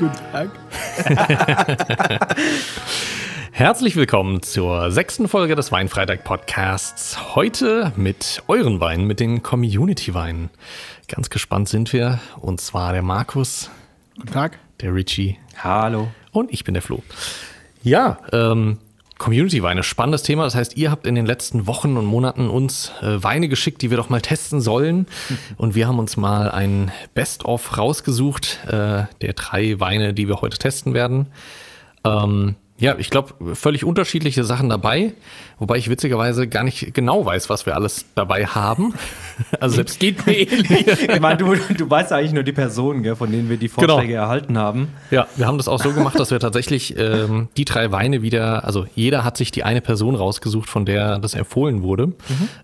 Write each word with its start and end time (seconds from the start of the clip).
Guten 0.00 0.18
Tag. 0.32 0.48
Herzlich 3.60 3.94
willkommen 3.94 4.42
zur 4.42 4.90
sechsten 4.90 5.28
Folge 5.28 5.54
des 5.54 5.70
Weinfreitag 5.70 6.24
Podcasts. 6.24 7.34
Heute 7.34 7.92
mit 7.94 8.42
euren 8.48 8.80
Weinen, 8.80 9.06
mit 9.06 9.20
den 9.20 9.42
Community-Weinen. 9.42 10.48
Ganz 11.08 11.28
gespannt 11.28 11.68
sind 11.68 11.92
wir. 11.92 12.20
Und 12.40 12.62
zwar 12.62 12.94
der 12.94 13.02
Markus, 13.02 13.70
Guten 14.16 14.32
Tag. 14.32 14.58
der 14.80 14.94
Richie 14.94 15.36
Hallo. 15.58 16.08
und 16.32 16.50
ich 16.50 16.64
bin 16.64 16.72
der 16.72 16.82
Flo. 16.82 17.02
Ja, 17.82 18.20
ähm, 18.32 18.78
Community-Weine, 19.18 19.82
spannendes 19.82 20.22
Thema. 20.22 20.44
Das 20.44 20.54
heißt, 20.54 20.78
ihr 20.78 20.90
habt 20.90 21.06
in 21.06 21.14
den 21.14 21.26
letzten 21.26 21.66
Wochen 21.66 21.98
und 21.98 22.06
Monaten 22.06 22.48
uns 22.48 22.92
äh, 23.02 23.22
Weine 23.22 23.50
geschickt, 23.50 23.82
die 23.82 23.90
wir 23.90 23.98
doch 23.98 24.08
mal 24.08 24.22
testen 24.22 24.62
sollen. 24.62 25.06
Und 25.58 25.74
wir 25.74 25.86
haben 25.86 25.98
uns 25.98 26.16
mal 26.16 26.50
ein 26.50 26.92
Best-of 27.12 27.76
rausgesucht, 27.76 28.60
äh, 28.68 29.04
der 29.20 29.32
drei 29.36 29.78
Weine, 29.80 30.14
die 30.14 30.28
wir 30.28 30.40
heute 30.40 30.56
testen 30.56 30.94
werden. 30.94 31.26
Ähm, 32.04 32.56
ja, 32.80 32.96
ich 32.98 33.10
glaube, 33.10 33.34
völlig 33.54 33.84
unterschiedliche 33.84 34.42
Sachen 34.44 34.68
dabei, 34.68 35.12
wobei 35.58 35.76
ich 35.76 35.90
witzigerweise 35.90 36.48
gar 36.48 36.64
nicht 36.64 36.94
genau 36.94 37.24
weiß, 37.24 37.50
was 37.50 37.66
wir 37.66 37.74
alles 37.76 38.06
dabei 38.14 38.46
haben. 38.46 38.94
Also 39.58 39.76
selbst 39.76 39.98
geht 40.00 40.26
mir 40.26 40.32
ähnlich. 40.38 41.08
Ich 41.08 41.20
meine, 41.20 41.38
du, 41.38 41.54
du 41.54 41.88
weißt 41.88 42.12
eigentlich 42.12 42.32
nur 42.34 42.42
die 42.42 42.52
Personen, 42.52 43.02
gell, 43.02 43.16
von 43.16 43.32
denen 43.32 43.48
wir 43.48 43.56
die 43.56 43.68
Vorschläge 43.68 44.12
erhalten 44.14 44.58
haben. 44.58 44.88
Ja, 45.10 45.28
wir 45.36 45.46
haben 45.46 45.56
das 45.56 45.66
auch 45.66 45.82
so 45.82 45.92
gemacht, 45.92 46.18
dass 46.20 46.30
wir 46.30 46.38
tatsächlich 46.38 46.96
ähm, 46.98 47.48
die 47.56 47.64
drei 47.64 47.90
Weine 47.90 48.20
wieder, 48.20 48.64
also 48.64 48.86
jeder 48.94 49.24
hat 49.24 49.38
sich 49.38 49.50
die 49.50 49.64
eine 49.64 49.80
Person 49.80 50.14
rausgesucht, 50.14 50.68
von 50.68 50.84
der 50.84 51.18
das 51.18 51.32
empfohlen 51.32 51.82
wurde 51.82 52.12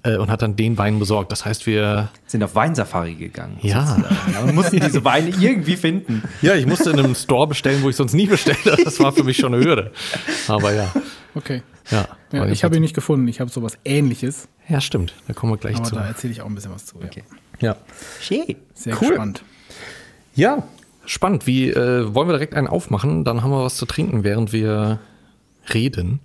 äh, 0.03 0.17
und 0.17 0.31
hat 0.31 0.43
dann 0.43 0.55
den 0.57 0.77
Wein 0.77 0.99
besorgt. 0.99 1.33
Das 1.33 1.47
heißt, 1.47 1.67
wir, 1.67 2.09
Sind 2.27 2.43
auf 2.43 2.55
Weinsafari 2.55 3.15
gegangen. 3.15 3.59
Ja. 3.63 3.97
Und 4.43 4.55
mussten 4.55 4.79
diese 4.79 5.03
Weine 5.05 5.31
irgendwie 5.31 5.77
finden. 5.77 6.23
ja, 6.43 6.55
ich 6.55 6.67
musste 6.67 6.91
in 6.91 6.99
einem 6.99 7.15
Store 7.15 7.47
bestellen, 7.47 7.83
wo 7.83 7.89
ich 7.89 7.97
sonst 7.97 8.13
nie 8.13 8.27
bestelle. 8.27 8.77
Das 8.85 9.01
war 9.01 9.13
für 9.13 9.25
mich 9.25 9.39
schon 9.39 9.55
eine 9.55 9.65
Hürde. 9.65 9.93
Aber 10.49 10.73
ja, 10.73 10.93
Okay. 11.35 11.63
ja. 11.91 12.09
Ja, 12.33 12.47
ich 12.47 12.65
habe 12.65 12.77
ihn 12.77 12.83
nicht 12.83 12.95
gefunden. 12.95 13.29
Ich 13.29 13.41
habe 13.41 13.51
sowas 13.51 13.79
ähnliches. 13.85 14.49
ja, 14.69 14.81
stimmt. 14.81 15.15
Da 15.29 15.33
kommen 15.35 15.53
wir 15.53 15.59
gleich 15.59 15.77
Aber 15.77 15.85
zu. 15.85 15.95
da 15.95 16.07
erzähle 16.07 16.33
ich 16.33 16.41
auch 16.43 16.47
ein 16.47 16.55
bisschen 16.55 16.73
was 16.73 16.87
zu. 16.87 16.97
Okay. 16.97 17.23
Ja. 17.61 17.77
Schön. 18.21 18.57
Sehr 18.75 18.95
Cool. 19.01 19.09
gespannt. 19.11 19.43
ja, 20.35 20.63
spannend. 21.05 21.47
Wie 21.47 21.71
äh, 21.71 22.15
wollen 22.15 22.29
wir 22.29 22.33
direkt 22.33 22.55
einen 22.55 22.67
aufmachen? 22.67 23.25
Dann 23.25 23.43
haben 23.43 23.51
wir 23.51 23.63
was 23.63 23.77
zu 23.77 23.87
trinken, 23.87 24.25
während 24.25 24.53
wir 24.53 24.99
reden. 25.73 26.21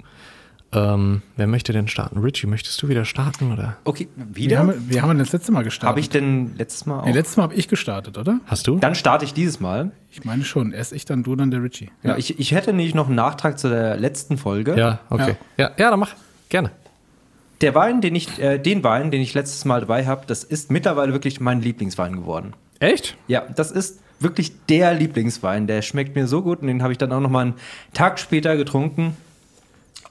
Ähm, 0.73 1.21
wer 1.35 1.47
möchte 1.47 1.73
denn 1.73 1.89
starten? 1.89 2.19
Richie, 2.19 2.47
möchtest 2.47 2.81
du 2.81 2.87
wieder 2.87 3.03
starten 3.03 3.51
oder 3.51 3.75
Okay, 3.83 4.07
Wir 4.15 4.35
wieder? 4.35 4.59
haben, 4.59 4.73
wir 4.87 5.01
haben 5.01 5.17
das 5.19 5.33
letzte 5.33 5.51
Mal 5.51 5.63
gestartet. 5.63 5.89
Habe 5.89 5.99
ich 5.99 6.09
denn 6.09 6.55
letztes 6.57 6.85
Mal 6.85 7.01
auch? 7.01 7.05
Nee, 7.05 7.11
letztes 7.11 7.35
Mal 7.35 7.43
habe 7.43 7.55
ich 7.55 7.67
gestartet, 7.67 8.17
oder? 8.17 8.39
hast 8.45 8.67
du? 8.67 8.77
dann 8.77 8.95
starte 8.95 9.25
ich 9.25 9.33
dieses 9.33 9.59
Mal. 9.59 9.91
Ich 10.11 10.23
meine 10.23 10.45
schon. 10.45 10.71
Erst 10.71 10.93
ich, 10.93 11.03
dann 11.03 11.23
du, 11.23 11.35
dann 11.35 11.51
der 11.51 11.61
Richie. 11.61 11.89
Ja. 12.03 12.15
ich, 12.17 12.39
ich 12.39 12.53
hätte 12.53 12.71
nämlich 12.71 12.95
noch 12.95 13.07
einen 13.07 13.15
Nachtrag 13.15 13.59
zu 13.59 13.67
der 13.69 13.97
letzten 13.97 14.37
Folge. 14.37 14.77
Ja, 14.77 14.99
okay. 15.09 15.35
Ja, 15.57 15.71
ja, 15.77 15.89
dann 15.89 15.99
mach. 15.99 16.13
Gerne. 16.47 16.71
Der 17.59 17.75
Wein, 17.75 17.99
den 18.01 18.15
ich, 18.15 18.39
äh, 18.39 18.57
den 18.57 18.83
Wein, 18.83 19.11
den 19.11 19.21
ich 19.21 19.33
letztes 19.33 19.65
Mal 19.65 19.81
dabei 19.81 20.05
habe, 20.07 20.25
das 20.25 20.43
ist 20.43 20.71
mittlerweile 20.71 21.11
wirklich 21.11 21.39
mein 21.41 21.61
Lieblingswein 21.61 22.13
geworden. 22.15 22.53
Echt? 22.79 23.17
Ja, 23.27 23.43
das 23.55 23.71
ist 23.71 23.99
wirklich 24.19 24.53
der 24.67 24.93
Lieblingswein. 24.93 25.67
Der 25.67 25.81
schmeckt 25.81 26.15
mir 26.15 26.27
so 26.27 26.41
gut 26.41 26.61
und 26.61 26.67
den 26.67 26.81
habe 26.81 26.91
ich 26.93 26.97
dann 26.97 27.11
auch 27.11 27.19
noch 27.19 27.29
mal 27.29 27.41
einen 27.41 27.53
Tag 27.93 28.19
später 28.19 28.55
getrunken. 28.55 29.15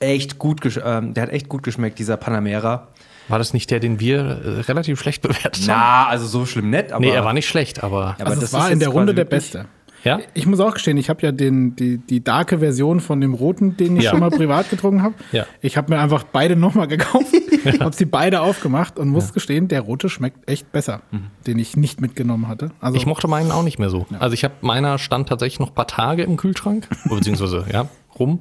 Echt 0.00 0.38
gut, 0.38 0.60
gesch- 0.62 0.80
ähm, 0.84 1.14
der 1.14 1.24
hat 1.24 1.30
echt 1.30 1.48
gut 1.48 1.62
geschmeckt, 1.62 1.98
dieser 1.98 2.16
Panamera. 2.16 2.88
War 3.28 3.38
das 3.38 3.52
nicht 3.52 3.70
der, 3.70 3.78
den 3.80 4.00
wir 4.00 4.18
äh, 4.18 4.60
relativ 4.62 4.98
schlecht 5.00 5.22
bewertet 5.22 5.56
haben? 5.62 5.66
Na, 5.68 6.06
also 6.08 6.26
so 6.26 6.46
schlimm 6.46 6.70
nett, 6.70 6.90
aber. 6.92 7.00
Nee, 7.04 7.10
er 7.10 7.24
war 7.24 7.32
nicht 7.34 7.46
schlecht, 7.48 7.82
aber. 7.84 8.16
aber 8.18 8.26
Also 8.30 8.40
das 8.40 8.50
es 8.50 8.52
war 8.54 8.70
in 8.70 8.80
der 8.80 8.88
Runde 8.88 9.14
der 9.14 9.24
Beste. 9.26 9.66
Ja? 10.02 10.18
Ich 10.32 10.46
muss 10.46 10.58
auch 10.60 10.72
gestehen, 10.72 10.96
ich 10.96 11.10
habe 11.10 11.20
ja 11.20 11.30
den, 11.30 11.76
die, 11.76 11.98
die 11.98 12.24
darke 12.24 12.60
Version 12.60 13.00
von 13.00 13.20
dem 13.20 13.34
roten, 13.34 13.76
den 13.76 13.98
ich 13.98 14.04
Ja. 14.04 14.10
schon 14.12 14.20
mal 14.20 14.30
privat 14.30 14.70
getrunken 14.70 15.02
habe. 15.02 15.14
Ja. 15.30 15.44
Ich 15.60 15.76
habe 15.76 15.92
mir 15.92 16.00
einfach 16.00 16.22
beide 16.22 16.56
nochmal 16.56 16.88
gekauft, 16.88 17.26
habe 17.80 17.94
sie 17.94 18.06
beide 18.06 18.40
aufgemacht 18.40 18.98
und 18.98 19.10
muss 19.10 19.34
gestehen, 19.34 19.68
der 19.68 19.82
rote 19.82 20.08
schmeckt 20.08 20.48
echt 20.48 20.72
besser, 20.72 21.02
den 21.46 21.58
ich 21.58 21.76
nicht 21.76 22.00
mitgenommen 22.00 22.48
hatte. 22.48 22.70
Also 22.80 22.96
Ich 22.96 23.04
mochte 23.04 23.28
meinen 23.28 23.52
auch 23.52 23.62
nicht 23.62 23.78
mehr 23.78 23.90
so. 23.90 24.06
Also 24.18 24.32
ich 24.32 24.42
habe 24.42 24.54
meiner 24.62 24.96
stand 24.98 25.28
tatsächlich 25.28 25.60
noch 25.60 25.68
ein 25.68 25.74
paar 25.74 25.86
Tage 25.86 26.22
im 26.22 26.38
Kühlschrank, 26.38 26.88
beziehungsweise 27.04 27.66
ja, 27.70 27.86
rum, 28.18 28.40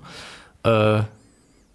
äh, 0.64 1.02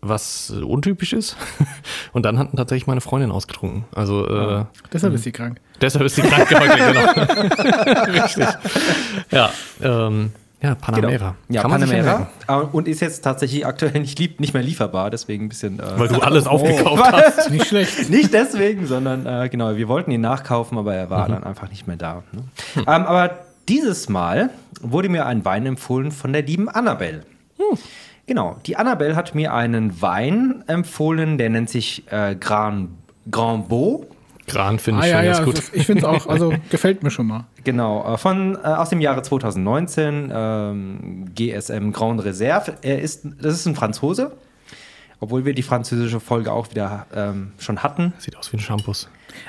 was 0.08 0.52
äh, 0.54 0.62
untypisch 0.62 1.12
ist. 1.12 1.36
Und 2.12 2.24
dann 2.24 2.38
hatten 2.38 2.56
tatsächlich 2.56 2.86
meine 2.86 3.00
Freundin 3.00 3.30
ausgetrunken. 3.30 3.84
Also 3.94 4.26
äh, 4.28 4.64
deshalb 4.92 5.14
ist 5.14 5.24
sie 5.24 5.32
krank. 5.32 5.60
deshalb 5.80 6.04
ist 6.04 6.16
sie 6.16 6.22
krank 6.22 6.48
heute, 6.50 6.76
genau. 8.04 8.22
Richtig. 8.24 8.46
Ja, 9.30 9.50
ähm, 9.82 10.32
ja, 10.62 10.74
Panamera. 10.74 11.18
Genau. 11.18 11.34
Ja, 11.50 11.60
Kann 11.62 11.70
Panamera. 11.72 12.30
Äh, 12.48 12.52
Und 12.72 12.88
ist 12.88 13.00
jetzt 13.00 13.20
tatsächlich 13.22 13.66
aktuell 13.66 14.00
nicht, 14.00 14.18
lieb, 14.18 14.40
nicht 14.40 14.54
mehr 14.54 14.62
lieferbar, 14.62 15.10
deswegen 15.10 15.44
ein 15.44 15.48
bisschen. 15.50 15.78
Äh, 15.78 15.82
Weil 15.98 16.08
du 16.08 16.20
alles 16.20 16.46
aufgekauft 16.46 17.02
hast. 17.12 17.50
Nicht 17.50 17.66
schlecht. 17.66 18.08
Nicht 18.08 18.32
deswegen, 18.32 18.86
sondern 18.86 19.26
äh, 19.26 19.48
genau, 19.50 19.76
wir 19.76 19.88
wollten 19.88 20.10
ihn 20.10 20.22
nachkaufen, 20.22 20.78
aber 20.78 20.94
er 20.94 21.06
Mhm. 21.06 21.10
war 21.10 21.28
dann 21.28 21.44
einfach 21.44 21.68
nicht 21.68 21.86
mehr 21.86 21.96
da. 21.96 22.22
Ne? 22.32 22.44
Ähm, 22.76 22.86
aber 22.86 23.38
dieses 23.68 24.08
Mal 24.08 24.48
wurde 24.80 25.08
mir 25.10 25.26
ein 25.26 25.44
Wein 25.44 25.66
empfohlen 25.66 26.12
von 26.12 26.32
der 26.32 26.42
lieben 26.42 26.68
Annabelle. 26.70 27.22
Hm. 27.58 27.78
Genau, 28.26 28.56
die 28.66 28.76
Annabelle 28.76 29.16
hat 29.16 29.34
mir 29.34 29.52
einen 29.52 30.00
Wein 30.00 30.64
empfohlen, 30.66 31.36
der 31.38 31.50
nennt 31.50 31.68
sich 31.68 32.04
äh, 32.10 32.34
Grand, 32.34 32.90
Grand 33.30 33.68
Beau. 33.68 34.06
Gran 34.46 34.78
finde 34.78 35.00
Ah 35.02 35.04
ich 35.06 35.10
ja, 35.10 35.16
schon 35.18 35.24
ja, 35.26 35.32
ganz 35.32 35.44
gut. 35.44 35.58
das- 35.58 35.72
ich 35.74 35.86
finde 35.86 36.00
es 36.02 36.04
auch, 36.06 36.26
also 36.26 36.52
gefällt 36.70 37.02
mir 37.02 37.10
schon 37.10 37.26
mal. 37.26 37.44
Genau, 37.64 38.14
äh, 38.14 38.18
von, 38.18 38.56
äh, 38.56 38.58
aus 38.66 38.90
dem 38.90 39.00
Jahre 39.00 39.22
2019, 39.22 40.30
ähm, 40.34 41.24
GSM 41.34 41.92
Grand 41.92 42.22
Reserve. 42.24 42.74
Er 42.82 43.00
ist, 43.00 43.26
das 43.40 43.54
ist 43.54 43.66
ein 43.66 43.74
Franzose, 43.74 44.32
obwohl 45.20 45.44
wir 45.46 45.54
die 45.54 45.62
französische 45.62 46.20
Folge 46.20 46.52
auch 46.52 46.70
wieder 46.70 47.06
ähm, 47.14 47.52
schon 47.58 47.82
hatten. 47.82 48.12
Sieht 48.18 48.36
aus 48.36 48.52
wie 48.52 48.58
ein 48.58 48.60
Shampoo. 48.60 48.92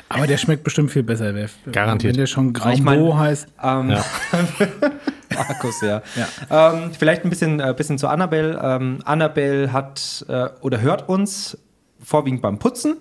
Aber 0.09 0.27
der 0.27 0.37
schmeckt 0.37 0.63
bestimmt 0.63 0.91
viel 0.91 1.03
besser. 1.03 1.33
Garantiert. 1.71 2.13
Wenn 2.13 2.19
der 2.19 2.27
schon 2.27 2.53
Ich 2.73 2.81
mein- 2.81 3.17
heißt. 3.17 3.47
Ähm, 3.61 3.89
Ja. 3.91 4.05
Markus, 5.33 5.81
ja. 5.81 6.01
Ähm, 6.49 6.91
vielleicht 6.97 7.23
ein 7.23 7.29
bisschen, 7.29 7.59
äh, 7.59 7.73
bisschen 7.75 7.97
zu 7.97 8.07
Annabelle. 8.07 8.59
Ähm, 8.61 8.99
Annabelle 9.05 9.71
hat 9.73 10.25
äh, 10.27 10.49
oder 10.61 10.81
hört 10.81 11.09
uns 11.09 11.57
vorwiegend 12.03 12.41
beim 12.41 12.59
Putzen. 12.59 12.97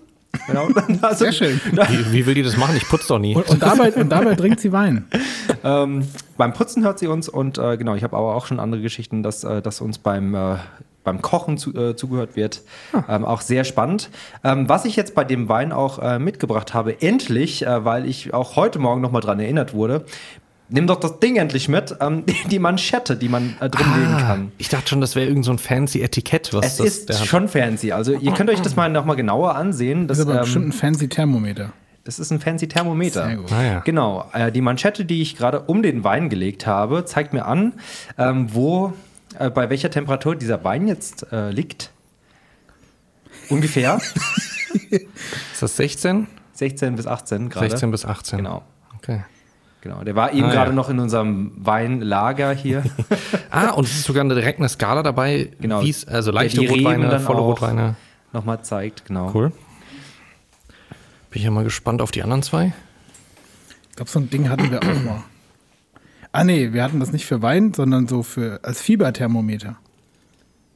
Genau. 0.46 0.68
Also, 1.02 1.24
Sehr 1.24 1.32
schön. 1.32 1.60
Wie, 1.72 2.12
wie 2.12 2.26
will 2.26 2.34
die 2.34 2.42
das 2.42 2.56
machen? 2.56 2.76
Ich 2.76 2.88
putze 2.88 3.08
doch 3.08 3.18
nie. 3.18 3.34
Und, 3.36 3.48
und, 3.48 3.62
dabei, 3.62 3.92
und 3.92 4.08
dabei 4.10 4.34
trinkt 4.34 4.60
sie 4.60 4.72
Wein. 4.72 5.06
Ähm, 5.62 6.06
beim 6.36 6.52
Putzen 6.52 6.84
hört 6.84 6.98
sie 6.98 7.06
uns 7.06 7.28
und 7.28 7.58
äh, 7.58 7.76
genau, 7.76 7.94
ich 7.94 8.02
habe 8.02 8.16
aber 8.16 8.34
auch 8.34 8.46
schon 8.46 8.60
andere 8.60 8.80
Geschichten, 8.80 9.22
dass, 9.22 9.44
äh, 9.44 9.62
dass 9.62 9.80
uns 9.80 9.98
beim, 9.98 10.34
äh, 10.34 10.56
beim 11.04 11.20
Kochen 11.22 11.58
zu, 11.58 11.74
äh, 11.74 11.96
zugehört 11.96 12.36
wird. 12.36 12.62
Ähm, 13.08 13.24
auch 13.24 13.42
sehr 13.42 13.64
spannend. 13.64 14.10
Ähm, 14.42 14.68
was 14.68 14.84
ich 14.84 14.96
jetzt 14.96 15.14
bei 15.14 15.24
dem 15.24 15.48
Wein 15.48 15.72
auch 15.72 15.98
äh, 15.98 16.18
mitgebracht 16.18 16.74
habe, 16.74 17.00
endlich, 17.02 17.66
äh, 17.66 17.84
weil 17.84 18.06
ich 18.06 18.34
auch 18.34 18.56
heute 18.56 18.78
Morgen 18.78 19.00
nochmal 19.00 19.20
dran 19.20 19.38
erinnert 19.38 19.74
wurde, 19.74 20.04
nimm 20.68 20.86
doch 20.86 21.00
das 21.00 21.20
Ding 21.20 21.36
endlich 21.36 21.68
mit, 21.68 21.96
ähm, 22.00 22.24
die, 22.50 22.58
Manschette, 22.58 23.16
die 23.16 23.28
man 23.28 23.56
äh, 23.60 23.68
drin 23.68 23.86
legen 23.96 24.16
kann. 24.18 24.52
Ich 24.58 24.68
dachte 24.68 24.88
schon, 24.88 25.00
das 25.00 25.14
wäre 25.16 25.26
irgend 25.26 25.44
so 25.44 25.52
ein 25.52 25.58
fancy 25.58 26.02
Etikett, 26.02 26.52
was 26.52 26.66
Es 26.66 26.76
das 26.76 26.86
ist 26.86 27.08
der 27.08 27.20
hat. 27.20 27.26
schon 27.26 27.48
fancy. 27.48 27.92
Also 27.92 28.12
ihr 28.12 28.32
könnt 28.32 28.50
euch 28.50 28.60
das 28.60 28.76
mal 28.76 28.90
nochmal 28.90 29.16
genauer 29.16 29.54
ansehen. 29.56 30.08
Das, 30.08 30.18
ist 30.18 30.26
aber 30.26 30.36
ähm, 30.36 30.40
bestimmt 30.40 30.68
ein 30.68 30.72
fancy 30.72 31.08
Thermometer. 31.08 31.72
das 32.04 32.18
ist 32.18 32.30
ein 32.30 32.40
fancy 32.40 32.68
Thermometer. 32.68 33.26
Sehr 33.26 33.36
gut. 33.36 33.52
Ah, 33.52 33.62
ja. 33.62 33.80
Genau. 33.80 34.28
Äh, 34.32 34.52
die 34.52 34.60
Manschette, 34.60 35.04
die 35.04 35.22
ich 35.22 35.36
gerade 35.36 35.60
um 35.60 35.82
den 35.82 36.04
Wein 36.04 36.28
gelegt 36.28 36.66
habe, 36.66 37.04
zeigt 37.04 37.32
mir 37.32 37.46
an, 37.46 37.74
ähm, 38.18 38.54
wo, 38.54 38.92
äh, 39.38 39.50
bei 39.50 39.70
welcher 39.70 39.90
Temperatur 39.90 40.36
dieser 40.36 40.64
Wein 40.64 40.88
jetzt 40.88 41.26
äh, 41.32 41.50
liegt. 41.50 41.90
Ungefähr 43.50 44.00
Ist 44.90 45.62
das 45.62 45.76
16? 45.76 46.26
16 46.52 46.96
bis 46.96 47.06
18 47.06 47.50
gerade. 47.50 47.68
16 47.68 47.90
bis 47.90 48.04
18. 48.04 48.38
Genau. 48.38 48.62
Okay. 48.96 49.22
Genau. 49.84 50.02
Der 50.02 50.16
war 50.16 50.32
eben 50.32 50.46
Ah, 50.46 50.50
gerade 50.50 50.70
ja. 50.70 50.74
noch 50.74 50.88
in 50.88 50.98
unserem 50.98 51.52
Weinlager 51.56 52.52
hier. 52.52 52.82
Ah, 53.50 53.70
und 53.70 53.84
es 53.84 53.94
ist 53.94 54.04
sogar 54.04 54.24
eine, 54.24 54.34
direkt 54.34 54.58
eine 54.58 54.68
Skala 54.68 55.02
dabei, 55.04 55.50
Genau. 55.60 55.82
wie 55.82 55.90
es, 55.90 56.08
also 56.08 56.32
leichte 56.32 56.58
Der 56.60 56.68
die 56.72 56.74
Rotweine, 56.82 57.08
dann 57.08 57.20
volle 57.22 57.38
auch 57.38 57.50
Rotweine. 57.50 57.94
Nochmal 58.32 58.62
zeigt, 58.64 59.04
genau. 59.04 59.30
Cool. 59.32 59.50
Bin 61.30 61.40
ich 61.40 61.42
ja 61.44 61.50
mal 61.52 61.62
gespannt 61.62 62.00
auf 62.02 62.10
die 62.10 62.22
anderen 62.24 62.42
zwei. 62.42 62.72
Ich 63.90 63.96
glaube, 63.96 64.10
so 64.10 64.18
ein 64.18 64.28
Ding 64.30 64.48
hatten 64.48 64.70
wir 64.72 64.80
auch 64.80 65.04
mal. 65.04 65.22
Ah 66.32 66.42
nee, 66.42 66.72
wir 66.72 66.82
hatten 66.82 66.98
das 66.98 67.12
nicht 67.12 67.26
für 67.26 67.42
Wein, 67.42 67.74
sondern 67.74 68.08
so 68.08 68.22
für 68.24 68.58
als 68.64 68.80
Fieberthermometer. 68.82 69.76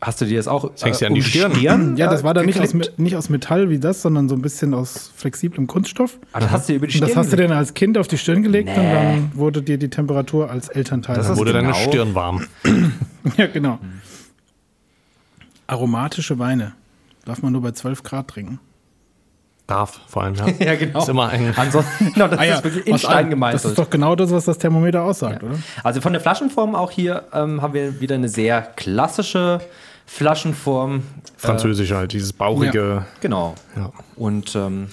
Hast 0.00 0.20
du 0.20 0.26
dir 0.26 0.36
das 0.36 0.46
auch 0.46 0.70
Das 0.70 0.84
hängst 0.84 1.00
du 1.02 1.06
an 1.06 1.14
die 1.14 1.22
Stirn. 1.24 1.60
Ja, 1.60 1.76
das 2.08 2.20
äh, 2.20 2.24
war 2.24 2.32
dann 2.32 2.46
nicht 2.46 2.60
aus, 2.60 2.72
nicht 2.98 3.16
aus 3.16 3.30
Metall 3.30 3.68
wie 3.68 3.80
das, 3.80 4.00
sondern 4.02 4.28
so 4.28 4.36
ein 4.36 4.42
bisschen 4.42 4.72
aus 4.72 5.10
flexiblem 5.16 5.66
Kunststoff. 5.66 6.18
Ah, 6.32 6.38
das 6.38 6.50
hast 6.52 6.68
du 6.68 6.72
dir 6.72 6.76
über 6.76 6.86
die 6.86 6.94
Und 6.94 7.00
das 7.00 7.10
Stirn 7.10 7.24
hast 7.24 7.32
du 7.32 7.36
dann 7.36 7.50
als 7.52 7.74
Kind 7.74 7.98
auf 7.98 8.06
die 8.06 8.16
Stirn 8.16 8.44
gelegt 8.44 8.68
und 8.68 8.76
Nee. 8.80 8.92
dann 8.94 9.32
wurde 9.34 9.60
dir 9.60 9.76
die 9.76 9.90
Temperatur 9.90 10.50
als 10.50 10.68
Elternteil. 10.68 11.16
Das 11.16 11.26
Dann 11.26 11.36
wurde 11.36 11.52
deine 11.52 11.72
genau- 11.72 11.78
Stirn 11.88 12.14
warm. 12.14 12.46
ja, 13.36 13.48
genau. 13.48 13.80
Aromatische 15.66 16.38
Weine 16.38 16.74
darf 17.24 17.42
man 17.42 17.52
nur 17.52 17.62
bei 17.62 17.72
12 17.72 18.02
Grad 18.02 18.28
trinken. 18.28 18.60
Darf 19.66 20.00
vor 20.06 20.22
allem, 20.22 20.34
ja. 20.34 20.46
Ja, 20.60 20.76
genau. 20.76 21.00
Ist 21.00 21.08
immer 21.10 21.28
ein. 21.28 21.52
Ansonsten, 21.56 22.12
genau, 22.14 22.28
das 22.28 22.38
Ah 22.38 22.44
ja, 22.44 22.54
ist 22.56 22.64
wirklich 22.64 22.86
in 22.86 22.94
was 22.94 23.00
Stein 23.02 23.12
an- 23.16 23.22
Das 23.24 23.30
gemeißelt. 23.30 23.64
ist 23.72 23.78
doch 23.78 23.90
genau 23.90 24.14
das, 24.16 24.30
was 24.30 24.44
das 24.46 24.56
Thermometer 24.58 25.02
aussagt, 25.02 25.42
oder? 25.42 25.58
Also 25.84 26.00
von 26.00 26.12
der 26.12 26.22
Flaschenform 26.22 26.74
auch 26.74 26.90
hier 26.90 27.24
ähm, 27.34 27.60
haben 27.60 27.74
wir 27.74 28.00
wieder 28.00 28.14
eine 28.14 28.28
sehr 28.30 28.62
klassische 28.76 29.60
Flaschenform. 30.08 31.02
Französisch 31.36 31.92
halt, 31.92 32.12
dieses 32.12 32.32
bauchige. 32.32 33.04
Genau. 33.20 33.54
Ja. 33.76 33.92
Und 34.16 34.56
ähm, 34.56 34.88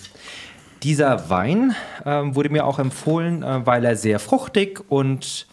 dieser 0.84 1.30
Wein 1.30 1.74
ähm, 2.06 2.36
wurde 2.36 2.50
mir 2.50 2.66
auch 2.66 2.80
empfohlen, 2.80 3.42
äh, 3.42 3.66
weil 3.66 3.84
er 3.86 3.96
sehr 3.96 4.20
fruchtig 4.20 4.84
und 4.90 5.48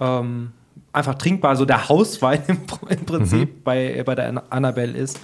ähm, 0.00 0.52
einfach 0.92 1.16
trinkbar, 1.16 1.56
so 1.56 1.64
der 1.64 1.88
Hauswein 1.88 2.40
im, 2.46 2.58
im 2.88 3.04
Prinzip 3.04 3.64
bei, 3.64 4.00
bei 4.06 4.14
der 4.14 4.28
Anna- 4.28 4.42
Annabelle 4.48 4.96
ist. 4.96 5.18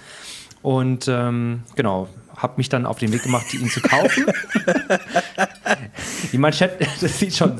Und 0.63 1.07
ähm, 1.09 1.63
genau, 1.77 2.09
habe 2.37 2.55
mich 2.59 2.69
dann 2.69 2.85
auf 2.87 2.99
den 2.99 3.13
Weg 3.13 3.23
gemacht, 3.23 3.53
ihn 3.55 3.69
zu 3.71 3.81
kaufen. 3.81 4.27
die 6.33 6.39
Manschette, 6.39 6.87
das 7.01 7.19
sieht 7.19 7.35
schon. 7.35 7.59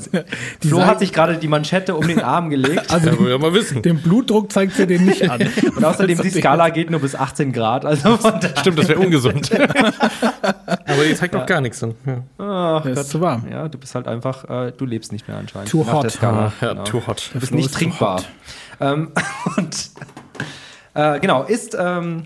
Flo 0.61 0.77
Seite- 0.77 0.85
hat 0.87 0.99
sich 0.99 1.11
gerade 1.13 1.37
die 1.37 1.47
Manschette 1.47 1.95
um 1.95 2.07
den 2.07 2.21
Arm 2.21 2.49
gelegt. 2.49 2.91
Also 2.91 3.09
Ja, 3.09 3.29
ja 3.29 3.37
mal 3.37 3.53
wissen. 3.53 3.81
den 3.81 4.01
Blutdruck 4.01 4.51
zeigt 4.51 4.73
sie 4.75 4.85
den 4.87 5.05
nicht 5.05 5.29
an. 5.29 5.41
Und 5.75 5.83
außerdem, 5.83 6.21
die 6.23 6.29
Skala 6.29 6.69
geht 6.69 6.89
nur 6.89 6.99
bis 6.99 7.15
18 7.15 7.51
Grad. 7.53 7.85
Also 7.85 8.17
Stimmt, 8.59 8.79
das 8.79 8.87
wäre 8.87 8.99
ungesund. 8.99 9.49
Aber 9.51 11.03
die 11.07 11.15
zeigt 11.15 11.33
noch 11.33 11.45
gar 11.45 11.61
nichts 11.61 11.81
an. 11.83 11.95
Ja. 12.05 12.23
Ach 12.81 12.85
ist 12.85 13.09
zu 13.09 13.19
warm. 13.21 13.45
Ja, 13.51 13.67
du 13.67 13.77
bist 13.77 13.95
halt 13.95 14.07
einfach, 14.07 14.43
äh, 14.49 14.71
du 14.77 14.85
lebst 14.85 15.11
nicht 15.11 15.27
mehr 15.27 15.37
anscheinend. 15.37 15.69
Too 15.69 15.85
hot. 15.91 16.11
Skala. 16.11 16.53
Ja, 16.61 16.69
Genau. 16.69 16.83
too 16.83 17.01
hot. 17.07 17.31
Du 17.33 17.39
bist 17.39 17.49
Flo 17.49 17.57
nicht 17.57 17.73
trinkbar. 17.73 18.21
Ähm, 18.79 19.11
und 19.57 19.89
äh, 20.93 21.19
genau, 21.19 21.43
ist 21.43 21.75
ähm, 21.79 22.25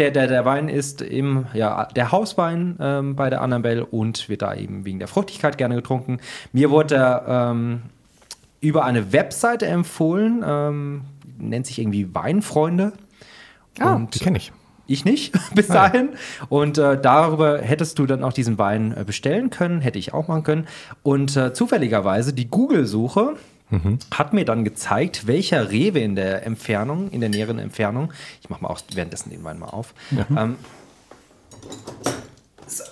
der, 0.00 0.10
der, 0.10 0.26
der 0.28 0.44
Wein 0.46 0.68
ist 0.70 1.02
im, 1.02 1.44
ja, 1.52 1.84
der 1.94 2.10
Hauswein 2.10 2.76
ähm, 2.80 3.16
bei 3.16 3.28
der 3.28 3.42
Annabelle 3.42 3.84
und 3.84 4.30
wird 4.30 4.40
da 4.40 4.54
eben 4.54 4.86
wegen 4.86 4.98
der 4.98 5.08
Fruchtigkeit 5.08 5.58
gerne 5.58 5.74
getrunken. 5.74 6.18
Mir 6.52 6.70
wurde 6.70 6.94
er 6.96 7.50
ähm, 7.50 7.82
über 8.62 8.84
eine 8.84 9.12
Webseite 9.12 9.66
empfohlen, 9.66 10.42
ähm, 10.46 11.02
nennt 11.38 11.66
sich 11.66 11.78
irgendwie 11.78 12.14
Weinfreunde. 12.14 12.92
Ah, 13.78 13.94
Und- 13.94 14.14
die 14.14 14.18
kenne 14.20 14.38
ich. 14.38 14.52
Ich 14.86 15.04
nicht, 15.04 15.32
bis 15.54 15.68
dahin. 15.68 16.08
Und 16.48 16.76
äh, 16.78 16.98
darüber 17.00 17.58
hättest 17.60 17.98
du 18.00 18.06
dann 18.06 18.24
auch 18.24 18.32
diesen 18.32 18.58
Wein 18.58 18.92
äh, 18.96 19.04
bestellen 19.04 19.50
können, 19.50 19.82
hätte 19.82 19.98
ich 20.00 20.12
auch 20.14 20.26
machen 20.28 20.42
können. 20.42 20.66
Und 21.04 21.36
äh, 21.36 21.52
zufälligerweise 21.52 22.32
die 22.32 22.48
Google-Suche 22.48 23.34
hat 24.12 24.32
mir 24.32 24.44
dann 24.44 24.64
gezeigt, 24.64 25.26
welcher 25.26 25.70
Rewe 25.70 26.00
in 26.00 26.16
der 26.16 26.44
Entfernung, 26.46 27.10
in 27.10 27.20
der 27.20 27.30
näheren 27.30 27.58
Entfernung, 27.58 28.12
ich 28.42 28.50
mache 28.50 28.62
mal 28.62 28.68
auch 28.68 28.80
währenddessen 28.94 29.30
den 29.30 29.44
Wein 29.44 29.58
mal 29.58 29.68
auf, 29.68 29.94
ähm, 30.36 30.56
so, 32.66 32.84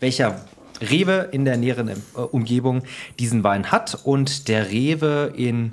welcher 0.00 0.40
Rewe 0.80 1.28
in 1.32 1.44
der 1.44 1.56
näheren 1.56 1.88
äh, 1.88 1.94
Umgebung 2.18 2.82
diesen 3.18 3.44
Wein 3.44 3.70
hat. 3.70 3.98
Und 4.04 4.48
der 4.48 4.70
Rewe 4.70 5.32
in 5.36 5.72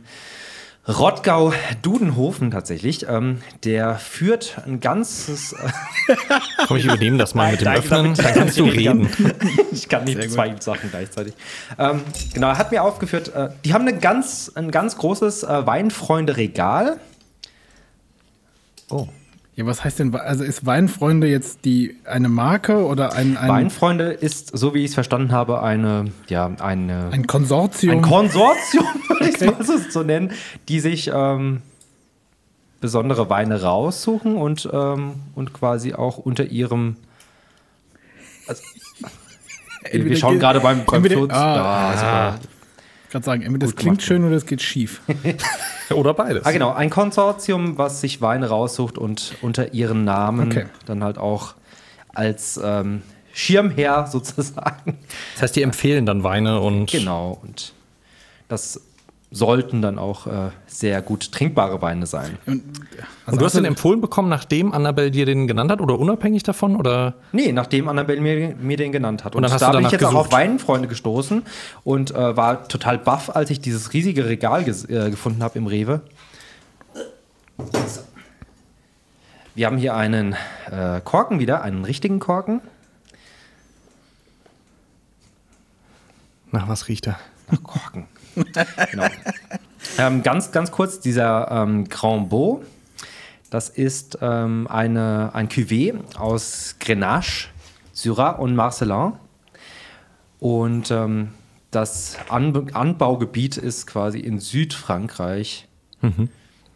Rottgau-Dudenhofen 0.88 2.50
tatsächlich, 2.50 3.07
ähm, 3.10 3.42
der 3.66 3.95
führt 3.95 4.57
ein 4.66 4.80
ganzes. 4.80 5.54
Komm, 6.68 6.78
ich 6.78 6.86
übernehme 6.86 7.18
das 7.18 7.36
mal 7.36 7.51
mit 7.51 7.62
dem 7.62 7.68
Öffnen, 7.68 8.13
dann 8.13 8.34
kannst 8.34 8.57
du 8.57 8.66
reden 8.66 9.10
ich 9.72 9.89
kann 9.89 10.06
nicht 10.06 10.31
zwei 10.31 10.56
Sachen 10.60 10.89
gleichzeitig. 10.89 11.34
Ähm, 11.78 12.01
genau, 12.34 12.48
er 12.48 12.57
hat 12.57 12.72
mir 12.72 12.84
aufgeführt, 12.84 13.34
äh, 13.36 13.50
die 13.66 13.74
haben 13.74 13.88
eine 13.88 13.98
ganz, 13.98 14.51
ein 14.56 14.72
ganz 14.72 14.98
großes 14.98 15.44
äh, 15.44 15.66
Weinfreunde-Regal. 15.66 17.00
Oh. 18.89 19.07
Ja, 19.57 19.65
was 19.65 19.83
heißt 19.83 19.98
denn, 19.98 20.15
also 20.15 20.44
ist 20.44 20.68
Weinfreunde 20.68 21.25
jetzt 21.27 21.65
die 21.65 21.95
eine 22.06 22.30
Marke 22.30 22.86
oder 22.86 23.13
ein, 23.13 23.38
ein, 23.38 23.50
Weinfreunde 23.50 24.12
ist, 24.12 24.56
so 24.56 24.75
wie 24.75 24.80
ich 24.83 24.89
es 24.89 24.94
verstanden 24.94 25.31
habe, 25.31 25.63
eine, 25.63 26.06
ja, 26.27 26.51
eine, 26.59 27.09
ein 27.12 27.25
Konsortium? 27.25 27.95
ein 27.95 28.01
Konsortium, 28.04 28.86
würde 29.07 29.30
ich 29.30 29.42
es 29.42 29.68
mal 29.68 29.92
so, 29.92 30.04
nennen, 30.04 30.31
die 30.69 30.80
sich 30.80 31.09
ähm, 31.12 31.63
besondere 32.81 33.31
Weine 33.31 33.59
raussuchen 33.63 34.36
und, 34.36 34.69
ähm, 34.71 35.15
und 35.33 35.54
quasi 35.54 35.95
auch 35.95 36.19
unter 36.19 36.45
ihrem. 36.45 36.95
Also, 38.48 38.62
wir 39.92 40.15
schauen 40.18 40.38
gerade 40.38 40.60
beim, 40.60 40.86
beim 40.86 41.03
entweder- 41.03 41.15
Flo- 41.15 41.27
ah, 41.31 42.38
Kann 43.12 43.24
sagen, 43.24 43.42
entweder 43.42 43.68
das 43.68 43.75
klingt 43.75 44.01
schön 44.01 44.25
oder 44.25 44.36
es 44.36 44.45
geht 44.45 44.62
schief. 44.62 45.01
Oder 45.89 46.13
beides. 46.13 46.45
Ah, 46.45 46.51
genau, 46.51 46.74
ein 46.74 46.89
Konsortium, 46.89 47.77
was 47.77 48.01
sich 48.01 48.19
Weine 48.21 48.50
raussucht 48.50 48.98
und 48.98 49.36
unter 49.42 49.74
ihren 49.74 50.04
Namen 50.04 50.50
Okay. 50.51 50.65
dann 50.86 51.01
halt 51.01 51.18
auch 51.18 51.56
als 52.13 52.59
ähm, 52.62 53.01
Schirmherr 53.33 54.07
sozusagen. 54.12 54.98
Das 55.36 55.44
heißt, 55.44 55.56
die 55.56 55.62
empfehlen 55.62 56.06
dann 56.06 56.24
Weine 56.24 56.59
und 56.59 56.92
Genau, 56.92 57.39
und 57.42 57.71
das 58.50 58.81
sollten 59.29 59.81
dann 59.81 60.00
auch 60.00 60.25
äh, 60.27 60.51
sehr 60.68 61.01
gut 61.01 61.33
trinkbare 61.33 61.81
Weine 61.81 62.06
sein. 62.06 62.38
Und, 62.45 62.63
Und 63.25 63.41
du 63.41 63.45
hast 63.45 63.56
den 63.57 63.65
empfohlen 63.65 64.00
bekommen, 64.00 64.29
nachdem 64.29 64.71
Annabelle 64.71 65.12
dir 65.12 65.25
den 65.25 65.47
genannt 65.47 65.69
hat 65.69 65.81
oder 65.81 66.00
unabhängig 66.00 66.44
davon? 66.44 66.77
Oder? 66.77 67.15
Nee, 67.33 67.51
nachdem 67.51 67.89
Annabelle 67.89 68.21
mir, 68.21 68.56
mir 68.56 68.77
den 68.77 68.94
genannt 68.94 69.25
hat. 69.25 69.35
Und 69.35 69.41
dann 69.41 69.51
hast 69.51 69.62
da 69.62 69.71
du 69.71 69.79
bin 69.79 69.85
ich 69.85 69.91
jetzt 69.91 70.06
auch 70.06 70.13
auf 70.13 70.27
gesucht. 70.27 70.31
Weinfreunde 70.41 70.88
gestoßen 70.88 71.44
und 71.83 72.12
äh, 72.12 72.38
war 72.38 72.69
total 72.69 72.97
baff, 72.97 73.35
als 73.35 73.50
ich 73.50 73.59
dieses 73.59 73.91
riesige 73.91 74.25
Regal 74.27 74.63
ges- 74.63 74.89
äh, 74.89 75.09
gefunden 75.09 75.44
habe 75.44 75.57
im 75.57 75.68
Rewe. 75.68 76.01
So. 77.57 78.01
Wir 79.56 79.65
haben 79.65 79.77
hier 79.77 79.95
einen 79.95 80.35
äh, 80.71 81.01
Korken 81.03 81.39
wieder, 81.39 81.63
einen 81.63 81.83
richtigen 81.83 82.19
Korken. 82.19 82.62
Nach 86.51 86.69
was 86.69 86.88
riecht 86.88 87.07
er? 87.07 87.19
Nach 87.51 87.62
Korken. 87.62 88.06
Genau. 88.92 89.07
ähm, 89.98 90.24
ganz, 90.24 90.51
ganz 90.51 90.72
kurz, 90.72 91.00
dieser 91.00 91.50
ähm, 91.51 91.88
Grand 91.89 92.30
Beau, 92.30 92.62
das 93.50 93.69
ist 93.69 94.18
ähm, 94.22 94.68
eine, 94.68 95.31
ein 95.34 95.48
Cuvée 95.48 95.94
aus 96.18 96.75
Grenache, 96.80 97.48
Syrah 97.94 98.31
und 98.31 98.56
Marcelin. 98.56 99.13
Und 100.39 100.92
ähm, 100.92 101.30
das 101.72 102.18
An 102.30 102.69
Anbaugebiet 102.74 103.57
ist 103.57 103.88
quasi 103.88 104.19
in 104.19 104.39
Südfrankreich. 104.39 105.68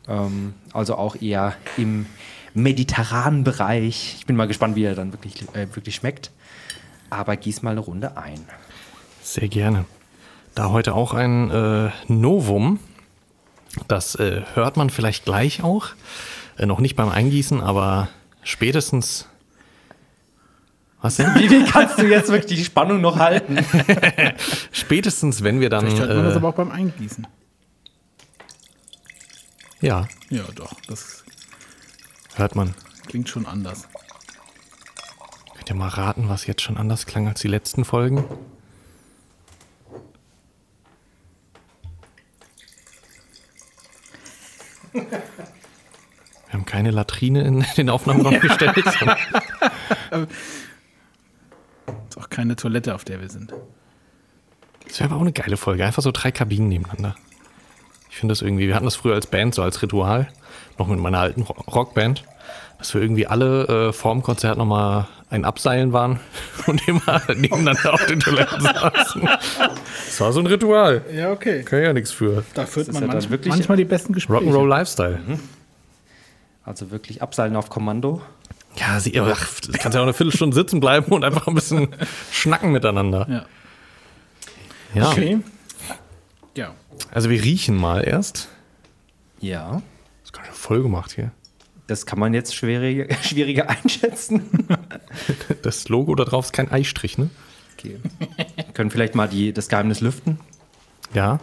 Ähm, 0.08 0.54
also 0.74 0.96
auch 0.96 1.16
eher 1.22 1.56
im 1.78 2.06
mediterranen 2.54 3.44
Bereich. 3.44 4.16
Ich 4.18 4.26
bin 4.26 4.36
mal 4.36 4.48
gespannt, 4.48 4.76
wie 4.76 4.84
er 4.84 4.96
dann 4.96 5.14
wirklich, 5.14 5.42
äh, 5.54 5.68
wirklich 5.76 5.96
schmeckt. 5.96 6.32
Aber 7.10 7.36
gieß 7.36 7.62
mal 7.62 7.72
eine 7.72 7.82
Runde 7.82 8.18
ein. 8.18 8.40
Sehr 9.22 9.48
gerne. 9.48 9.86
Da 10.56 10.70
heute 10.70 10.94
auch 10.96 11.14
ein 11.14 11.50
äh, 11.50 11.92
Novum. 12.08 12.80
Das 13.88 14.16
äh, 14.16 14.42
hört 14.54 14.76
man 14.78 14.90
vielleicht 14.90 15.26
gleich 15.26 15.64
auch. 15.64 15.88
Äh, 16.58 16.66
noch 16.66 16.80
nicht 16.80 16.96
beim 16.96 17.10
Eingießen, 17.10 17.62
aber 17.62 18.10
spätestens. 18.44 19.28
Was 21.02 21.16
denn? 21.16 21.28
Wie 21.36 21.48
viel 21.48 21.66
kannst 21.66 21.98
du 22.00 22.08
jetzt 22.08 22.30
wirklich 22.30 22.58
die 22.60 22.66
Spannung 22.66 23.02
noch 23.02 23.18
halten? 23.18 23.58
Spätestens, 24.72 25.42
wenn 25.42 25.60
wir 25.60 25.70
dann. 25.70 25.86
vielleicht 25.86 26.00
hört 26.02 26.16
man 26.16 26.26
das 26.26 26.34
Äh, 26.34 26.38
aber 26.38 26.50
auch 26.50 26.54
beim 26.56 26.72
Eingießen. 26.72 27.26
ja, 29.80 30.08
Ja, 30.30 30.44
doch, 30.54 30.74
das 30.88 31.24
hört 32.36 32.56
man. 32.56 32.76
klingt 33.08 33.30
schon 33.30 33.46
anders. 33.48 33.88
Könnt 35.56 35.70
ihr 35.70 35.76
mal 35.76 35.88
raten, 35.88 36.28
was 36.30 36.46
jetzt 36.46 36.62
schon 36.62 36.78
anders 36.78 37.06
klang 37.06 37.28
als 37.28 37.42
die 37.42 37.48
letzten 37.48 37.84
Folgen? 37.86 38.26
Wir 44.94 45.04
haben 46.54 46.66
keine 46.66 46.92
Latrine 46.92 47.44
in 47.44 47.66
den 47.78 47.90
Aufnahmeraum 47.90 48.40
gestellt. 48.40 48.76
sondern- 49.00 49.18
Ist 52.10 52.18
auch 52.18 52.30
keine 52.30 52.56
Toilette, 52.56 52.94
auf 52.96 53.04
der 53.06 53.22
wir 53.22 53.30
sind. 53.30 53.54
Das 54.88 55.00
wäre 55.00 55.10
aber 55.10 55.18
auch 55.18 55.22
eine 55.22 55.32
geile 55.32 55.56
Folge. 55.58 55.86
Einfach 55.86 56.04
so 56.04 56.12
drei 56.12 56.32
Kabinen 56.32 56.68
nebeneinander. 56.68 57.16
Ich 58.10 58.18
finde 58.18 58.34
das 58.34 58.42
irgendwie, 58.42 58.68
wir 58.68 58.76
hatten 58.76 58.86
das 58.86 58.96
früher 58.96 59.16
als 59.16 59.28
Band, 59.28 59.56
so 59.56 59.64
als 59.64 59.82
Ritual, 59.82 60.28
noch 60.78 60.88
mit 60.88 61.00
meiner 61.00 61.20
alten 61.20 61.44
Ro- 61.44 61.62
Rockband, 61.72 62.26
dass 62.82 62.94
wir 62.96 63.02
irgendwie 63.02 63.28
alle 63.28 63.90
äh, 63.90 63.94
vor 63.94 64.12
dem 64.14 64.24
Konzert 64.24 64.58
nochmal 64.58 65.08
ein 65.30 65.46
Abseilen 65.46 65.94
waren 65.94 66.20
und 66.68 66.86
immer 66.88 67.22
nebeneinander 67.36 67.94
auf 67.94 68.06
den 68.08 68.20
Toiletten 68.20 68.60
saßen. 68.62 69.22
Das 69.22 70.20
war 70.20 70.34
so 70.34 70.40
ein 70.40 70.48
Ritual. 70.48 71.04
Ja, 71.14 71.32
okay. 71.32 71.62
Kann 71.64 71.82
ja 71.84 71.94
nichts 71.94 72.12
für. 72.12 72.44
Da 72.56 72.66
führt 72.66 72.88
man 72.88 72.96
ja 72.96 73.00
dann 73.02 73.10
manchmal, 73.16 73.30
wirklich- 73.32 73.54
manchmal 73.54 73.78
die 73.78 73.86
besten 73.86 74.14
Gespräche. 74.14 74.44
Rock'n'Roll 74.46 74.68
Lifestyle. 74.68 75.20
Also 76.66 76.90
wirklich 76.92 77.22
abseilen 77.22 77.56
auf 77.56 77.70
Kommando. 77.70 78.22
Ja, 78.76 79.00
sie, 79.00 79.20
ach, 79.20 79.48
du 79.62 79.72
kannst 79.74 79.94
ja 79.96 80.00
auch 80.02 80.06
eine 80.06 80.14
Viertelstunde 80.14 80.56
sitzen 80.56 80.80
bleiben 80.80 81.12
und 81.12 81.24
einfach 81.24 81.46
ein 81.48 81.54
bisschen 81.56 81.90
schnacken 82.32 82.72
miteinander. 82.72 83.28
Ja. 83.30 83.46
Ja. 85.02 85.10
Okay. 85.12 85.40
Ja. 86.56 86.72
Also 87.12 87.30
wir 87.30 87.42
riechen 87.44 87.78
mal 87.78 88.02
erst. 88.08 88.50
Ja. 89.40 89.74
Das 89.74 89.82
ist 90.26 90.34
ganz 90.34 90.48
schön 90.48 90.56
voll 90.56 90.82
gemacht 90.84 91.12
hier. 91.14 91.32
Das 91.92 92.06
kann 92.06 92.20
man 92.20 92.34
jetzt 92.34 92.56
schwieriger, 92.56 93.14
schwieriger 93.22 93.70
einschätzen. 93.70 94.50
Das 95.62 95.90
Logo 95.90 96.16
da 96.16 96.24
drauf 96.24 96.46
ist 96.46 96.54
kein 96.54 96.72
Eistrich, 96.72 97.18
ne? 97.18 97.30
Okay. 97.78 98.00
Wir 98.56 98.64
können 98.74 98.90
vielleicht 98.90 99.14
mal 99.14 99.28
die, 99.28 99.52
das 99.52 99.68
Geheimnis 99.68 100.00
lüften. 100.00 100.40
Ja. 101.14 101.42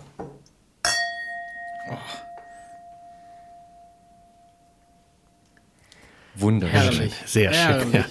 Wunderschön. 6.34 6.80
Herrlich. 6.80 7.12
Sehr 7.26 7.52
schick. 7.52 7.66
Herrlich. 7.66 7.92
Ja. 7.92 8.04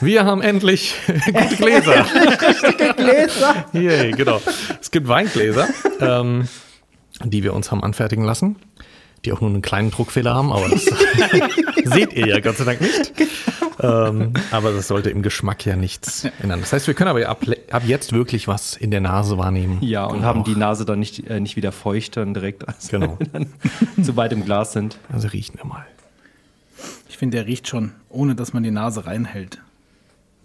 Wir 0.00 0.24
haben 0.24 0.40
endlich 0.40 0.94
gute 1.06 1.56
Gläser. 1.56 2.06
Gläser. 2.96 3.66
Yay, 3.74 4.12
genau. 4.12 4.40
Es 4.80 4.90
gibt 4.90 5.08
Weingläser, 5.08 5.68
ähm, 6.00 6.48
die 7.22 7.42
wir 7.42 7.52
uns 7.52 7.70
haben 7.70 7.84
anfertigen 7.84 8.24
lassen, 8.24 8.56
die 9.26 9.32
auch 9.32 9.40
nur 9.40 9.50
einen 9.50 9.62
kleinen 9.62 9.90
Druckfehler 9.90 10.34
haben, 10.34 10.52
aber 10.52 10.68
das 10.68 10.84
seht 11.84 12.12
ihr 12.14 12.26
ja 12.28 12.40
Gott 12.40 12.56
sei 12.56 12.64
Dank 12.64 12.80
nicht. 12.80 13.12
Ähm, 13.78 14.32
aber 14.52 14.72
das 14.72 14.88
sollte 14.88 15.10
im 15.10 15.20
Geschmack 15.22 15.66
ja 15.66 15.76
nichts 15.76 16.26
ändern. 16.42 16.60
Das 16.60 16.72
heißt, 16.72 16.86
wir 16.86 16.94
können 16.94 17.10
aber 17.10 17.28
ab, 17.28 17.44
ab 17.70 17.82
jetzt 17.84 18.12
wirklich 18.14 18.48
was 18.48 18.74
in 18.74 18.90
der 18.90 19.02
Nase 19.02 19.36
wahrnehmen. 19.36 19.78
Ja, 19.82 20.06
und 20.06 20.22
haben 20.22 20.40
auch- 20.40 20.44
die 20.44 20.56
Nase 20.56 20.86
dann 20.86 20.98
nicht, 20.98 21.28
äh, 21.28 21.40
nicht 21.40 21.56
wieder 21.56 21.72
feucht 21.72 22.16
dann 22.16 22.32
direkt, 22.32 22.66
als 22.68 22.88
Genau. 22.88 23.18
wir 23.18 23.26
dann 23.32 23.46
zu 24.02 24.16
weit 24.16 24.32
im 24.32 24.44
Glas 24.46 24.72
sind. 24.72 24.96
Also 25.12 25.28
riechen 25.28 25.58
wir 25.58 25.66
mal. 25.66 25.84
Ich 27.08 27.18
finde, 27.18 27.36
der 27.38 27.46
riecht 27.46 27.68
schon, 27.68 27.92
ohne 28.08 28.34
dass 28.34 28.52
man 28.54 28.62
die 28.62 28.70
Nase 28.70 29.04
reinhält. 29.06 29.58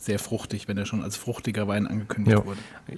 Sehr 0.03 0.17
fruchtig, 0.17 0.67
wenn 0.67 0.79
er 0.79 0.87
schon 0.87 1.03
als 1.03 1.15
fruchtiger 1.15 1.67
Wein 1.67 1.85
angekündigt 1.85 2.35
Ja. 2.39 2.43
wurde. 2.43 2.57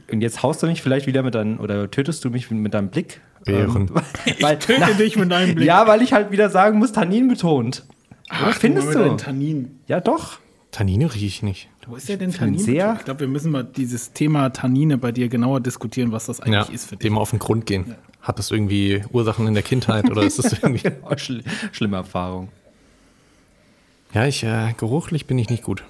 Und 0.09 0.21
jetzt 0.21 0.41
haust 0.41 0.63
du 0.63 0.67
mich 0.67 0.81
vielleicht 0.81 1.05
wieder 1.05 1.21
mit 1.21 1.35
deinem, 1.35 1.59
oder 1.59 1.91
tötest 1.91 2.23
du 2.23 2.29
mich 2.29 2.49
mit 2.49 2.73
deinem 2.73 2.87
Blick? 2.87 3.19
Bären. 3.43 3.89
Ähm, 3.89 4.01
weil, 4.39 4.57
Töte 4.57 4.95
dich 4.95 5.17
mit 5.17 5.29
deinem 5.29 5.53
Blick. 5.55 5.67
Ja, 5.67 5.85
weil 5.85 6.01
ich 6.01 6.13
halt 6.13 6.31
wieder 6.31 6.49
sagen 6.49 6.79
muss, 6.79 6.93
Tannin 6.93 7.27
betont. 7.27 7.83
Findest 8.53 8.87
Guck 8.87 8.95
mal 8.95 9.03
mit 9.11 9.19
du? 9.19 9.23
Tannin. 9.25 9.79
Ja, 9.89 9.99
doch. 9.99 10.39
Tannine 10.71 11.13
rieche 11.13 11.25
ich 11.25 11.43
nicht. 11.43 11.67
Wo 11.87 11.97
ist 11.97 12.07
der 12.07 12.15
denn 12.15 12.31
finde 12.31 12.53
Tannin? 12.57 12.59
sehr- 12.59 12.95
Ich 12.97 13.03
glaube, 13.03 13.19
wir 13.19 13.27
müssen 13.27 13.51
mal 13.51 13.65
dieses 13.65 14.13
Thema 14.13 14.49
Tannine 14.51 14.97
bei 14.97 15.11
dir 15.11 15.27
genauer 15.27 15.59
diskutieren, 15.59 16.13
was 16.13 16.27
das 16.27 16.37
Ja, 16.37 16.45
eigentlich 16.45 16.73
ist 16.73 16.85
für 16.85 16.95
dich. 16.95 17.05
dem 17.09 17.17
auf 17.17 17.31
den 17.31 17.39
Grund 17.39 17.65
gehen. 17.65 17.95
Hat 18.21 18.39
das 18.39 18.49
irgendwie 18.49 19.03
Ursachen 19.11 19.45
in 19.45 19.53
der 19.55 19.63
Kindheit 19.63 20.09
oder 20.09 20.23
ist 20.23 20.39
das 20.39 20.53
irgendwie. 20.63 20.89
Schl 21.17 21.43
schlimme 21.73 21.97
Erfahrung. 21.97 22.47
Ja, 24.13 24.25
ich, 24.25 24.43
äh, 24.45 24.73
geruchlich 24.77 25.25
bin 25.27 25.37
ich 25.37 25.49
nicht 25.49 25.63
gut. 25.63 25.83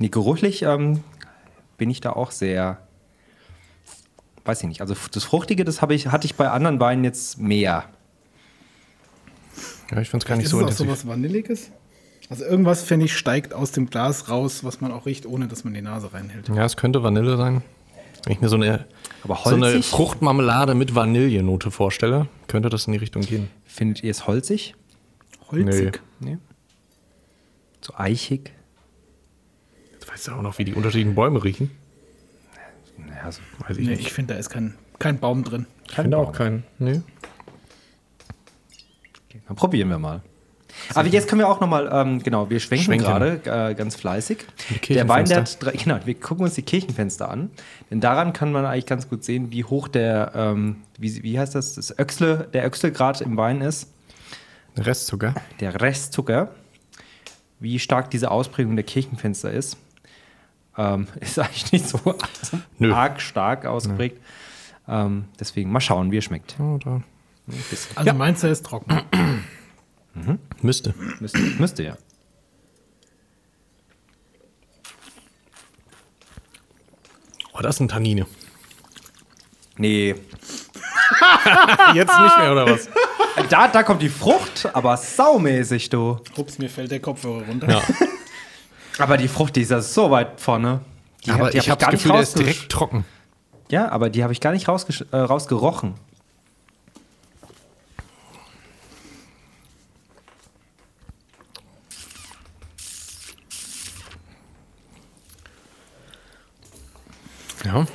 Nee, 0.00 0.08
geruchlich 0.08 0.62
ähm, 0.62 1.04
bin 1.76 1.90
ich 1.90 2.00
da 2.00 2.14
auch 2.14 2.30
sehr. 2.30 2.78
Weiß 4.46 4.62
ich 4.62 4.68
nicht. 4.68 4.80
Also 4.80 4.96
das 5.12 5.24
Fruchtige, 5.24 5.64
das 5.64 5.82
habe 5.82 5.94
ich, 5.94 6.06
hatte 6.06 6.24
ich 6.24 6.36
bei 6.36 6.50
anderen 6.50 6.80
Weinen 6.80 7.04
jetzt 7.04 7.38
mehr. 7.38 7.84
Ja, 9.90 10.00
ich 10.00 10.08
finde 10.08 10.24
es 10.24 10.28
gar 10.28 10.36
nicht 10.36 10.46
ist 10.46 10.52
so 10.52 10.56
es 10.56 10.64
auch 10.64 10.68
intensiv. 10.68 10.86
so 10.86 10.92
was 10.92 11.06
Vanilliges? 11.06 11.70
Also 12.30 12.44
irgendwas, 12.44 12.82
finde 12.82 13.04
ich, 13.06 13.16
steigt 13.16 13.52
aus 13.52 13.72
dem 13.72 13.90
Glas 13.90 14.30
raus, 14.30 14.64
was 14.64 14.80
man 14.80 14.90
auch 14.90 15.04
riecht, 15.04 15.26
ohne 15.26 15.48
dass 15.48 15.64
man 15.64 15.74
die 15.74 15.82
Nase 15.82 16.14
reinhält. 16.14 16.48
Ja, 16.48 16.64
es 16.64 16.78
könnte 16.78 17.02
Vanille 17.02 17.36
sein. 17.36 17.62
Wenn 18.24 18.32
ich 18.32 18.40
mir 18.40 18.48
so 18.48 18.56
eine, 18.56 18.86
Aber 19.22 19.38
so 19.44 19.54
eine 19.54 19.66
holzig? 19.66 19.86
Fruchtmarmelade 19.86 20.74
mit 20.74 20.94
Vanillenote 20.94 21.70
vorstelle, 21.70 22.26
könnte 22.46 22.70
das 22.70 22.86
in 22.86 22.92
die 22.94 22.98
Richtung 22.98 23.22
gehen. 23.22 23.50
Findet 23.66 24.02
ihr 24.02 24.12
es 24.12 24.26
holzig? 24.26 24.74
Holzig. 25.50 26.00
Nee. 26.20 26.38
So 27.82 27.94
eichig? 27.96 28.52
Weißt 30.12 30.28
du 30.28 30.32
auch 30.32 30.42
noch, 30.42 30.58
wie 30.58 30.64
die 30.64 30.74
unterschiedlichen 30.74 31.14
Bäume 31.14 31.42
riechen. 31.42 31.70
Naja, 32.98 33.30
so. 33.32 33.40
Weiß 33.66 33.76
ich 33.76 33.84
Nee, 33.86 33.92
nicht. 33.96 34.06
ich 34.06 34.12
finde, 34.12 34.34
da 34.34 34.40
ist 34.40 34.50
kein, 34.50 34.74
kein 34.98 35.18
Baum 35.18 35.44
drin. 35.44 35.66
Ich 35.88 35.94
finde 35.94 36.18
auch 36.18 36.32
keinen. 36.32 36.64
Nee. 36.78 37.00
Dann 39.46 39.56
probieren 39.56 39.88
wir 39.88 39.98
mal. 39.98 40.22
Aber 40.94 41.08
jetzt 41.08 41.28
können 41.28 41.40
wir 41.40 41.48
auch 41.48 41.60
noch 41.60 41.68
mal, 41.68 41.88
ähm, 41.92 42.22
genau, 42.22 42.48
wir 42.48 42.60
schwenken, 42.60 42.84
Schwenken. 42.86 43.04
gerade 43.04 43.40
äh, 43.70 43.74
ganz 43.74 43.96
fleißig. 43.96 44.38
Der 44.88 45.08
Wein, 45.08 45.24
der 45.26 45.38
hat, 45.38 45.62
drei- 45.62 45.72
genau, 45.72 45.98
wir 46.04 46.14
gucken 46.14 46.44
uns 46.44 46.54
die 46.54 46.62
Kirchenfenster 46.62 47.28
an, 47.28 47.50
denn 47.90 48.00
daran 48.00 48.32
kann 48.32 48.52
man 48.52 48.64
eigentlich 48.64 48.86
ganz 48.86 49.08
gut 49.08 49.24
sehen, 49.24 49.50
wie 49.50 49.64
hoch 49.64 49.88
der, 49.88 50.32
ähm, 50.34 50.76
wie, 50.96 51.22
wie 51.22 51.38
heißt 51.38 51.54
das, 51.56 51.74
das 51.74 51.98
Öchsle, 51.98 52.48
der 52.52 52.64
Öchselgrad 52.66 53.20
im 53.20 53.36
Wein 53.36 53.60
ist, 53.60 53.88
Restzucker. 54.78 55.34
der 55.58 55.80
Restzucker, 55.80 56.54
wie 57.58 57.78
stark 57.80 58.10
diese 58.10 58.30
Ausprägung 58.30 58.76
der 58.76 58.84
Kirchenfenster 58.84 59.50
ist. 59.52 59.76
Ähm, 60.80 61.06
ist 61.20 61.38
eigentlich 61.38 61.72
nicht 61.72 61.88
so 61.88 61.98
Nö. 62.78 62.92
arg 62.92 63.20
stark 63.20 63.66
ausgeprägt. 63.66 64.18
Ähm, 64.88 65.26
deswegen 65.38 65.70
mal 65.70 65.80
schauen, 65.80 66.10
wie 66.10 66.18
er 66.18 66.22
schmeckt. 66.22 66.56
Bisschen. 67.46 67.96
Also 67.96 68.14
meinst 68.14 68.42
du, 68.42 68.46
er 68.46 68.52
ist 68.52 68.64
trocken? 68.64 69.50
Müsste. 70.62 70.94
Müsste, 71.20 71.38
müsste 71.38 71.82
ja. 71.82 71.96
Oh, 77.52 77.60
das 77.60 77.76
sind 77.76 77.90
Tannine. 77.90 78.26
Nee, 79.76 80.14
Jetzt 81.94 82.18
nicht 82.18 82.38
mehr, 82.38 82.52
oder 82.52 82.66
was? 82.66 82.88
Da, 83.48 83.68
da 83.68 83.82
kommt 83.82 84.02
die 84.02 84.08
Frucht, 84.08 84.68
aber 84.72 84.96
saumäßig, 84.96 85.90
du. 85.90 86.18
Ups, 86.36 86.58
mir 86.58 86.68
fällt 86.68 86.90
der 86.90 87.00
Kopfhörer 87.00 87.46
runter. 87.46 87.68
Ja. 87.68 87.82
Aber 89.00 89.16
die 89.16 89.28
Frucht, 89.28 89.56
die 89.56 89.62
ist 89.62 89.70
ja 89.70 89.80
so 89.80 90.10
weit 90.10 90.40
vorne. 90.40 90.80
Die 91.24 91.30
Aber 91.30 91.46
hab- 91.46 91.50
die 91.52 91.58
ich 91.58 91.70
hab 91.70 91.80
habe 91.82 91.92
das 91.92 92.02
Gefühl, 92.02 92.12
der 92.12 92.20
ist 92.22 92.38
direkt 92.38 92.68
trocken. 92.70 93.04
Ja, 93.70 93.88
aber 93.90 94.10
die 94.10 94.22
habe 94.22 94.32
ich 94.32 94.40
gar 94.40 94.52
nicht 94.52 94.66
äh, 94.68 95.16
rausgerochen. 95.16 95.94
Ja. 107.64 107.86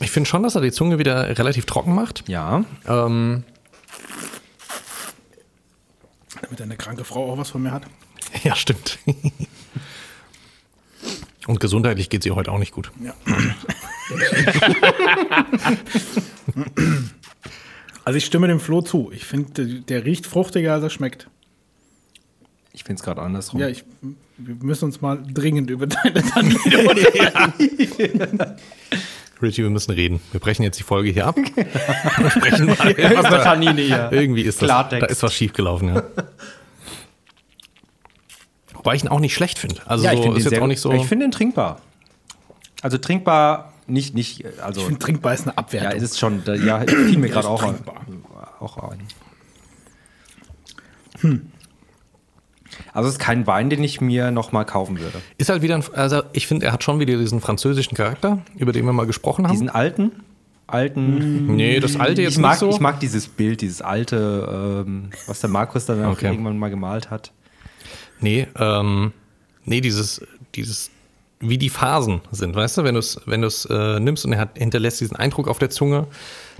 Ich 0.00 0.10
finde 0.10 0.28
schon, 0.28 0.42
dass 0.42 0.54
er 0.54 0.60
die 0.60 0.72
Zunge 0.72 0.98
wieder 0.98 1.38
relativ 1.38 1.64
trocken 1.66 1.94
macht. 1.94 2.28
Ja. 2.28 2.64
Ähm, 2.86 3.44
Damit 6.42 6.60
eine 6.60 6.76
kranke 6.76 7.04
Frau 7.04 7.32
auch 7.32 7.38
was 7.38 7.50
von 7.50 7.62
mir 7.62 7.70
hat. 7.72 7.84
ja, 8.44 8.54
stimmt. 8.54 8.98
Und 11.46 11.60
gesundheitlich 11.60 12.10
geht 12.10 12.22
sie 12.22 12.30
heute 12.30 12.52
auch 12.52 12.58
nicht 12.58 12.72
gut. 12.72 12.90
Ja. 13.02 13.14
also 18.04 18.16
ich 18.16 18.24
stimme 18.24 18.48
dem 18.48 18.60
Flo 18.60 18.80
zu. 18.82 19.10
Ich 19.12 19.24
finde, 19.24 19.52
der, 19.52 19.66
der 19.80 20.04
riecht 20.04 20.26
fruchtiger, 20.26 20.74
als 20.74 20.84
er 20.84 20.90
schmeckt. 20.90 21.28
Ich 22.72 22.84
finde 22.84 23.00
es 23.00 23.04
gerade 23.04 23.22
andersrum. 23.22 23.60
Ja, 23.60 23.68
ich, 23.68 23.84
wir 24.36 24.56
müssen 24.56 24.86
uns 24.86 25.00
mal 25.00 25.22
dringend 25.22 25.70
über 25.70 25.86
deine 25.86 26.22
Tannine 26.22 26.58
unterhalten. 26.88 28.56
Richie, 29.40 29.62
wir 29.62 29.70
müssen 29.70 29.92
reden. 29.92 30.20
Wir 30.32 30.40
brechen 30.40 30.62
jetzt 30.62 30.78
die 30.78 30.82
Folge 30.82 31.10
hier 31.10 31.26
ab. 31.26 31.36
Und 31.36 32.30
sprechen 32.30 32.66
mal. 32.66 32.78
Eine 32.80 33.42
Tannine 33.42 33.80
hier. 33.80 34.10
Irgendwie 34.12 34.42
ist 34.42 34.60
das, 34.62 34.68
da 34.68 35.06
ist 35.06 35.22
was 35.22 35.34
schiefgelaufen, 35.34 35.94
ja. 35.94 36.02
Wobei 38.84 38.94
ich 38.96 39.02
ihn 39.02 39.08
auch 39.08 39.18
nicht 39.20 39.34
schlecht 39.34 39.58
finde. 39.58 39.80
Also 39.86 40.04
Ja, 40.04 40.12
ich 40.12 40.18
so, 40.18 40.22
finde 40.24 40.38
ist 40.38 40.44
jetzt 40.44 40.50
sehr 40.54 40.62
auch 40.62 40.66
nicht 40.66 40.80
so. 40.80 40.92
Ich 40.92 41.06
finde 41.06 41.24
den 41.24 41.32
trinkbar. 41.32 41.80
Also 42.82 42.98
trinkbar, 42.98 43.72
nicht, 43.86 44.14
nicht, 44.14 44.44
also. 44.62 44.80
Ich 44.82 44.86
finde, 44.86 45.00
trinkbar 45.00 45.32
ist 45.34 45.42
eine 45.46 45.52
ja, 45.52 45.56
Abwertung. 45.58 45.96
es 45.96 46.02
ist 46.02 46.18
schon, 46.18 46.44
da- 46.44 46.54
ja, 46.54 46.80
fiel 46.80 47.18
mir 47.18 47.28
gerade 47.30 47.48
auch, 47.48 47.62
an- 47.62 47.70
trinkbar. 47.76 48.04
auch 48.60 48.90
ein. 48.90 49.00
Also 52.92 53.08
es 53.08 53.14
ist 53.14 53.20
kein 53.20 53.46
Wein, 53.46 53.70
den 53.70 53.82
ich 53.84 54.00
mir 54.00 54.30
nochmal 54.30 54.64
kaufen 54.64 54.98
würde. 55.00 55.20
Ist 55.38 55.48
halt 55.48 55.62
wieder 55.62 55.76
ein, 55.76 55.84
also 55.94 56.22
ich 56.32 56.46
finde, 56.46 56.66
er 56.66 56.72
hat 56.72 56.82
schon 56.84 56.98
wieder 57.00 57.16
diesen 57.16 57.40
französischen 57.40 57.96
Charakter, 57.96 58.38
über 58.56 58.72
den 58.72 58.84
wir 58.84 58.92
mal 58.92 59.06
gesprochen 59.06 59.46
haben. 59.46 59.52
Diesen 59.52 59.68
alten, 59.70 60.10
alten. 60.66 61.54
nee, 61.56 61.78
das 61.80 61.98
alte 61.98 62.22
jetzt 62.22 62.32
ich 62.32 62.38
mag, 62.38 62.52
nicht 62.52 62.60
so. 62.60 62.70
ich 62.70 62.80
mag 62.80 63.00
dieses 63.00 63.28
Bild, 63.28 63.60
dieses 63.60 63.80
alte, 63.80 64.84
ähm, 64.86 65.10
was 65.26 65.40
der 65.40 65.50
Markus 65.50 65.86
dann 65.86 66.04
auch 66.04 66.12
Okay. 66.12 66.26
irgendwann 66.26 66.58
mal 66.58 66.68
gemalt 66.70 67.10
hat. 67.10 67.32
Nee, 68.20 68.46
ähm, 68.58 69.12
nee, 69.64 69.80
dieses, 69.80 70.22
dieses, 70.54 70.90
wie 71.40 71.58
die 71.58 71.68
Phasen 71.70 72.20
sind, 72.30 72.54
weißt 72.54 72.78
du, 72.78 72.84
wenn 72.84 72.94
du 72.94 73.00
es 73.00 73.20
wenn 73.26 73.42
du's, 73.42 73.66
äh, 73.66 74.00
nimmst 74.00 74.24
und 74.24 74.32
er 74.32 74.38
hat, 74.38 74.56
hinterlässt 74.58 75.00
diesen 75.00 75.16
Eindruck 75.16 75.48
auf 75.48 75.58
der 75.58 75.70
Zunge, 75.70 76.06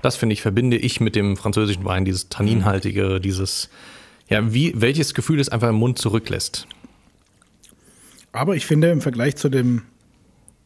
das 0.03 0.17
finde 0.17 0.35
ich, 0.35 0.43
verbinde 0.43 0.77
ich 0.77 1.01
mit 1.01 1.17
dem 1.17 1.37
französischen 1.37 1.85
Wein, 1.85 2.05
dieses 2.05 2.29
Tanninhaltige, 2.29 3.21
dieses, 3.21 3.71
ja, 4.29 4.53
wie, 4.53 4.73
welches 4.77 5.15
Gefühl 5.15 5.41
es 5.41 5.49
einfach 5.49 5.69
im 5.71 5.77
Mund 5.77 5.99
zurücklässt. 5.99 6.67
Aber 8.33 8.57
ich 8.57 8.67
finde 8.67 8.91
im 8.91 9.01
Vergleich 9.01 9.37
zu, 9.37 9.49
dem, 9.49 9.83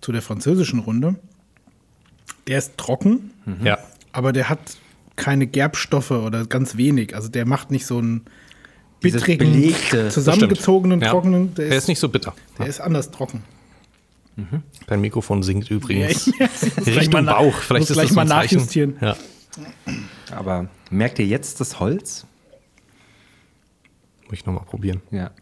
zu 0.00 0.10
der 0.10 0.22
französischen 0.22 0.80
Runde, 0.80 1.16
der 2.46 2.58
ist 2.58 2.78
trocken, 2.78 3.30
Ja. 3.62 3.78
aber 4.12 4.32
der 4.32 4.48
hat 4.48 4.58
keine 5.16 5.46
Gerbstoffe 5.46 6.12
oder 6.12 6.46
ganz 6.46 6.76
wenig. 6.76 7.14
Also 7.14 7.28
der 7.28 7.44
macht 7.44 7.70
nicht 7.70 7.84
so 7.86 7.98
einen 7.98 8.22
Dieses 8.22 8.28
bittrigen, 9.00 9.52
belegte. 9.52 10.08
zusammengezogenen, 10.10 11.00
Ja. 11.00 11.10
trockenen, 11.10 11.54
der, 11.54 11.66
Der 11.68 11.76
ist, 11.76 11.84
ist 11.84 11.88
nicht 11.88 11.98
so 12.00 12.08
bitter. 12.08 12.34
der 12.58 12.66
ist 12.66 12.80
anders 12.80 13.10
trocken. 13.10 13.42
Dein 14.86 15.00
Mikrofon 15.00 15.42
singt 15.42 15.68
übrigens. 15.70 16.26
Ja, 16.38 16.48
Richtung 16.86 17.12
mal 17.14 17.22
nach- 17.22 17.38
Bauch. 17.38 17.54
Vielleicht 17.56 17.80
muss 17.82 17.90
ist 17.90 17.94
gleich 17.96 18.06
das 18.08 18.14
mal 18.16 18.24
nachjustieren. 18.24 18.96
Ja. 19.00 19.16
Aber 20.30 20.68
merkt 20.90 21.18
ihr 21.18 21.26
jetzt 21.26 21.58
das 21.60 21.80
Holz? 21.80 22.24
Muss 24.26 24.34
ich 24.34 24.46
nochmal 24.46 24.64
probieren. 24.64 25.00
Ja. 25.10 25.32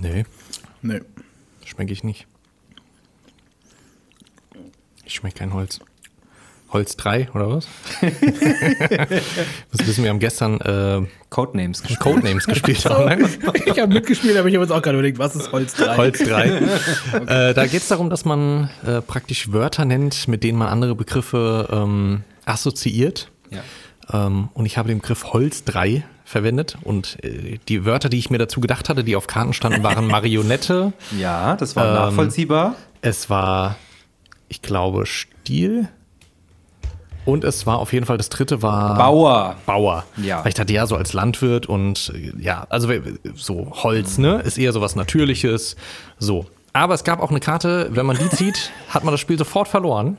Nee, 0.00 0.24
Nö. 0.82 1.00
schmecke 1.64 1.92
ich 1.92 2.04
nicht. 2.04 2.26
Ich 5.04 5.14
schmecke 5.14 5.38
kein 5.38 5.52
Holz. 5.52 5.80
Holz 6.72 6.96
3 6.96 7.28
oder 7.34 7.50
was? 7.50 7.68
das 8.00 9.86
wissen 9.86 10.04
wir 10.04 10.10
haben 10.10 10.20
gestern 10.20 10.60
äh, 10.60 11.02
Codenames 11.28 11.82
gespielt. 11.82 12.00
Codenames 12.00 12.46
gespielt. 12.46 12.84
haben. 12.84 13.28
Ich 13.66 13.78
habe 13.78 13.92
mitgespielt, 13.92 14.36
aber 14.36 14.48
ich 14.48 14.54
habe 14.54 14.64
jetzt 14.64 14.72
auch 14.72 14.82
gerade 14.82 14.96
überlegt, 14.96 15.18
was 15.18 15.34
ist 15.34 15.50
Holz 15.52 15.74
3? 15.74 15.96
Holz 15.96 16.18
3. 16.18 16.44
äh, 17.50 17.54
da 17.54 17.66
geht 17.66 17.82
es 17.82 17.88
darum, 17.88 18.08
dass 18.10 18.24
man 18.24 18.70
äh, 18.86 19.00
praktisch 19.00 19.52
Wörter 19.52 19.84
nennt, 19.84 20.28
mit 20.28 20.44
denen 20.44 20.58
man 20.58 20.68
andere 20.68 20.94
Begriffe 20.94 21.68
ähm, 21.72 22.22
assoziiert. 22.44 23.30
Ja. 23.50 23.62
Ähm, 24.12 24.48
und 24.54 24.66
ich 24.66 24.78
habe 24.78 24.88
den 24.88 24.98
Begriff 25.00 25.24
Holz 25.32 25.64
3 25.64 26.04
verwendet. 26.24 26.78
Und 26.84 27.18
äh, 27.24 27.58
die 27.68 27.84
Wörter, 27.84 28.08
die 28.08 28.18
ich 28.18 28.30
mir 28.30 28.38
dazu 28.38 28.60
gedacht 28.60 28.88
hatte, 28.88 29.02
die 29.02 29.16
auf 29.16 29.26
Karten 29.26 29.52
standen, 29.52 29.82
waren 29.82 30.06
Marionette. 30.06 30.92
ja, 31.18 31.56
das 31.56 31.74
war 31.74 31.86
Ähm, 31.88 31.94
nachvollziehbar. 31.94 32.76
Es 33.02 33.28
war, 33.28 33.76
ich 34.48 34.62
glaube, 34.62 35.06
Stiel. 35.06 35.88
Und 37.26 37.44
es 37.44 37.66
war 37.66 37.78
auf 37.78 37.92
jeden 37.92 38.06
Fall, 38.06 38.16
das 38.16 38.28
dritte 38.30 38.62
war 38.62 38.96
Bauer. 38.96 39.56
Bauer. 39.66 40.04
Ja. 40.16 40.40
Weil 40.42 40.48
ich 40.48 40.54
dachte 40.54 40.72
ja 40.72 40.86
so 40.86 40.96
als 40.96 41.12
Landwirt 41.12 41.66
und 41.66 42.12
äh, 42.14 42.32
ja, 42.42 42.66
also 42.70 42.88
we- 42.88 43.18
so 43.34 43.70
Holz, 43.82 44.18
ne, 44.18 44.40
ist 44.44 44.58
eher 44.58 44.72
so 44.72 44.80
was 44.80 44.96
Natürliches. 44.96 45.76
So. 46.18 46.46
Aber 46.72 46.94
es 46.94 47.04
gab 47.04 47.20
auch 47.20 47.30
eine 47.30 47.40
Karte, 47.40 47.88
wenn 47.92 48.06
man 48.06 48.16
die 48.16 48.28
zieht, 48.36 48.70
hat 48.88 49.04
man 49.04 49.12
das 49.12 49.20
Spiel 49.20 49.36
sofort 49.38 49.68
verloren. 49.68 50.16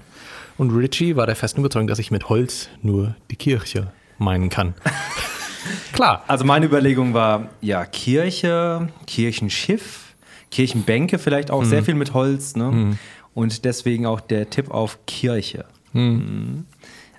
Und 0.57 0.69
Richie 0.71 1.15
war 1.15 1.25
der 1.25 1.35
festen 1.35 1.61
Überzeugung, 1.61 1.87
dass 1.87 1.97
ich 1.99 2.11
mit 2.11 2.29
Holz 2.29 2.69
nur 2.83 3.15
die 3.31 3.35
Kirche 3.35 3.87
meinen 4.19 4.49
kann. 4.49 4.75
Klar. 5.93 6.23
Also 6.27 6.45
meine 6.45 6.65
Überlegung 6.65 7.13
war, 7.13 7.49
ja, 7.61 7.85
Kirche, 7.85 8.89
Kirchenschiff, 9.07 10.13
Kirchenbänke 10.51 11.17
vielleicht 11.19 11.49
auch, 11.51 11.63
sehr 11.63 11.83
viel 11.83 11.95
mit 11.95 12.13
Holz, 12.13 12.55
ne? 12.55 12.97
Und 13.33 13.63
deswegen 13.65 14.05
auch 14.05 14.19
der 14.19 14.49
Tipp 14.49 14.69
auf 14.71 14.99
Kirche. 15.07 15.65
Mhm. 15.93 16.65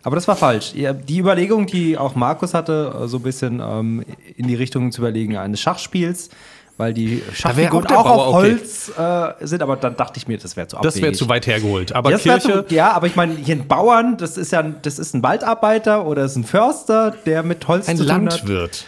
Aber 0.05 0.17
das 0.17 0.27
war 0.27 0.37
falsch. 0.37 0.73
Die 0.75 1.19
Überlegung, 1.19 1.67
die 1.67 1.97
auch 1.97 2.15
Markus 2.15 2.55
hatte, 2.55 2.93
äh, 3.05 3.09
so 3.09 3.19
ein 3.19 3.23
bisschen 3.23 3.61
ähm, 3.65 4.05
in 4.37 4.49
die 4.49 4.55
Richtung 4.55 4.91
zu 4.93 5.01
überlegen 5.01 5.37
eines 5.37 5.61
Schachspiels, 5.61 6.31
weil 6.77 6.93
die 6.95 7.23
Schachfiguren 7.33 7.87
auch 7.87 8.05
Bauer, 8.05 8.27
auf 8.27 8.35
okay. 8.35 8.51
Holz 8.53 8.93
äh, 8.99 9.47
sind, 9.47 9.63
aber 9.63 9.77
dann 9.77 9.97
dachte 9.97 10.19
ich 10.19 10.27
mir, 10.27 10.39
das 10.39 10.57
wäre 10.57 10.67
zu 10.67 10.77
Das 10.83 10.97
wäre 10.97 11.07
abwegig. 11.07 11.19
zu 11.19 11.29
weit 11.29 11.47
hergeholt. 11.47 11.93
Aber 11.95 12.11
Das 12.11 12.23
Kirche, 12.23 12.67
Zu, 12.67 12.75
ja, 12.75 12.91
aber 12.93 13.07
ich 13.07 13.15
meine, 13.15 13.35
hier 13.37 13.55
ein 13.57 13.69
Bauern, 13.69 14.17
das 14.17 14.37
ist 14.37 14.51
ja 14.53 14.63
das 14.63 14.99
ist 14.99 15.15
ein 15.15 15.23
Waldarbeiter 15.23 16.05
oder 16.07 16.25
ist 16.25 16.35
ein 16.37 16.45
Förster, 16.45 17.15
der 17.27 17.43
mit 17.45 17.69
Holz 17.69 17.89
ein 17.89 17.97
zu 17.97 18.05
tun 18.05 18.13
hat. 18.27 18.39
Landwirt. 18.41 18.85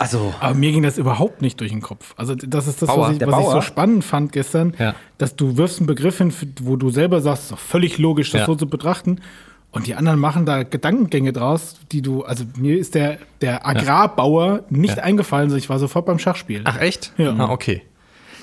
Also, 0.00 0.32
Aber 0.38 0.54
mir 0.54 0.70
ging 0.70 0.84
das 0.84 0.96
überhaupt 0.96 1.42
nicht 1.42 1.58
durch 1.58 1.72
den 1.72 1.80
Kopf. 1.82 2.14
Also 2.16 2.36
das 2.36 2.68
ist 2.68 2.80
das, 2.82 2.86
Bauer. 2.86 3.08
was, 3.08 3.16
ich, 3.16 3.26
was 3.26 3.40
ich 3.40 3.50
so 3.50 3.60
spannend 3.62 4.04
fand 4.04 4.30
gestern, 4.30 4.74
Ja. 4.78 4.94
dass 5.16 5.34
du 5.34 5.56
wirfst 5.56 5.78
einen 5.80 5.88
Begriff 5.88 6.18
hin, 6.18 6.32
wo 6.62 6.76
du 6.76 6.90
selber 6.90 7.20
sagst, 7.20 7.44
ist 7.44 7.52
doch 7.52 7.58
völlig 7.58 7.98
logisch, 7.98 8.30
das 8.30 8.42
Ja. 8.42 8.46
so 8.46 8.54
zu 8.54 8.68
betrachten. 8.68 9.20
Und 9.70 9.86
die 9.86 9.94
anderen 9.94 10.18
machen 10.18 10.46
da 10.46 10.62
Gedankengänge 10.62 11.32
draus, 11.32 11.76
die 11.92 12.00
du, 12.02 12.24
also 12.24 12.44
mir 12.56 12.78
ist 12.78 12.94
der, 12.94 13.18
der 13.42 13.66
Agrarbauer 13.66 14.64
nicht 14.70 14.98
eingefallen, 14.98 15.50
so 15.50 15.56
ich 15.56 15.68
war 15.68 15.78
sofort 15.78 16.06
beim 16.06 16.18
Schachspiel. 16.18 16.62
Ach 16.64 16.80
echt? 16.80 17.12
Ja. 17.18 17.34
Ah, 17.38 17.50
okay. 17.50 17.82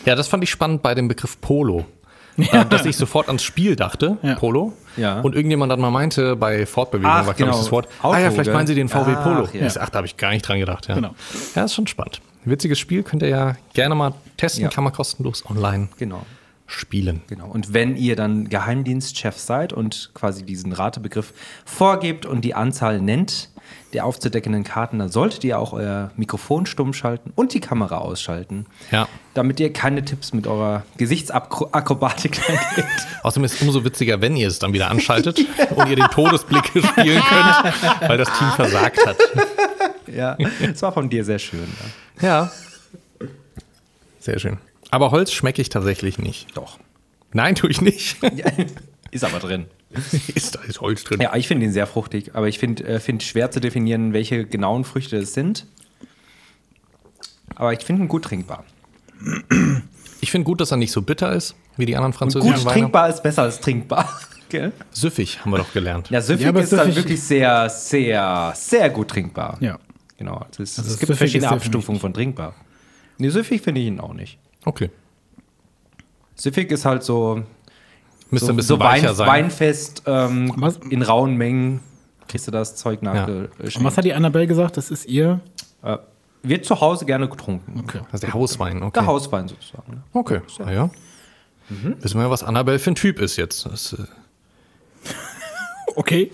Ja, 0.05 0.15
das 0.15 0.27
fand 0.27 0.43
ich 0.43 0.51
spannend 0.51 0.83
bei 0.83 0.93
dem 0.93 1.07
Begriff 1.07 1.39
Polo. 1.41 1.85
Äh, 2.37 2.65
dass 2.65 2.85
ich 2.85 2.97
sofort 2.97 3.27
ans 3.27 3.43
Spiel 3.43 3.77
dachte, 3.77 4.17
Ja. 4.21 4.35
Polo. 4.35 4.73
Ja. 4.97 5.21
Und 5.21 5.35
irgendjemand 5.35 5.71
dann 5.71 5.79
mal 5.79 5.89
meinte, 5.89 6.35
bei 6.35 6.65
Fortbewegung 6.65 7.09
Ach, 7.09 7.25
war, 7.25 7.33
glaube 7.33 7.37
genau. 7.37 7.51
ich, 7.53 7.57
das 7.59 7.71
Wort. 7.71 7.87
Auto, 8.01 8.13
ah 8.13 8.19
ja, 8.19 8.29
vielleicht 8.29 8.51
meinen 8.51 8.67
Sie 8.67 8.75
den 8.75 8.89
VW 8.89 9.13
Ach, 9.15 9.23
Polo. 9.23 9.47
ja. 9.53 9.67
Ach, 9.79 9.89
da 9.89 9.99
habe 9.99 10.05
ich 10.05 10.17
gar 10.17 10.31
nicht 10.31 10.41
dran 10.45 10.59
gedacht. 10.59 10.89
Ja. 10.89 10.95
Genau. 10.95 11.15
ja, 11.55 11.63
ist 11.63 11.73
schon 11.75 11.87
spannend. 11.87 12.19
Witziges 12.43 12.77
Spiel, 12.77 13.03
könnt 13.03 13.21
ihr 13.23 13.29
ja 13.29 13.55
gerne 13.73 13.95
mal 13.95 14.13
testen, 14.35 14.63
Ja. 14.63 14.69
kann 14.69 14.83
man 14.83 14.91
kostenlos 14.91 15.45
online 15.49 15.87
genau. 15.97 16.25
Spielen. 16.67 17.21
Genau. 17.27 17.47
Und 17.47 17.73
wenn 17.73 17.95
ihr 17.95 18.15
dann 18.15 18.49
Geheimdienstchef 18.49 19.37
seid 19.37 19.71
und 19.73 20.11
quasi 20.13 20.43
diesen 20.43 20.71
Ratebegriff 20.73 21.33
vorgebt 21.65 22.25
und 22.25 22.41
die 22.41 22.53
Anzahl 22.55 22.99
nennt 23.01 23.49
der 23.93 24.05
aufzudeckenden 24.05 24.63
Karten, 24.63 24.99
dann 24.99 25.09
solltet 25.09 25.43
ihr 25.43 25.57
auch 25.57 25.71
euer 25.73 26.11
Mikrofon 26.17 26.65
stumm 26.65 26.91
schalten 26.93 27.31
und 27.35 27.53
die 27.53 27.61
Kamera 27.61 27.99
ausschalten, 27.99 28.65
Ja. 28.91 29.07
damit 29.33 29.59
ihr 29.59 29.71
keine 29.71 30.03
Tipps 30.03 30.33
mit 30.33 30.47
eurer 30.47 30.83
Gesichtsakrobatik 30.97 32.41
eingeht. 32.49 32.85
Außerdem 33.23 33.45
ist 33.45 33.53
es 33.55 33.61
umso 33.61 33.83
witziger, 33.85 34.19
wenn 34.21 34.35
ihr 34.35 34.47
es 34.49 34.59
dann 34.59 34.73
wieder 34.73 34.91
anschaltet 34.91 35.39
und 35.75 35.87
ihr 35.87 35.95
den 35.95 36.07
Todesblick 36.07 36.65
spielen 36.67 37.21
könnt, 37.23 38.09
weil 38.09 38.17
das 38.17 38.27
Team 38.37 38.49
versagt 38.51 39.05
hat. 39.05 39.17
ja, 40.13 40.35
das 40.61 40.81
war 40.81 40.91
von 40.91 41.09
dir 41.09 41.23
sehr 41.23 41.39
schön. 41.39 41.67
Ja. 42.21 42.27
Ja. 42.27 42.51
Sehr 44.19 44.39
schön. 44.39 44.57
Aber 44.95 45.11
Holz 45.11 45.33
schmecke 45.33 45.61
ich 45.61 45.67
tatsächlich 45.67 46.19
nicht. 46.19 46.55
Doch. 46.55 46.79
Nein, 47.33 47.55
tue 47.55 47.69
ich 47.69 47.81
nicht. 47.81 48.15
Ist 49.11 49.25
aber 49.25 49.39
drin. 49.39 49.65
ist 50.35 50.55
da 50.55 50.61
ist 50.61 50.79
Holz 50.79 51.03
drin? 51.03 51.19
Ja, 51.21 51.35
ich 51.35 51.47
finde 51.49 51.65
ihn 51.65 51.71
sehr 51.73 51.85
fruchtig, 51.85 52.33
aber 52.33 52.47
ich 52.47 52.59
finde 52.59 52.83
äh, 52.85 52.99
find 53.01 53.21
schwer 53.23 53.51
zu 53.51 53.59
definieren, 53.59 54.13
welche 54.13 54.45
genauen 54.45 54.85
Früchte 54.85 55.17
es 55.17 55.33
sind. 55.33 55.65
Aber 57.55 57.73
ich 57.73 57.79
finde 57.81 58.03
ihn 58.03 58.07
gut 58.07 58.23
trinkbar. 58.23 58.63
Ich 60.21 60.31
finde 60.31 60.45
gut, 60.45 60.61
dass 60.61 60.71
er 60.71 60.77
nicht 60.77 60.91
so 60.93 61.01
bitter 61.01 61.33
ist 61.33 61.55
wie 61.75 61.85
die 61.85 61.95
anderen 61.97 62.13
französischen 62.13 62.53
Gut 62.55 62.65
Weine. 62.65 62.79
trinkbar 62.79 63.09
ist 63.09 63.21
besser 63.21 63.43
als 63.43 63.59
trinkbar. 63.59 64.09
Gell? 64.49 64.71
Süffig 64.91 65.41
haben 65.41 65.51
wir 65.51 65.57
doch 65.57 65.73
gelernt. 65.73 66.09
Ja, 66.09 66.21
süffig 66.21 66.45
Ja, 66.45 66.51
ist 66.57 66.71
dann 66.71 66.89
süffig- 66.91 66.95
wirklich 66.95 67.21
sehr, 67.21 67.69
sehr, 67.69 68.53
sehr 68.55 68.89
gut 68.91 69.09
trinkbar. 69.09 69.57
Ja. 69.59 69.77
Genau. 70.17 70.37
Also 70.37 70.63
es, 70.63 70.79
Also 70.79 70.91
es 70.93 70.99
gibt 70.99 71.15
verschiedene 71.17 71.49
Abstufungen 71.51 71.99
von 71.99 72.13
trinkbar. 72.13 72.53
Nee, 73.17 73.29
süffig 73.29 73.61
finde 73.61 73.81
ich 73.81 73.87
ihn 73.87 73.99
auch 73.99 74.13
nicht. 74.13 74.37
Okay. 74.65 74.89
Süffig 76.35 76.71
ist 76.71 76.85
halt 76.85 77.03
so, 77.03 77.43
Müsste 78.29 78.47
so, 78.47 78.53
ein 78.53 78.55
bisschen 78.57 78.67
so 78.67 78.79
weicher 78.79 79.09
Wein, 79.09 79.15
sein. 79.15 79.27
Weinfest 79.27 80.03
ähm, 80.05 80.53
Was- 80.57 80.77
in 80.89 81.01
rauen 81.01 81.35
Mengen. 81.35 81.79
Kriegst 82.27 82.47
du 82.47 82.51
das 82.51 82.75
Zeug 82.75 82.99
Ja. 83.03 83.13
nachgeschenkt. 83.13 83.77
Und 83.77 83.83
was 83.83 83.97
hat 83.97 84.03
die 84.03 84.13
Annabelle 84.13 84.47
gesagt? 84.47 84.77
Das 84.77 84.89
ist 84.91 85.05
ihr. 85.05 85.39
Äh, 85.83 85.97
wird 86.41 86.65
zu 86.65 86.81
Hause 86.81 87.05
gerne 87.05 87.29
getrunken. 87.29 87.79
Okay. 87.83 87.99
Das 88.11 88.15
ist 88.15 88.23
der 88.23 88.33
Hauswein, 88.33 88.81
okay. 88.83 88.99
Der 88.99 89.05
Hauswein 89.05 89.47
sozusagen. 89.47 89.93
ne? 89.93 90.03
Okay, 90.13 90.41
ah, 90.63 90.71
ja. 90.71 90.89
Wissen 91.69 92.17
wir 92.19 92.23
ja, 92.25 92.29
was 92.29 92.43
Annabelle 92.43 92.77
für 92.79 92.91
ein 92.91 92.95
Typ 92.95 93.19
ist 93.19 93.37
jetzt. 93.37 93.65
Das, 93.65 93.93
äh, 93.93 94.03
Okay. 95.95 96.31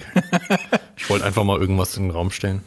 ich 0.98 1.10
wollte 1.10 1.26
einfach 1.26 1.44
mal 1.44 1.60
irgendwas 1.60 1.96
in 1.98 2.04
den 2.04 2.12
Raum 2.12 2.32
stellen. 2.32 2.62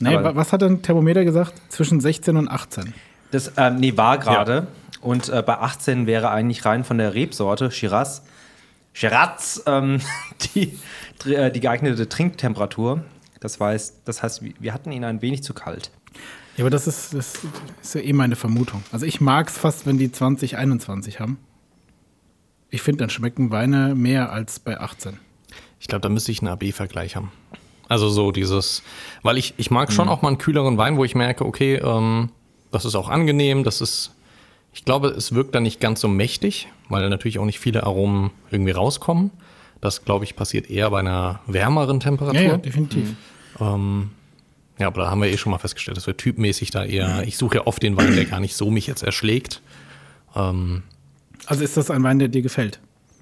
Nee, 0.00 0.16
Aber- 0.16 0.36
was 0.36 0.52
hat 0.52 0.62
denn 0.62 0.82
Thermometer 0.82 1.24
gesagt? 1.24 1.54
Zwischen 1.68 2.00
16 2.00 2.36
und 2.36 2.48
18. 2.48 2.94
Das, 3.30 3.52
ähm, 3.56 3.76
nee, 3.76 3.96
war 3.96 4.18
gerade. 4.18 4.66
Und 5.00 5.28
äh, 5.28 5.42
bei 5.44 5.58
18 5.58 6.06
wäre 6.06 6.30
eigentlich 6.30 6.64
rein 6.64 6.84
von 6.84 6.98
der 6.98 7.14
Rebsorte 7.14 7.70
Shiraz, 7.70 8.22
Shiraz 8.92 9.62
ähm, 9.66 10.00
die, 10.54 10.78
äh, 11.30 11.50
die 11.50 11.60
geeignete 11.60 12.08
Trinktemperatur. 12.08 13.04
Das 13.40 13.60
heißt, 13.60 13.96
das 14.04 14.22
heißt, 14.22 14.42
wir- 14.60 14.72
hatten 14.72 14.90
ihn 14.92 15.04
ein 15.04 15.22
wenig 15.22 15.42
zu 15.42 15.54
kalt. 15.54 15.90
Ja, 16.56 16.64
aber 16.64 16.70
das 16.70 16.86
ist, 16.86 17.12
das 17.12 17.34
ist 17.82 17.94
ja 17.94 18.00
eh 18.00 18.12
meine 18.14 18.34
Vermutung. 18.34 18.82
Also 18.90 19.04
ich 19.04 19.20
mag 19.20 19.48
es 19.48 19.58
fast, 19.58 19.86
wenn 19.86 19.98
die 19.98 20.10
20, 20.10 20.56
21 20.56 21.20
haben. 21.20 21.38
Ich 22.70 22.80
finde, 22.82 23.00
dann 23.00 23.10
schmecken 23.10 23.50
Weine 23.50 23.94
mehr 23.94 24.32
als 24.32 24.58
bei 24.58 24.80
18. 24.80 25.18
Ich 25.78 25.86
glaube, 25.88 26.00
da 26.00 26.08
müsste 26.08 26.32
ich 26.32 26.40
einen 26.40 26.48
AB-Vergleich 26.50 27.14
haben. 27.14 27.30
Also 27.88 28.08
so 28.08 28.32
dieses, 28.32 28.82
weil 29.22 29.36
ich, 29.36 29.54
ich 29.58 29.70
mag 29.70 29.92
schon 29.92 30.08
auch 30.08 30.22
mal 30.22 30.28
einen 30.28 30.38
kühleren 30.38 30.76
Wein, 30.78 30.96
wo 30.96 31.04
ich 31.04 31.14
merke, 31.14 31.44
okay, 31.44 31.76
ähm, 31.76 32.30
das 32.76 32.84
ist 32.84 32.94
auch 32.94 33.08
angenehm, 33.08 33.64
das 33.64 33.80
ist, 33.80 34.12
ich 34.72 34.84
glaube, 34.84 35.08
es 35.08 35.34
wirkt 35.34 35.54
dann 35.54 35.62
nicht 35.62 35.80
ganz 35.80 36.00
so 36.00 36.08
mächtig, 36.08 36.68
weil 36.88 37.08
natürlich 37.08 37.38
auch 37.38 37.44
nicht 37.46 37.58
viele 37.58 37.84
Aromen 37.84 38.30
irgendwie 38.50 38.72
rauskommen. 38.72 39.30
Das, 39.80 40.04
glaube 40.04 40.24
ich, 40.24 40.36
passiert 40.36 40.68
eher 40.70 40.90
bei 40.90 41.00
einer 41.00 41.40
wärmeren 41.46 42.00
Temperatur. 42.00 42.40
Ja, 42.40 42.48
ja, 42.52 42.56
definitiv. 42.58 43.14
Ähm, 43.60 44.10
ja, 44.78 44.86
aber 44.88 45.02
da 45.02 45.10
haben 45.10 45.22
wir 45.22 45.30
eh 45.30 45.36
schon 45.38 45.52
mal 45.52 45.58
festgestellt, 45.58 45.96
dass 45.96 46.06
wir 46.06 46.16
typmäßig 46.16 46.70
da 46.70 46.84
eher, 46.84 47.22
ich 47.26 47.36
suche 47.38 47.56
ja 47.56 47.66
oft 47.66 47.82
den 47.82 47.96
Wein, 47.96 48.14
der 48.14 48.24
gar 48.26 48.40
nicht 48.40 48.54
so 48.56 48.70
mich 48.70 48.86
jetzt 48.86 49.02
erschlägt. 49.02 49.62
Ähm, 50.34 50.82
Also 51.46 51.64
ist 51.64 51.76
das 51.76 51.90
ein 51.90 52.02
Wein, 52.02 52.18
der 52.18 52.28
dir 52.28 52.42
gefällt? 52.42 52.80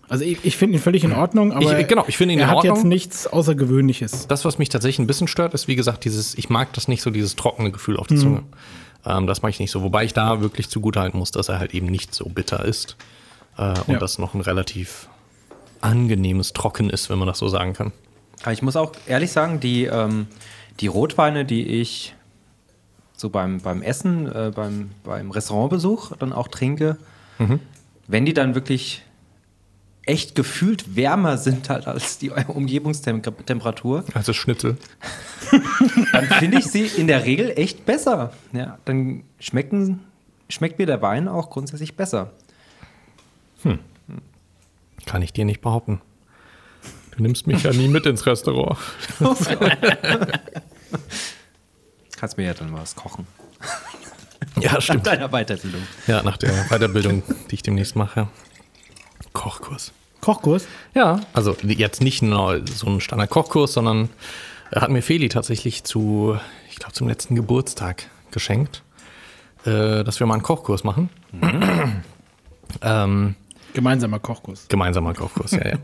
Also 0.09 0.25
ich, 0.25 0.39
ich 0.45 0.57
finde 0.57 0.77
ihn 0.77 0.83
völlig 0.83 1.03
in 1.05 1.13
Ordnung, 1.13 1.53
aber 1.53 1.79
Ich- 1.81 1.87
genau, 1.89 2.05
ich 2.07 2.17
finde 2.19 2.35
ihn 2.35 2.41
er 2.41 2.45
in 2.45 2.51
hat 2.51 2.57
Ordnung. 2.59 2.77
jetzt 2.77 2.85
nichts 2.85 3.27
Außergewöhnliches. 3.27 4.27
das, 4.29 4.45
was 4.45 4.59
mich 4.59 4.69
tatsächlich 4.69 4.99
ein 4.99 5.07
bisschen 5.07 5.29
stört, 5.29 5.55
ist, 5.55 5.67
wie 5.67 5.77
gesagt, 5.77 6.05
dieses, 6.05 6.37
ich 6.37 6.51
mag 6.51 6.73
das 6.75 6.89
nicht 6.89 7.01
so, 7.03 7.11
dieses 7.11 7.37
trockene 7.37 7.71
Gefühl 7.73 7.97
auf 7.97 8.07
der 8.07 8.19
Zunge. 8.19 8.43
Ähm, 9.07 9.27
das 9.27 9.43
mag 9.43 9.51
ich 9.51 9.61
nicht 9.61 9.71
so. 9.71 9.83
Wobei 9.83 10.05
ich 10.05 10.13
da 10.15 10.41
wirklich 10.41 10.69
zugutehalten 10.69 11.19
muss, 11.19 11.31
dass 11.31 11.49
er 11.49 11.59
halt 11.59 11.75
eben 11.75 11.87
nicht 11.87 12.15
so 12.15 12.25
bitter 12.29 12.65
ist. 12.65 12.97
Äh, 13.59 13.79
und 13.87 13.89
Ja. 13.95 13.99
das 13.99 14.19
noch 14.19 14.35
ein 14.35 14.41
relativ 14.41 15.09
angenehmes 15.81 16.53
Trocken 16.53 16.91
ist, 16.91 17.11
wenn 17.11 17.19
man 17.19 17.29
das 17.29 17.39
so 17.39 17.49
sagen 17.49 17.73
kann. 17.75 17.93
Aber 18.43 18.53
ich 18.53 18.63
muss 18.63 18.77
auch 18.77 18.93
ehrlich 19.07 19.31
sagen, 19.33 19.61
die, 19.61 19.85
ähm, 19.85 20.27
die 20.81 20.87
Rotweine, 20.87 21.45
die 21.45 21.67
ich 21.81 22.15
so 23.17 23.31
beim, 23.31 23.61
beim 23.61 23.81
Essen, 23.83 24.27
äh, 24.27 24.51
beim, 24.55 24.91
beim 25.05 25.31
Restaurantbesuch 25.31 26.17
dann 26.19 26.33
auch 26.33 26.49
trinke, 26.49 26.97
wenn 28.09 28.27
die 28.27 28.35
dann 28.35 28.55
wirklich 28.55 29.03
echt 30.07 30.35
gefühlt 30.35 30.97
wärmer 30.97 31.39
sind 31.39 31.69
halt 31.71 31.87
als 31.87 32.19
die 32.19 32.31
Umgebungstemperatur, 32.31 34.05
Also 34.15 34.33
Schnitzel. 34.33 34.77
dann 36.13 36.27
finde 36.27 36.59
ich 36.59 36.67
sie 36.67 36.87
in 36.87 37.07
der 37.07 37.25
Regel 37.25 37.53
echt 37.57 37.87
besser. 37.87 38.33
Ja, 38.53 38.79
dann 38.85 39.25
schmecken, 39.39 40.01
schmeckt 40.49 40.79
mir 40.79 40.87
der 40.87 41.01
Wein 41.03 41.29
auch 41.29 41.51
grundsätzlich 41.51 41.97
besser. 41.97 42.33
Kann 45.07 45.23
ich 45.23 45.33
dir 45.33 45.45
nicht 45.45 45.61
behaupten. 45.61 46.01
Du 47.17 47.23
nimmst 47.23 47.47
mich 47.47 47.63
ja 47.63 47.73
nie 47.73 47.89
mit 47.89 48.07
ins 48.07 48.27
Restaurant. 48.27 48.79
Kannst 52.17 52.37
mir 52.39 52.45
ja 52.47 52.55
dann 52.55 52.73
was 52.73 52.95
kochen. 52.97 53.27
Ja, 54.61 54.81
stimmt. 54.81 55.07
Deiner 55.07 55.29
Weiterbildung. 55.29 55.83
Ja, 56.07 56.23
nach 56.23 56.37
der 56.37 56.53
Weiterbildung, 56.69 57.23
die 57.51 57.55
ich 57.57 57.63
demnächst 57.63 57.97
mache. 57.97 58.29
Kochkurs. 59.35 59.93
Kochkurs? 60.23 60.67
Ja, 60.95 61.21
also 61.35 61.55
jetzt 61.63 62.01
nicht 62.01 62.23
nur 62.23 62.63
so 62.67 62.87
ein 62.87 63.01
Standard-Kochkurs, 63.01 63.75
sondern 63.75 64.09
er 64.71 64.81
hat 64.81 64.91
mir 64.91 65.03
Feli 65.03 65.29
tatsächlich 65.29 65.85
zu, 65.85 66.39
ich 66.71 66.77
glaube, 66.77 66.95
zum 66.95 67.09
letzten 67.09 67.35
Geburtstag 67.35 68.09
geschenkt, 68.31 68.83
äh, 69.67 70.03
dass 70.03 70.19
wir 70.21 70.27
mal 70.27 70.35
einen 70.35 70.43
Kochkurs 70.43 70.83
machen. 70.83 71.11
ähm, 72.81 73.35
Gemeinsamer 73.75 74.19
Kochkurs. 74.21 74.67
gemeinsamer 74.69 75.13
Kochkurs, 75.15 75.51
ja, 75.53 75.69
ja. 75.69 75.79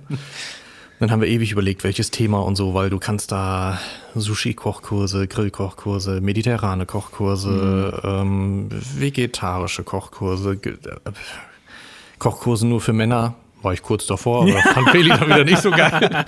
Dann 1.01 1.11
haben 1.11 1.23
wir 1.23 1.29
ewig 1.29 1.53
überlegt, 1.53 1.83
welches 1.83 2.11
Thema 2.11 2.41
und 2.41 2.57
so, 2.57 2.75
weil 2.75 2.91
du 2.91 2.99
kannst 2.99 3.33
da 3.33 3.79
Sushi-Kochkurse, 4.15 5.27
Grillkochkurse, 5.29 6.21
mediterrane 6.21 6.85
Kochkurse, 6.85 8.01
ähm, 8.05 8.69
vegetarische 8.71 9.83
Kochkurse, 9.83 10.53
äh, 10.53 11.11
Kochkurse 12.21 12.67
nur 12.69 12.81
für 12.81 12.93
Männer. 12.93 13.35
War 13.63 13.75
ich 13.75 13.83
kurz 13.83 14.07
davor, 14.07 14.43
aber 14.45 14.53
fand 14.75 14.89
Feli 14.91 15.09
dann 15.11 15.27
wieder 15.27 15.45
nicht 15.45 15.59
so 15.61 15.71
geil. 15.71 16.25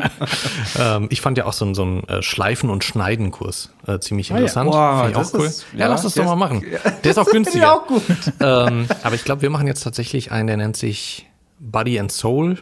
ähm, 0.78 1.06
ich 1.10 1.20
fand 1.20 1.36
ja 1.36 1.44
auch 1.44 1.52
so, 1.52 1.64
einen- 1.66 1.74
so 1.74 1.82
einen 1.82 2.04
äh, 2.08 2.22
Schleifen- 2.22 2.70
und 2.70 2.82
Schneiden-Kurs 2.84 3.70
äh, 3.86 3.98
ziemlich 3.98 4.30
ja. 4.30 4.36
interessant. 4.36 4.72
Fand 4.72 5.10
ich 5.10 5.16
das 5.16 5.34
auch 5.34 5.38
cool. 5.40 5.46
ist- 5.46 5.66
ja, 5.74 5.80
ja, 5.80 5.86
lass 5.88 6.02
das 6.02 6.14
doch 6.14 6.24
mal 6.24 6.36
machen. 6.36 6.64
Der 7.04 7.10
ist 7.10 7.18
auch 7.18 7.26
günstiger. 7.26 7.72
auch 7.74 7.86
gut. 7.86 8.02
ähm, 8.40 8.86
aber 9.02 9.14
ich 9.14 9.24
glaube, 9.24 9.42
wir 9.42 9.50
machen 9.50 9.66
jetzt 9.66 9.82
tatsächlich 9.82 10.32
einen, 10.32 10.46
der 10.46 10.56
nennt 10.56 10.76
sich 10.76 11.26
Body 11.58 11.98
and 12.00 12.10
Soul, 12.10 12.58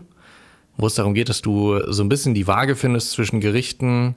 wo 0.76 0.86
es 0.86 0.94
darum 0.94 1.14
geht, 1.14 1.28
dass 1.28 1.40
du 1.42 1.78
so 1.92 2.02
ein 2.02 2.08
bisschen 2.08 2.34
die 2.34 2.46
Waage 2.48 2.74
findest 2.74 3.12
zwischen 3.12 3.40
Gerichten, 3.40 4.16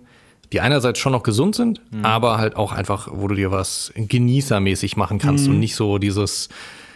die 0.51 0.59
einerseits 0.61 0.99
schon 0.99 1.11
noch 1.11 1.23
gesund 1.23 1.55
sind, 1.55 1.81
aber 2.03 2.37
halt 2.37 2.55
auch 2.55 2.71
einfach, 2.71 3.09
wo 3.11 3.27
du 3.27 3.35
dir 3.35 3.51
was 3.51 3.91
genießermäßig 3.95 4.97
machen 4.97 5.19
kannst 5.19 5.47
und 5.47 5.59
nicht 5.59 5.75
so 5.75 5.97
dieses, 5.97 6.49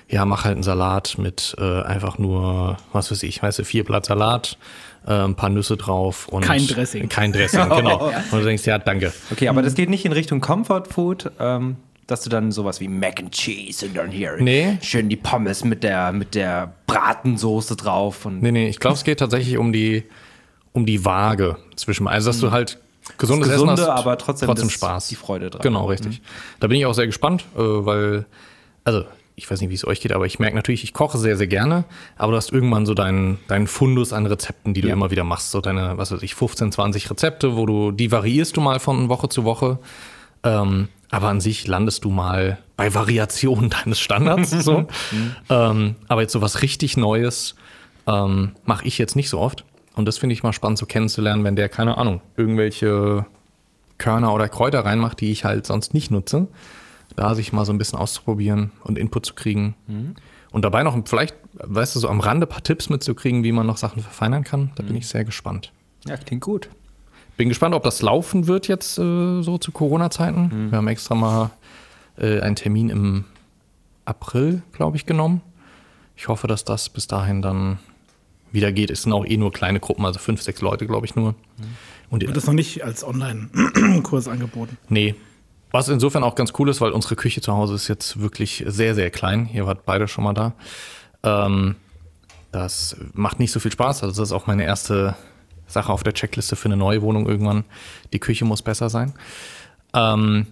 ja, 0.10 0.26
mach 0.26 0.46
halt 0.46 0.56
einen 0.56 0.64
Salat 0.64 1.16
mit 1.18 1.56
äh, 1.60 1.82
einfach 1.84 2.18
nur, 2.18 2.78
was 2.94 3.12
weiß 3.12 3.24
ich, 3.24 3.42
weißt 3.44 3.60
du, 3.60 3.66
vier 3.66 3.84
Blatt 3.84 4.06
Salat, 4.06 4.58
äh, 5.06 5.12
ein 5.12 5.36
paar 5.36 5.50
Nüsse 5.50 5.76
drauf 5.78 6.28
und 6.30 6.44
Kein 6.44 6.66
Dressing. 6.66 7.10
Kein 7.10 7.34
Dressing, 7.34 7.68
genau. 7.76 8.08
Und 8.32 8.40
du 8.40 8.44
denkst, 8.46 8.66
ja, 8.66 8.78
danke. 8.80 9.12
Okay, 9.32 9.50
aber 9.50 9.62
das 9.62 9.74
geht 9.76 9.90
nicht 9.90 10.06
in 10.06 10.12
Richtung 10.14 10.40
Comfort 10.42 10.84
Food, 10.90 11.32
ähm, 11.40 11.76
dass 12.08 12.22
du 12.24 12.30
dann 12.30 12.54
sowas 12.54 12.80
wie 12.80 12.88
Mac 12.88 13.20
and 13.20 13.32
Cheese 13.34 13.86
und 13.88 13.98
dann 13.98 14.10
hier 14.12 14.38
Nee. 14.40 14.78
schön 14.82 15.10
die 15.10 15.18
Pommes 15.18 15.66
mit 15.66 15.84
der, 15.84 16.14
mit 16.14 16.36
der 16.36 16.74
Bratensoße 16.88 17.76
drauf. 17.76 18.26
Und 18.26 18.42
Nee, 18.42 18.52
nee, 18.54 18.70
ich 18.70 18.80
glaube, 18.80 18.96
es 18.96 19.04
geht 19.04 19.20
tatsächlich 19.20 19.58
um 19.58 19.74
die, 19.74 20.04
um 20.72 20.86
die 20.86 21.04
Waage 21.04 21.58
zwischen, 21.76 22.08
also 22.08 22.30
dass 22.30 22.40
du 22.40 22.52
halt 22.52 22.80
gesundes 23.18 23.50
Das 23.50 23.56
Essen 23.58 23.68
Gesunde, 23.68 23.92
hast, 23.92 24.00
aber 24.00 24.18
trotzdem 24.18 24.48
trotzdem 24.48 24.68
das- 24.70 24.74
Spaß. 24.76 25.08
die 25.10 25.16
Freude 25.16 25.50
dran. 25.50 25.62
Genau, 25.62 25.86
richtig. 25.88 26.22
Da 26.62 26.68
bin 26.68 26.78
ich 26.80 26.86
auch 26.86 26.94
sehr 26.94 27.08
gespannt, 27.08 27.44
äh, 27.58 27.60
weil, 27.60 28.26
also 28.86 29.04
ich 29.40 29.50
weiß 29.50 29.62
nicht, 29.62 29.70
wie 29.70 29.76
es 29.76 29.86
euch 29.86 30.02
geht, 30.02 30.12
aber 30.14 30.26
ich 30.26 30.40
merke 30.40 30.56
natürlich, 30.56 30.84
ich 30.84 30.94
koche 30.94 31.20
sehr, 31.20 31.38
sehr 31.38 31.46
gerne, 31.46 31.86
aber 32.18 32.32
du 32.32 32.38
hast 32.38 32.52
irgendwann 32.52 32.88
so 32.88 32.96
deinen, 32.96 33.38
deinen 33.48 33.68
Fundus 33.68 34.12
an 34.12 34.26
Rezepten, 34.26 34.74
die 34.74 34.82
du 34.82 34.88
Ja. 34.88 34.94
immer 34.96 35.12
wieder 35.12 35.24
machst, 35.24 35.52
so 35.52 35.62
deine, 35.62 35.96
was 35.98 36.12
weiß 36.12 36.24
ich, 36.24 36.34
15, 36.34 36.72
20 36.72 37.10
Rezepte, 37.12 37.56
wo 37.56 37.68
du, 37.68 37.92
die 37.92 38.12
variierst 38.12 38.58
du 38.58 38.62
mal 38.62 38.80
von 38.80 39.10
Woche 39.10 39.30
zu 39.30 39.44
Woche. 39.44 39.78
Ähm, 40.44 40.88
aber 41.12 41.28
an 41.30 41.40
sich 41.40 41.68
landest 41.68 42.04
du 42.04 42.10
mal 42.10 42.58
bei 42.78 42.96
Variationen 42.96 43.70
deines 43.84 44.00
Standards. 44.00 44.50
so. 44.50 44.88
ähm, 45.50 45.96
aber 46.08 46.22
jetzt 46.24 46.34
so 46.34 46.42
was 46.42 46.64
richtig 46.64 46.98
Neues 46.98 47.56
ähm, 48.08 48.54
mache 48.66 48.86
ich 48.88 48.98
jetzt 48.98 49.16
nicht 49.16 49.30
so 49.30 49.40
oft. 49.40 49.66
Und 49.96 50.06
das 50.06 50.18
finde 50.18 50.34
ich 50.34 50.42
mal 50.42 50.52
spannend 50.54 50.80
so 50.80 50.88
kennenzulernen, 50.88 51.44
wenn 51.44 51.56
der, 51.56 51.70
keine 51.70 51.98
Ahnung, 52.00 52.22
irgendwelche 52.38 53.26
Körner 54.00 54.34
oder 54.34 54.50
Kräuter 54.50 54.80
reinmacht, 54.84 55.22
die 55.22 55.32
ich 55.32 55.46
halt 55.46 55.68
sonst 55.68 55.94
nicht 55.94 56.10
nutze. 56.10 56.48
Da 57.18 57.36
sich 57.36 57.52
mal 57.52 57.66
so 57.66 57.74
ein 57.74 57.80
bisschen 57.80 57.98
auszuprobieren 57.98 58.72
und 58.84 58.98
Input 58.98 59.26
zu 59.26 59.34
kriegen. 59.34 59.76
Und 60.52 60.64
dabei 60.64 60.84
noch 60.84 60.96
vielleicht, 61.06 61.36
weißt 61.56 61.96
du, 61.96 62.00
so 62.00 62.08
am 62.10 62.20
Rande 62.20 62.46
ein 62.46 62.50
paar 62.50 62.64
Tipps 62.64 62.90
mitzukriegen, 62.90 63.44
wie 63.44 63.52
man 63.52 63.66
noch 63.66 63.78
Sachen 63.78 64.02
verfeinern 64.04 64.44
kann. 64.44 64.72
Da 64.76 64.84
bin 64.84 64.96
ich 64.96 65.08
sehr 65.08 65.26
gespannt. 65.26 65.74
Ja, 66.06 66.16
klingt 66.16 66.44
gut. 66.44 66.70
Bin 67.36 67.50
gespannt, 67.50 67.74
ob 67.76 67.84
das 67.84 68.02
laufen 68.04 68.48
wird 68.48 68.68
jetzt 68.68 69.00
äh, 69.00 69.42
so 69.42 69.58
zu 69.58 69.72
Corona-Zeiten. 69.72 70.70
Wir 70.72 70.78
haben 70.78 70.88
extra 70.88 71.16
mal 71.16 71.50
äh, 72.18 72.40
einen 72.40 72.56
Termin 72.56 72.90
im 72.90 73.26
April, 74.06 74.62
glaube 74.72 74.96
ich, 74.98 75.06
genommen. 75.06 75.42
Ich 76.16 76.28
hoffe, 76.28 76.48
dass 76.48 76.66
das 76.66 76.90
bis 76.90 77.08
dahin 77.08 77.42
dann 77.42 77.80
wieder 78.52 78.72
geht. 78.72 78.92
Es 78.92 79.02
sind 79.04 79.14
auch 79.14 79.26
eh 79.26 79.38
nur 79.38 79.52
kleine 79.52 79.80
Gruppen, 79.80 80.06
also 80.06 80.20
fünf, 80.20 80.42
sechs 80.42 80.62
Leute, 80.62 80.88
glaube 80.88 81.06
ich, 81.06 81.16
nur. 81.16 81.36
Und 82.10 82.26
Wird 82.26 82.38
das 82.38 82.46
noch 82.46 82.54
nicht 82.54 82.84
als 82.84 83.04
Online-Kurs 83.04 84.28
angeboten? 84.28 84.78
Nee. 84.88 85.16
Was 85.72 85.90
insofern 85.90 86.24
auch 86.24 86.36
ganz 86.36 86.54
cool 86.60 86.70
ist, 86.70 86.80
weil 86.82 86.92
unsere 86.92 87.16
Küche 87.16 87.42
zu 87.42 87.54
Hause 87.54 87.76
ist 87.76 87.88
jetzt 87.88 88.20
wirklich 88.22 88.64
sehr, 88.68 88.96
sehr 88.96 89.10
klein. 89.10 89.50
Ihr 89.54 89.66
wart 89.66 89.86
beide 89.86 90.08
schon 90.08 90.24
mal 90.24 90.34
da. 90.34 90.54
Ähm, 91.24 91.76
das 92.52 92.96
macht 93.14 93.40
nicht 93.40 93.52
so 93.52 93.60
viel 93.60 93.72
Spaß. 93.72 94.04
Also 94.04 94.22
das 94.22 94.30
ist 94.30 94.34
auch 94.34 94.48
meine 94.48 94.64
erste 94.64 95.16
Sache 95.68 95.92
auf 95.92 96.04
der 96.04 96.14
Checkliste 96.14 96.56
für 96.56 96.70
eine 96.70 96.78
neue 96.78 97.02
Wohnung 97.02 97.28
irgendwann. 97.28 97.66
Die 98.14 98.20
Küche 98.20 98.46
muss 98.46 98.62
besser 98.62 98.90
sein. 98.90 99.14
Ähm, 99.94 100.48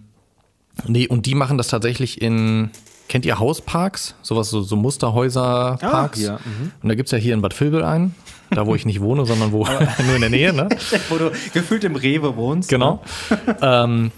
nee, 0.85 1.07
und 1.07 1.25
die 1.25 1.35
machen 1.35 1.57
das 1.57 1.69
tatsächlich 1.69 2.21
in, 2.21 2.71
kennt 3.07 3.25
ihr 3.25 3.39
Hausparks? 3.39 4.15
Sowas, 4.21 4.49
so, 4.49 4.61
so 4.61 4.75
Musterhäuser-Parks. 4.75 6.19
Ah, 6.19 6.21
ja, 6.21 6.39
mhm. 6.43 6.71
Und 6.83 6.89
da 6.89 6.95
gibt 6.95 7.07
es 7.07 7.11
ja 7.11 7.17
hier 7.17 7.33
in 7.33 7.41
Bad 7.41 7.59
Vilbel 7.59 7.83
einen. 7.83 8.15
Da, 8.51 8.65
wo 8.65 8.75
ich 8.75 8.85
nicht 8.85 9.01
wohne, 9.01 9.25
sondern 9.25 9.51
wo 9.51 9.65
nur 10.05 10.15
in 10.15 10.21
der 10.21 10.29
Nähe, 10.29 10.53
ne? 10.53 10.69
Wo 11.09 11.17
du 11.17 11.31
gefühlt 11.53 11.83
im 11.83 11.95
Rewe 11.95 12.35
wohnst. 12.35 12.69
Genau. 12.69 13.01
ähm, 13.61 14.11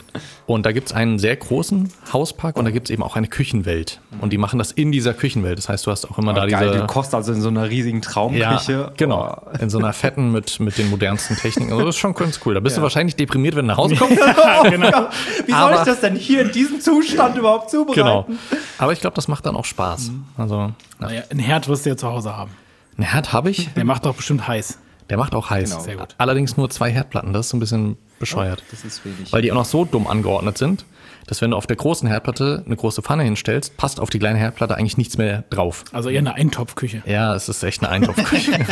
und 0.45 0.65
da 0.65 0.71
gibt 0.71 0.87
es 0.89 0.93
einen 0.93 1.17
sehr 1.19 1.35
großen 1.35 1.91
Hauspark 2.13 2.57
und 2.57 2.65
da 2.65 2.71
gibt 2.71 2.87
es 2.89 2.93
eben 2.93 3.03
auch 3.03 3.15
eine 3.15 3.27
Küchenwelt. 3.27 3.99
Und 4.21 4.31
die 4.33 4.37
machen 4.37 4.59
das 4.59 4.71
in 4.71 4.91
dieser 4.91 5.13
Küchenwelt. 5.13 5.57
Das 5.57 5.69
heißt, 5.69 5.85
du 5.87 5.91
hast 5.91 6.05
auch 6.09 6.17
immer 6.17 6.31
Oh, 6.31 6.35
da 6.35 6.45
geil, 6.45 6.67
diese. 6.69 6.79
du 6.81 6.87
kochst 6.87 7.13
also 7.15 7.31
in 7.33 7.41
so 7.41 7.49
einer 7.49 7.69
riesigen 7.69 8.01
Traumküche. 8.01 8.41
ja, 8.71 8.91
genau. 8.97 9.41
Oh. 9.45 9.57
In 9.61 9.69
so 9.69 9.77
einer 9.79 9.91
fetten 9.93 10.31
mit, 10.31 10.59
mit 10.59 10.77
den 10.77 10.89
modernsten 10.89 11.35
Techniken. 11.37 11.71
Also 11.71 11.85
das 11.85 11.95
ist 11.95 11.99
schon 11.99 12.13
ganz 12.13 12.39
cool. 12.45 12.53
Da 12.53 12.59
bist 12.59 12.75
Ja. 12.75 12.81
du 12.81 12.83
wahrscheinlich 12.83 13.15
deprimiert, 13.15 13.55
wenn 13.55 13.65
du 13.65 13.73
nach 13.73 13.77
Hause 13.77 13.95
kommst. 13.95 14.17
genau. 14.63 15.07
Wie 15.45 15.51
soll 15.51 15.59
Aber- 15.59 15.75
ich 15.75 15.81
das 15.83 15.99
denn 16.01 16.15
hier 16.15 16.41
in 16.41 16.51
diesem 16.51 16.79
Zustand 16.81 17.37
überhaupt 17.37 17.71
genau. 17.71 17.83
zubereiten? 18.23 18.39
Aber 18.77 18.93
ich 18.93 19.01
glaube, 19.01 19.15
das 19.15 19.27
macht 19.27 19.45
dann 19.45 19.55
auch 19.55 19.65
Spaß. 19.65 20.11
Also, 20.37 20.55
ja. 20.55 20.71
Naja, 20.99 21.21
einen 21.29 21.39
Herd 21.39 21.67
wirst 21.67 21.85
du 21.85 21.89
ja 21.91 21.97
zu 21.97 22.07
Hause 22.07 22.35
haben. 22.35 22.51
Einen 22.97 23.07
Herd 23.07 23.33
habe 23.33 23.49
ich. 23.49 23.73
Der 23.73 23.85
macht 23.85 24.05
doch 24.05 24.15
bestimmt 24.15 24.47
heiß. 24.47 24.79
Der 25.09 25.17
macht 25.17 25.33
auch 25.35 25.49
heiß. 25.49 25.69
Genau. 25.71 25.81
Sehr 25.81 25.95
gut. 25.95 26.15
Allerdings 26.17 26.57
nur 26.57 26.69
zwei 26.69 26.91
Herdplatten. 26.91 27.33
Das 27.33 27.45
ist 27.47 27.49
so 27.51 27.57
ein 27.57 27.59
bisschen 27.59 27.97
bescheuert. 28.19 28.63
Das 28.71 28.83
ist 28.83 29.05
wenig. 29.05 29.31
Weil 29.31 29.41
die 29.41 29.51
auch 29.51 29.55
noch 29.55 29.65
so 29.65 29.85
dumm 29.85 30.07
angeordnet 30.07 30.57
sind, 30.57 30.85
dass 31.27 31.41
wenn 31.41 31.51
du 31.51 31.57
auf 31.57 31.67
der 31.67 31.75
großen 31.77 32.07
Herdplatte 32.07 32.63
eine 32.65 32.75
große 32.75 33.01
Pfanne 33.01 33.23
hinstellst, 33.23 33.77
passt 33.77 33.99
auf 33.99 34.09
die 34.09 34.19
kleine 34.19 34.39
Herdplatte 34.39 34.75
eigentlich 34.75 34.97
nichts 34.97 35.17
mehr 35.17 35.43
drauf. 35.49 35.85
Also 35.93 36.09
eher 36.09 36.19
eine 36.19 36.33
Eintopfküche. 36.33 37.03
Ja, 37.05 37.35
es 37.35 37.47
ist 37.47 37.63
echt 37.63 37.81
eine 37.83 37.89
Eintopfküche. 37.89 38.51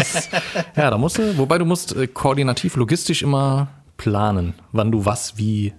Ja, 0.75 0.89
da 0.89 0.97
musst 0.97 1.17
du, 1.17 1.37
wobei 1.37 1.57
du 1.57 1.65
musst 1.65 1.95
äh, 1.95 2.07
koordinativ, 2.07 2.75
logistisch 2.75 3.21
immer 3.21 3.67
planen, 3.97 4.53
wann 4.71 4.91
du 4.91 5.05
was 5.05 5.37
wie 5.37 5.73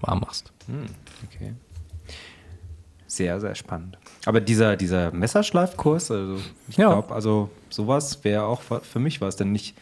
warm 0.00 0.20
machst. 0.20 0.52
Okay. 0.68 0.88
Sehr, 3.12 3.40
sehr 3.40 3.54
spannend. 3.54 3.98
Aber 4.24 4.40
dieser, 4.40 4.74
dieser 4.76 5.12
Messerschleifkurs, 5.12 6.10
also 6.10 6.38
ich 6.68 6.78
Ja. 6.78 6.88
glaube, 6.88 7.14
also 7.14 7.50
sowas 7.68 8.24
wäre 8.24 8.44
auch 8.44 8.62
für 8.62 8.98
mich 9.00 9.20
was, 9.20 9.36
denn 9.36 9.54
ich, 9.54 9.74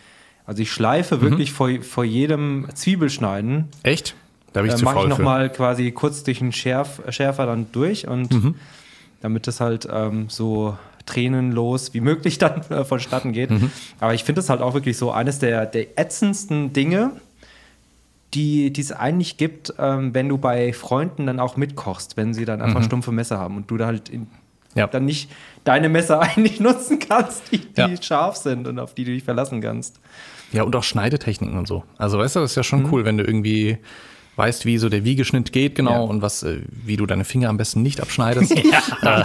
also 0.47 0.63
ich 0.63 0.73
schleife 0.73 1.17
Mhm. 1.17 1.21
wirklich 1.21 1.53
vor, 1.53 1.71
vor 1.83 2.03
jedem 2.05 2.67
Zwiebelschneiden, 2.75 3.67
Echt? 3.85 4.17
Da 4.53 4.63
bin 4.63 4.69
ich 4.71 4.75
äh, 4.75 4.79
zu 4.79 4.85
mache 4.85 4.99
ich 5.03 5.07
nochmal 5.07 5.49
quasi 5.53 5.93
kurz 5.93 6.25
durch 6.25 6.41
den 6.41 6.51
Schärf, 6.53 7.01
Schärfer 7.11 7.47
dann 7.47 7.71
durch 7.71 8.09
und 8.09 8.33
Mhm. 8.33 8.55
damit 9.21 9.47
es 9.47 9.61
halt 9.61 9.87
ähm, 9.89 10.29
so 10.29 10.77
tränenlos 11.07 11.95
wie 11.95 12.01
möglich 12.01 12.39
dann 12.39 12.63
äh, 12.69 12.85
vonstatten 12.85 13.33
geht. 13.33 13.51
Mhm. 13.51 13.71
Aber 14.01 14.13
ich 14.13 14.25
finde 14.25 14.41
es 14.41 14.51
halt 14.51 14.61
auch 14.61 14.75
wirklich 14.75 14.97
so 14.99 15.13
eines 15.13 15.39
der, 15.39 15.67
der 15.67 15.97
ätzendsten 16.01 16.73
Dinge, 16.73 17.13
die 18.35 18.73
die 18.73 18.81
es 18.81 18.93
eigentlich 18.93 19.37
gibt, 19.37 19.75
ähm, 19.79 20.15
wenn 20.15 20.29
du 20.29 20.39
bei 20.39 20.73
Freunden 20.73 21.27
dann 21.27 21.41
auch 21.41 21.57
mitkochst, 21.57 22.17
wenn 22.17 22.33
sie 22.35 22.45
dann 22.45 22.61
Mhm. 22.61 22.65
einfach 22.67 22.83
stumpfe 22.85 23.13
Messer 23.13 23.39
haben 23.39 23.57
und 23.57 23.71
du 23.71 23.77
da 23.77 23.87
halt 23.87 24.09
in 24.09 24.27
Ja. 24.77 24.87
dann 24.87 25.05
nicht 25.05 25.31
deine 25.65 25.89
Messer 25.89 26.21
eigentlich 26.23 26.61
nutzen 26.61 26.99
kannst, 27.01 27.51
die, 27.51 27.59
die 27.59 27.81
Ja. 27.81 28.03
scharf 28.03 28.37
sind 28.37 28.69
und 28.69 28.79
auf 28.79 28.95
die 28.95 29.05
du 29.05 29.11
dich 29.13 29.25
verlassen 29.25 29.61
kannst. 29.61 29.99
Ja, 30.53 30.63
und 30.63 30.75
auch 30.77 30.85
Schneidetechniken 30.85 31.59
und 31.59 31.67
so. 31.67 31.83
Also, 31.99 32.19
weißt 32.19 32.37
du, 32.37 32.41
das 32.41 32.53
ist 32.53 32.57
ja 32.57 32.61
Mhm. 32.61 32.65
schon 32.85 32.93
cool, 32.93 33.05
wenn 33.05 33.19
du 33.19 33.25
irgendwie 33.25 33.79
weißt, 34.37 34.65
wie 34.65 34.79
so 34.79 34.89
der 34.89 35.05
Wiegeschnitt 35.05 35.53
geht, 35.53 35.75
genau, 35.75 35.93
Ja. 35.93 35.99
und 36.01 36.23
was, 36.23 36.43
äh, 36.43 36.61
wie 36.71 36.97
du 36.97 37.05
deine 37.07 37.25
Finger 37.25 37.49
am 37.51 37.57
besten 37.57 37.83
nicht 37.83 38.01
abschneidest. 38.01 38.53
Äh, 39.03 39.23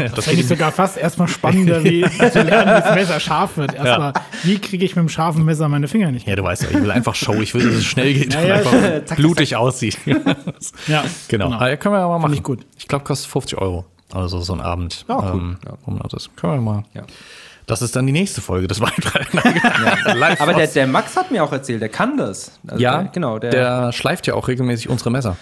Das 0.14 0.26
finde 0.26 0.42
ich 0.42 0.46
sogar 0.46 0.70
fast 0.70 0.96
erstmal 0.96 1.26
spannender, 1.26 1.82
wie 1.82 2.02
zu 2.30 2.42
lernen, 2.42 2.76
wie 2.76 2.80
das 2.82 2.94
Messer 2.94 3.18
scharf 3.18 3.56
wird. 3.56 3.74
Erstmal, 3.74 4.12
wie 4.44 4.58
kriege 4.58 4.84
ich 4.84 4.94
mit 4.94 5.02
dem 5.02 5.08
scharfen 5.08 5.44
Messer 5.44 5.68
meine 5.68 5.88
Finger 5.88 6.12
nicht? 6.12 6.26
ja, 6.28 6.36
du 6.36 6.44
weißt 6.44 6.62
ja, 6.62 6.68
ich 6.70 6.80
will 6.80 6.90
einfach 6.92 7.16
Show, 7.16 7.34
ich 7.42 7.52
will, 7.54 7.64
dass 7.66 7.74
es 7.78 7.84
schnell 7.84 8.14
geht 8.14 8.32
Ja, 8.32 8.40
und 8.42 8.46
ja, 8.48 8.54
einfach 8.56 9.16
blutig 9.16 9.56
aussieht. 9.56 9.98
Ja, 10.86 11.04
genau. 11.26 11.50
Ah, 11.50 11.68
ja, 11.68 11.76
können 11.76 11.94
wir 11.96 12.00
ja 12.00 12.06
mal 12.08 12.18
machen. 12.20 12.32
ich 12.32 12.42
gut. 12.44 12.64
Ich 12.76 12.86
glaube, 12.86 13.04
kostet 13.04 13.28
50 13.30 13.58
Euro. 13.58 13.86
Also 14.12 14.40
so 14.40 14.52
ein 14.54 14.60
Abend. 14.60 15.04
Ja, 15.08 15.18
cool. 15.32 15.40
Ähm, 15.40 15.58
Ja. 15.66 16.06
das. 16.08 16.30
Können 16.36 16.54
wir 16.54 16.60
mal. 16.60 16.84
Ja. 16.94 17.02
Das 17.68 17.82
ist 17.82 17.94
dann 17.94 18.06
die 18.06 18.12
nächste 18.12 18.40
Folge 18.40 18.66
des 18.66 18.80
Weinfrei. 18.80 19.26
Live 20.14 20.40
Aber 20.40 20.54
der, 20.54 20.66
der 20.66 20.86
Max 20.86 21.16
hat 21.16 21.30
mir 21.30 21.44
auch 21.44 21.52
erzählt, 21.52 21.80
der 21.82 21.88
kann 21.90 22.16
das. 22.16 22.52
Also 22.66 22.82
ja, 22.82 23.02
der, 23.02 23.10
genau. 23.12 23.38
Der, 23.38 23.50
der 23.50 23.92
schleift 23.92 24.26
ja 24.26 24.34
auch 24.34 24.48
regelmäßig 24.48 24.88
unsere 24.88 25.10
Messer. 25.10 25.36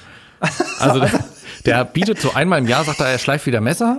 Also 0.79 1.01
der, 1.01 1.11
der 1.65 1.85
bietet 1.85 2.21
so 2.21 2.35
einmal 2.35 2.59
im 2.59 2.67
Jahr, 2.67 2.85
sagt 2.85 3.01
er, 3.01 3.07
er 3.07 3.19
schleift 3.19 3.47
wieder 3.47 3.63
Messer 3.63 3.97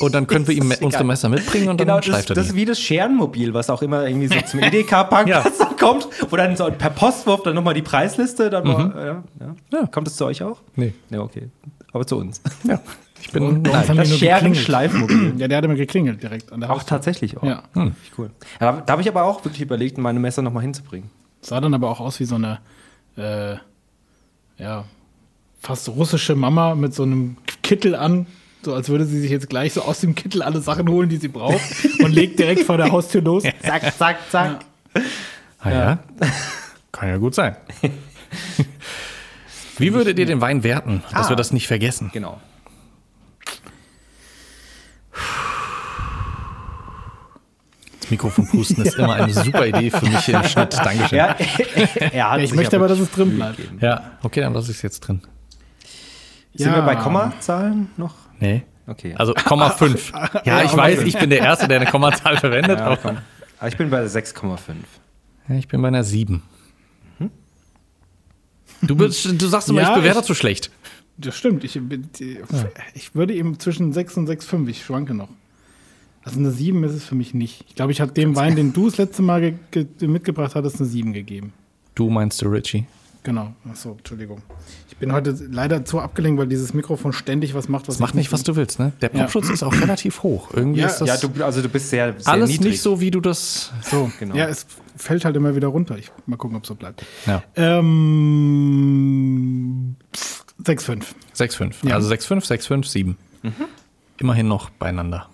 und 0.00 0.12
dann 0.14 0.26
können 0.26 0.48
wir 0.48 0.54
ihm 0.54 0.72
Ist 0.72 0.82
unsere 0.82 1.02
egal. 1.02 1.06
Messer 1.06 1.28
mitbringen 1.28 1.68
und 1.68 1.76
Genau, 1.76 1.92
dann 1.92 1.98
das, 2.00 2.06
schleift 2.06 2.30
er 2.30 2.34
das 2.34 2.44
die. 2.46 2.50
ist 2.50 2.56
wie 2.56 2.64
das 2.64 2.80
Scherenmobil, 2.80 3.54
was 3.54 3.70
auch 3.70 3.80
immer 3.82 4.04
irgendwie 4.06 4.26
so 4.26 4.40
zum 4.40 4.60
EDK-Parkplatz 4.60 5.58
kommt, 5.78 6.08
wo 6.28 6.36
dann 6.36 6.56
so 6.56 6.68
per 6.76 6.90
Postwurf 6.90 7.42
dann 7.44 7.54
nochmal 7.54 7.74
die 7.74 7.82
Preisliste, 7.82 8.50
dann 8.50 8.66
mal, 8.66 8.92
ja, 8.96 9.04
ja. 9.06 9.14
Mhm. 9.46 9.56
Ja. 9.72 9.86
Kommt 9.86 10.08
es 10.08 10.16
zu 10.16 10.24
euch 10.26 10.42
auch? 10.42 10.58
Nee. 10.74 10.94
Ja, 11.10 11.20
okay. 11.20 11.48
Aber 11.92 12.04
zu 12.06 12.16
uns. 12.16 12.40
Ja. 12.64 12.80
Ich 13.22 13.32
bin 13.32 13.62
Nein, 13.62 13.62
nein. 13.62 13.72
Das 13.72 13.86
geklingelt. 13.88 14.18
Scherenschleifmobil. 14.18 15.34
Ja, 15.38 15.48
der 15.48 15.58
hat 15.58 15.64
immer 15.64 15.74
geklingelt 15.74 16.22
direkt 16.22 16.52
an 16.52 16.60
der 16.60 16.70
auch 16.70 16.82
tatsächlich 16.82 17.36
auch. 17.36 17.42
Ja. 17.42 17.62
Hm. 17.74 17.94
Cool. 18.16 18.30
Ja, 18.60 18.72
da 18.84 18.92
habe 18.92 19.02
ich 19.02 19.08
aber 19.08 19.24
auch 19.24 19.44
wirklich 19.44 19.60
überlegt, 19.62 19.98
meine 19.98 20.18
Messer 20.20 20.42
nochmal 20.42 20.62
hinzubringen. 20.62 21.10
Sah 21.40 21.60
dann 21.60 21.74
aber 21.74 21.90
auch 21.90 22.00
aus 22.00 22.18
wie 22.20 22.24
so 22.24 22.36
eine, 22.36 22.58
äh, 23.16 23.56
ja, 24.62 24.84
fast 25.60 25.88
russische 25.88 26.34
Mama 26.36 26.74
mit 26.74 26.94
so 26.94 27.02
einem 27.02 27.36
Kittel 27.62 27.94
an. 27.94 28.26
So 28.62 28.74
als 28.74 28.88
würde 28.88 29.04
sie 29.04 29.20
sich 29.20 29.30
jetzt 29.30 29.48
gleich 29.48 29.72
so 29.72 29.82
aus 29.82 30.00
dem 30.00 30.14
Kittel 30.14 30.42
alle 30.42 30.60
Sachen 30.60 30.88
holen, 30.88 31.08
die 31.08 31.16
sie 31.18 31.28
braucht 31.28 31.60
und 32.02 32.12
legt 32.12 32.38
direkt 32.38 32.62
vor 32.64 32.76
der 32.76 32.90
Haustür 32.90 33.22
los. 33.22 33.44
Zack, 33.62 33.94
zack, 33.96 34.16
zack. 34.30 34.60
Ah, 35.60 35.70
ja. 35.70 35.98
Kann 36.92 37.08
ja 37.08 37.16
gut 37.18 37.34
sein. 37.34 37.56
Wie 39.78 39.92
würdet 39.94 40.18
ihr 40.18 40.26
den 40.26 40.40
Wein 40.40 40.64
werten, 40.64 41.02
dass 41.12 41.26
Ah. 41.26 41.28
wir 41.30 41.36
das 41.36 41.52
nicht 41.52 41.68
vergessen? 41.68 42.10
Genau. 42.12 42.40
Mikrofon 48.10 48.46
pusten 48.48 48.84
ist 48.84 48.94
immer 48.98 49.14
eine 49.14 49.32
super 49.32 49.66
Idee 49.66 49.90
für 49.90 50.04
mich 50.06 50.28
im 50.28 50.44
Schnitt. 50.44 50.74
Dankeschön. 50.74 51.18
Ja, 51.18 51.26
er 51.36 52.04
hat 52.06 52.12
Ja, 52.14 52.36
ich 52.38 52.54
möchte 52.54 52.76
aber, 52.76 52.88
dass 52.88 52.98
es 52.98 53.10
drin 53.10 53.34
bleibt. 53.36 53.56
gegeben. 53.56 53.78
Ja, 53.80 54.12
okay, 54.22 54.40
dann 54.40 54.54
lasse 54.54 54.70
ich 54.70 54.76
es 54.78 54.82
jetzt 54.82 55.00
drin. 55.00 55.22
Sind 56.54 56.70
Ja. 56.70 56.76
wir 56.76 56.82
bei 56.82 56.96
Kommazahlen 56.96 57.88
noch? 57.96 58.14
Nee. 58.40 58.62
Okay. 58.86 59.14
Also 59.16 59.34
Komma 59.34 59.70
5. 59.78 60.12
Ja, 60.44 60.62
ich 60.62 60.74
weiß, 60.76 61.02
ich 61.02 61.18
bin 61.18 61.30
der 61.30 61.40
Erste, 61.40 61.68
der 61.68 61.80
eine 61.80 61.90
Kommazahl 61.90 62.36
verwendet, 62.38 62.78
ja, 62.78 62.86
aber 62.86 62.96
komm. 62.96 63.18
Aber 63.58 63.68
ich 63.68 63.76
bin 63.76 63.90
bei 63.90 64.04
6,5. 64.04 64.58
ja, 65.48 65.54
ich 65.56 65.68
bin 65.68 65.82
bei 65.82 65.88
einer 65.88 66.04
7. 66.04 66.42
Du, 68.80 68.94
bist, 68.94 69.24
du 69.40 69.46
sagst 69.48 69.68
immer, 69.68 69.82
Ja, 69.82 69.88
ich 69.90 69.96
bewerte 70.02 70.22
zu 70.22 70.34
schlecht. 70.34 70.70
Das 71.16 71.36
stimmt. 71.36 71.64
Ich, 71.64 71.74
ich 72.94 73.14
würde 73.14 73.34
eben 73.34 73.58
zwischen 73.58 73.92
6 73.92 74.16
und 74.18 74.28
6,5. 74.28 74.68
Ich 74.68 74.84
schwanke 74.84 75.14
noch. 75.14 75.28
Also 76.28 76.40
eine 76.40 76.50
7 76.50 76.84
ist 76.84 76.92
es 76.92 77.04
für 77.06 77.14
mich 77.14 77.32
nicht. 77.32 77.64
Ich 77.68 77.74
glaube, 77.74 77.90
ich 77.90 78.02
habe 78.02 78.12
dem 78.12 78.36
Wein, 78.36 78.54
den 78.54 78.74
du 78.74 78.84
das 78.90 78.98
letzte 78.98 79.22
Mal 79.22 79.40
ge 79.70 79.86
ge 79.96 80.06
mitgebracht 80.08 80.54
hattest, 80.54 80.76
eine 80.78 80.84
7 80.86 81.14
gegeben. 81.14 81.54
Du 81.94 82.10
meinst 82.10 82.42
du 82.42 82.48
Richie? 82.48 82.84
Genau. 83.22 83.54
Achso, 83.70 83.92
Entschuldigung. 83.96 84.42
Ich 84.90 84.98
bin 84.98 85.10
heute 85.12 85.30
leider 85.50 85.86
zu 85.86 86.00
abgelenkt, 86.00 86.38
weil 86.38 86.46
dieses 86.46 86.74
Mikrofon 86.74 87.14
ständig 87.14 87.54
was 87.54 87.70
macht, 87.70 87.88
was 87.88 87.94
Das 87.94 88.00
macht 88.00 88.14
nicht, 88.14 88.30
was 88.30 88.42
du 88.42 88.56
willst, 88.56 88.78
ne? 88.78 88.92
Der 89.00 89.10
Ja. 89.14 89.22
Popschutz 89.22 89.48
ist 89.48 89.62
auch 89.62 89.72
relativ 89.80 90.22
hoch. 90.22 90.50
Irgendwie 90.52 90.80
Ja, 90.80 90.88
ist 90.88 90.98
das 90.98 91.08
Ja, 91.08 91.16
du, 91.28 91.42
also 91.42 91.62
du 91.62 91.68
bist 91.70 91.88
sehr, 91.88 92.12
sehr 92.20 92.30
alles 92.30 92.50
niedrig. 92.50 92.72
nicht 92.72 92.82
so, 92.82 93.00
wie 93.00 93.10
du 93.10 93.22
das. 93.22 93.72
So, 93.82 94.10
Genau. 94.18 94.34
Ja, 94.36 94.48
es 94.48 94.66
fällt 94.96 95.24
halt 95.24 95.34
immer 95.34 95.56
wieder 95.56 95.68
runter. 95.68 95.96
Ich 95.96 96.10
mal 96.26 96.36
gucken, 96.36 96.58
ob 96.58 96.64
es 96.64 96.68
so 96.68 96.74
bleibt. 96.74 97.06
Ja. 97.26 97.42
Ähm, 97.56 97.86
6,5. 100.62 101.04
6,5. 101.34 101.88
Ja. 101.88 101.94
Also 101.94 102.10
6,5, 102.12 102.46
6,5, 102.46 102.84
7. 102.86 103.16
Immerhin 104.18 104.46
noch 104.48 104.68
beieinander. 104.68 105.30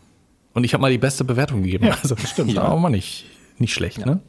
Und 0.54 0.64
ich 0.64 0.72
habe 0.72 0.80
mal 0.80 0.90
die 0.90 0.98
beste 0.98 1.24
Bewertung 1.24 1.62
gegeben. 1.62 1.86
Ja, 1.86 1.98
also 2.02 2.14
das 2.14 2.30
stimmt. 2.30 2.52
Ja, 2.52 2.68
auch 2.68 2.78
mal 2.78 2.88
nicht, 2.90 3.26
nicht 3.58 3.74
schlecht, 3.74 4.04
ne? 4.04 4.20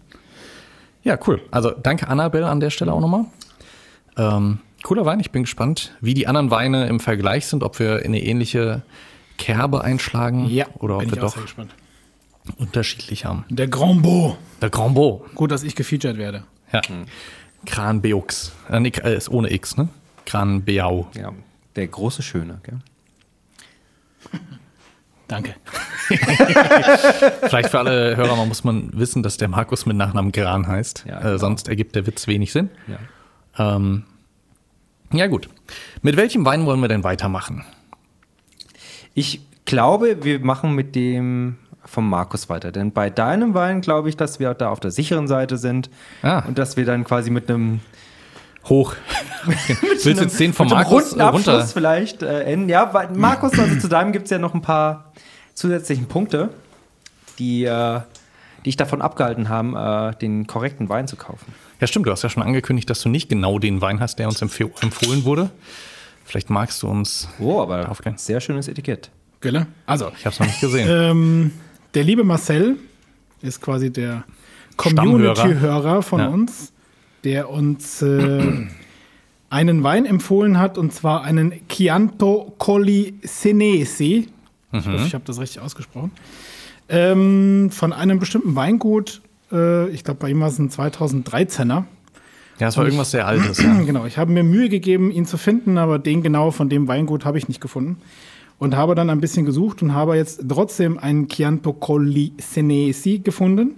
Ja, 1.04 1.18
cool. 1.28 1.42
Also 1.52 1.72
danke 1.72 2.08
Annabelle 2.08 2.48
an 2.48 2.60
der 2.60 2.72
Stelle 2.72 2.92
auch 2.92 3.00
nochmal. 3.00 3.26
Ähm, 4.18 4.60
cooler 4.84 5.06
Wein. 5.06 5.20
Ich 5.20 5.32
bin 5.32 5.44
gespannt, 5.44 5.94
wie 6.02 6.16
die 6.16 6.28
anderen 6.28 6.50
Weine 6.50 6.88
im 6.88 7.00
Vergleich 7.00 7.46
sind, 7.46 7.64
ob 7.64 7.78
wir 7.80 8.00
in 8.00 8.08
eine 8.08 8.24
ähnliche 8.24 8.82
Kerbe 9.38 9.84
einschlagen 9.84 10.48
Ja, 10.50 10.66
oder 10.80 10.96
ob 10.96 11.02
bin 11.02 11.12
wir 11.12 11.22
doch 11.22 11.38
unterschiedlich 12.58 13.26
haben. 13.26 13.46
Der 13.50 13.68
Grand 13.68 14.02
Beau. 14.02 14.38
Der 14.62 14.70
Grand 14.70 14.96
Beau. 14.96 15.26
Gut, 15.36 15.52
dass 15.52 15.64
ich 15.64 15.76
gefeatured 15.76 16.18
werde. 16.18 16.44
Ja. 16.72 16.82
Kran 17.66 18.02
Beaux. 18.02 18.52
Äh, 18.70 18.80
nee, 18.80 18.92
äh, 19.04 19.16
ist 19.16 19.30
ohne 19.30 19.52
X, 19.52 19.78
ne? 19.78 19.90
Kran 20.26 20.64
Beau. 20.64 21.08
Ja, 21.16 21.34
der 21.76 21.88
große 21.88 22.22
Schöne. 22.22 22.60
Gell? 22.64 22.80
Danke. 25.28 25.56
Vielleicht 27.42 27.70
für 27.70 27.80
alle 27.80 28.16
Hörer 28.16 28.36
man 28.36 28.48
muss 28.48 28.64
man 28.64 28.92
wissen, 28.94 29.24
dass 29.24 29.38
der 29.38 29.48
Markus 29.48 29.86
mit 29.86 29.98
Nachnamen 29.98 30.32
Gran 30.32 30.68
heißt. 30.68 31.06
Ja, 31.08 31.20
äh, 31.20 31.24
genau. 31.24 31.38
sonst 31.38 31.68
ergibt 31.68 31.96
der 31.96 32.06
Witz 32.06 32.28
wenig 32.28 32.52
Sinn. 32.52 32.70
Ja. 32.88 33.76
Ähm, 33.76 34.04
ja, 35.12 35.28
gut. 35.28 35.50
Mit 36.02 36.18
welchem 36.18 36.46
Wein 36.46 36.66
wollen 36.66 36.80
wir 36.82 36.88
denn 36.88 37.04
weitermachen? 37.04 37.64
Ich 39.14 39.42
glaube, 39.66 40.24
wir 40.24 40.40
machen 40.40 40.74
mit 40.76 40.96
dem 40.96 41.58
vom 41.86 42.10
Markus 42.10 42.50
weiter. 42.50 42.72
Denn 42.72 42.92
bei 42.92 43.10
deinem 43.10 43.54
Wein 43.54 43.82
glaube 43.82 44.10
ich, 44.10 44.18
dass 44.18 44.40
wir 44.40 44.54
da 44.54 44.70
auf 44.70 44.80
der 44.80 44.92
sicheren 44.92 45.28
Seite 45.28 45.58
sind 45.58 45.90
Ah. 46.24 46.40
und 46.40 46.58
dass 46.58 46.78
wir 46.78 46.86
dann 46.86 47.04
quasi 47.04 47.30
mit 47.30 47.50
einem 47.50 47.80
Hoch. 48.70 48.96
Willst 49.46 50.06
du 50.06 50.10
jetzt 50.10 50.40
den 50.40 50.56
einem 50.58 50.70
Markus 50.70 51.04
runden 51.12 51.20
äh, 51.20 51.24
Abschluss 51.24 51.48
runter? 51.48 51.68
vielleicht 51.68 52.24
äh, 52.24 52.44
enden. 52.44 52.70
Ja, 52.70 52.94
weil 52.94 53.10
Markus, 53.12 53.58
also 53.60 53.78
zu 53.78 53.88
deinem 53.88 54.12
gibt 54.12 54.26
es 54.26 54.32
ja 54.32 54.40
noch 54.40 54.54
ein 54.54 54.62
paar 54.62 55.12
zusätzlichen 55.54 56.08
Punkte, 56.08 56.50
die, 57.40 57.64
äh, 57.66 58.00
die 58.66 58.70
ich 58.70 58.78
davon 58.78 59.02
abgehalten 59.02 59.50
haben, 59.50 59.76
äh, 59.76 60.16
den 60.18 60.48
korrekten 60.48 60.90
Wein 60.90 61.08
zu 61.08 61.16
kaufen. 61.16 61.54
Ja, 61.80 61.88
stimmt. 61.88 62.08
Du 62.08 62.12
hast 62.12 62.24
ja 62.24 62.30
schon 62.30 62.42
angekündigt, 62.44 62.90
dass 62.90 63.02
du 63.02 63.10
nicht 63.10 63.30
genau 63.30 63.60
den 63.60 63.82
Wein 63.82 64.00
hast, 64.00 64.18
der 64.20 64.28
uns 64.28 64.42
empf 64.42 64.60
empfohlen 64.60 65.26
wurde. 65.26 65.50
Vielleicht 66.24 66.50
magst 66.50 66.82
du 66.82 66.88
uns. 66.88 67.30
Oh, 67.40 67.62
aber 67.62 67.90
Aufgehen. 67.92 68.18
sehr 68.18 68.42
schönes 68.42 68.68
Etikett. 68.68 69.12
Gelle? 69.42 69.68
Also, 69.86 70.12
Ich 70.18 70.26
habe 70.26 70.34
es 70.34 70.40
noch 70.40 70.48
nicht 70.48 70.60
gesehen. 70.62 70.88
ähm, 70.90 71.52
der 71.94 72.04
liebe 72.04 72.24
Marcel 72.24 72.78
ist 73.44 73.62
quasi 73.62 73.92
der. 73.92 74.24
Community-Hörer 74.78 76.02
von 76.02 76.20
Ja. 76.20 76.28
uns, 76.28 76.74
der 77.26 77.50
uns 77.50 78.02
äh, 78.04 78.68
einen 79.50 79.84
Wein 79.84 80.06
empfohlen 80.06 80.60
hat, 80.60 80.78
und 80.78 80.94
zwar 80.94 81.24
einen 81.24 81.54
Chianto 81.68 82.54
Colli 82.58 83.16
Senesi. 83.24 84.30
Ich 84.72 84.86
hoffe, 84.86 85.04
ich 85.06 85.14
habe 85.14 85.24
das 85.26 85.40
richtig 85.40 85.62
ausgesprochen. 85.62 86.12
Ähm, 86.88 87.70
von 87.72 87.94
einem 87.94 88.20
bestimmten 88.20 88.56
Weingut, 88.56 89.22
äh, 89.52 89.90
ich 89.90 90.04
glaube, 90.04 90.20
bei 90.20 90.30
ihm 90.30 90.40
war 90.40 90.50
es 90.50 90.60
ein 90.60 90.70
2013er. 90.70 91.68
ja, 91.68 91.86
das 92.60 92.78
war 92.78 92.86
irgendwas 92.86 93.12
sehr 93.12 93.26
Altes. 93.26 93.58
Ja. 93.58 93.82
Genau, 93.86 94.06
ich 94.06 94.18
habe 94.18 94.32
mir 94.32 94.44
Mühe 94.44 94.70
gegeben, 94.70 95.10
ihn 95.10 95.26
zu 95.26 95.38
finden, 95.38 95.78
aber 95.80 95.98
den 95.98 96.22
genau 96.22 96.52
von 96.52 96.70
dem 96.70 96.88
Weingut 96.88 97.26
habe 97.26 97.38
ich 97.38 97.48
nicht 97.48 97.62
gefunden. 97.62 97.98
Und 98.60 98.76
habe 98.76 98.96
dann 98.96 99.10
ein 99.10 99.20
bisschen 99.20 99.46
gesucht 99.46 99.82
und 99.82 99.94
habe 99.94 100.16
jetzt 100.16 100.42
trotzdem 100.48 100.98
einen 100.98 101.28
Chianto 101.28 101.74
Colli 101.74 102.34
Senesi 102.38 103.20
gefunden. 103.20 103.78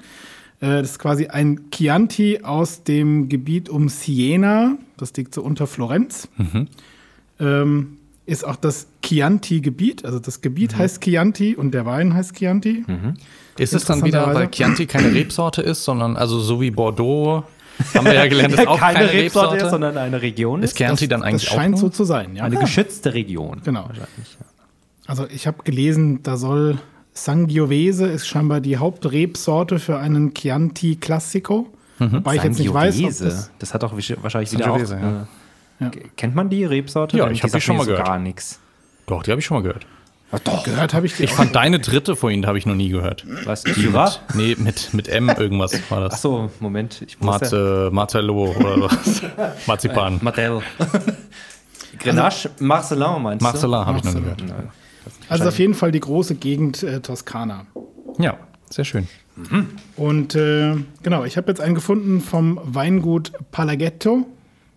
Äh, 0.59 0.81
Das 0.81 0.91
ist 0.91 0.99
quasi 0.99 1.27
ein 1.27 1.69
Chianti 1.71 2.41
aus 2.43 2.83
dem 2.83 3.29
Gebiet 3.29 3.69
um 3.69 3.89
Siena. 3.89 4.77
Das 4.97 5.13
liegt 5.13 5.33
so 5.33 5.41
unter 5.41 5.67
Florenz. 5.67 6.27
Ähm, 7.39 7.97
ist 8.25 8.45
auch 8.45 8.55
das 8.55 8.87
Chianti-Gebiet. 9.03 10.03
Also 10.03 10.19
das 10.19 10.41
Gebiet 10.41 10.75
heißt 10.77 11.01
Chianti 11.01 11.55
und 11.55 11.71
der 11.71 11.85
Wein 11.85 12.13
heißt 12.13 12.35
Chianti. 12.35 12.83
Ist 13.57 13.73
es 13.73 13.85
dann 13.85 14.03
wieder, 14.03 14.33
weil. 14.33 14.49
Chianti 14.49 14.85
keine 14.85 15.13
Rebsorte 15.13 15.61
ist, 15.61 15.83
sondern 15.83 16.17
also 16.17 16.39
so 16.39 16.59
wie 16.59 16.71
Bordeaux, 16.71 17.43
haben 17.93 18.05
wir 18.05 18.13
ja 18.13 18.27
gelernt, 18.27 18.53
ist 18.55 18.67
auch 18.67 18.79
keine, 18.79 19.11
Rebsorte. 19.11 19.57
ist, 19.57 19.69
sondern 19.69 19.97
eine 19.97 20.21
Region. 20.21 20.63
ist 20.63 20.75
Chianti 20.75 21.07
dann 21.07 21.21
das 21.21 21.29
eigentlich 21.29 21.49
scheint 21.49 21.75
auch 21.75 21.79
so 21.79 21.89
zu 21.89 22.03
sein, 22.03 22.35
ja. 22.35 22.43
eine 22.43 22.57
geschützte 22.57 23.13
Region. 23.13 23.61
Genau. 23.63 23.83
Wahrscheinlich, 23.83 24.37
ja. 24.39 24.45
Also 25.05 25.25
ich 25.27 25.47
habe 25.47 25.63
gelesen, 25.63 26.21
da 26.23 26.37
soll 26.37 26.79
Sangiovese 27.23 28.07
ist 28.07 28.27
scheinbar 28.27 28.61
die 28.61 28.77
Hauptrebsorte 28.77 29.79
für 29.79 29.97
einen 29.97 30.33
Chianti 30.33 30.95
Classico. 30.97 31.67
Wobei 31.99 32.35
ich 32.35 32.43
jetzt 32.43 32.59
nicht 32.59 32.73
weiß, 32.73 33.01
ob 33.03 33.17
das, 33.17 33.51
das 33.57 33.73
hat 33.73 33.83
doch 33.83 33.93
wahrscheinlich 33.93 34.51
wieder 34.51 34.71
auch. 34.71 34.79
Sangiovese, 34.79 35.27
ja. 35.79 35.87
äh, 35.87 35.91
Kennt 36.15 36.35
man 36.35 36.49
die 36.49 36.63
Rebsorte? 36.63 37.17
Ja, 37.17 37.29
ich 37.29 37.41
hab 37.41 37.51
die 37.51 37.61
schon 37.61 37.77
mal 37.77 37.83
so 37.83 37.91
gehört. 37.91 38.07
Gar 38.07 38.19
nichts. 38.19 38.59
Doch, 39.07 39.23
die 39.23 39.31
habe 39.31 39.39
ich 39.39 39.45
schon 39.45 39.57
mal 39.57 39.63
gehört. 39.63 39.85
Ach 40.31 40.39
doch. 40.39 40.63
Gehört 40.63 40.93
habe 40.93 41.05
ich 41.05 41.15
die 41.15 41.23
Ich 41.23 41.31
fand 41.31 41.55
deine 41.55 41.79
dritte 41.79 42.15
vorhin, 42.15 42.45
habe 42.45 42.57
ich 42.57 42.65
noch 42.65 42.75
nie 42.75 42.89
gehört. 42.89 43.25
Was? 43.45 43.63
Jura? 43.77 44.11
Nee, 44.35 44.55
mit, 44.59 44.93
mit 44.93 45.07
M 45.07 45.29
irgendwas 45.29 45.79
war 45.89 46.01
das. 46.01 46.15
Achso, 46.15 46.51
Moment. 46.59 47.01
Ich 47.07 47.19
Marze, 47.21 47.89
Marcello 47.93 48.51
oder 48.51 48.81
was? 48.81 49.21
Marzipan. 49.67 50.19
Martel. 50.21 50.61
Grenache, 51.99 52.51
Marcelin 52.59 53.21
meinst 53.23 53.41
du? 53.41 53.45
Marcelin 53.45 53.85
habe 53.85 53.97
ich 53.99 54.03
noch 54.03 54.13
gehört. 54.13 54.43
Nein. 54.45 54.69
Also 55.29 55.47
auf 55.47 55.59
jeden 55.59 55.73
Fall 55.73 55.91
die 55.91 55.99
große 55.99 56.35
Gegend 56.35 56.83
äh, 56.83 56.99
Toskana. 57.01 57.65
Ja, 58.17 58.37
sehr 58.69 58.85
schön. 58.85 59.07
Und 59.95 60.35
äh, 60.35 60.75
genau, 61.03 61.23
ich 61.23 61.37
habe 61.37 61.49
jetzt 61.49 61.61
einen 61.61 61.75
gefunden 61.75 62.21
vom 62.21 62.59
Weingut 62.63 63.31
Palaghetto 63.51 64.25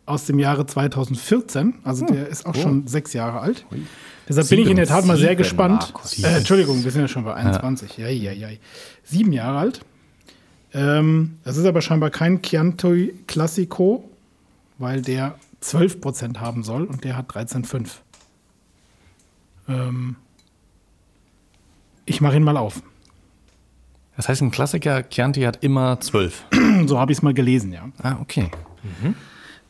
aus 0.05 0.27
dem 0.27 0.39
Jahre 0.39 0.67
2014. 0.67 1.75
Also 1.83 2.05
der 2.05 2.29
ist 2.29 2.45
auch 2.45 2.55
schon 2.55 2.87
sechs 2.87 3.13
Jahre 3.13 3.41
alt. 3.41 3.65
Deshalb 4.29 4.49
bin 4.49 4.61
ich 4.61 4.69
in 4.69 4.77
der 4.77 4.87
Tat 4.87 5.07
mal 5.07 5.17
sehr 5.17 5.31
Sieben, 5.31 5.39
gespannt. 5.39 5.93
Markus. 5.93 6.23
Äh, 6.23 6.37
Entschuldigung, 6.37 6.85
wir 6.85 6.91
sind 6.91 7.01
ja 7.01 7.09
schon 7.09 7.25
bei 7.25 7.35
21. 7.35 7.97
Ja. 7.97 8.09
Ja, 8.09 8.33
ja, 8.33 8.49
Sieben 9.03 9.33
Jahre 9.33 9.59
alt. 9.59 9.81
Ähm, 10.73 11.39
das 11.43 11.57
ist 11.57 11.65
aber 11.65 11.81
scheinbar 11.81 12.11
kein 12.11 12.43
Chianti 12.43 13.15
Classico, 13.27 14.09
weil 14.79 15.03
der 15.03 15.37
12% 15.63 16.39
haben 16.39 16.63
soll 16.63 16.85
und 16.85 17.03
der 17.05 17.17
hat 17.17 17.31
13,5. 17.33 17.89
Ähm, 19.69 20.17
ich 22.11 22.21
mache 22.21 22.37
ihn 22.37 22.43
mal 22.43 22.57
auf. 22.57 22.83
Das 24.17 24.29
heißt, 24.29 24.43
ein 24.43 24.51
Klassiker, 24.51 25.09
Chianti 25.09 25.43
hat 25.43 25.63
immer 25.63 26.01
zwölf. 26.01 26.45
So 26.87 26.99
habe 26.99 27.13
ich 27.13 27.19
es 27.19 27.23
mal 27.23 27.35
gelesen, 27.35 27.73
ja. 27.73 27.89
Ah, 28.03 28.17
okay. 28.21 28.51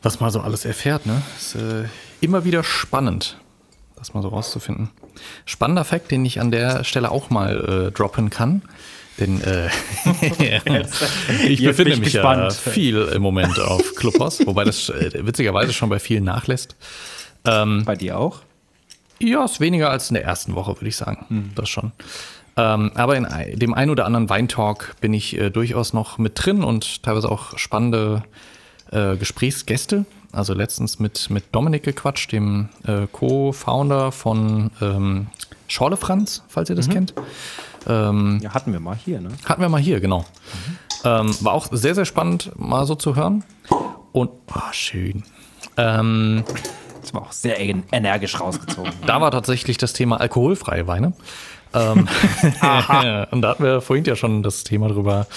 Was 0.01 0.19
man 0.19 0.31
so 0.31 0.39
alles 0.41 0.65
erfährt, 0.65 1.05
ne? 1.05 1.21
Ist 1.37 1.55
äh, 1.55 1.85
immer 2.21 2.45
wieder 2.45 2.63
spannend, 2.63 3.37
das 3.97 4.13
mal 4.13 4.21
so 4.23 4.29
rauszufinden. 4.29 4.89
Spannender 5.45 5.83
Fakt, 5.83 6.09
den 6.09 6.23
ich 6.25 6.39
an 6.39 6.51
der 6.51 6.83
Stelle 6.85 7.11
auch 7.11 7.29
mal 7.29 7.87
äh, 7.87 7.91
droppen 7.91 8.29
kann. 8.29 8.61
Denn 9.19 9.41
äh, 9.41 9.67
ich 11.47 11.59
Jetzt 11.59 11.77
befinde 11.77 11.91
ich 11.93 11.99
mich 11.99 12.13
ja 12.13 12.21
gespannt. 12.21 12.53
viel 12.53 12.97
im 13.13 13.21
Moment 13.21 13.59
auf 13.59 13.95
Clubhouse, 13.95 14.45
wobei 14.47 14.63
das 14.63 14.89
äh, 14.89 15.11
witzigerweise 15.25 15.73
schon 15.73 15.89
bei 15.89 15.99
vielen 15.99 16.23
nachlässt. 16.23 16.75
Ähm, 17.45 17.83
Bei 17.85 17.95
dir 17.95 18.17
auch? 18.17 18.41
Ja, 19.21 19.45
ist 19.45 19.59
weniger 19.59 19.89
als 19.89 20.09
in 20.09 20.15
der 20.15 20.23
ersten 20.23 20.55
Woche, 20.55 20.75
würde 20.75 20.87
ich 20.87 20.95
sagen. 20.95 21.51
Das 21.55 21.69
schon. 21.69 21.91
Ähm, 22.57 22.91
aber 22.95 23.15
in 23.15 23.27
dem 23.59 23.73
einen 23.73 23.91
oder 23.91 24.05
anderen 24.05 24.29
Weintalk 24.29 24.95
bin 24.99 25.13
ich 25.13 25.37
äh, 25.37 25.49
durchaus 25.49 25.93
noch 25.93 26.17
mit 26.17 26.33
drin 26.35 26.63
und 26.63 27.03
teilweise 27.03 27.31
auch 27.31 27.57
spannende 27.57 28.23
äh, 28.91 29.15
Gesprächsgäste. 29.15 30.05
Also 30.33 30.53
letztens 30.53 30.99
mit, 30.99 31.29
mit 31.29 31.45
Dominik 31.53 31.83
gequatscht, 31.83 32.31
dem 32.31 32.69
äh, 32.85 33.07
Co-Founder 33.11 34.11
von 34.11 34.71
ähm, 34.81 35.27
Schorle 35.67 35.97
Franz, 35.97 36.43
falls 36.47 36.69
ihr 36.69 36.75
das 36.75 36.89
kennt. 36.89 37.13
Ähm, 37.87 38.39
Ja, 38.41 38.53
hatten 38.53 38.73
wir 38.73 38.79
mal 38.79 38.95
hier, 38.95 39.21
ne? 39.21 39.29
hatten 39.45 39.61
wir 39.61 39.69
mal 39.69 39.81
hier, 39.81 39.99
genau. 39.99 40.25
Ähm, 41.03 41.33
war 41.41 41.53
auch 41.53 41.67
sehr, 41.71 41.95
sehr 41.95 42.05
spannend, 42.05 42.51
mal 42.57 42.85
so 42.85 42.95
zu 42.95 43.15
hören. 43.15 43.43
Und, 44.11 44.29
oh, 44.53 44.59
schön. 44.71 45.23
Ähm, 45.77 46.43
Das 47.11 47.13
war 47.13 47.27
auch 47.27 47.31
sehr 47.31 47.59
en- 47.59 47.83
energisch 47.91 48.39
rausgezogen. 48.39 48.91
da 49.05 49.19
war 49.19 49.31
tatsächlich 49.31 49.77
das 49.77 49.93
Thema 49.93 50.21
alkoholfreie 50.21 50.87
Weine. 50.87 51.13
Ähm, 51.73 51.99
und 53.31 53.41
da 53.41 53.49
hatten 53.49 53.63
wir 53.63 53.81
vorhin 53.81 54.03
ja 54.05 54.15
schon 54.15 54.43
das 54.43 54.63
Thema 54.63 54.87
drüber, 54.89 55.27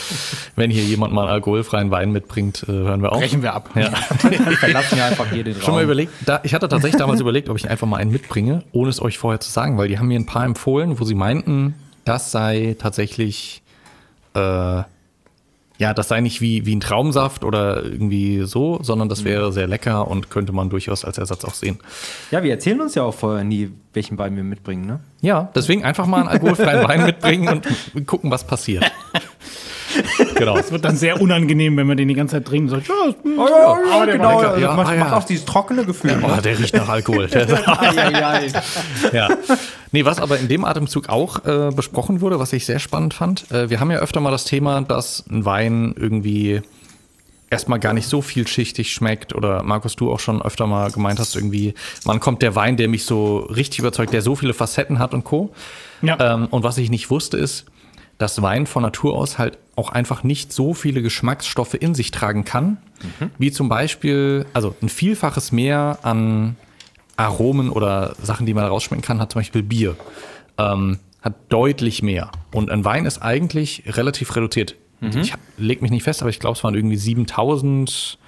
wenn 0.57 0.71
hier 0.71 0.83
jemand 0.85 1.13
mal 1.13 1.23
einen 1.23 1.31
alkoholfreien 1.33 1.91
Wein 1.91 2.11
mitbringt, 2.13 2.65
äh, 2.69 2.73
hören 2.73 3.03
wir 3.03 3.13
auch. 3.13 3.19
Brechen 3.19 3.43
wir 3.43 3.55
ab. 3.55 3.71
Ja. 3.75 3.91
Verlassen 4.59 4.97
wir 4.97 5.05
einfach 5.05 5.31
hier 5.31 5.45
den 5.45 5.55
Raum. 5.55 5.63
Schon 5.63 5.75
mal 5.75 5.85
überlegt, 5.85 6.13
da, 6.27 6.41
ich 6.43 6.55
hatte 6.55 6.69
tatsächlich 6.69 6.99
damals 6.99 7.21
überlegt, 7.21 7.49
ob 7.49 7.57
ich 7.57 7.69
einfach 7.71 7.87
mal 7.87 7.99
einen 7.99 8.11
mitbringe, 8.11 8.63
ohne 8.73 8.91
es 8.91 9.01
euch 9.03 9.19
vorher 9.19 9.41
zu 9.41 9.51
sagen, 9.51 9.79
weil 9.79 9.89
die 9.89 9.99
haben 9.99 10.09
mir 10.09 10.19
ein 10.19 10.27
paar 10.27 10.45
empfohlen, 10.45 10.99
wo 10.99 11.05
sie 11.05 11.15
meinten, 11.15 11.75
das 12.05 12.31
sei 12.33 12.77
tatsächlich, 12.79 13.63
äh, 14.35 14.83
ja, 15.79 15.93
das 15.93 16.09
sei 16.09 16.21
nicht 16.21 16.41
wie, 16.41 16.67
wie 16.67 16.77
ein 16.77 16.81
Traumsaft 16.81 17.43
oder 17.43 17.83
irgendwie 17.83 18.43
so, 18.45 18.79
sondern 18.83 19.09
das 19.09 19.25
wäre 19.25 19.53
sehr 19.53 19.67
lecker 19.67 20.07
und 20.09 20.31
könnte 20.31 20.53
man 20.53 20.71
durchaus 20.71 21.05
als 21.05 21.19
Ersatz 21.19 21.45
auch 21.45 21.55
sehen. 21.55 21.79
Ja, 22.31 22.43
wir 22.45 22.53
erzählen 22.53 22.81
uns 22.81 22.95
ja 22.95 23.03
auch 23.03 23.15
vorher 23.15 23.43
nie, 23.43 23.71
welchen 23.93 24.17
Wein 24.19 24.37
wir 24.37 24.45
mitbringen, 24.45 24.87
ne? 24.87 25.01
Ja, 25.21 25.51
deswegen 25.55 25.85
einfach 25.85 26.07
mal 26.07 26.21
einen 26.21 26.29
alkoholfreien 26.29 26.85
Wein 26.89 27.05
mitbringen 27.05 27.49
und 27.49 28.07
gucken, 28.07 28.31
was 28.31 28.47
passiert. 28.47 28.85
Genau. 30.35 30.57
Es 30.57 30.73
wird 30.73 30.85
dann 30.85 30.97
sehr 30.97 31.21
unangenehm, 31.21 31.77
wenn 31.77 31.87
man 31.87 31.97
den 31.97 32.09
die 32.09 32.15
ganze 32.15 32.37
Zeit 32.37 32.47
trinkt 32.47 32.73
und 32.73 32.79
sagt, 32.79 32.89
ja, 32.89 32.95
Oh, 33.37 33.47
ja, 33.47 33.49
ja, 33.49 33.95
aber 33.95 34.07
der 34.07 34.17
genau. 34.17 34.37
war. 34.37 34.49
Also 34.51 34.61
Ja, 34.61 34.75
macht, 34.75 34.93
ah, 34.93 34.97
macht 34.97 35.11
ja. 35.11 35.17
auch 35.17 35.25
dieses 35.25 35.45
trockene 35.45 35.85
Gefühl. 35.85 36.19
Oh, 36.23 36.41
der 36.41 36.59
riecht 36.59 36.75
nach 36.75 36.89
Alkohol. 36.89 37.29
Ja. 39.13 39.29
Nee, 39.93 40.05
was 40.05 40.19
aber 40.21 40.39
in 40.39 40.49
dem 40.49 40.65
Atemzug 40.65 41.09
auch 41.09 41.45
äh, 41.45 41.71
besprochen 41.75 42.21
wurde, 42.21 42.39
was 42.39 42.53
ich 42.53 42.67
sehr 42.67 42.79
spannend 42.79 43.15
fand, 43.15 43.51
äh, 43.51 43.71
wir 43.71 43.81
haben 43.81 43.91
ja 43.91 43.99
öfter 43.99 44.21
mal 44.21 44.31
das 44.31 44.45
Thema, 44.45 44.81
dass 44.83 45.25
ein 45.31 45.45
Wein 45.45 45.95
irgendwie 45.97 46.63
erstmal 47.51 47.79
gar 47.79 47.93
nicht 47.93 48.09
so 48.09 48.21
vielschichtig 48.21 48.93
schmeckt 48.93 49.35
oder 49.35 49.63
Markus, 49.63 49.95
du 49.95 50.11
auch 50.11 50.19
schon 50.19 50.43
öfter 50.43 50.67
mal 50.67 50.91
gemeint 50.91 51.21
hast, 51.21 51.37
irgendwie, 51.37 51.75
wann 52.05 52.19
kommt 52.19 52.43
der 52.43 52.57
Wein, 52.57 52.77
der 52.77 52.89
mich 52.89 53.05
so 53.05 53.39
richtig 53.39 53.79
überzeugt, 53.79 54.13
der 54.13 54.23
so 54.23 54.35
viele 54.35 54.55
Facetten 54.55 54.99
hat 54.99 55.15
und 55.15 55.23
Co. 55.23 55.55
Ja. 56.03 56.35
Ähm, 56.35 56.49
und 56.51 56.65
was 56.65 56.79
ich 56.79 56.91
nicht 56.91 57.11
wusste, 57.11 57.37
ist, 57.37 57.67
dass 58.19 58.41
Wein 58.43 58.67
von 58.67 58.83
Natur 58.83 59.17
aus 59.17 59.39
halt 59.39 59.59
auch 59.77 59.91
einfach 59.91 60.23
nicht 60.23 60.53
so 60.53 60.73
viele 60.75 61.03
Geschmacksstoffe 61.03 61.75
in 61.75 61.95
sich 61.95 62.11
tragen 62.11 62.45
kann, 62.45 62.79
wie 63.39 63.51
zum 63.51 63.69
Beispiel, 63.69 64.47
also 64.55 64.75
ein 64.83 64.89
Vielfaches 64.89 65.51
mehr 65.53 65.99
an 66.03 66.57
Aromen 67.17 67.71
oder 67.71 68.15
Sachen, 68.23 68.47
die 68.47 68.55
man 68.55 68.65
rausschmecken 68.65 69.03
kann, 69.05 69.21
hat 69.21 69.33
zum 69.33 69.41
Beispiel 69.41 69.63
Bier. 69.63 69.97
Ähm, 70.59 71.01
hat 71.23 71.35
deutlich 71.49 72.03
mehr. 72.03 72.31
Und 72.53 72.71
ein 72.71 72.85
Wein 72.85 73.07
ist 73.07 73.21
eigentlich 73.23 73.83
relativ 73.87 74.37
reduziert. 74.37 74.77
Ich 75.01 75.33
hab- 75.33 75.41
leg 75.59 75.83
mich 75.83 75.91
nicht 75.91 76.03
fest, 76.05 76.23
aber 76.23 76.31
ich 76.31 76.39
glaube, 76.41 76.57
es 76.57 76.65
waren 76.65 76.75
irgendwie 76.75 76.97
7000 76.97 78.19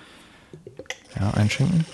ja, 1.18 1.31
einschenken. 1.31 1.87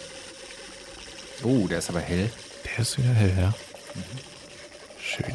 Oh, 1.44 1.66
der 1.68 1.78
ist 1.78 1.88
aber 1.90 2.00
hell. 2.00 2.30
Der 2.64 2.78
ist 2.82 2.98
wieder 2.98 3.10
hell, 3.14 3.32
ja. 3.38 3.54
Schön. 5.00 5.34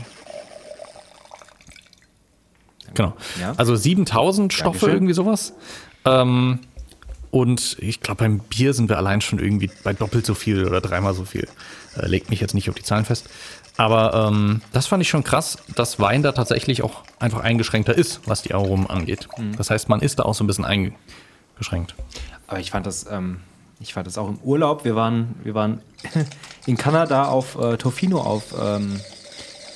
Genau. 2.94 3.14
Ja. 3.40 3.54
Also 3.58 3.76
7000 3.76 4.54
Stoffe, 4.54 4.66
Dankeschön. 4.66 4.94
irgendwie 4.94 5.14
sowas. 5.14 5.54
Ähm, 6.06 6.60
und 7.32 7.78
ich 7.80 8.00
glaube, 8.00 8.20
beim 8.24 8.40
Bier 8.40 8.74
sind 8.74 8.90
wir 8.90 8.98
allein 8.98 9.22
schon 9.22 9.40
irgendwie 9.40 9.70
bei 9.84 9.94
doppelt 9.94 10.26
so 10.26 10.34
viel 10.34 10.66
oder 10.66 10.82
dreimal 10.82 11.14
so 11.14 11.26
viel. 11.26 11.48
Äh, 11.98 12.08
legt 12.08 12.30
mich 12.30 12.40
jetzt 12.40 12.54
nicht 12.54 12.70
auf 12.70 12.76
die 12.76 12.84
Zahlen 12.84 13.06
fest. 13.06 13.30
Aber 13.78 14.30
ähm, 14.32 14.62
das 14.74 14.88
fand 14.88 15.04
ich 15.04 15.10
schon 15.10 15.24
krass, 15.24 15.60
dass 15.76 16.00
Wein 16.00 16.24
da 16.24 16.32
tatsächlich 16.32 16.82
auch 16.82 17.04
einfach 17.20 17.42
eingeschränkter 17.42 17.96
ist, 17.96 18.22
was 18.26 18.42
die 18.42 18.54
Aromen 18.54 18.88
angeht. 18.90 19.28
Das 19.56 19.70
heißt, 19.70 19.88
man 19.88 20.00
ist 20.02 20.18
da 20.18 20.24
auch 20.24 20.34
so 20.34 20.44
ein 20.44 20.48
bisschen 20.48 20.66
eingeschränkt. 20.66 21.94
Aber 22.48 22.60
ich 22.60 22.72
fand 22.72 22.88
das, 22.88 23.06
ähm, 23.12 23.42
ich 23.80 23.94
fand 23.94 24.08
das 24.08 24.18
auch 24.18 24.30
im 24.30 24.40
Urlaub. 24.40 24.84
Wir 24.84 24.96
waren, 24.96 25.36
wir 25.44 25.54
waren 25.54 25.82
in 26.66 26.76
Kanada 26.76 27.26
auf 27.26 27.56
äh, 27.60 27.78
Tofino 27.78 28.20
auf, 28.20 28.56
ähm, 28.60 29.00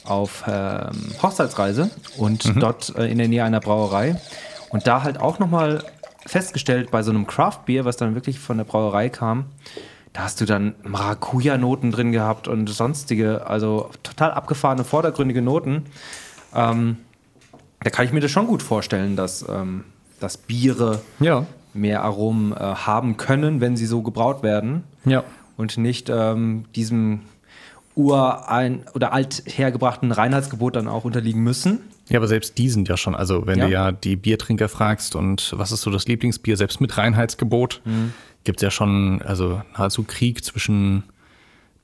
auf 0.05 0.43
ähm, 0.47 0.91
Hochzeitsreise 1.21 1.89
und 2.17 2.61
dort 2.61 2.95
äh, 2.97 3.05
in 3.11 3.17
der 3.17 3.27
Nähe 3.27 3.43
einer 3.43 3.59
Brauerei. 3.59 4.15
Und 4.69 4.87
da 4.87 5.03
halt 5.03 5.19
auch 5.19 5.39
nochmal 5.39 5.83
festgestellt 6.25 6.91
bei 6.91 7.03
so 7.03 7.11
einem 7.11 7.27
Craft-Bier, 7.27 7.85
was 7.85 7.97
dann 7.97 8.15
wirklich 8.15 8.39
von 8.39 8.57
der 8.57 8.63
Brauerei 8.63 9.09
kam, 9.09 9.45
da 10.13 10.23
hast 10.23 10.41
du 10.41 10.45
dann 10.45 10.75
Maracuja-Noten 10.83 11.91
drin 11.91 12.11
gehabt 12.11 12.47
und 12.47 12.67
sonstige, 12.69 13.47
also 13.47 13.89
total 14.03 14.31
abgefahrene, 14.31 14.83
vordergründige 14.83 15.41
Noten. 15.41 15.85
Ähm, 16.53 16.97
da 17.83 17.89
kann 17.89 18.05
ich 18.05 18.11
mir 18.11 18.19
das 18.19 18.29
schon 18.31 18.45
gut 18.47 18.61
vorstellen, 18.61 19.15
dass, 19.15 19.45
ähm, 19.47 19.85
dass 20.19 20.37
Biere 20.37 21.01
Ja. 21.19 21.45
mehr 21.73 22.03
Aromen 22.03 22.51
äh, 22.51 22.55
haben 22.59 23.17
können, 23.17 23.61
wenn 23.61 23.77
sie 23.77 23.85
so 23.85 24.01
gebraut 24.01 24.43
werden 24.43 24.83
Ja. 25.05 25.23
und 25.57 25.77
nicht 25.77 26.09
ähm, 26.09 26.65
diesem 26.75 27.21
urein 27.95 28.85
oder 28.93 29.13
althergebrachten 29.13 30.11
Reinheitsgebot 30.11 30.75
dann 30.75 30.87
auch 30.87 31.03
unterliegen 31.05 31.41
müssen. 31.43 31.79
Ja, 32.09 32.19
aber 32.19 32.27
selbst 32.27 32.57
die 32.57 32.69
sind 32.69 32.89
ja 32.89 32.97
schon, 32.97 33.15
also 33.15 33.45
wenn 33.47 33.59
Ja. 33.59 33.65
du 33.65 33.71
ja 33.71 33.91
die 33.91 34.15
Biertrinker 34.15 34.69
fragst 34.69 35.15
und 35.15 35.53
was 35.57 35.71
ist 35.71 35.81
so 35.81 35.91
das 35.91 36.07
Lieblingsbier, 36.07 36.57
selbst 36.57 36.81
mit 36.81 36.97
Reinheitsgebot, 36.97 37.81
Mhm. 37.85 38.13
gibt 38.43 38.59
es 38.59 38.63
ja 38.63 38.71
schon, 38.71 39.21
also 39.21 39.61
nahezu 39.77 40.03
Krieg 40.03 40.43
zwischen 40.43 41.03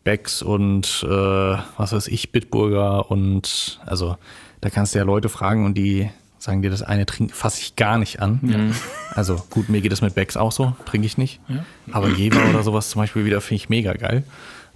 Becks 0.03 0.41
und 0.41 1.05
äh, 1.07 1.07
was 1.77 1.91
weiß 1.93 2.07
ich, 2.07 2.31
Bitburger 2.31 3.11
und 3.11 3.79
also 3.85 4.17
da 4.61 4.69
kannst 4.69 4.95
du 4.95 4.99
ja 4.99 5.05
Leute 5.05 5.29
fragen 5.29 5.65
und 5.65 5.75
die 5.77 6.09
sagen 6.39 6.61
dir, 6.61 6.69
das 6.69 6.81
eine 6.81 7.05
trinke 7.05 7.33
fasse 7.35 7.59
ich 7.61 7.75
gar 7.75 7.97
nicht 7.97 8.21
an. 8.21 8.73
Also 9.11 9.35
gut, 9.49 9.69
mir 9.69 9.81
geht 9.81 9.91
es 9.91 10.01
mit 10.01 10.15
Becks 10.15 10.37
auch 10.37 10.51
so, 10.51 10.73
trinke 10.85 11.05
ich 11.07 11.17
nicht. 11.17 11.41
Aber 11.91 12.07
Jever 12.09 12.47
oder 12.49 12.63
sowas 12.63 12.89
zum 12.89 13.01
Beispiel 13.01 13.25
wieder 13.25 13.41
finde 13.41 13.55
ich 13.63 13.69
mega 13.69 13.93
geil. 13.93 14.23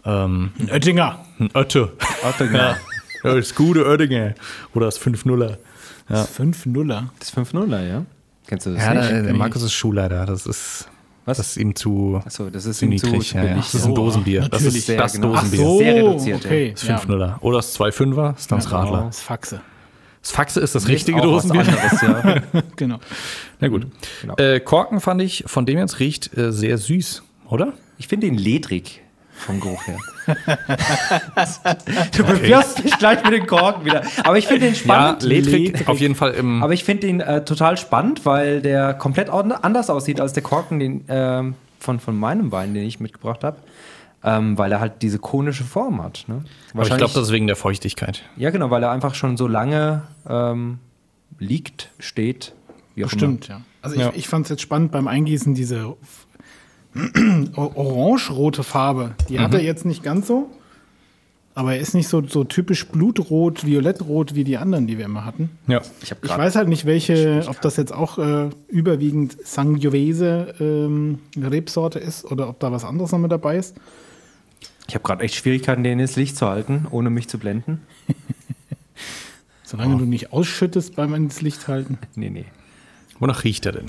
Ähm, 0.06 0.52
Ein 0.60 0.70
Oettinger. 0.72 1.20
ein 1.40 1.50
Ötte. 1.56 1.94
Oettinger. 2.24 2.78
Ja, 3.24 3.36
das 3.36 3.54
gute 3.56 3.86
Oettinger. 3.86 4.34
Oder 4.74 4.86
das 4.88 5.00
5-0er. 5.00 5.58
Das 6.08 6.38
5-0er. 6.40 7.04
Das 7.20 7.34
5-0er, 7.36 7.88
ja? 7.88 8.06
Kennst 8.48 8.66
du 8.66 8.74
das 8.74 8.84
Ja, 8.84 8.94
nicht? 8.96 9.12
der, 9.12 9.24
der 9.24 9.34
Markus 9.34 9.62
ist 9.62 9.74
Schulleiter. 9.74 10.26
Das 10.26 10.46
ist 10.46 10.90
Was? 11.26 11.38
Das 11.38 11.48
ist 11.50 11.58
ihm 11.58 11.76
zu, 11.76 12.20
Achso, 12.26 12.50
das 12.50 12.66
ist 12.66 12.80
zu 12.80 12.86
ihm 12.86 12.98
zu, 12.98 13.06
niedrig. 13.06 13.30
zu 13.30 13.38
ja, 13.38 13.44
ja. 13.46 13.56
Das 13.56 13.74
ist 13.76 13.86
ein 13.86 13.92
Oh, 13.92 13.96
Dosenbier. 13.96 14.42
Das 14.42 14.50
natürlich. 14.52 14.76
ist 14.78 14.86
Sehr 14.88 14.98
das 14.98 15.14
genau. 15.14 15.34
Ach 15.36 15.42
Dosenbier. 15.44 15.60
so. 15.66 15.78
Sehr 15.78 15.96
reduziert, 15.96 16.46
okay. 16.46 16.72
Das 16.72 16.84
5 16.84 17.08
0 17.08 17.36
Oder 17.42 17.58
das 17.58 17.74
2 17.74 17.90
5er, 17.90 18.36
ist 18.38 18.52
dann 18.52 18.60
das 18.60 18.72
Ja, 18.72 18.78
Radler. 18.80 19.04
Das 19.06 19.22
Faxe. 19.22 19.62
Das 20.24 20.32
Faxe 20.32 20.60
ist 20.60 20.74
das 20.76 20.88
richtige 20.88 21.22
auch 21.22 21.36
was 21.36 21.48
Dosenbier. 21.48 21.68
anderes, 22.02 22.02
ja. 22.54 22.62
Genau. 22.76 23.00
Na 23.60 23.68
gut. 23.68 23.88
Genau. 24.22 24.36
Äh, 24.38 24.60
Korken 24.60 25.00
fand 25.00 25.22
ich, 25.22 25.44
von 25.48 25.66
dem 25.68 25.78
jetzt 25.78 26.00
riecht, 26.00 26.36
äh, 26.38 26.52
sehr 26.52 26.78
süß, 26.80 27.24
oder? 27.48 27.74
Ich 28.00 28.08
finde 28.08 28.26
ihn 28.28 28.36
ledrig 28.36 29.02
vom 29.42 29.60
Geruch 29.60 29.82
her. 29.88 29.98
du 32.16 32.24
bewirfst 32.24 32.84
mich 32.84 32.98
gleich 32.98 33.24
mit 33.24 33.34
den 33.34 33.48
Korken 33.48 33.86
wieder. 33.86 34.04
Aber 34.24 34.38
ich 34.38 34.48
finde 34.48 34.68
ihn 34.68 34.76
spannend. 34.76 35.24
ja, 35.24 35.30
ledrig, 35.30 35.68
ledrig. 35.72 35.88
auf 35.88 36.00
jeden 36.00 36.16
Fall 36.16 36.32
im. 36.32 36.64
Aber 36.64 36.74
ich 36.74 36.84
finde 36.84 37.08
ihn 37.08 37.20
äh, 37.20 37.44
total 37.44 37.78
spannend, 37.78 38.26
weil 38.26 38.62
der 38.62 38.94
komplett 38.94 39.30
an- 39.30 39.52
anders 39.52 39.90
aussieht 39.90 40.20
als 40.22 40.34
der 40.34 40.44
Korken 40.44 40.80
den, 40.80 41.06
ähm, 41.08 41.56
von, 41.80 42.00
von 42.00 42.18
meinem 42.18 42.52
Wein, 42.52 42.74
den 42.74 42.84
ich 42.86 43.00
mitgebracht 43.00 43.44
habe. 43.44 43.58
Ähm, 44.24 44.56
weil 44.56 44.72
er 44.72 44.80
halt 44.80 45.02
diese 45.02 45.18
konische 45.18 45.64
Form 45.64 46.04
hat. 46.04 46.26
Ne? 46.28 46.44
aber 46.76 46.84
ich 46.84 46.90
glaube, 46.96 47.12
das 47.12 47.24
ist 47.24 47.32
wegen 47.32 47.48
der 47.48 47.56
Feuchtigkeit. 47.56 48.22
ja, 48.38 48.52
genau, 48.52 48.70
weil 48.70 48.84
er 48.84 48.92
einfach 48.92 49.16
schon 49.16 49.36
so 49.36 49.48
lange 49.48 50.04
ähm, 50.30 50.78
liegt, 51.40 51.90
steht. 51.98 52.54
Wie 52.94 53.04
auch 53.04 53.10
Stimmt, 53.10 53.48
ja. 53.48 53.62
Also 53.82 54.00
Ja. 54.00 54.10
ich, 54.10 54.18
ich 54.18 54.28
fand 54.28 54.46
es 54.46 54.50
jetzt 54.52 54.62
spannend 54.62 54.92
beim 54.92 55.08
Eingießen, 55.08 55.56
diese 55.56 55.96
orange-rote 57.56 58.64
Farbe. 58.64 59.16
Die 59.30 59.40
hat 59.40 59.54
er 59.54 59.62
jetzt 59.62 59.86
nicht 59.86 60.04
ganz 60.04 60.28
so. 60.28 60.50
Aber 61.54 61.74
er 61.74 61.82
ist 61.82 61.94
nicht 61.94 62.08
so, 62.08 62.26
so 62.26 62.46
typisch 62.46 62.88
blutrot, 62.88 63.66
violettrot 63.66 64.36
wie 64.36 64.46
die 64.46 64.58
anderen, 64.58 64.88
die 64.88 64.98
wir 64.98 65.06
immer 65.06 65.26
hatten. 65.26 65.50
Ja. 65.68 65.82
Ich, 66.02 66.12
Ich 66.12 66.30
weiß 66.38 66.56
halt 66.56 66.70
nicht, 66.70 66.86
welche, 66.86 67.44
ob 67.48 67.60
das 67.62 67.76
jetzt 67.76 67.94
auch 67.94 68.18
äh, 68.18 68.50
überwiegend 68.70 69.36
Sangiovese 69.46 70.56
ähm, 70.62 71.20
Rebsorte 71.38 72.00
ist 72.00 72.24
oder 72.24 72.48
ob 72.48 72.60
da 72.62 72.72
was 72.72 72.86
anderes 72.86 73.12
noch 73.12 73.20
mit 73.20 73.32
dabei 73.34 73.58
ist. 73.58 73.76
Ich 74.88 74.96
habe 74.96 75.04
gerade 75.04 75.24
echt 75.24 75.36
Schwierigkeiten, 75.36 75.84
den 75.84 76.00
ins 76.00 76.16
Licht 76.16 76.38
zu 76.38 76.48
halten, 76.48 76.88
ohne 76.90 77.10
mich 77.10 77.28
zu 77.28 77.38
blenden. 77.38 77.82
Solange 79.64 79.98
du 79.98 80.06
nicht 80.06 80.32
ausschüttest 80.34 80.96
beim 80.96 81.14
ins 81.14 81.42
Licht 81.42 81.68
halten. 81.68 81.98
Nee, 82.16 82.30
nee. 82.30 82.46
Wonach 83.20 83.44
riecht 83.44 83.66
er 83.66 83.74
denn? 83.74 83.88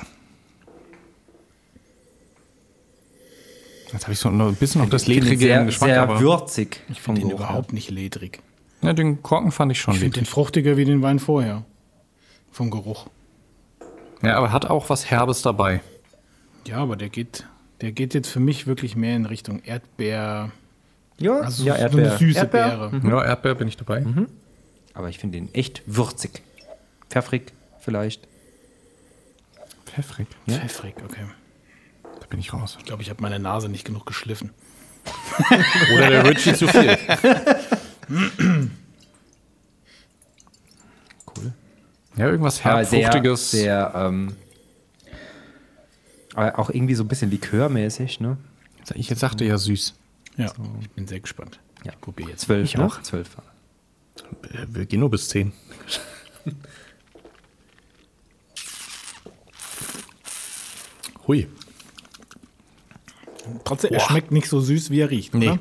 Jetzt 3.92 4.04
habe 4.04 4.12
ich 4.12 4.18
so 4.18 4.28
ein 4.30 4.54
bisschen 4.56 4.80
noch 4.82 4.88
das 4.88 5.06
ledrige 5.06 5.36
sehr, 5.46 5.64
Geschmack, 5.64 5.90
sehr 5.90 6.02
aber 6.02 6.20
würzig. 6.20 6.80
Ich 6.88 7.00
finde 7.02 7.20
den 7.20 7.30
überhaupt 7.30 7.72
nicht 7.72 7.90
ledrig. 7.90 8.40
ja, 8.80 8.92
den 8.92 9.22
Korken 9.22 9.52
fand 9.52 9.70
ich 9.72 9.80
schon 9.80 9.94
Ich 9.94 10.00
finde 10.00 10.18
den 10.20 10.26
fruchtiger 10.26 10.76
wie 10.76 10.84
den 10.84 11.02
Wein 11.02 11.18
vorher. 11.18 11.64
Vom 12.50 12.70
Geruch. 12.70 13.06
Ja, 14.22 14.36
aber 14.36 14.52
hat 14.52 14.66
auch 14.66 14.88
was 14.88 15.10
Herbes 15.10 15.42
dabei. 15.42 15.80
Ja, 16.66 16.76
aber 16.78 16.96
der 16.96 17.08
geht, 17.08 17.46
der 17.80 17.92
geht 17.92 18.14
jetzt 18.14 18.28
für 18.28 18.40
mich 18.40 18.66
wirklich 18.66 18.96
mehr 18.96 19.16
in 19.16 19.26
Richtung 19.26 19.62
Erdbeer. 19.64 20.52
Ja, 21.18 21.40
Also 21.40 21.64
ja 21.64 21.74
so 21.76 21.80
Erdbeer. 21.82 22.06
eine 22.10 22.18
süße 22.18 22.38
Erdbeer. 22.38 22.88
Beere. 22.90 23.08
Ja, 23.08 23.24
Erdbeer 23.24 23.54
bin 23.56 23.68
ich 23.68 23.76
dabei. 23.76 24.04
Aber 24.94 25.08
ich 25.08 25.18
finde 25.18 25.38
ihn 25.38 25.48
echt 25.52 25.82
würzig. 25.86 26.42
Pfeffrig 27.10 27.52
vielleicht. 27.80 28.26
Pfeffrig. 29.86 30.26
Pfeffrig, 30.48 30.94
okay. 31.04 31.24
Bin 32.32 32.40
ich 32.40 32.54
raus. 32.54 32.76
Ich 32.78 32.86
glaube, 32.86 33.02
ich 33.02 33.10
habe 33.10 33.20
meine 33.20 33.38
Nase 33.38 33.68
nicht 33.68 33.84
genug 33.84 34.06
geschliffen. 34.06 34.52
Oder 35.94 36.08
der 36.08 36.24
Richie 36.24 36.54
zu 36.54 36.66
viel. 36.66 36.96
Cool. 41.36 41.52
Ja, 42.16 42.28
irgendwas 42.30 42.64
Aber 42.64 42.86
sehr, 42.86 43.36
sehr, 43.36 43.92
ähm, 43.94 44.34
aber 46.34 46.58
auch 46.58 46.70
irgendwie 46.70 46.94
so 46.94 47.04
ein 47.04 47.08
bisschen 47.08 47.30
likörmäßig, 47.30 48.18
ne? 48.20 48.38
Ich 48.94 49.10
jetzt 49.10 49.18
sagte 49.20 49.44
ja 49.44 49.58
süß. 49.58 49.92
Ja, 50.38 50.50
ich 50.80 50.88
bin 50.88 51.06
sehr 51.06 51.20
gespannt. 51.20 51.60
Ja. 51.84 51.92
Ich 51.92 52.00
probiere 52.00 52.30
jetzt. 52.30 52.40
Zwölf, 52.40 52.64
Ich 52.64 52.78
ne? 52.78 52.86
auch. 52.86 53.02
Zwölf. 53.02 53.36
Äh, 54.54 54.66
Wir 54.68 54.86
gehen 54.86 55.00
nur 55.00 55.10
bis 55.10 55.28
10. 55.28 55.52
Hui. 61.28 61.46
Trotzdem, 63.64 63.92
er 63.92 64.00
schmeckt 64.00 64.30
nicht 64.32 64.48
so 64.48 64.60
süß, 64.60 64.90
wie 64.90 65.00
er 65.00 65.10
riecht. 65.10 65.34
Nee. 65.34 65.50
Oder? 65.50 65.58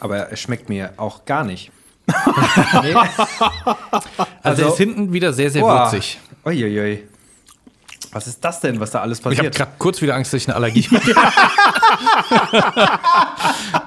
Aber 0.00 0.32
es 0.32 0.40
schmeckt 0.40 0.68
mir 0.68 0.92
auch 0.96 1.24
gar 1.24 1.44
nicht. 1.44 1.70
Also, 4.42 4.62
er 4.62 4.68
ist 4.68 4.76
hinten 4.78 5.12
wieder 5.12 5.32
sehr, 5.32 5.50
sehr 5.50 5.62
Boah. 5.62 5.84
würzig. 5.92 6.18
Uiuiui. 6.44 7.04
Was 8.12 8.26
ist 8.26 8.44
das 8.44 8.58
denn, 8.60 8.80
was 8.80 8.90
da 8.90 9.02
alles 9.02 9.20
Ich 9.20 9.24
habe 9.24 9.36
passiert? 9.36 9.54
gerade 9.54 9.70
kurz 9.78 10.02
wieder 10.02 10.16
Angst, 10.16 10.32
dass 10.32 10.42
ich 10.42 10.48
eine 10.48 10.56
Allergie 10.56 10.82
habe. 10.90 11.10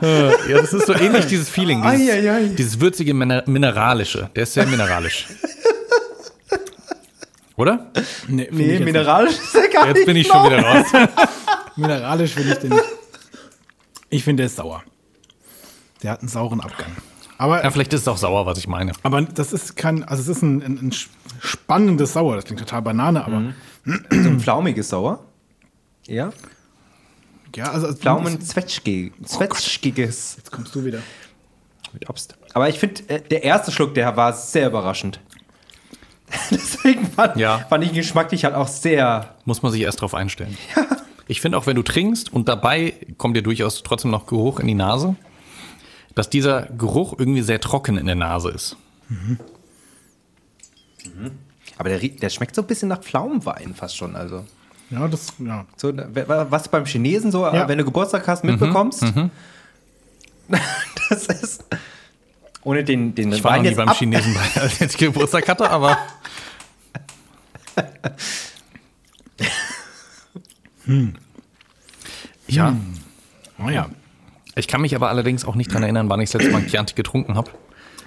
ja, 0.49 0.61
das 0.61 0.71
ist 0.71 0.85
so 0.87 0.93
ähnlich, 0.93 1.25
dieses 1.25 1.49
Feeling. 1.49 1.81
Dieses, 1.81 2.09
Eieiei. 2.09 2.43
dieses 2.57 2.79
würzige 2.79 3.13
Miner 3.13 3.43
Mineralische. 3.47 4.29
Der 4.35 4.43
ist 4.43 4.53
sehr 4.53 4.65
mineralisch. 4.65 5.25
Oder? 7.57 7.87
Nee, 8.27 8.47
nee, 8.51 8.79
mineralisch 8.79 9.33
ist 9.33 9.55
er 9.55 9.67
gar 9.67 9.87
Jetzt 9.87 9.97
nicht. 9.97 10.05
bin 10.05 10.15
ich 10.15 10.27
schon 10.27 10.45
wieder 10.45 10.61
raus. 10.63 10.85
Mineralisch 11.75 12.31
finde 12.33 12.53
ich 12.53 12.59
den 12.59 12.69
nicht. 12.69 12.83
Ich 14.13 14.23
finde, 14.23 14.41
der 14.41 14.47
ist 14.47 14.57
sauer. 14.57 14.83
Der 16.03 16.11
hat 16.11 16.19
einen 16.19 16.29
sauren 16.29 16.61
Abgang. 16.61 16.91
Aber, 17.37 17.63
Ja, 17.63 17.71
vielleicht 17.71 17.93
ist 17.93 18.01
es 18.01 18.07
auch 18.07 18.17
sauer, 18.17 18.45
was 18.45 18.57
ich 18.59 18.67
meine. 18.67 18.91
aber 19.01 19.21
das 19.23 19.53
ist 19.53 19.75
kein, 19.75 20.03
also 20.03 20.21
es 20.21 20.27
ist 20.37 20.43
ein, 20.43 20.61
ein, 20.61 20.77
ein 20.87 20.93
spannendes 21.41 22.13
Sauer. 22.13 22.35
Das 22.35 22.45
klingt 22.45 22.59
total 22.59 22.81
Banane, 22.83 23.25
aber 23.25 23.53
So 23.85 24.29
ein 24.29 24.39
flaumiges 24.39 24.89
Sauer. 24.89 25.23
Ja. 26.05 26.31
ja, 27.55 27.71
also 27.71 27.91
Pflaumen 27.93 28.39
zwetschgiges 28.41 30.35
Jetzt 30.37 30.51
kommst 30.51 30.75
du 30.75 30.83
wieder. 30.85 30.99
mit 31.93 32.09
Obst. 32.09 32.35
Aber 32.53 32.69
ich 32.69 32.77
finde, 32.79 33.01
äh, 33.09 33.21
der 33.21 33.43
erste 33.43 33.71
Schluck, 33.71 33.93
der 33.95 34.15
war 34.15 34.33
sehr 34.33 34.67
überraschend. 34.67 35.19
Deswegen 36.51 37.07
fand, 37.07 37.37
Ja. 37.37 37.59
fand 37.69 37.83
ich 37.83 37.89
ihn 37.91 37.95
geschmacklich 37.95 38.45
halt 38.45 38.53
auch 38.55 38.67
sehr. 38.67 39.35
Muss 39.45 39.61
man 39.63 39.71
sich 39.71 39.81
erst 39.81 40.01
drauf 40.01 40.13
einstellen. 40.13 40.57
Ich 41.27 41.41
finde 41.41 41.57
auch, 41.57 41.65
wenn 41.67 41.75
du 41.75 41.83
trinkst 41.83 42.31
und 42.33 42.47
dabei 42.49 42.93
kommt 43.17 43.35
dir 43.37 43.43
durchaus 43.43 43.83
trotzdem 43.83 44.11
noch 44.11 44.25
Geruch 44.27 44.59
in 44.59 44.67
die 44.67 44.73
Nase, 44.73 45.15
dass 46.15 46.29
dieser 46.29 46.63
Geruch 46.77 47.15
irgendwie 47.17 47.41
sehr 47.41 47.59
trocken 47.61 47.97
in 47.97 48.05
der 48.05 48.15
Nase 48.15 48.49
ist. 48.49 48.75
Aber 51.77 51.89
der, 51.89 51.99
der 51.99 52.29
schmeckt 52.29 52.55
so 52.55 52.61
ein 52.61 52.67
bisschen 52.67 52.89
nach 52.89 52.99
Pflaumenwein 53.01 53.73
fast 53.75 53.95
schon. 53.97 54.15
Also. 54.15 54.45
Ja, 54.89 55.07
das, 55.07 55.33
ja. 55.39 55.65
So, 55.75 55.95
w- 55.95 56.23
was 56.27 56.67
beim 56.67 56.85
Chinesen 56.85 57.31
so, 57.31 57.45
Ja. 57.45 57.67
wenn 57.67 57.77
du 57.77 57.85
Geburtstag 57.85 58.27
hast, 58.27 58.43
mitbekommst. 58.43 59.03
Das 61.09 61.27
ist. 61.27 61.63
Ohne 62.63 62.83
den, 62.83 63.15
den 63.15 63.31
Ich 63.31 63.43
war 63.43 63.55
noch 63.57 63.63
nie 63.63 63.73
beim 63.75 63.87
ab- 63.89 63.95
Chinesen, 63.97 64.35
als 64.55 64.79
ich 64.81 64.97
Geburtstag 64.97 65.47
hatte, 65.47 65.69
aber 65.69 65.97
Ja, 72.47 72.75
Oh 73.63 73.69
ja, 73.69 73.89
ich 74.55 74.67
kann 74.67 74.81
mich 74.81 74.95
aber 74.95 75.09
allerdings 75.09 75.45
auch 75.45 75.55
nicht 75.55 75.69
daran 75.69 75.83
erinnern, 75.83 76.09
wann 76.09 76.19
ich 76.21 76.31
das 76.31 76.41
letzte 76.41 76.53
Mal 76.57 76.65
Chianti 76.65 76.95
getrunken 76.95 77.35
habe. 77.35 77.51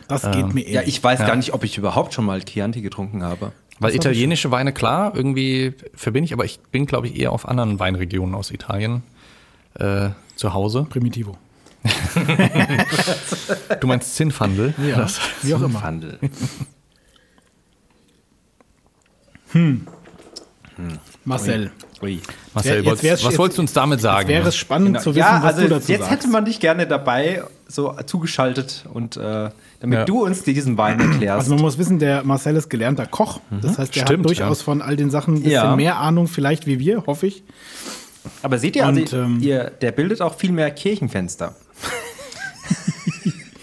das 0.08 0.22
geht 0.30 0.52
mir 0.54 0.62
Ja, 0.68 0.80
ähnlich. 0.80 0.96
ich 0.98 1.04
weiß 1.04 1.20
Ja. 1.20 1.26
gar 1.26 1.36
nicht, 1.36 1.52
ob 1.54 1.64
ich 1.64 1.78
überhaupt 1.78 2.12
schon 2.14 2.24
mal 2.24 2.42
Chianti 2.44 2.82
getrunken 2.82 3.22
habe. 3.22 3.52
Weil 3.78 3.94
italienische 3.94 4.50
Weine, 4.50 4.72
klar, 4.72 5.12
irgendwie 5.14 5.74
verbinde 5.94 6.26
ich, 6.26 6.32
aber 6.32 6.44
ich 6.44 6.60
bin, 6.72 6.86
glaube 6.86 7.06
ich, 7.08 7.16
eher 7.18 7.32
auf 7.32 7.46
anderen 7.48 7.78
Weinregionen 7.78 8.34
aus 8.34 8.50
Italien 8.50 9.02
äh, 9.74 10.10
zu 10.34 10.52
Hause. 10.54 10.86
Primitivo. 10.88 11.36
Du 13.80 13.86
meinst 13.86 14.16
Zinfandel? 14.16 14.74
Ja, 14.88 14.96
Das, 14.96 15.20
wie 15.42 15.54
auch 15.54 15.62
immer. 15.62 15.82
Handel. 15.82 16.18
Marcel, 21.24 21.70
Ui. 22.02 22.20
Marcel, 22.52 22.84
Jetzt 22.84 23.02
wär's- 23.02 23.24
was 23.24 23.38
wolltest 23.38 23.56
du 23.58 23.62
uns 23.62 23.72
damit 23.72 24.00
sagen? 24.02 24.28
wäre 24.28 24.48
es 24.48 24.56
spannend 24.56 25.00
zu 25.00 25.10
wissen, 25.14 25.18
ja, 25.20 25.38
was 25.42 25.54
also 25.54 25.62
du 25.62 25.68
dazu 25.68 25.92
jetzt 25.92 26.00
sagst. 26.02 26.12
hätte 26.12 26.28
man 26.28 26.44
dich 26.44 26.60
gerne 26.60 26.86
dabei 26.86 27.42
so 27.68 27.94
zugeschaltet 28.04 28.84
und 28.92 29.16
äh, 29.16 29.48
damit 29.80 29.98
Ja. 30.00 30.04
du 30.04 30.22
uns 30.24 30.42
diesen 30.42 30.76
Wein 30.76 31.00
erklärst. 31.00 31.38
Also 31.38 31.54
man 31.54 31.62
muss 31.62 31.78
wissen, 31.78 31.98
der 31.98 32.22
Marcel 32.22 32.54
ist 32.56 32.68
gelernter 32.68 33.06
Koch. 33.06 33.40
Das 33.62 33.78
heißt, 33.78 33.96
der 33.96 34.02
Stimmt, 34.02 34.20
hat 34.20 34.26
durchaus 34.26 34.58
ja. 34.58 34.64
von 34.64 34.82
all 34.82 34.96
den 34.96 35.10
Sachen 35.10 35.34
ein 35.36 35.42
bisschen 35.42 35.52
Ja. 35.52 35.74
mehr 35.76 35.96
Ahnung 35.98 36.28
vielleicht 36.28 36.66
wie 36.66 36.78
wir, 36.78 37.04
hoffe 37.06 37.28
ich. 37.28 37.42
Aber 38.42 38.58
seht 38.58 38.76
ihr, 38.76 38.84
also, 38.86 39.00
Und, 39.00 39.12
ähm, 39.14 39.38
ihr, 39.40 39.70
der 39.80 39.92
bildet 39.92 40.20
auch 40.20 40.34
viel 40.36 40.52
mehr 40.52 40.70
Kirchenfenster. 40.72 41.54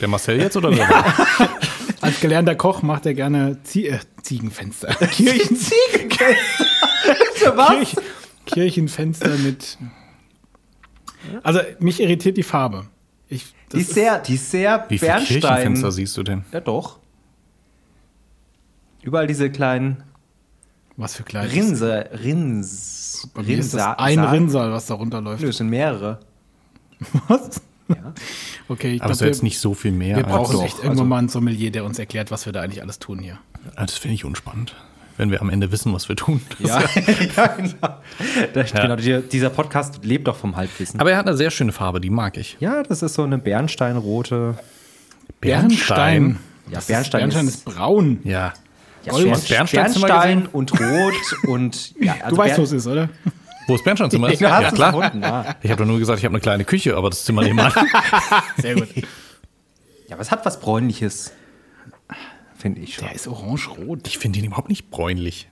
Der 0.01 0.07
Marcel 0.07 0.39
jetzt 0.39 0.57
oder 0.57 0.71
der? 0.71 0.87
Als 2.01 2.19
gelernter 2.19 2.55
Koch 2.55 2.81
macht 2.81 3.05
er 3.05 3.13
gerne 3.13 3.57
Zie 3.63 3.87
äh, 3.87 3.99
Ziegenfenster. 4.21 4.87
Kirchenziegenfenster? 5.11 6.35
Für 7.35 7.57
was? 7.57 7.69
Kirch 7.77 7.95
Kirchenfenster 8.45 9.37
mit. 9.37 9.77
Also 11.43 11.59
mich 11.79 11.99
irritiert 12.01 12.37
die 12.37 12.43
Farbe. 12.43 12.85
Ich, 13.29 13.53
das 13.69 13.77
Die 13.77 13.81
ist 13.81 13.93
sehr, 13.93 14.19
die 14.19 14.35
ist 14.35 14.51
sehr 14.51 14.85
Wie 14.89 14.99
viele 14.99 15.11
Bernstein. 15.13 15.39
Kirchenfenster 15.41 15.91
siehst 15.91 16.17
du 16.17 16.23
denn? 16.23 16.43
Ja, 16.51 16.59
doch. 16.59 16.99
Überall 19.01 19.27
diese 19.27 19.49
kleinen. 19.49 20.03
Was 20.95 21.15
für 21.15 21.23
klein. 21.23 21.47
Rinse, 21.49 22.09
Rins, 22.23 23.27
Bei 23.33 23.41
mir 23.41 23.57
ist 23.57 23.73
das 23.73 23.81
Rinsa- 23.81 23.95
ein 23.97 24.15
Sa- 24.15 24.31
Rinnsal, 24.31 24.71
was 24.71 24.85
da 24.85 24.93
runterläuft. 24.93 25.41
Nö, 25.41 25.49
es 25.49 25.57
sind 25.57 25.69
mehrere. 25.69 26.19
Was? 27.27 27.61
Ja. 27.89 28.13
Okay, 28.69 28.93
ich 28.93 29.01
Aber 29.01 29.11
es 29.11 29.17
ist 29.17 29.19
glaube, 29.19 29.31
jetzt 29.31 29.43
nicht 29.43 29.59
so 29.59 29.73
viel 29.73 29.91
mehr. 29.91 30.15
wir 30.17 30.23
brauchen 30.23 30.53
doch, 30.53 30.63
echt 30.63 30.75
irgendwann 30.75 30.91
also- 30.91 31.03
mal 31.05 31.17
einen 31.17 31.29
Sommelier, 31.29 31.71
der 31.71 31.83
uns 31.83 31.97
erklärt, 31.99 32.31
was 32.31 32.45
wir 32.45 32.53
da 32.53 32.61
eigentlich 32.61 32.81
alles 32.81 32.99
tun 32.99 33.19
hier. 33.19 33.39
Ah, 33.75 33.85
Das 33.85 33.97
finde 33.97 34.13
ich 34.15 34.23
unspannend. 34.23 34.75
Wenn 35.17 35.29
wir 35.29 35.41
am 35.41 35.49
Ende 35.49 35.71
wissen, 35.71 35.93
was 35.93 36.09
wir 36.09 36.15
tun. 36.15 36.41
Ja, 36.59 36.81
ja, 37.35 37.47
genau. 37.47 37.97
Das, 38.53 38.71
genau 38.73 38.95
die, 38.95 39.21
dieser 39.31 39.49
Podcast 39.51 39.99
lebt 40.03 40.27
doch 40.27 40.35
vom 40.35 40.55
Halbwissen. 40.55 40.99
Aber 40.99 41.11
er 41.11 41.17
hat 41.17 41.27
eine 41.27 41.37
sehr 41.37 41.51
schöne 41.51 41.71
Farbe, 41.71 42.01
die 42.01 42.09
mag 42.09 42.35
ich. 42.37 42.57
ja, 42.59 42.81
das 42.83 43.01
ist 43.03 43.13
so 43.13 43.23
eine 43.23 43.37
Bernsteinrote. 43.37 44.57
Bernstein. 45.39 46.39
Ja, 46.67 46.75
Das 46.75 46.87
Bernstein 46.87 47.29
ist, 47.29 47.33
Bernstein 47.35 47.47
ist- 47.47 47.55
ist 47.55 47.65
braun. 47.65 48.19
Ja. 48.23 48.53
Ja, 49.05 49.11
Gold. 49.11 49.23
Bern- 49.25 49.33
Hast 49.35 49.49
du 49.49 49.53
Bernsteinzimmer 49.53 50.07
Bernstein 50.07 50.45
und 50.47 50.71
Rot 50.79 51.13
und 51.47 51.93
ja, 51.99 52.13
also 52.23 52.29
du 52.35 52.37
weißt, 52.37 52.57
wo 52.57 52.63
es 52.63 52.71
ist, 52.71 52.87
oder? 52.87 53.09
Wo 53.67 53.75
ist 53.75 53.83
Bernsteinzimmer? 53.83 54.31
ist? 54.31 54.39
Ja, 54.39 54.61
ja, 54.61 54.71
klar. 54.71 54.93
gefunden, 54.93 55.21
ja. 55.21 55.55
Ich 55.61 55.69
habe 55.69 55.81
doch 55.83 55.87
nur 55.87 55.99
gesagt, 55.99 56.19
ich 56.19 56.25
habe 56.25 56.33
eine 56.33 56.41
kleine 56.41 56.63
Küche, 56.63 56.95
aber 56.95 57.09
das 57.09 57.25
Zimmer 57.25 57.43
nebenan. 57.43 57.71
Sehr 58.57 58.75
gut. 58.75 58.87
ja, 58.95 59.03
aber 60.13 60.21
es 60.21 60.31
hat 60.31 60.45
was 60.45 60.59
Bräunliches. 60.59 61.33
Finde 62.63 62.79
ich 62.79 62.95
schon. 62.95 63.03
Der 63.07 63.13
ist 63.13 63.27
orange-rot. 63.27 64.07
Ich 64.07 64.17
finde 64.17 64.39
ihn 64.39 64.45
überhaupt 64.45 64.69
nicht 64.69 64.89
bräunlich. 64.89 65.49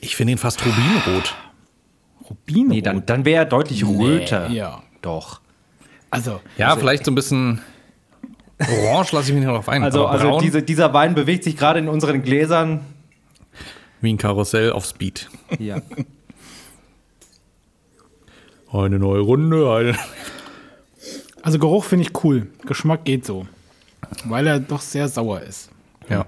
Ich 0.00 0.16
finde 0.16 0.32
ihn 0.32 0.38
fast 0.38 0.64
rubinrot. 0.64 1.36
Rubinrot. 2.30 2.68
Nee, 2.70 2.80
dann, 2.80 3.04
dann 3.04 3.26
wäre 3.26 3.42
er 3.42 3.44
deutlich 3.44 3.84
röter. 3.86 4.48
ja. 4.48 4.82
Doch. 5.02 5.42
Also, 6.10 6.40
Ja, 6.56 6.74
vielleicht 6.74 7.04
so 7.04 7.10
ein 7.10 7.14
bisschen 7.14 7.60
orange 8.58 9.12
lasse 9.12 9.28
ich 9.30 9.34
mich 9.36 9.44
noch 9.44 9.56
drauf 9.56 9.68
ein. 9.68 9.82
Also, 9.84 10.06
also 10.06 10.40
diese, 10.40 10.62
dieser 10.62 10.94
Wein 10.94 11.14
bewegt 11.14 11.44
sich 11.44 11.54
gerade 11.54 11.80
in 11.80 11.88
unseren 11.88 12.22
Gläsern. 12.22 12.80
wie 14.00 14.14
ein 14.14 14.16
Karussell 14.16 14.72
auf 14.72 14.86
Speed. 14.86 15.28
Ja. 15.58 15.82
Eine 18.72 18.98
neue 18.98 19.20
Runde, 19.20 19.70
eine 19.70 19.98
also 21.42 21.58
Geruch 21.58 21.84
finde 21.84 22.06
ich 22.06 22.24
cool. 22.24 22.46
Geschmack 22.66 23.04
geht 23.04 23.26
so. 23.26 23.46
Weil 24.24 24.46
er 24.46 24.60
doch 24.60 24.80
sehr 24.80 25.08
sauer 25.08 25.40
ist. 25.42 25.70
Ja, 26.08 26.24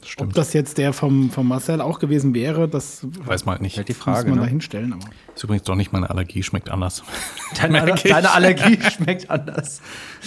das 0.00 0.02
Ob 0.02 0.08
stimmt. 0.10 0.36
das 0.36 0.52
jetzt 0.52 0.78
der 0.78 0.92
vom, 0.92 1.30
vom 1.30 1.48
Marcel 1.48 1.80
auch 1.80 1.98
gewesen 1.98 2.34
wäre, 2.34 2.68
das 2.68 3.00
Weiß 3.24 3.44
man 3.46 3.54
halt 3.54 3.62
nicht. 3.62 3.76
Die 3.76 3.92
muss 3.92 3.96
Frage. 4.02 4.28
man 4.30 4.38
da 4.38 4.44
Ne? 4.44 4.50
hinstellen. 4.50 4.92
Aber 4.92 5.04
Ist 5.34 5.42
übrigens 5.44 5.64
doch 5.64 5.74
nicht 5.74 5.92
meine 5.92 6.10
Allergie, 6.10 6.42
schmeckt 6.42 6.70
anders. 6.70 7.02
Deine, 7.60 7.84
deine 8.04 8.30
Allergie 8.30 8.78
schmeckt 8.90 9.30
anders. 9.30 9.80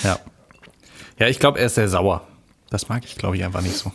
Ja. 0.04 0.20
Ja, 1.20 1.28
ich 1.28 1.40
glaube, 1.40 1.60
er 1.60 1.66
ist 1.68 1.76
sehr 1.76 1.90
sauer. 1.90 2.28
Das 2.70 2.90
mag 2.90 3.04
ich, 3.06 3.16
glaube 3.16 3.38
ich, 3.38 3.44
einfach 3.46 3.62
nicht 3.62 3.76
so. 3.76 3.92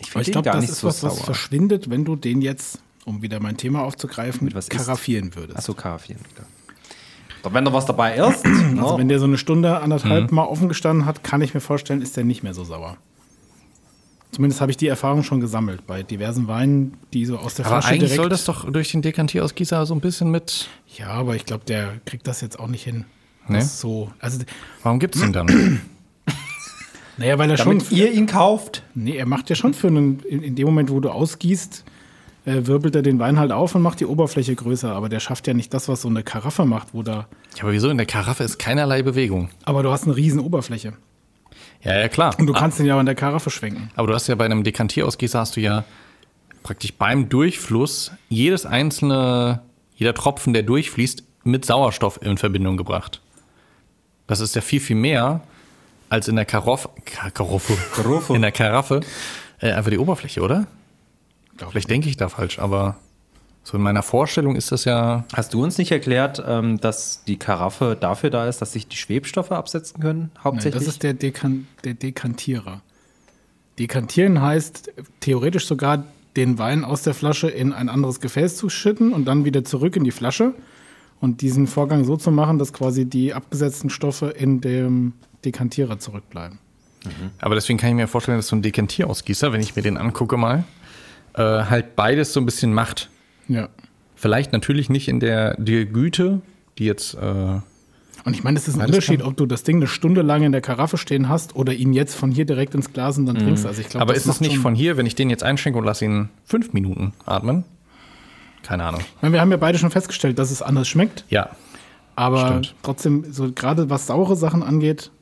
Ich 0.00 0.14
ich 0.14 0.32
glaube, 0.32 0.50
das 0.50 0.68
ist 0.68 0.84
was, 0.84 1.02
was 1.02 1.20
verschwindet, 1.20 1.90
wenn 1.90 2.04
du 2.04 2.16
den 2.16 2.40
jetzt, 2.42 2.78
um 3.04 3.22
wieder 3.22 3.40
mein 3.40 3.56
Thema 3.56 3.82
aufzugreifen, 3.82 4.44
Mit 4.44 4.54
was 4.54 4.68
isst? 4.68 4.76
karaffieren 4.86 5.34
würdest. 5.34 5.58
Achso, 5.58 5.74
Karaffieren. 5.74 6.22
klar. 6.34 6.46
Doch 6.46 6.57
wenn 7.50 7.64
da 7.64 7.72
was 7.72 7.86
dabei 7.86 8.16
ist. 8.16 8.44
Also 8.44 8.92
ne? 8.92 8.94
wenn 8.98 9.08
der 9.08 9.18
so 9.18 9.24
eine 9.26 9.38
Stunde, 9.38 9.80
anderthalb 9.80 10.30
Mhm. 10.30 10.36
mal 10.36 10.44
offen 10.44 10.68
gestanden 10.68 11.06
hat, 11.06 11.22
kann 11.24 11.40
ich 11.42 11.54
mir 11.54 11.60
vorstellen, 11.60 12.02
ist 12.02 12.16
der 12.16 12.24
nicht 12.24 12.42
mehr 12.42 12.54
so 12.54 12.64
sauer. 12.64 12.96
Zumindest 14.30 14.60
habe 14.60 14.70
ich 14.70 14.76
die 14.76 14.88
Erfahrung 14.88 15.22
schon 15.22 15.40
gesammelt 15.40 15.86
bei 15.86 16.02
diversen 16.02 16.48
Weinen, 16.48 16.98
die 17.14 17.24
so 17.24 17.38
aus 17.38 17.54
der 17.54 17.64
Aber 17.64 17.76
Flasche 17.76 17.88
eigentlich 17.94 18.10
direkt. 18.10 18.16
soll 18.16 18.28
das 18.28 18.44
doch 18.44 18.70
durch 18.70 18.90
den 18.92 19.00
Dekantierausgießer 19.00 19.86
so 19.86 19.94
ein 19.94 20.00
bisschen 20.00 20.30
mit. 20.30 20.68
ja, 20.98 21.08
aber 21.08 21.34
ich 21.34 21.46
glaube, 21.46 21.64
der 21.66 21.92
kriegt 22.04 22.26
das 22.26 22.40
jetzt 22.42 22.58
auch 22.60 22.68
nicht 22.68 22.82
hin. 22.84 23.06
Nee? 23.48 23.58
Das 23.60 23.80
so. 23.80 24.12
Also, 24.20 24.40
Warum 24.82 24.98
gibt's 24.98 25.18
den 25.20 25.32
dann? 25.32 25.80
naja, 27.16 27.38
weil 27.38 27.50
er 27.50 27.56
schon. 27.56 27.78
Damit 27.78 27.90
ihr 27.90 28.12
ihn 28.12 28.26
kauft. 28.26 28.82
Nee, 28.94 29.16
er 29.16 29.24
macht 29.26 29.48
ja 29.48 29.56
schon 29.56 29.72
für 29.72 29.86
einen. 29.88 30.20
In, 30.28 30.42
in 30.42 30.54
dem 30.54 30.66
Moment, 30.66 30.90
wo 30.90 31.00
du 31.00 31.08
ausgießt, 31.08 31.84
äh, 32.48 32.66
wirbelt 32.66 32.94
er 32.96 33.02
den 33.02 33.18
Wein 33.18 33.38
halt 33.38 33.52
auf 33.52 33.74
und 33.74 33.82
macht 33.82 34.00
die 34.00 34.06
Oberfläche 34.06 34.54
größer. 34.54 34.92
Aber 34.92 35.08
der 35.08 35.20
schafft 35.20 35.46
ja 35.46 35.54
nicht 35.54 35.72
das, 35.74 35.88
was 35.88 36.02
so 36.02 36.08
eine 36.08 36.22
Karaffe 36.22 36.64
macht, 36.64 36.88
wo 36.94 37.02
da. 37.02 37.26
ja, 37.56 37.62
aber 37.62 37.72
wieso? 37.72 37.88
In 37.90 37.96
der 37.98 38.06
Karaffe 38.06 38.44
ist 38.44 38.58
keinerlei 38.58 39.02
Bewegung. 39.02 39.50
Aber 39.64 39.82
du 39.82 39.90
hast 39.90 40.04
eine 40.04 40.16
riesen 40.16 40.40
Oberfläche. 40.40 40.92
Ja, 41.82 41.96
ja, 41.98 42.08
klar. 42.08 42.34
Und 42.38 42.46
du 42.46 42.52
kannst 42.52 42.78
den 42.78 42.86
ja 42.86 42.96
auch 42.96 43.00
in 43.00 43.06
der 43.06 43.14
Karaffe 43.14 43.50
schwenken. 43.50 43.90
Aber 43.94 44.08
du 44.08 44.14
hast 44.14 44.26
ja 44.26 44.34
bei 44.34 44.44
einem 44.44 44.64
Dekantierausgießer 44.64 45.38
hast 45.38 45.56
du 45.56 45.60
ja 45.60 45.84
praktisch 46.64 46.92
beim 46.94 47.28
Durchfluss 47.28 48.10
jedes 48.28 48.66
einzelne, 48.66 49.62
jeder 49.94 50.12
Tropfen, 50.14 50.52
der 50.52 50.64
durchfließt, 50.64 51.22
mit 51.44 51.64
Sauerstoff 51.64 52.18
in 52.20 52.36
Verbindung 52.36 52.76
gebracht. 52.76 53.20
Das 54.26 54.40
ist 54.40 54.54
ja 54.56 54.60
viel, 54.60 54.80
viel 54.80 54.96
mehr 54.96 55.40
als 56.10 56.26
in 56.28 56.36
der 56.36 56.44
Karoffe, 56.44 56.88
Ka- 57.04 57.30
Karoffe, 57.30 57.74
Karoffe. 57.94 58.34
in 58.34 58.42
der 58.42 58.52
Karaffe, 58.52 59.00
äh, 59.60 59.70
einfach 59.72 59.90
die 59.90 59.98
Oberfläche, 59.98 60.40
oder? 60.42 60.66
Glaub 61.58 61.72
Vielleicht 61.72 61.90
denke 61.90 62.08
ich 62.08 62.16
da 62.16 62.28
falsch, 62.28 62.58
aber 62.58 62.96
so 63.64 63.76
in 63.76 63.82
meiner 63.82 64.02
Vorstellung 64.02 64.56
ist 64.56 64.72
das 64.72 64.86
ja, 64.86 65.24
Hast 65.34 65.52
du 65.52 65.62
uns 65.62 65.76
nicht 65.76 65.92
erklärt, 65.92 66.42
ähm, 66.46 66.80
dass 66.80 67.24
die 67.24 67.36
Karaffe 67.36 67.98
dafür 68.00 68.30
da 68.30 68.48
ist, 68.48 68.62
dass 68.62 68.72
sich 68.72 68.88
die 68.88 68.96
Schwebstoffe 68.96 69.52
absetzen 69.52 70.00
können? 70.00 70.30
Nein, 70.34 70.44
Hauptsächlich. 70.44 70.74
das 70.74 70.94
ist 70.94 71.02
der, 71.02 71.12
Dekan 71.12 71.66
der 71.84 71.94
Dekantierer. 71.94 72.80
Dekantieren 73.78 74.40
heißt 74.40 74.92
theoretisch 75.20 75.66
sogar 75.66 76.04
den 76.36 76.58
Wein 76.58 76.84
aus 76.84 77.02
der 77.02 77.14
Flasche 77.14 77.48
in 77.48 77.72
ein 77.72 77.88
anderes 77.88 78.20
Gefäß 78.20 78.56
zu 78.56 78.70
schütten 78.70 79.12
und 79.12 79.26
dann 79.26 79.44
wieder 79.44 79.64
zurück 79.64 79.96
in 79.96 80.04
die 80.04 80.12
Flasche. 80.12 80.54
Und 81.20 81.42
diesen 81.42 81.66
Vorgang 81.66 82.04
so 82.04 82.16
zu 82.16 82.30
machen, 82.30 82.58
dass 82.58 82.72
quasi 82.72 83.04
die 83.04 83.34
abgesetzten 83.34 83.90
Stoffe 83.90 84.28
in 84.28 84.60
dem 84.60 85.14
Dekantierer 85.44 85.98
zurückbleiben. 85.98 86.58
aber 87.40 87.54
deswegen 87.56 87.78
kann 87.78 87.90
ich 87.90 87.96
mir 87.96 88.06
vorstellen, 88.06 88.38
dass 88.38 88.48
so 88.48 88.56
ein 88.56 88.62
Dekantierausgießer, 88.62 89.52
wenn 89.52 89.60
ich 89.60 89.74
mir 89.76 89.82
den 89.82 89.96
angucke 89.96 90.36
mal, 90.36 90.64
äh, 91.38 91.64
halt 91.64 91.96
beides 91.96 92.32
so 92.32 92.40
ein 92.40 92.46
bisschen 92.46 92.72
macht. 92.74 93.08
Ja. 93.48 93.68
Vielleicht 94.14 94.52
natürlich 94.52 94.90
nicht 94.90 95.08
in 95.08 95.20
der, 95.20 95.54
der 95.58 95.84
Güte, 95.86 96.40
die 96.78 96.84
jetzt. 96.84 97.14
Äh, 97.14 97.18
Und 97.20 97.62
ich 98.34 98.42
meine, 98.42 98.58
es 98.58 98.66
ist 98.68 98.74
ein 98.78 98.86
Unterschied, 98.86 99.20
kann. 99.20 99.28
ob 99.28 99.36
du 99.36 99.46
das 99.46 99.62
Ding 99.62 99.76
eine 99.76 99.86
Stunde 99.86 100.22
lang 100.22 100.42
in 100.42 100.52
der 100.52 100.60
Karaffe 100.60 100.98
stehen 100.98 101.28
hast 101.28 101.54
oder 101.54 101.72
ihn 101.72 101.92
jetzt 101.92 102.14
von 102.14 102.30
hier 102.30 102.44
direkt 102.44 102.74
ins 102.74 102.92
Glas 102.92 103.16
und 103.18 103.26
dann 103.26 103.36
trinkst. 103.38 103.64
Also 103.64 103.80
ich 103.80 103.88
glaube, 103.88 104.02
aber 104.02 104.14
ist 104.14 104.26
es 104.26 104.40
nicht 104.40 104.58
von 104.58 104.74
hier, 104.74 104.96
wenn 104.96 105.06
ich 105.06 105.14
den 105.14 105.30
jetzt 105.30 105.44
einschenke 105.44 105.78
und 105.78 105.84
lasse 105.84 106.04
ihn 106.04 106.28
fünf 106.44 106.72
Minuten 106.72 107.12
atmen? 107.24 107.64
Keine 108.64 108.84
Ahnung. 108.84 109.00
Ich 109.00 109.22
meine, 109.22 109.34
wir 109.34 109.40
haben 109.40 109.50
ja 109.52 109.56
beide 109.56 109.78
schon 109.78 109.90
festgestellt, 109.90 110.38
dass 110.38 110.50
es 110.50 110.60
anders 110.62 110.88
schmeckt. 110.88 111.24
Ja. 111.30 111.50
Aber 112.16 112.48
Stimmt. 112.48 112.74
trotzdem, 112.82 113.32
so 113.32 113.52
gerade 113.52 113.88
was 113.88 114.08
saure 114.08 114.34
Sachen 114.34 114.64
angeht, 114.64 115.12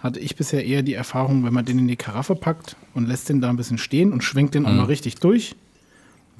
hatte 0.00 0.18
ich 0.18 0.34
bisher 0.36 0.64
eher 0.64 0.82
die 0.82 0.94
Erfahrung, 0.94 1.44
wenn 1.44 1.52
man 1.52 1.64
den 1.64 1.78
in 1.78 1.88
die 1.88 1.96
Karaffe 1.96 2.34
packt 2.34 2.76
und 2.94 3.06
lässt 3.06 3.28
den 3.28 3.40
da 3.40 3.50
ein 3.50 3.56
bisschen 3.56 3.78
stehen 3.78 4.12
und 4.12 4.24
schwenkt 4.24 4.54
den 4.54 4.66
auch 4.66 4.70
Mhm. 4.70 4.76
mal 4.78 4.84
richtig 4.84 5.16
durch, 5.16 5.54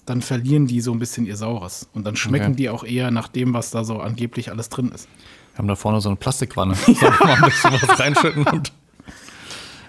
dann 0.07 0.23
verlieren 0.23 0.67
die 0.67 0.81
so 0.81 0.93
ein 0.93 0.99
bisschen 0.99 1.27
ihr 1.27 1.37
Saures. 1.37 1.89
Und 1.93 2.05
dann 2.05 2.17
schmecken 2.17 2.47
Okay. 2.53 2.57
die 2.57 2.71
auch 2.71 2.85
eher 2.85 3.11
nach 3.11 3.29
dem, 3.29 3.53
was 3.53 3.71
da 3.71 3.85
so 3.85 4.01
angeblich 4.01 4.51
alles 4.51 4.71
drin 4.71 4.91
ist. 4.93 5.09
Wir 5.53 5.59
haben 5.59 5.69
da 5.69 5.77
vorne 5.77 6.01
so 6.01 6.09
eine 6.09 6.17
Plastikwanne. 6.17 6.75
Sollen 6.87 6.97
wir 7.01 7.27
mal 7.27 7.35
ein 7.37 7.43
bisschen 7.43 7.73
was 7.73 8.01
reinschütten? 8.01 8.47
Und 8.47 8.73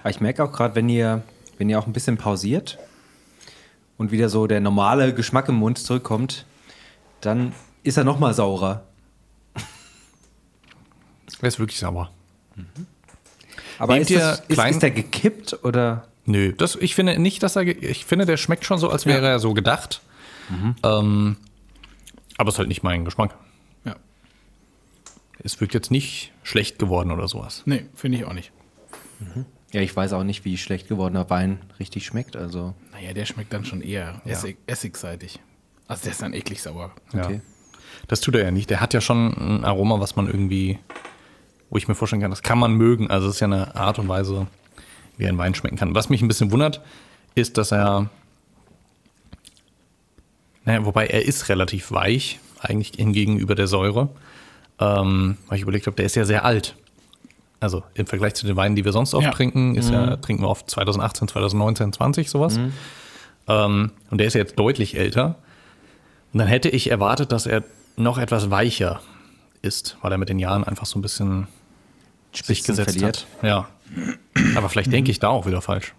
Aber 0.02 0.10
ich 0.10 0.20
merke 0.20 0.44
auch 0.44 0.52
gerade, 0.52 0.76
wenn 0.76 0.90
ihr, 0.90 1.24
wenn 1.58 1.70
ihr 1.70 1.80
auch 1.80 1.88
ein 1.88 1.94
bisschen 1.94 2.18
pausiert 2.18 2.78
und 3.98 4.12
wieder 4.12 4.28
so 4.28 4.48
der 4.48 4.60
normale 4.60 5.14
Geschmack 5.14 5.48
im 5.48 5.56
Mund 5.56 5.78
zurückkommt, 5.78 6.46
dann 7.22 7.54
ist 7.84 7.98
er 7.98 8.04
noch 8.04 8.20
mal 8.20 8.34
saurer. 8.34 8.84
der 11.42 11.48
ist 11.48 11.58
wirklich 11.60 11.80
sauer. 11.80 12.12
Aber 13.82 13.94
Nehmt 13.96 14.04
ist, 14.06 14.10
ihr 14.12 14.20
das, 14.20 14.40
ist, 14.42 14.50
klein- 14.50 14.74
ist 14.74 14.82
der 14.84 14.92
gekippt 14.92 15.64
oder? 15.64 16.08
Nö, 16.26 16.54
das, 16.54 16.76
ich 16.76 16.94
finde 16.96 17.18
nicht, 17.20 17.42
dass 17.44 17.56
er. 17.56 17.64
Ich 17.64 18.06
finde, 18.06 18.26
der 18.26 18.38
schmeckt 18.38 18.64
schon 18.66 18.78
so, 18.78 18.90
als 18.90 19.06
wäre 19.06 19.28
er 19.28 19.40
so 19.40 19.54
gedacht. 19.54 20.02
Ähm, 20.84 21.38
aber 22.38 22.50
es 22.50 22.56
ist 22.56 22.60
halt 22.60 22.68
nicht 22.68 22.84
mein 22.84 23.06
Geschmack. 23.06 23.36
Ja. 23.86 23.96
Es 25.44 25.60
wirkt 25.62 25.74
jetzt 25.74 25.90
nicht 25.92 26.32
schlecht 26.44 26.78
geworden 26.78 27.12
oder 27.12 27.28
sowas. 27.28 27.64
Nee, 27.66 27.86
finde 27.96 28.18
ich 28.20 28.26
auch 28.26 28.34
nicht. 28.34 28.52
Ja, 29.72 29.82
ich 29.82 29.96
weiß 29.96 30.14
auch 30.14 30.24
nicht, 30.24 30.44
wie 30.46 30.58
schlecht 30.58 30.88
gewordener 30.88 31.30
Wein 31.30 31.60
richtig 31.80 32.06
schmeckt. 32.06 32.36
Also, 32.36 32.74
Naja, 32.92 33.14
der 33.14 33.26
schmeckt 33.26 33.54
dann 33.54 33.64
schon 33.66 33.82
eher 33.82 34.22
Ja. 34.26 34.32
Essig, 34.34 34.58
essigseitig. 34.68 35.40
Also 35.88 36.04
der 36.04 36.12
ist 36.12 36.22
dann 36.22 36.34
eklig 36.34 36.62
sauer. 36.62 36.92
okay. 37.14 37.36
Ja. 37.36 37.42
Das 38.08 38.20
tut 38.22 38.36
er 38.36 38.44
ja 38.44 38.52
nicht. 38.52 38.70
Der 38.70 38.80
hat 38.82 38.94
ja 38.94 39.02
schon 39.02 39.34
ein 39.34 39.64
Aroma, 39.66 40.00
was 40.00 40.16
man 40.16 40.28
irgendwie, 40.28 40.80
wo 41.72 41.78
ich 41.78 41.88
mir 41.88 41.96
vorstellen 41.96 42.22
kann, 42.22 42.30
das 42.32 42.44
kann 42.44 42.60
man 42.60 42.74
mögen. 42.74 43.10
Also 43.10 43.28
es 43.30 43.36
ist 43.36 43.40
ja 43.40 43.48
eine 43.48 43.76
Art 43.76 43.98
und 43.98 44.08
Weise, 44.08 44.46
wie 45.18 45.26
ein 45.28 45.38
Wein 45.40 45.56
schmecken 45.56 45.78
kann. 45.78 45.96
Was 45.96 46.10
mich 46.10 46.22
ein 46.22 46.28
bisschen 46.28 46.52
wundert, 46.52 46.82
ist, 47.34 47.58
dass 47.58 47.72
er, 47.72 48.10
naja, 50.66 50.86
wobei 50.86 51.08
er 51.08 51.26
ist 51.26 51.50
relativ 51.50 51.92
weich, 51.92 52.40
eigentlich 52.60 52.92
gegenüber 52.92 53.56
der 53.56 53.68
Säure. 53.68 54.10
Ähm, 54.80 55.38
weil 55.48 55.58
ich 55.58 55.64
überlegt 55.64 55.88
habe, 55.88 55.96
der 55.96 56.06
ist 56.06 56.16
ja 56.16 56.26
sehr 56.26 56.46
alt. 56.46 56.76
Also 57.60 57.84
im 57.94 58.08
Vergleich 58.08 58.34
zu 58.34 58.46
den 58.48 58.56
Weinen, 58.56 58.76
die 58.76 58.84
wir 58.86 58.92
sonst 58.92 59.14
oft 59.14 59.26
Ja. 59.26 59.32
trinken, 59.32 59.76
ist 59.76 59.92
ja, 59.92 60.18
trinken 60.18 60.44
wir 60.44 60.50
oft 60.50 60.70
2018, 60.70 61.28
2019, 61.28 61.94
20 61.94 62.30
sowas. 62.30 62.60
Ähm, 63.48 63.92
und 64.10 64.18
der 64.18 64.28
ist 64.28 64.34
ja 64.34 64.40
jetzt 64.42 64.58
deutlich 64.58 64.98
älter. 64.98 65.36
Und 66.34 66.40
dann 66.40 66.48
hätte 66.48 66.70
ich 66.70 66.90
erwartet, 66.90 67.32
dass 67.32 67.46
er 67.46 67.64
noch 67.98 68.18
etwas 68.18 68.50
weicher 68.50 69.02
ist, 69.62 69.98
weil 70.02 70.12
er 70.12 70.18
mit 70.18 70.30
den 70.30 70.40
Jahren 70.40 70.64
einfach 70.64 70.86
so 70.88 70.98
ein 70.98 71.02
bisschen 71.04 71.48
sich 72.34 72.64
gesetzt 72.64 72.92
verliert. 72.92 73.28
hat. 73.42 73.44
Ja. 73.44 73.68
Aber 74.56 74.70
vielleicht 74.70 74.92
denke 74.92 75.12
ich 75.12 75.20
da 75.20 75.30
auch 75.30 75.46
wieder 75.46 75.62
falsch. 75.62 75.94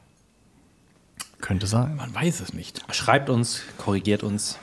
Könnte 1.41 1.67
sein. 1.67 1.97
Man 1.97 2.15
weiß 2.15 2.41
es 2.41 2.53
nicht. 2.55 2.81
Schreibt 2.95 3.29
uns, 3.29 3.63
korrigiert 3.79 4.23
uns. 4.23 4.59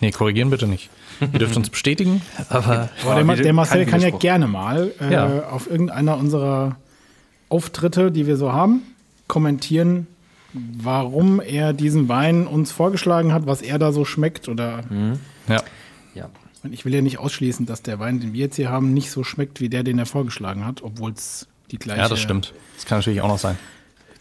Nee, 0.00 0.10
korrigieren 0.10 0.50
bitte 0.50 0.66
nicht. 0.66 0.90
Ihr 1.20 1.38
dürft 1.38 1.56
uns 1.56 1.70
bestätigen, 1.70 2.22
aber 2.48 2.88
Aber 3.02 3.14
der, 3.16 3.24
Ma- 3.24 3.34
der 3.34 3.52
Marcel 3.52 3.86
kann 3.86 4.00
ja 4.00 4.10
gerne 4.10 4.46
mal 4.46 4.92
äh, 5.00 5.12
Ja. 5.12 5.48
auf 5.48 5.68
irgendeiner 5.68 6.16
unserer 6.16 6.76
Auftritte, 7.48 8.12
die 8.12 8.26
wir 8.26 8.36
so 8.36 8.52
haben, 8.52 8.82
kommentieren, 9.26 10.06
warum 10.52 11.40
er 11.40 11.72
diesen 11.72 12.08
Wein 12.08 12.46
uns 12.46 12.70
vorgeschlagen 12.70 13.32
hat, 13.32 13.46
was 13.46 13.62
er 13.62 13.78
da 13.78 13.90
so 13.92 14.04
schmeckt. 14.04 14.48
Oder 14.48 14.80
ja. 15.48 15.62
Ja. 16.14 16.30
Und 16.62 16.72
ich 16.72 16.84
will 16.84 16.94
ja 16.94 17.00
nicht 17.02 17.18
ausschließen, 17.18 17.66
dass 17.66 17.82
der 17.82 17.98
Wein, 17.98 18.20
den 18.20 18.32
wir 18.32 18.40
jetzt 18.40 18.56
hier 18.56 18.68
haben, 18.70 18.92
nicht 18.92 19.10
so 19.10 19.22
schmeckt 19.24 19.60
wie 19.60 19.68
der, 19.68 19.82
den 19.84 19.98
er 19.98 20.06
vorgeschlagen 20.06 20.66
hat, 20.66 20.82
obwohl 20.82 21.12
es 21.12 21.46
die 21.70 21.78
gleiche, 21.78 22.00
ja, 22.02 22.08
das 22.08 22.20
stimmt. 22.20 22.52
Das 22.76 22.86
kann 22.86 22.98
natürlich 22.98 23.20
auch 23.20 23.28
noch 23.28 23.38
sein. 23.38 23.58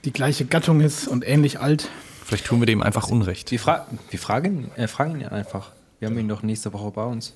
die 0.05 0.11
gleiche 0.11 0.45
Gattung 0.45 0.81
ist 0.81 1.07
und 1.07 1.27
ähnlich 1.27 1.59
alt. 1.59 1.89
Vielleicht 2.23 2.45
tun 2.45 2.59
wir 2.59 2.65
dem 2.67 2.83
einfach 2.83 3.07
Unrecht. 3.07 3.51
Wir, 3.51 3.59
fra 3.59 3.87
wir 4.09 4.19
fragen, 4.19 4.69
äh, 4.75 4.87
fragen 4.87 5.19
ihn 5.19 5.27
einfach. 5.27 5.71
Wir 5.99 6.09
haben 6.09 6.17
ihn 6.19 6.27
doch 6.27 6.43
nächste 6.43 6.71
Woche 6.73 6.91
bei 6.91 7.03
uns. 7.05 7.33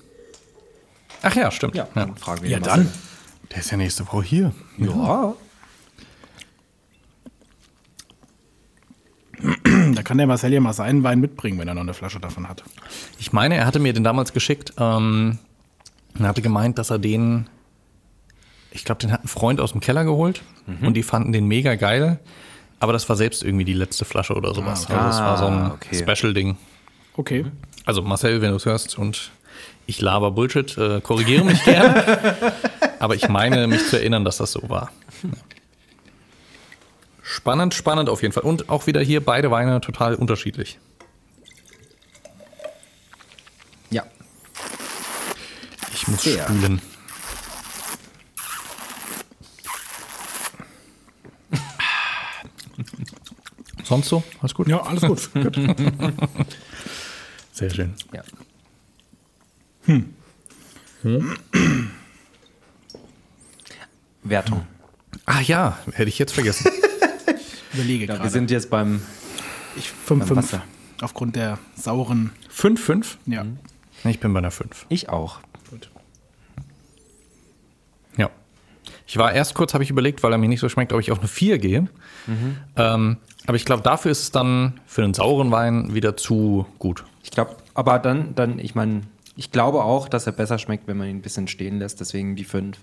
Ach 1.22 1.34
ja, 1.34 1.50
stimmt. 1.50 1.74
Ja, 1.74 1.88
dann 1.94 2.16
fragen 2.16 2.42
wir 2.42 2.50
Ja, 2.50 2.58
ihn 2.58 2.62
dann. 2.62 2.88
Der 3.50 3.58
ist 3.58 3.70
ja 3.70 3.76
nächste 3.76 4.06
Woche 4.06 4.22
hier. 4.22 4.52
Ja. 4.78 5.34
Da 9.94 10.02
kann 10.02 10.18
der 10.18 10.26
Marcel 10.26 10.52
ja 10.52 10.60
mal 10.60 10.72
seinen 10.72 11.02
Wein 11.02 11.20
mitbringen, 11.20 11.58
wenn 11.58 11.66
er 11.68 11.74
noch 11.74 11.82
eine 11.82 11.94
Flasche 11.94 12.20
davon 12.20 12.48
hat. 12.48 12.62
Ich 13.18 13.32
meine, 13.32 13.56
er 13.56 13.66
hatte 13.66 13.78
mir 13.78 13.92
den 13.92 14.04
damals 14.04 14.32
geschickt. 14.32 14.72
Ähm, 14.78 15.38
er 16.18 16.28
hatte 16.28 16.42
gemeint, 16.42 16.78
dass 16.78 16.90
er 16.90 16.98
den, 16.98 17.48
ich 18.70 18.84
glaube, 18.84 19.00
den 19.00 19.10
hat 19.12 19.24
ein 19.24 19.28
Freund 19.28 19.60
aus 19.60 19.72
dem 19.72 19.80
Keller 19.80 20.04
geholt 20.04 20.42
und 20.82 20.94
die 20.94 21.02
fanden 21.02 21.32
den 21.32 21.46
mega 21.46 21.74
geil. 21.74 22.20
Aber 22.78 22.92
das 22.92 23.08
war 23.08 23.16
selbst 23.16 23.42
irgendwie 23.42 23.64
die 23.64 23.72
letzte 23.74 24.04
Flasche 24.04 24.34
oder 24.34 24.54
sowas. 24.54 24.84
okay. 24.84 24.94
Also 24.94 25.06
das 25.08 25.18
war 25.20 25.38
so 25.38 25.46
ein 25.46 25.54
Ah, 25.54 25.74
okay. 25.74 25.94
Special-Ding. 25.96 26.56
Okay. 27.16 27.44
Also 27.84 28.02
Marcel, 28.02 28.42
wenn 28.42 28.50
du 28.50 28.56
es 28.56 28.64
hörst 28.66 28.98
und 28.98 29.30
ich 29.86 30.00
laber 30.00 30.30
Bullshit, 30.30 30.76
äh, 30.78 31.00
korrigiere 31.00 31.44
mich 31.44 31.62
gerne. 31.64 32.04
Aber 33.00 33.14
ich 33.16 33.28
meine, 33.28 33.66
mich 33.66 33.86
zu 33.88 33.96
erinnern, 33.98 34.24
dass 34.24 34.36
das 34.36 34.52
so 34.52 34.68
war. 34.68 34.90
Ja. 35.22 35.30
Spannend, 37.32 37.72
spannend 37.72 38.10
auf 38.10 38.20
jeden 38.20 38.34
Fall. 38.34 38.42
Und 38.42 38.68
auch 38.68 38.86
wieder 38.86 39.00
hier 39.00 39.24
beide 39.24 39.50
Weine 39.50 39.80
total 39.80 40.14
unterschiedlich. 40.14 40.78
Ja. 43.88 44.04
Ich 45.94 46.06
muss 46.08 46.22
Sehr. 46.22 46.44
spülen. 46.44 46.82
Sonst 53.84 54.10
so? 54.10 54.22
Alles 54.42 54.52
gut? 54.52 54.68
Ja, 54.68 54.82
alles 54.82 55.00
gut. 55.00 55.30
gut. 55.42 55.56
Sehr 57.52 57.70
schön. 57.70 57.94
ja. 58.12 58.22
Wertung. 64.22 64.66
Ah 65.24 65.40
ja, 65.40 65.78
hätte 65.92 66.10
ich 66.10 66.18
jetzt 66.18 66.34
vergessen. 66.34 66.70
Überlege 67.74 68.04
Ja, 68.04 68.08
wir 68.10 68.16
gerade. 68.18 68.30
sind 68.30 68.50
jetzt 68.50 68.70
beim. 68.70 69.02
Ich 69.76 69.90
beim 70.08 70.20
5-5 70.22 70.36
Wasser. 70.36 70.62
aufgrund 71.00 71.36
der 71.36 71.58
sauren. 71.74 72.30
5-5? 72.54 73.16
Ja. 73.26 73.46
Ich 74.04 74.20
bin 74.20 74.32
bei 74.32 74.38
einer 74.38 74.50
5. 74.50 74.86
Ich 74.88 75.08
auch. 75.08 75.40
Ja. 78.16 78.30
Ich 79.06 79.16
war 79.16 79.32
erst 79.32 79.54
kurz, 79.54 79.74
habe 79.74 79.84
ich 79.84 79.90
überlegt, 79.90 80.22
weil 80.22 80.32
er 80.32 80.38
mir 80.38 80.48
nicht 80.48 80.60
so 80.60 80.68
schmeckt, 80.68 80.92
ob 80.92 81.00
ich 81.00 81.10
auf 81.12 81.18
eine 81.18 81.28
4 81.28 81.58
gehe. 81.58 81.88
Ähm, 82.76 83.16
aber 83.46 83.56
ich 83.56 83.64
glaube, 83.64 83.82
dafür 83.82 84.10
ist 84.10 84.22
es 84.22 84.30
dann 84.30 84.80
für 84.86 85.02
einen 85.04 85.14
sauren 85.14 85.50
Wein 85.50 85.94
wieder 85.94 86.16
zu 86.16 86.66
gut. 86.78 87.04
Ich 87.22 87.30
glaube, 87.30 87.56
aber 87.74 87.98
dann, 87.98 88.34
dann, 88.34 88.58
ich 88.58 88.74
meine, 88.74 89.02
ich 89.36 89.50
glaube 89.50 89.82
auch, 89.84 90.08
dass 90.08 90.26
er 90.26 90.32
besser 90.32 90.58
schmeckt, 90.58 90.86
wenn 90.88 90.96
man 90.98 91.08
ihn 91.08 91.16
ein 91.16 91.22
bisschen 91.22 91.48
stehen 91.48 91.78
lässt. 91.78 92.00
Deswegen 92.00 92.36
die 92.36 92.44
5. 92.44 92.76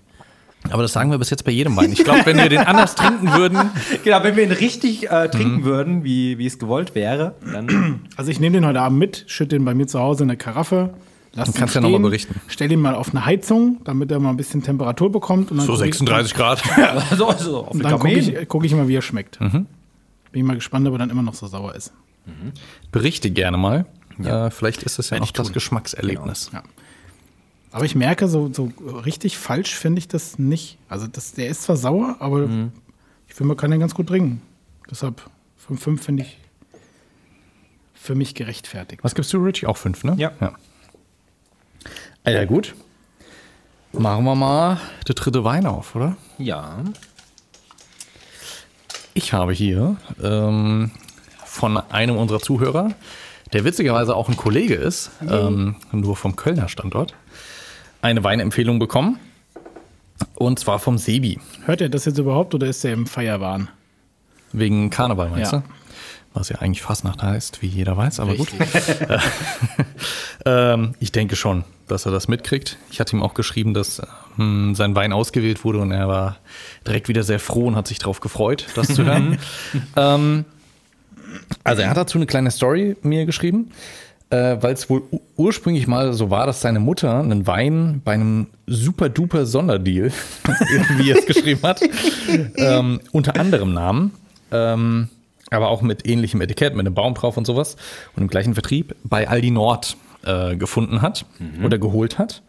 Aber 0.68 0.82
das 0.82 0.92
sagen 0.92 1.10
wir 1.10 1.18
bis 1.18 1.30
jetzt 1.30 1.44
bei 1.44 1.52
jedem 1.52 1.74
Wein. 1.76 1.90
Ich 1.92 2.04
glaube, 2.04 2.26
wenn 2.26 2.36
wir 2.36 2.48
den 2.50 2.58
anders 2.58 2.94
trinken 2.94 3.32
würden, 3.32 3.58
Genau, 4.04 4.22
wenn 4.22 4.36
wir 4.36 4.44
ihn 4.44 4.52
richtig 4.52 5.10
äh, 5.10 5.28
trinken 5.30 5.64
würden, 5.64 6.04
wie, 6.04 6.36
wie 6.36 6.44
es 6.46 6.58
gewollt 6.58 6.94
wäre, 6.94 7.34
dann. 7.52 8.00
Also 8.16 8.30
ich 8.30 8.40
nehme 8.40 8.54
den 8.54 8.66
heute 8.66 8.80
Abend 8.80 8.98
mit, 8.98 9.24
schütte 9.26 9.56
den 9.56 9.64
bei 9.64 9.74
mir 9.74 9.86
zu 9.86 9.98
Hause 9.98 10.24
in 10.24 10.30
eine 10.30 10.36
Karaffe. 10.36 10.92
Lass 11.32 11.48
Du 11.50 11.54
ihn 11.54 11.58
kannst 11.58 11.74
ja 11.76 11.80
noch 11.80 11.88
stehen, 11.88 12.02
mal 12.02 12.08
berichten. 12.08 12.40
Stell 12.48 12.70
ihn 12.72 12.80
mal 12.80 12.94
auf 12.94 13.10
eine 13.10 13.24
Heizung, 13.24 13.80
damit 13.84 14.10
er 14.10 14.18
mal 14.20 14.30
ein 14.30 14.36
bisschen 14.36 14.62
Temperatur 14.62 15.10
bekommt. 15.10 15.50
Und 15.50 15.58
dann 15.58 15.66
so 15.66 15.72
guck 15.74 15.84
ich- 15.86 15.94
36 15.94 16.34
Grad. 16.34 16.62
also, 17.10 17.28
also 17.28 17.58
auf 17.64 17.70
Und 17.70 17.82
dann 17.84 17.92
gucke 17.92 18.10
ich, 18.12 18.48
guck 18.48 18.64
ich 18.64 18.74
mal, 18.74 18.86
wie 18.88 18.96
er 18.96 19.02
schmeckt. 19.02 19.38
Bin 19.38 19.66
ich 20.32 20.42
mal 20.42 20.54
gespannt, 20.56 20.86
ob 20.88 20.94
er 20.94 20.98
dann 20.98 21.10
immer 21.10 21.22
noch 21.22 21.34
so 21.34 21.46
sauer 21.46 21.74
ist. 21.74 21.92
Berichte 22.92 23.30
gerne 23.30 23.56
mal. 23.56 23.86
Äh, 24.22 24.50
vielleicht 24.50 24.82
ist 24.82 24.98
es 24.98 25.10
ja 25.10 25.18
noch 25.18 25.24
ich 25.24 25.32
das. 25.32 25.52
Geschmackserlebnis. 25.52 26.50
Ja. 26.52 26.62
Aber 27.72 27.84
ich 27.84 27.94
merke, 27.94 28.28
so, 28.28 28.52
so 28.52 28.70
richtig 28.82 29.38
falsch 29.38 29.74
finde 29.74 30.00
ich 30.00 30.08
das 30.08 30.38
nicht. 30.38 30.78
Also 30.88 31.06
das, 31.06 31.32
der 31.32 31.48
ist 31.48 31.62
zwar 31.62 31.76
sauer, 31.76 32.16
aber 32.18 32.48
ich 33.28 33.34
finde, 33.34 33.48
man 33.48 33.56
kann 33.56 33.70
den 33.70 33.80
ganz 33.80 33.94
gut 33.94 34.08
trinken. 34.08 34.42
Deshalb 34.90 35.22
5-5 35.68 35.98
finde 35.98 36.22
ich 36.24 36.38
für 37.94 38.14
mich 38.14 38.34
gerechtfertigt. 38.34 39.04
Was 39.04 39.14
gibst 39.14 39.32
du, 39.32 39.38
Richie? 39.38 39.66
Auch 39.66 39.76
5, 39.76 40.04
ne? 40.04 40.14
Ja. 40.16 40.32
ja. 40.40 40.54
Ja, 42.26 42.44
gut. 42.44 42.74
Machen 43.92 44.24
wir 44.24 44.34
mal 44.34 44.80
der 45.06 45.14
dritte 45.14 45.44
Wein 45.44 45.66
auf, 45.66 45.94
oder? 45.94 46.16
Ja. 46.38 46.82
Ich 49.14 49.32
habe 49.32 49.52
hier 49.52 49.96
ähm, 50.22 50.92
von 51.44 51.76
einem 51.76 52.16
unserer 52.16 52.40
Zuhörer, 52.40 52.94
der 53.52 53.64
witzigerweise 53.64 54.14
auch 54.14 54.28
ein 54.28 54.36
Kollege 54.36 54.74
ist, 54.74 55.10
ähm, 55.28 55.76
nur 55.92 56.16
vom 56.16 56.36
Kölner 56.36 56.68
Standort, 56.68 57.14
eine 58.02 58.24
Weinempfehlung 58.24 58.78
bekommen. 58.78 59.18
Und 60.34 60.58
zwar 60.58 60.78
vom 60.78 60.98
Sebi. 60.98 61.38
Hört 61.64 61.80
er 61.80 61.88
das 61.88 62.04
jetzt 62.04 62.18
überhaupt 62.18 62.54
oder 62.54 62.66
ist 62.66 62.84
er 62.84 62.92
im 62.92 63.06
Feierwahn? 63.06 63.68
Wegen 64.52 64.90
Karneval, 64.90 65.30
meinst 65.30 65.52
Ja. 65.52 65.58
du? 65.60 65.64
Was 66.32 66.48
ja 66.48 66.58
eigentlich 66.60 66.82
Fastnacht 66.82 67.22
heißt, 67.22 67.60
wie 67.60 67.66
jeder 67.66 67.96
weiß, 67.96 68.20
aber 68.20 68.34
gut. 68.36 68.48
Ähm, 70.46 70.94
ich 71.00 71.12
denke 71.12 71.36
schon, 71.36 71.64
dass 71.86 72.06
er 72.06 72.12
das 72.12 72.26
mitkriegt. 72.26 72.78
Ich 72.90 72.98
hatte 72.98 73.14
ihm 73.14 73.22
auch 73.22 73.34
geschrieben, 73.34 73.74
dass 73.74 74.00
ähm, 74.38 74.74
sein 74.74 74.94
Wein 74.96 75.12
ausgewählt 75.12 75.64
wurde 75.64 75.80
und 75.80 75.92
er 75.92 76.08
war 76.08 76.38
direkt 76.86 77.08
wieder 77.08 77.22
sehr 77.24 77.38
froh 77.38 77.66
und 77.66 77.76
hat 77.76 77.86
sich 77.86 77.98
darauf 77.98 78.20
gefreut, 78.20 78.66
das 78.74 78.88
zu 78.88 79.04
hören. 79.04 79.36
ähm, 79.96 80.46
also 81.62 81.82
er 81.82 81.90
hat 81.90 81.98
dazu 81.98 82.16
eine 82.16 82.24
kleine 82.26 82.50
Story 82.50 82.96
mir 83.02 83.26
geschrieben, 83.26 83.70
äh, 84.30 84.56
weil 84.60 84.74
es 84.74 84.88
wohl 84.88 85.02
ursprünglich 85.36 85.86
mal 85.86 86.12
so 86.12 86.30
war, 86.30 86.46
dass 86.46 86.60
seine 86.60 86.80
Mutter 86.80 87.18
einen 87.18 87.46
Wein 87.46 88.00
bei 88.04 88.12
einem 88.12 88.46
super 88.66 89.08
duper 89.08 89.44
Sonderdeal, 89.44 90.12
wie 90.96 91.10
er 91.10 91.18
es 91.18 91.26
geschrieben 91.26 91.62
hat, 91.62 91.82
ähm, 92.56 93.00
unter 93.12 93.36
anderem 93.36 93.74
nahm. 93.74 94.12
Ähm, 94.52 95.08
aber 95.50 95.68
auch 95.68 95.82
mit 95.82 96.06
ähnlichem 96.06 96.40
Etikett, 96.40 96.76
mit 96.76 96.86
einem 96.86 96.94
Baum 96.94 97.14
drauf 97.14 97.36
und 97.36 97.44
sowas 97.44 97.76
und 98.14 98.22
im 98.22 98.28
gleichen 98.28 98.54
Vertrieb 98.54 98.94
bei 99.02 99.28
Aldi 99.28 99.50
Nord 99.50 99.96
äh, 100.24 100.54
gefunden 100.56 101.02
hat 101.02 101.24
oder 101.64 101.78
geholt 101.78 102.18
hat. 102.18 102.42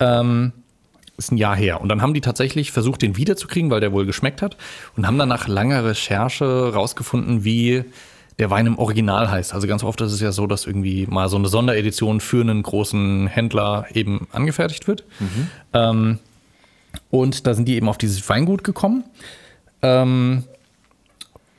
Ähm, 0.00 0.52
ist 1.18 1.30
ein 1.30 1.36
Jahr 1.36 1.54
her. 1.54 1.80
Und 1.82 1.88
dann 1.88 2.00
haben 2.00 2.14
die 2.14 2.22
tatsächlich 2.22 2.72
versucht, 2.72 3.02
den 3.02 3.16
wiederzukriegen, 3.16 3.70
weil 3.70 3.80
der 3.80 3.92
wohl 3.92 4.06
geschmeckt 4.06 4.40
hat 4.40 4.56
und 4.96 5.06
haben 5.06 5.18
dann 5.18 5.28
nach 5.28 5.46
langer 5.46 5.84
Recherche 5.84 6.72
rausgefunden, 6.72 7.44
wie 7.44 7.84
der 8.38 8.50
Wein 8.50 8.66
im 8.66 8.78
Original 8.78 9.30
heißt. 9.30 9.54
Also 9.54 9.66
ganz 9.66 9.84
oft 9.84 10.00
ist 10.00 10.12
es 10.12 10.20
ja 10.20 10.32
so, 10.32 10.46
dass 10.46 10.66
irgendwie 10.66 11.06
mal 11.06 11.28
so 11.28 11.36
eine 11.36 11.48
Sonderedition 11.48 12.20
für 12.20 12.40
einen 12.40 12.62
großen 12.62 13.26
Händler 13.26 13.86
eben 13.92 14.26
angefertigt 14.32 14.88
wird. 14.88 15.04
Ähm, 15.72 16.18
und 17.10 17.46
da 17.46 17.54
sind 17.54 17.66
die 17.66 17.76
eben 17.76 17.88
auf 17.88 17.98
dieses 17.98 18.28
Weingut 18.28 18.64
gekommen. 18.64 19.04
Ähm, 19.82 20.44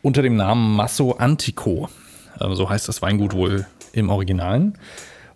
unter 0.01 0.21
dem 0.21 0.35
Namen 0.35 0.75
Masso 0.75 1.11
Antico. 1.13 1.89
Also 2.37 2.55
so 2.55 2.69
heißt 2.69 2.87
das 2.87 3.01
Weingut 3.01 3.33
wohl 3.33 3.65
im 3.93 4.09
Originalen. 4.09 4.77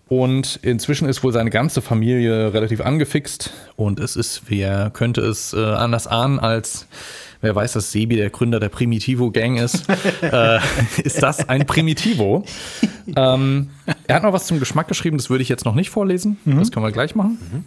Und 0.10 0.60
inzwischen 0.62 1.08
ist 1.10 1.24
wohl 1.24 1.34
seine 1.34 1.50
ganze 1.50 1.82
Familie 1.82 2.54
relativ 2.54 2.82
angefixt. 2.82 3.54
Und 3.76 4.00
es 4.00 4.16
ist, 4.16 4.44
wer 4.48 4.90
könnte 4.90 5.22
es 5.22 5.54
äh, 5.54 5.64
anders 5.64 6.08
ahnen, 6.08 6.40
als 6.40 6.88
wer 7.42 7.56
weiß, 7.56 7.74
dass 7.74 7.92
Sebi 7.92 8.16
der 8.16 8.30
Gründer 8.30 8.60
der 8.60 8.70
Primitivo 8.70 9.32
Gang 9.32 9.60
ist, 9.60 9.86
äh, 10.22 10.60
ist 11.04 11.22
das 11.24 11.48
ein 11.50 11.66
Primitivo. 11.66 12.46
ähm, 13.16 13.70
er 14.08 14.16
hat 14.18 14.24
noch 14.24 14.34
was 14.34 14.48
zum 14.48 14.60
Geschmack 14.60 14.88
geschrieben, 14.88 15.18
das 15.18 15.30
würde 15.30 15.42
ich 15.44 15.50
jetzt 15.50 15.66
noch 15.66 15.76
nicht 15.76 15.90
vorlesen. 15.90 16.38
Das 16.46 16.72
können 16.72 16.86
wir 16.86 16.92
gleich 16.92 17.16
machen. 17.16 17.66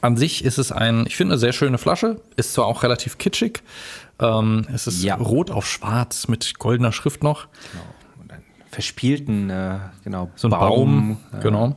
An 0.00 0.16
sich 0.16 0.44
ist 0.44 0.58
es 0.58 0.70
ein, 0.70 1.06
ich 1.06 1.16
finde, 1.16 1.32
eine 1.34 1.38
sehr 1.40 1.52
schöne 1.52 1.78
Flasche. 1.78 2.20
Ist 2.36 2.52
zwar 2.54 2.66
auch 2.66 2.82
relativ 2.82 3.18
kitschig. 3.18 3.62
Ähm, 4.20 4.66
es 4.72 4.86
ist 4.86 5.02
Ja. 5.02 5.14
rot 5.16 5.50
auf 5.50 5.66
schwarz 5.66 6.28
mit 6.28 6.58
goldener 6.58 6.92
Schrift 6.92 7.22
noch. 7.22 7.46
Und 8.20 8.30
einen 8.32 8.42
verspielten, 8.70 9.48
äh, 9.50 9.78
genau, 10.04 10.30
So 10.36 10.48
ein 10.48 10.50
Baum, 10.50 11.18
äh, 11.32 11.40
genau. 11.42 11.76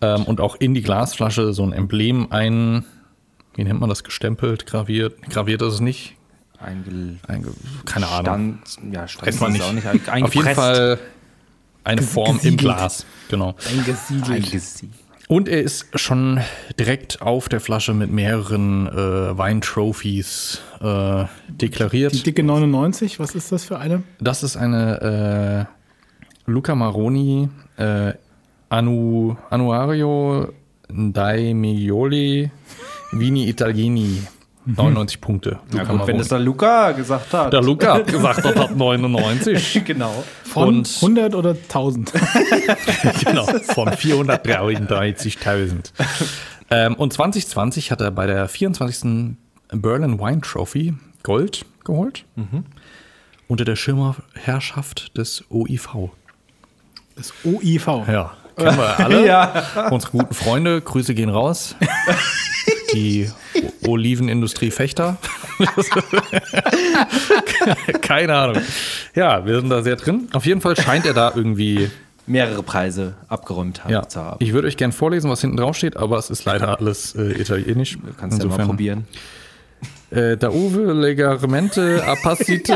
Ähm, 0.00 0.24
und 0.24 0.40
auch 0.40 0.56
in 0.56 0.74
die 0.74 0.82
Glasflasche 0.82 1.52
so 1.52 1.62
ein 1.62 1.72
Emblem 1.72 2.26
ein, 2.32 2.84
wie 3.54 3.64
nennt 3.64 3.78
man 3.80 3.88
das, 3.88 4.02
gestempelt, 4.02 4.66
graviert. 4.66 5.22
Graviert 5.30 5.62
ist 5.62 5.74
es 5.74 5.80
nicht. 5.80 6.16
Einge 6.64 7.18
Einge 7.28 7.48
keine 7.84 8.08
Ahnung. 8.08 8.58
Stand, 8.64 8.94
ja, 8.94 9.08
Stand 9.08 9.28
ist 9.28 9.40
nicht. 9.48 9.62
auch 9.62 9.72
nicht. 9.72 9.86
Auf 9.86 10.34
jeden. 10.34 10.54
Fall 10.54 10.98
eine 11.84 12.02
Form 12.02 12.30
im 12.30 12.36
gesiegelt. 12.36 12.60
Glas. 12.60 13.06
Genau. 13.28 13.54
Eingesiedelt. 13.70 14.30
Eingesiegt. 14.30 14.94
Und 15.26 15.48
er 15.48 15.62
ist 15.62 15.86
schon 15.98 16.40
direkt 16.78 17.22
auf 17.22 17.48
der 17.48 17.60
Flasche 17.60 17.94
mit 17.94 18.10
mehreren 18.10 18.86
äh, 18.88 19.38
Weintrophies 19.38 20.60
äh, 20.80 21.24
deklariert. 21.48 22.12
Die 22.12 22.22
dicke 22.22 22.42
99, 22.42 23.18
was 23.20 23.34
ist 23.34 23.50
das 23.50 23.64
für 23.64 23.78
eine? 23.78 24.02
Das 24.20 24.42
ist 24.42 24.56
eine 24.56 25.68
äh, 26.46 26.50
Luca 26.50 26.74
Maroni 26.74 27.48
äh, 27.78 28.12
Anu, 28.68 29.36
Annuario 29.50 30.52
Dai 30.88 31.54
Miglioli 31.54 32.50
Vini 33.12 33.48
Italieni. 33.48 34.22
99 34.66 35.20
Punkte. 35.20 35.58
Ja 35.74 35.84
gut, 35.84 36.06
wenn 36.06 36.18
das 36.18 36.28
der 36.28 36.38
Luca 36.38 36.92
gesagt 36.92 37.32
hat. 37.32 37.52
der 37.52 37.62
Luca 37.62 37.94
hat 37.94 38.06
gesagt, 38.06 38.38
er 38.44 38.54
hat 38.54 38.76
99. 38.76 39.82
genau. 39.84 40.24
Von 40.44 40.68
Und- 40.78 40.90
100 40.96 41.34
oder 41.34 41.50
1000? 41.50 42.12
genau, 43.24 43.44
von 43.44 43.88
433.000. 43.88 45.92
ähm, 46.70 46.94
und 46.94 47.12
2020 47.12 47.90
hat 47.90 48.00
er 48.00 48.10
bei 48.10 48.26
der 48.26 48.48
24. 48.48 49.36
Berlin 49.72 50.18
Wine 50.20 50.40
Trophy 50.40 50.94
Gold 51.22 51.64
geholt. 51.84 52.24
Unter 53.48 53.64
der 53.64 53.76
Schirmherrschaft 53.76 55.16
des 55.18 55.44
OIV. 55.50 56.10
Das 57.16 57.32
OIV. 57.44 57.86
Ja, 58.08 58.32
kennen 58.56 58.76
wir 58.76 58.98
alle. 59.00 59.26
Ja. 59.26 59.88
Unsere 59.90 60.12
guten 60.12 60.34
Freunde, 60.34 60.80
Grüße 60.80 61.14
gehen 61.14 61.28
raus. 61.30 61.74
Die 62.92 63.30
Olivenindustrie 63.86 64.70
Fechter. 64.70 65.16
Keine 68.02 68.34
Ahnung. 68.36 68.62
Ja, 69.14 69.44
wir 69.46 69.60
sind 69.60 69.70
da 69.70 69.82
sehr 69.82 69.96
drin. 69.96 70.28
Auf 70.32 70.46
jeden 70.46 70.60
Fall 70.60 70.76
scheint 70.76 71.06
er 71.06 71.14
da 71.14 71.32
irgendwie 71.34 71.90
Mehrere 72.26 72.62
Preise 72.62 73.14
abgeräumt 73.28 73.84
haben, 73.84 73.92
Ja, 73.92 74.08
zu 74.08 74.18
haben. 74.20 74.36
ich 74.40 74.52
würde 74.54 74.66
euch 74.68 74.76
gern 74.78 74.92
vorlesen, 74.92 75.30
was 75.30 75.42
hinten 75.42 75.58
drauf 75.58 75.76
steht, 75.76 75.96
aber 75.98 76.16
es 76.18 76.30
ist 76.30 76.44
leider 76.46 76.78
alles 76.78 77.14
äh, 77.14 77.32
italienisch. 77.32 77.98
Du 77.98 78.12
kannst 78.18 78.42
ja 78.42 78.48
mal 78.48 78.58
probieren. 78.64 79.06
Äh, 80.14 80.36
da 80.36 80.48
uve 80.50 80.92
legarmente 80.92 82.00
appassite 82.06 82.72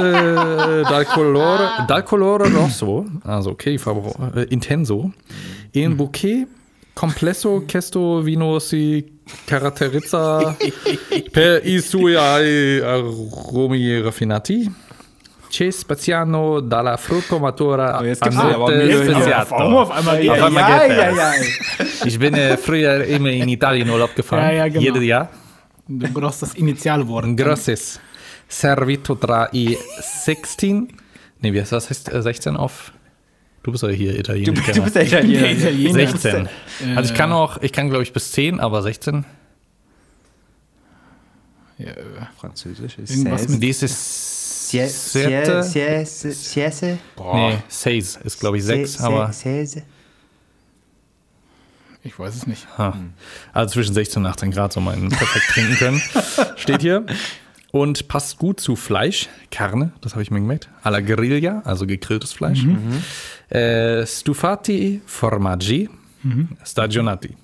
dal 0.89 1.05
colore, 1.07 1.85
dal 1.87 2.03
colore 2.03 2.49
rosso, 2.51 3.05
also 3.25 3.51
okay, 3.51 3.73
die 3.73 3.79
Farbe 3.79 4.01
ro- 4.01 4.31
äh, 4.35 4.47
intenso, 4.51 5.13
in 5.73 5.95
bouquet 5.95 6.49
complesso 6.95 7.63
questo 7.71 8.21
vino 8.23 8.59
si 8.59 9.21
caratterizza 9.45 10.57
per 11.31 11.65
i 11.65 11.81
suoi 11.81 12.17
aromi 12.17 14.01
raffinati. 14.01 14.69
C'è 15.49 15.71
spaziano 15.71 16.61
dalla 16.61 16.97
frutto 16.99 17.39
matura 17.39 17.99
Oh, 18.01 18.05
jetzt 18.05 18.21
gibt's 18.21 18.37
aber. 18.37 18.67
Warum 19.49 19.77
auf 19.77 19.91
einmal 19.91 20.29
Auf 20.29 20.43
einmal 20.43 20.69
ja, 20.71 20.87
geht 20.89 20.97
ja, 20.97 21.11
ja. 21.11 21.31
Ich 22.05 22.19
bin 22.19 22.35
äh, 22.35 22.57
früher 22.59 23.05
immer 23.05 23.31
in 23.31 23.49
Italien 23.49 23.87
in 23.87 23.93
Urlaub 23.95 24.15
gefahren. 24.15 24.43
Ja, 24.43 24.51
ja, 24.53 24.69
genau. 24.69 24.81
Jedes 24.83 25.05
Jahr. 25.05 25.31
Du 25.89 26.09
brauchst 26.13 26.43
das 26.43 26.55
Initialwort. 26.55 27.25
Ein 27.25 27.37
grosses 27.37 27.99
Servito 28.49 29.15
tra 29.15 29.49
i 29.53 29.77
16. 30.25 30.89
Nee, 31.41 31.53
wie 31.53 31.61
heißt 31.61 31.73
das? 31.73 31.89
heißt 31.89 32.13
äh, 32.13 32.23
16 32.23 32.57
auf. 32.57 32.93
Du 33.63 33.73
bist 33.73 33.83
ja 33.83 33.89
hier 33.91 34.19
Italiener. 34.19 34.53
du 34.53 34.83
bist 34.83 34.95
ja 34.97 35.03
Italiener. 35.03 35.51
Italiener. 35.51 35.93
16. 35.95 36.49
Also 36.97 37.13
ich 37.13 37.17
kann 37.19 37.33
auch, 37.33 37.59
ich 37.63 37.73
kann 37.73 37.89
glaube 37.89 38.03
ich 38.03 38.13
bis 38.13 38.33
10, 38.33 38.61
aber 38.61 38.83
16. 38.83 39.25
Ja, 41.79 41.87
äh, 41.87 41.95
Französisch 42.39 42.99
ist 42.99 43.11
Irgendwas 43.11 43.43
Seize. 43.43 43.53
mit- 43.53 43.63
Dieses 43.63 44.69
Sie- 44.71 44.87
Siete. 44.87 45.63
Sie- 45.63 46.05
Sie- 46.05 46.33
Siese. 46.33 46.99
Nee, 47.17 47.57
6 47.69 48.17
ist 48.25 48.41
glaube 48.41 48.59
ich 48.59 48.65
6, 48.65 48.95
Se- 48.95 49.05
aber 49.05 49.33
Se- 49.33 49.65
Seize. 49.67 49.83
Ich 52.09 52.19
weiß 52.19 52.35
es 52.35 52.47
nicht. 52.47 52.67
ha. 52.79 52.97
also 53.53 53.75
zwischen 53.75 53.95
16 53.95 54.23
und 54.25 54.31
18 54.31 54.51
Grad 54.51 54.73
soll 54.73 54.83
man 54.83 55.09
perfekt 55.11 55.47
trinken 55.53 55.77
können. 55.77 56.03
Steht 56.57 56.81
hier. 56.81 57.05
Und 57.71 58.09
passt 58.09 58.39
gut 58.39 58.61
zu 58.61 58.77
Fleisch, 58.77 59.29
Carne, 59.51 59.93
das 60.01 60.13
habe 60.13 60.23
ich 60.23 60.31
mir 60.31 60.41
gemerkt. 60.41 60.71
Alla 60.83 61.01
Griglia, 61.01 61.61
also 61.67 61.87
gegrilltes 61.87 62.33
Fleisch. 62.33 62.65
Äh, 63.51 64.07
stufati 64.07 65.03
formaggi 65.05 65.91
stagionati. 66.65 67.37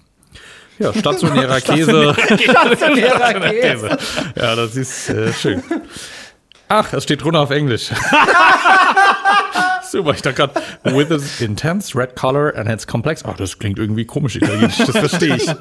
Ja, 0.78 0.92
stationärer 0.94 1.60
Käse. 1.60 2.14
Stationärer 2.38 3.34
Käse. 3.34 3.88
Käse. 3.88 3.98
Ja, 4.34 4.56
das 4.56 4.74
ist 4.76 5.10
äh, 5.10 5.32
schön. 5.34 5.62
Ach, 6.68 6.90
es 6.94 7.04
steht 7.04 7.22
drunter 7.22 7.40
auf 7.40 7.50
Englisch. 7.50 7.90
Super, 9.94 10.10
ich 10.12 10.22
dachte 10.22 10.34
gerade, 10.48 10.60
with 10.96 11.10
its 11.10 11.40
intense 11.40 11.96
red 11.96 12.16
color 12.16 12.52
and 12.56 12.68
its 12.68 12.84
complex. 12.84 13.24
Ach, 13.24 13.36
das 13.36 13.58
klingt 13.60 13.78
irgendwie 13.78 14.04
komisch 14.04 14.34
italienisch, 14.34 14.76
das 14.78 14.90
verstehe 14.90 15.36
ich. 15.36 15.46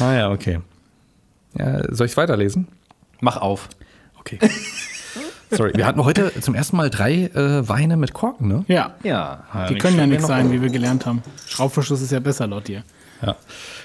Ah 0.00 0.12
ja, 0.14 0.30
okay. 0.30 0.60
Ja, 1.58 1.80
soll 1.94 2.04
ich 2.06 2.12
es 2.12 2.16
weiterlesen? 2.18 2.68
Mach 3.20 3.38
auf. 3.38 3.68
Okay. 4.20 4.38
Sorry, 5.50 5.72
wir 5.74 5.86
hatten 5.86 6.04
heute 6.04 6.32
zum 6.40 6.54
ersten 6.54 6.76
Mal 6.76 6.90
drei 6.90 7.24
äh, 7.34 7.66
Weine 7.68 7.96
mit 7.96 8.12
Korken, 8.12 8.48
ne? 8.48 8.64
Ja, 8.68 8.94
Ja. 9.02 9.44
die 9.70 9.76
können 9.78 9.98
ja 9.98 10.06
nichts 10.06 10.26
sein, 10.26 10.52
wie 10.52 10.60
wir 10.60 10.68
gelernt 10.70 11.06
haben. 11.06 11.22
Schraubverschluss 11.46 12.02
ist 12.02 12.12
ja 12.12 12.20
besser 12.20 12.46
laut 12.46 12.68
dir. 12.68 12.84
Ja. 13.24 13.36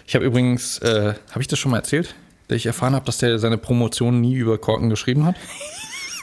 Ich 0.05 0.15
habe 0.15 0.25
übrigens, 0.25 0.79
äh, 0.79 1.13
habe 1.31 1.41
ich 1.41 1.47
das 1.47 1.59
schon 1.59 1.71
mal 1.71 1.77
erzählt, 1.77 2.13
dass 2.49 2.57
ich 2.57 2.65
erfahren 2.65 2.93
habe, 2.93 3.05
dass 3.05 3.19
der 3.19 3.39
seine 3.39 3.57
Promotion 3.57 4.19
nie 4.19 4.35
über 4.35 4.57
Korken 4.57 4.89
geschrieben 4.89 5.25
hat? 5.25 5.35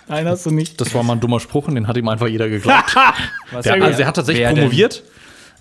Nein, 0.09 0.27
hast 0.29 0.47
du 0.47 0.51
nicht. 0.51 0.81
Das 0.81 0.95
war 0.95 1.03
mal 1.03 1.15
ein 1.15 1.21
dummer 1.21 1.41
Spruch 1.41 1.69
und 1.69 1.75
den 1.77 1.89
hat 1.89 1.97
ihm 1.97 2.09
einfach 2.09 2.27
jeder 2.29 2.49
geglaubt. 2.49 2.95
Was 3.53 3.65
Der, 3.65 3.83
also 3.83 4.01
er 4.03 4.07
hat 4.07 4.17
tatsächlich 4.17 4.45
Wer 4.47 4.53
promoviert. 4.55 5.03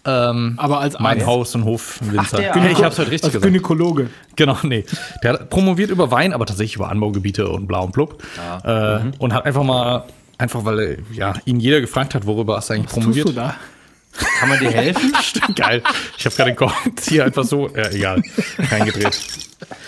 Ähm, 0.05 0.55
Aber 0.57 0.79
als 0.81 0.99
mein 0.99 1.17
Arzt. 1.19 1.27
Haus- 1.27 1.55
und 1.55 1.63
Hofwinzer. 1.63 2.37
der 2.37 2.53
Hey, 2.55 2.71
ich 2.73 2.77
Arzt. 2.77 2.83
habe 2.83 2.87
es 2.93 2.99
heute 2.99 3.11
richtig 3.11 3.23
Als 3.25 3.33
gesagt. 3.35 3.45
Gynäkologe. 3.45 4.09
Genau, 4.35 4.57
nee. 4.63 4.83
Der 5.23 5.33
hat 5.33 5.49
promoviert 5.49 5.91
über 5.91 6.11
Wein, 6.11 6.33
aber 6.33 6.45
tatsächlich 6.45 6.75
über 6.75 6.89
Anbaugebiete 6.89 7.47
und 7.47 7.67
bla 7.67 7.79
und 7.79 7.93
blub. 7.93 8.21
Äh, 8.65 8.99
Und 9.19 9.33
hat 9.33 9.45
einfach 9.45 9.63
mal, 9.63 10.03
einfach 10.37 10.65
weil 10.65 10.79
er, 10.79 10.97
ja, 11.13 11.33
ihn 11.45 11.61
jeder 11.61 11.79
gefragt 11.79 12.15
hat, 12.15 12.25
worüber 12.25 12.57
hast 12.57 12.69
du 12.69 12.73
eigentlich 12.73 12.87
Was 12.87 12.93
tust 12.95 13.03
promoviert. 13.05 13.27
du 13.29 13.31
da? 13.31 13.55
Kann 14.39 14.49
man 14.49 14.59
dir 14.59 14.71
helfen? 14.71 15.13
Stimmt, 15.21 15.55
geil. 15.59 15.81
Ich 16.17 16.25
habe 16.25 16.35
gerade 16.35 16.51
den 16.51 16.55
Korken 16.57 16.93
hier 17.07 17.23
einfach 17.25 17.45
so, 17.45 17.69
ja, 17.69 17.89
egal, 17.89 18.21
reingedreht. 18.71 19.17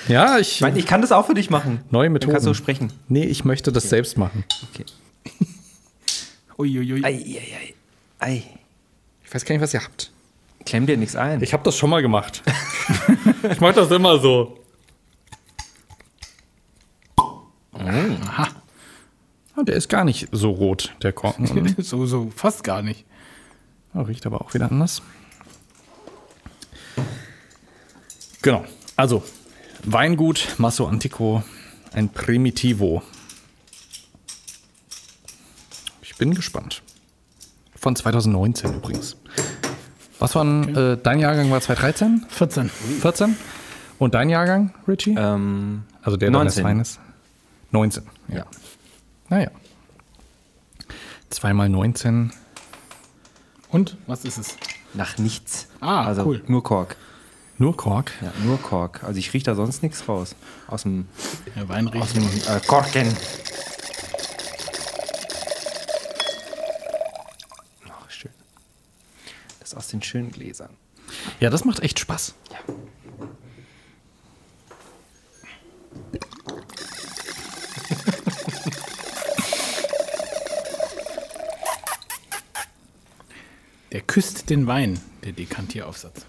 Ja, 0.08 0.38
ich, 0.38 0.56
Ich 0.56 0.62
meine, 0.62 0.78
ich 0.80 0.86
kann 0.86 1.02
das 1.02 1.12
auch 1.12 1.26
für 1.26 1.34
dich 1.34 1.50
machen. 1.50 1.82
neue 1.90 2.06
Dann 2.08 2.14
Methoden. 2.14 2.34
kannst 2.34 2.48
du 2.48 2.54
sprechen. 2.54 2.92
Nee, 3.08 3.24
ich 3.26 3.44
möchte 3.46 3.72
das 3.72 3.90
selbst 3.90 4.18
machen. 4.18 4.44
Okay. 4.74 4.86
Uiuiui. 6.58 7.04
Ei, 7.04 7.12
ei, 7.14 7.40
ei. 7.40 7.74
Ei. 8.20 8.44
Ich 9.24 9.34
weiß 9.34 9.44
gar 9.46 9.54
nicht, 9.56 9.62
was 9.62 9.74
ihr 9.74 9.84
habt. 9.84 10.12
Klemm 10.66 10.86
dir 10.86 10.98
nichts 10.98 11.16
ein. 11.16 11.42
Ich 11.44 11.54
habe 11.54 11.64
das 11.64 11.78
schon 11.78 11.90
mal 11.90 12.02
gemacht. 12.02 12.42
ich 13.52 13.60
mache 13.60 13.74
das 13.74 13.92
immer 13.92 14.20
so. 14.20 14.60
Aha. 17.74 18.48
Ah, 19.58 19.64
der 19.64 19.76
ist 19.76 19.90
gar 19.90 20.04
nicht 20.06 20.28
so 20.32 20.52
rot, 20.52 20.96
der 21.02 21.14
Korken. 21.14 21.76
So, 21.82 22.06
so, 22.06 22.32
fast 22.36 22.64
gar 22.64 22.82
nicht. 22.82 23.06
oh, 23.94 24.02
riecht 24.02 24.26
aber 24.26 24.42
auch 24.42 24.54
wieder 24.54 24.70
anders. 24.72 25.02
Genau. 28.42 28.66
Also, 28.96 29.24
Weingut 29.88 30.56
Masso 30.58 30.88
Antico, 30.88 31.44
ein 31.94 32.10
Primitivo. 32.10 33.04
Ich 36.02 36.16
bin 36.18 36.34
gespannt. 36.34 36.82
Von 37.76 37.96
2019 37.96 38.74
übrigens. 38.74 39.16
Was 40.18 40.34
war 40.34 40.44
denn, 40.44 40.76
äh, 40.76 40.98
dein 40.98 41.20
Jahrgang 41.20 41.52
war 41.52 41.62
2013? 41.62 42.26
14. 42.30 42.70
14? 42.70 43.38
Und 44.00 44.16
dein 44.16 44.30
Jahrgang, 44.30 44.74
Richie? 44.88 45.16
Ähm, 45.18 45.84
also 46.02 46.18
der, 46.18 46.32
der 46.32 46.44
das 46.44 46.56
19. 46.56 46.64
Wein 46.64 46.80
ist? 46.80 47.00
19. 47.72 48.04
ja. 48.30 48.46
Naja. 49.30 49.52
Zweimal 51.30 51.70
19. 51.70 52.32
Und? 53.70 53.98
Was 54.08 54.26
ist 54.26 54.38
es? 54.38 54.58
Nach 54.94 55.18
nichts. 55.18 55.68
Ah, 55.80 56.06
also 56.06 56.26
cool. 56.26 56.44
nur 56.48 56.64
Kork. 56.64 56.96
Nur 57.58 57.78
Kork. 57.78 58.12
Ja, 58.22 58.34
nur 58.44 58.62
Kork. 58.62 59.04
Also 59.04 59.18
ich 59.18 59.34
rieche 59.34 59.46
da 59.46 59.56
sonst 59.56 59.82
nichts 59.82 60.08
raus. 60.10 60.36
Aus 60.68 60.82
dem, 60.84 61.08
Der 61.56 61.70
Wein 61.70 61.88
aus 61.88 62.12
dem 62.14 62.24
äh, 62.24 62.60
Korken. 62.68 63.16
Ach, 67.90 68.12
schön. 68.12 68.32
Das 69.60 69.74
aus 69.74 69.88
den 69.88 70.02
schönen 70.02 70.32
Gläsern. 70.32 70.70
Ja, 71.40 71.50
das 71.50 71.64
macht 71.64 71.80
echt 71.80 72.00
Spaß. 72.00 72.36
Der 83.94 84.02
küsst 84.02 84.50
den 84.50 84.68
Wein, 84.68 85.00
der 85.24 85.32
Dekantieraufsatz. 85.32 86.26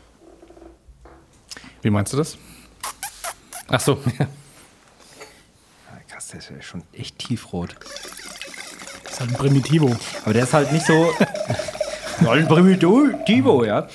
Wie 1.87 1.91
meinst 1.91 2.13
du 2.13 2.17
das? 2.17 2.37
Ach 3.69 3.79
so. 3.79 4.01
Ah, 4.19 4.27
Krass, 6.09 6.27
der 6.27 6.41
ist 6.41 6.51
ja 6.51 6.61
schon 6.61 6.83
echt 6.93 7.17
tiefrot. 7.17 7.77
ist 9.09 9.21
halt 9.21 9.31
ein 9.31 9.37
Primitivo. 9.37 9.95
Aber 10.25 10.33
der 10.33 10.43
ist 10.43 10.53
halt 10.53 10.73
nicht 10.73 10.85
so. 10.85 11.13
ein 12.29 12.49
Primitivo, 12.49 13.65
ja. 13.65 13.87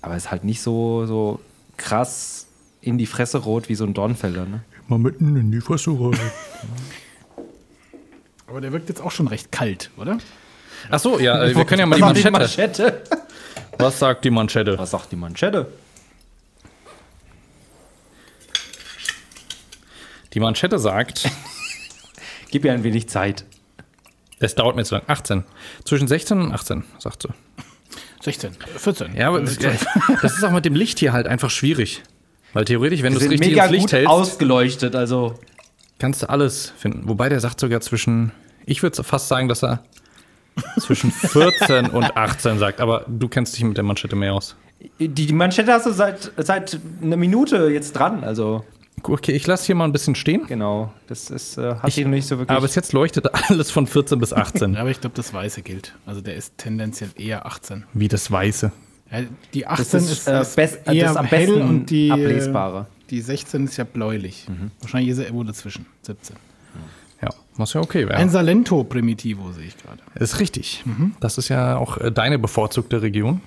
Aber 0.00 0.14
ist 0.14 0.30
halt 0.30 0.44
nicht 0.44 0.62
so, 0.62 1.06
so 1.06 1.40
krass 1.76 2.46
in 2.82 2.98
die 2.98 3.06
Fresse 3.06 3.38
rot 3.38 3.68
wie 3.68 3.74
so 3.74 3.82
ein 3.84 3.92
Dornfelder, 3.92 4.44
ne? 4.44 4.60
Mal 4.86 5.00
mitten 5.00 5.34
in 5.34 5.50
die 5.50 5.60
Fresse 5.60 5.90
rein. 5.90 6.20
Aber 8.46 8.60
der 8.60 8.70
wirkt 8.70 8.88
jetzt 8.90 9.00
auch 9.00 9.10
schon 9.10 9.26
recht 9.26 9.50
kalt, 9.50 9.90
oder? 9.96 10.18
Ach 10.88 11.00
so, 11.00 11.18
ja, 11.18 11.42
äh, 11.42 11.56
wir 11.56 11.64
können 11.64 11.80
ja 11.80 11.86
mal 11.86 12.00
Was 12.00 12.12
die. 12.12 12.30
Manschette? 12.30 13.02
Was 13.76 13.98
sagt 13.98 14.24
die 14.24 14.30
Manschette? 14.30 14.78
Was 14.78 14.92
sagt 14.92 15.10
die 15.10 15.16
Manschette? 15.16 15.66
Die 20.36 20.40
Manschette 20.40 20.78
sagt, 20.78 21.30
Gib 22.50 22.66
ihr 22.66 22.72
ein 22.74 22.84
wenig 22.84 23.08
Zeit. 23.08 23.46
es 24.38 24.54
dauert 24.54 24.76
mir 24.76 24.84
zu 24.84 24.96
lang. 24.96 25.04
18. 25.06 25.44
Zwischen 25.82 26.06
16 26.06 26.38
und 26.38 26.52
18, 26.52 26.84
sagt 26.98 27.22
sie. 27.22 27.28
16, 28.20 28.50
äh, 28.50 28.78
14. 28.78 29.16
Ja, 29.16 29.28
aber 29.28 29.40
das, 29.40 29.56
das 30.22 30.36
ist 30.36 30.44
auch 30.44 30.50
mit 30.50 30.66
dem 30.66 30.74
Licht 30.74 30.98
hier 30.98 31.14
halt 31.14 31.26
einfach 31.26 31.48
schwierig. 31.48 32.02
Weil 32.52 32.66
theoretisch, 32.66 33.02
wenn 33.02 33.14
du 33.14 33.18
es 33.18 33.30
richtig 33.30 33.48
mega 33.48 33.64
ins 33.64 33.72
Licht 33.72 33.84
gut 33.84 33.92
hältst, 33.92 34.10
ausgeleuchtet, 34.10 34.94
also. 34.94 35.38
kannst 35.98 36.22
du 36.22 36.28
alles 36.28 36.70
finden. 36.76 37.08
Wobei 37.08 37.30
der 37.30 37.40
sagt 37.40 37.58
sogar 37.58 37.80
zwischen, 37.80 38.30
ich 38.66 38.82
würde 38.82 39.02
fast 39.02 39.28
sagen, 39.28 39.48
dass 39.48 39.64
er 39.64 39.84
zwischen 40.78 41.12
14 41.12 41.86
und 41.86 42.14
18 42.14 42.58
sagt. 42.58 42.82
Aber 42.82 43.06
du 43.08 43.28
kennst 43.28 43.56
dich 43.56 43.64
mit 43.64 43.78
der 43.78 43.84
Manschette 43.84 44.16
mehr 44.16 44.34
aus. 44.34 44.54
Die, 44.98 45.08
die 45.08 45.32
Manschette 45.32 45.72
hast 45.72 45.86
du 45.86 45.92
seit, 45.92 46.30
seit 46.36 46.78
einer 47.02 47.16
Minute 47.16 47.68
jetzt 47.68 47.92
dran, 47.92 48.22
also. 48.22 48.66
Okay, 49.02 49.32
ich 49.32 49.46
lasse 49.46 49.66
hier 49.66 49.74
mal 49.74 49.84
ein 49.84 49.92
bisschen 49.92 50.14
stehen. 50.14 50.46
Genau. 50.46 50.92
Das 51.06 51.30
ist, 51.30 51.58
äh, 51.58 51.76
hat 51.76 51.92
sich 51.92 52.04
noch 52.04 52.10
nicht 52.10 52.26
so 52.26 52.38
wirklich. 52.38 52.50
Aber 52.50 52.66
bis 52.66 52.74
jetzt 52.74 52.92
leuchtet 52.92 53.28
alles 53.50 53.70
von 53.70 53.86
14 53.86 54.18
bis 54.18 54.32
18. 54.32 54.74
Ja, 54.74 54.80
aber 54.80 54.90
ich 54.90 55.00
glaube, 55.00 55.14
das 55.14 55.32
Weiße 55.32 55.62
gilt. 55.62 55.94
Also 56.06 56.20
der 56.20 56.34
ist 56.34 56.58
tendenziell 56.58 57.10
eher 57.16 57.46
18. 57.46 57.84
Wie 57.92 58.08
das 58.08 58.30
Weiße. 58.30 58.72
Ja, 59.12 59.18
die 59.54 59.60
das 59.60 59.94
18 59.94 59.98
ist, 60.00 60.10
ist, 60.10 60.28
äh, 60.28 60.40
ist 60.40 60.56
best, 60.56 60.78
das 60.84 60.94
eher 60.94 61.10
ist 61.10 61.16
am 61.16 61.26
hell 61.26 61.46
besten 61.46 61.62
und 61.62 61.90
die, 61.90 62.10
ablesbare. 62.10 62.86
die 63.10 63.20
16 63.20 63.64
ist 63.64 63.76
ja 63.76 63.84
bläulich. 63.84 64.46
Wahrscheinlich 64.80 65.10
ist 65.10 65.18
er 65.18 65.26
irgendwo 65.26 65.44
dazwischen. 65.44 65.86
17. 66.02 66.36
Ja, 67.22 67.30
muss 67.56 67.72
ja 67.72 67.80
okay 67.80 68.02
Ein 68.02 68.08
werden. 68.08 68.30
Salento 68.30 68.84
Primitivo 68.84 69.52
sehe 69.52 69.66
ich 69.66 69.76
gerade. 69.78 70.02
Ist 70.16 70.40
richtig. 70.40 70.84
Das 71.20 71.38
ist 71.38 71.48
ja 71.48 71.76
auch 71.76 71.98
äh, 71.98 72.10
deine 72.10 72.38
bevorzugte 72.38 73.02
Region. 73.02 73.40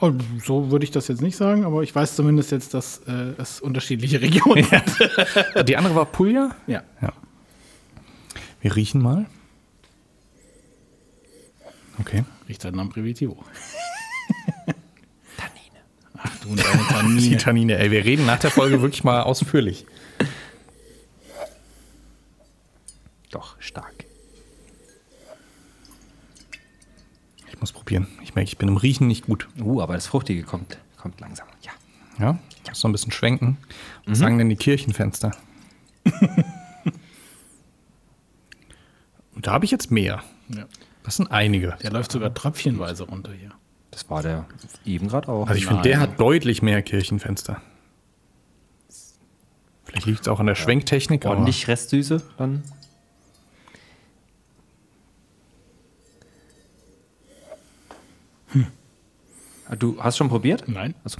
Oh, 0.00 0.12
so 0.44 0.70
würde 0.70 0.84
ich 0.84 0.90
das 0.90 1.08
jetzt 1.08 1.22
nicht 1.22 1.36
sagen, 1.36 1.64
aber 1.64 1.82
ich 1.82 1.94
weiß 1.94 2.16
zumindest 2.16 2.50
jetzt, 2.50 2.74
dass 2.74 2.98
äh, 3.06 3.34
es 3.38 3.60
unterschiedliche 3.60 4.20
Regionen 4.22 4.64
sind. 4.64 5.68
Die 5.68 5.76
andere 5.76 5.94
war 5.94 6.06
Puglia. 6.06 6.54
Ja. 6.66 6.82
Ja. 7.00 7.12
Wir 8.60 8.74
riechen 8.76 9.00
mal. 9.00 9.26
Okay. 11.98 12.24
Riecht 12.48 12.64
halt 12.64 12.74
nach 12.74 12.82
einem 12.82 12.90
Primitivo. 12.90 13.36
Tannine. 15.36 15.80
Ach 16.16 16.36
du 16.42 16.48
und 16.50 16.58
deine 16.64 16.78
Die 16.78 16.88
Tannine. 16.88 17.36
Tannine, 17.36 17.78
ey, 17.78 17.90
wir 17.90 18.04
reden 18.04 18.26
nach 18.26 18.38
der 18.38 18.50
Folge 18.50 18.82
wirklich 18.82 19.04
mal 19.04 19.22
ausführlich. 19.22 19.86
Doch, 23.30 23.56
stark. 23.60 23.99
Ich 27.60 27.62
muss 27.62 27.72
probieren. 27.72 28.06
Ich 28.22 28.34
merke, 28.34 28.48
ich 28.48 28.56
bin 28.56 28.68
im 28.68 28.78
Riechen 28.78 29.06
nicht 29.06 29.26
gut. 29.26 29.46
Uh, 29.60 29.82
aber 29.82 29.92
das 29.92 30.06
Fruchtige 30.06 30.44
kommt, 30.44 30.78
kommt 30.96 31.20
langsam. 31.20 31.46
Ja. 31.60 31.72
Ja, 32.18 32.38
ich 32.62 32.70
muss 32.70 32.80
so 32.80 32.88
ein 32.88 32.92
bisschen 32.92 33.12
schwenken. 33.12 33.58
Was 34.06 34.16
sagen 34.18 34.38
denn 34.38 34.48
die 34.48 34.56
Kirchenfenster? 34.56 35.32
Und 39.34 39.46
da 39.46 39.52
habe 39.52 39.66
ich 39.66 39.70
jetzt 39.70 39.90
mehr. 39.90 40.22
Ja. 40.48 40.64
Das 41.02 41.16
sind 41.16 41.30
einige. 41.30 41.76
Der 41.82 41.90
läuft 41.92 42.12
sogar 42.12 42.32
tröpfchenweise 42.32 43.02
runter 43.04 43.32
hier. 43.38 43.50
Das 43.90 44.08
war 44.08 44.22
der 44.22 44.46
eben 44.86 45.08
gerade 45.08 45.28
auch. 45.28 45.46
Also 45.46 45.58
ich 45.58 45.66
finde, 45.66 45.82
der 45.82 46.00
hat 46.00 46.18
deutlich 46.18 46.62
mehr 46.62 46.80
Kirchenfenster. 46.80 47.60
Vielleicht 49.84 50.06
liegt 50.06 50.22
es 50.22 50.28
auch 50.28 50.40
an 50.40 50.46
der 50.46 50.54
Schwenktechnik. 50.54 51.26
aber- 51.26 51.34
ordentlich 51.34 51.68
Restsüße 51.68 52.22
dann. 52.38 52.62
Du 59.78 60.02
hast 60.02 60.16
schon 60.16 60.28
probiert? 60.28 60.68
Nein, 60.68 60.94
Also, 61.04 61.18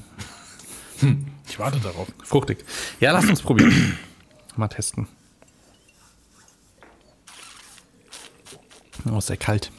ich 1.49 1.59
warte 1.59 1.79
darauf. 1.81 2.09
Fruchtig. 2.25 2.65
Ja, 2.99 3.13
lass 3.13 3.27
uns 3.29 3.43
probieren. 3.43 3.97
Mal 4.57 4.69
testen. 4.69 5.07
Oh, 9.11 9.21
sehr 9.21 9.37
kalt. 9.37 9.71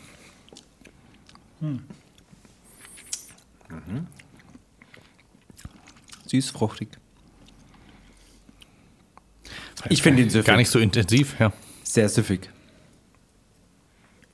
süß, 6.27 6.49
fruchtig. 6.51 6.89
Ich 9.89 10.01
finde 10.01 10.21
ihn 10.23 10.29
süffig. 10.29 10.47
Gar 10.47 10.57
nicht 10.57 10.69
so 10.69 10.79
intensiv, 10.79 11.39
ja. 11.39 11.51
Sehr 11.83 12.07
süffig. 12.09 12.49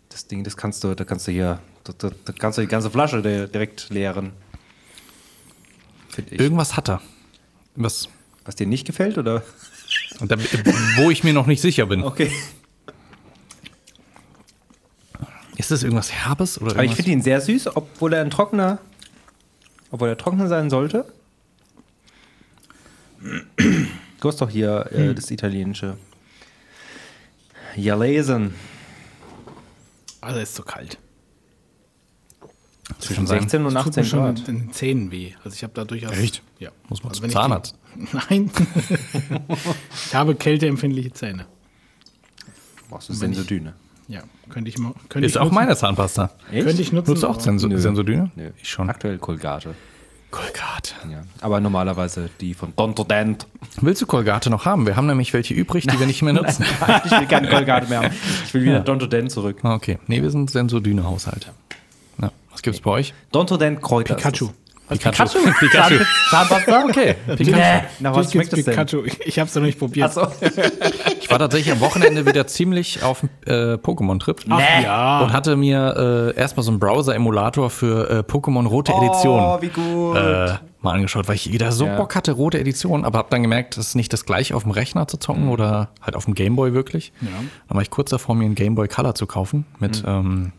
Das 0.10 0.28
Ding, 0.28 0.44
das 0.44 0.58
kannst 0.58 0.84
du, 0.84 0.94
da 0.94 1.04
kannst 1.06 1.28
du 1.28 1.32
hier, 1.32 1.60
da, 1.98 2.12
da, 2.26 2.34
kannst 2.34 2.58
du 2.58 2.62
die 2.62 2.68
ganze 2.68 2.90
Flasche 2.90 3.22
di- 3.22 3.52
direkt 3.52 3.90
leeren. 3.90 4.32
Irgendwas 6.32 6.76
hat 6.76 6.90
er. 6.90 7.02
Was, 7.76 8.10
Was 8.46 8.56
dir 8.56 8.66
nicht 8.68 8.86
gefällt, 8.88 9.18
oder? 9.18 9.44
da, 10.20 10.36
wo 10.98 11.12
ich 11.12 11.24
mir 11.24 11.34
noch 11.34 11.46
nicht 11.46 11.62
sicher 11.62 11.86
bin. 11.86 12.04
Okay. 12.04 12.32
Ist 15.58 15.72
das 15.72 15.84
irgendwas 15.84 16.12
Herbes? 16.12 16.60
Oder 16.62 16.72
Aber 16.72 16.84
ich 16.84 16.92
irgendwas? 16.92 16.96
finde 16.98 17.12
ihn 17.12 17.22
sehr 17.22 17.42
süß, 17.42 17.76
obwohl 17.76 18.14
er 18.14 18.22
ein 18.22 18.30
trockener, 18.30 18.80
obwohl 19.92 20.10
er 20.10 20.18
trockener 20.18 20.48
sein 20.48 20.70
sollte. 20.70 21.06
Du 24.20 24.28
hast 24.30 24.42
doch 24.42 24.50
hier 24.50 24.90
äh, 24.92 25.14
das 25.14 25.30
italienische. 25.32 25.98
Ja, 27.76 27.96
lesen. 27.96 28.56
Also 30.22 30.40
ist 30.40 30.56
so 30.56 30.64
kalt. 30.64 30.98
Zwischen 33.00 33.28
sein. 33.28 33.42
16 33.42 33.66
und 33.66 33.74
Das 33.74 33.84
tut 33.84 33.92
18 33.98 34.02
mir 34.04 34.10
schon 34.10 34.20
Grad. 34.20 34.48
in 34.50 34.60
den 34.60 34.72
Zähnen 34.74 35.12
weh. 35.12 35.34
Also 35.44 35.56
ich 35.56 35.64
habe 35.64 35.74
da 35.74 35.84
durchaus. 35.86 36.12
Echt? 36.18 36.42
Ja. 36.60 36.70
Muss 36.90 37.04
man 37.04 37.10
also 37.12 37.20
zum 37.20 37.24
wenn 37.24 37.30
ich 37.30 37.36
Zahnarzt. 37.36 37.76
Die, 37.96 38.08
nein. 38.30 38.52
ich 40.08 40.16
habe 40.16 40.36
kälteempfindliche 40.36 41.12
Zähne. 41.14 41.46
Brauchst 42.90 43.10
du 43.10 43.14
Sensodyne. 43.14 43.74
Ja, 44.08 44.22
könnte 44.50 44.70
ich 44.70 44.78
mal. 44.78 44.94
Könnte 45.10 45.26
Ist 45.26 45.34
ich 45.34 45.38
auch 45.38 45.44
nutzen. 45.46 45.56
meine 45.56 45.76
Zahnpasta. 45.76 46.30
Könnte 46.50 46.82
ich 46.82 46.94
nutzen. 46.94 47.12
Nutzt 47.12 47.24
du 47.24 47.28
auch 47.28 47.34
aber- 47.34 47.42
Senso 47.42 47.68
Nö. 47.68 47.78
Sensodyne? 47.78 48.32
Nö. 48.36 48.52
Ich 48.62 48.70
schon. 48.70 48.90
Aktuell 48.90 49.18
Colgate. 49.18 49.76
Colgate. 50.32 50.94
Ja. 51.10 51.24
Aber 51.42 51.60
normalerweise 51.60 52.30
die 52.40 52.54
von 52.54 52.74
Dontodent. 52.76 53.48
Willst 53.82 54.02
du 54.02 54.06
Colgate 54.06 54.50
noch 54.50 54.66
haben? 54.66 54.86
Wir 54.86 54.96
haben 54.96 55.08
nämlich 55.08 55.34
welche 55.34 55.54
übrig, 55.54 55.88
die 55.88 56.00
wir 56.00 56.06
nicht 56.08 56.22
mehr 56.22 56.34
nutzen. 56.34 56.64
ich 57.06 57.12
will 57.12 57.28
keine 57.28 57.50
Colgate 57.50 57.90
mehr 57.90 58.04
haben. 58.04 58.14
Ich 58.46 58.54
will 58.54 58.64
wieder 58.64 58.80
Dontodent 58.80 59.32
zurück. 59.32 59.60
Ah, 59.64 59.76
Okay, 59.76 60.00
nee, 60.08 60.22
wir 60.22 60.30
sind 60.32 60.50
Sensodyne-Haushalt. 60.52 61.52
Was 62.58 62.64
gibt's 62.64 62.82
bei 62.82 62.90
euch? 62.90 63.14
Dontodent 63.32 63.84
Kräuter. 63.84 64.16
Pikachu. 64.16 64.50
Pikachu. 64.90 65.38
Pikachu. 65.60 65.96
Zahnpasta? 66.32 66.86
Okay, 66.86 67.14
Pikachu. 67.36 67.52
Nee. 67.56 67.82
Nach 68.00 68.16
was 68.16 68.32
schmeckt 68.32 68.52
das 68.52 68.64
denn? 68.64 68.74
Pikachu. 68.76 69.04
Ich 69.26 69.38
habe 69.38 69.48
es 69.48 69.54
noch 69.54 69.62
nicht 69.62 69.78
probiert. 69.78 70.08
Achso. 70.08 70.28
Ich 71.22 71.30
war 71.32 71.40
tatsächlich 71.40 71.74
am 71.74 71.82
Wochenende 71.82 72.26
wieder 72.26 72.48
ziemlich 72.48 73.04
auf 73.04 73.20
dem 73.20 73.30
äh, 73.46 73.74
Pokémon-Trip. 73.74 74.40
Ach 74.50 74.58
Nee. 74.58 74.84
ja. 74.86 75.20
Und 75.20 75.34
hatte 75.34 75.58
mir 75.58 76.34
äh, 76.36 76.40
erstmal 76.40 76.64
so 76.64 76.72
einen 76.72 76.80
Browser-Emulator 76.80 77.70
für 77.70 78.10
äh, 78.10 78.20
Pokémon 78.20 78.66
Rote 78.66 78.94
Edition 78.94 79.38
Oh, 79.42 79.62
wie 79.62 79.68
gut. 79.68 80.16
äh, 80.16 80.54
mal 80.80 80.94
angeschaut, 80.94 81.28
weil 81.28 81.36
ich 81.36 81.52
wieder 81.52 81.74
so 81.74 81.86
Ja. 81.86 81.98
Bock 81.98 82.16
hatte, 82.16 82.32
Rote 82.32 82.58
Edition, 82.58 83.04
aber 83.04 83.18
habe 83.20 83.28
dann 83.30 83.42
gemerkt, 83.42 83.76
das 83.76 83.88
ist 83.88 83.96
nicht 83.96 84.14
das 84.14 84.26
gleiche 84.26 84.56
auf 84.56 84.64
dem 84.64 84.72
Rechner 84.72 85.06
zu 85.10 85.18
zocken 85.18 85.50
oder 85.50 85.90
halt 86.02 86.16
auf 86.16 86.24
dem 86.24 86.34
Gameboy 86.34 86.72
wirklich. 86.74 87.12
Ja. 87.20 87.28
Dann 87.68 87.76
war 87.76 87.82
ich 87.82 87.90
kurz 87.90 88.10
davor, 88.12 88.34
mir 88.34 88.46
einen 88.46 88.56
Gameboy 88.56 88.88
Color 88.88 89.14
zu 89.14 89.28
kaufen 89.28 89.66
mit 89.80 90.02
ähm, 90.08 90.54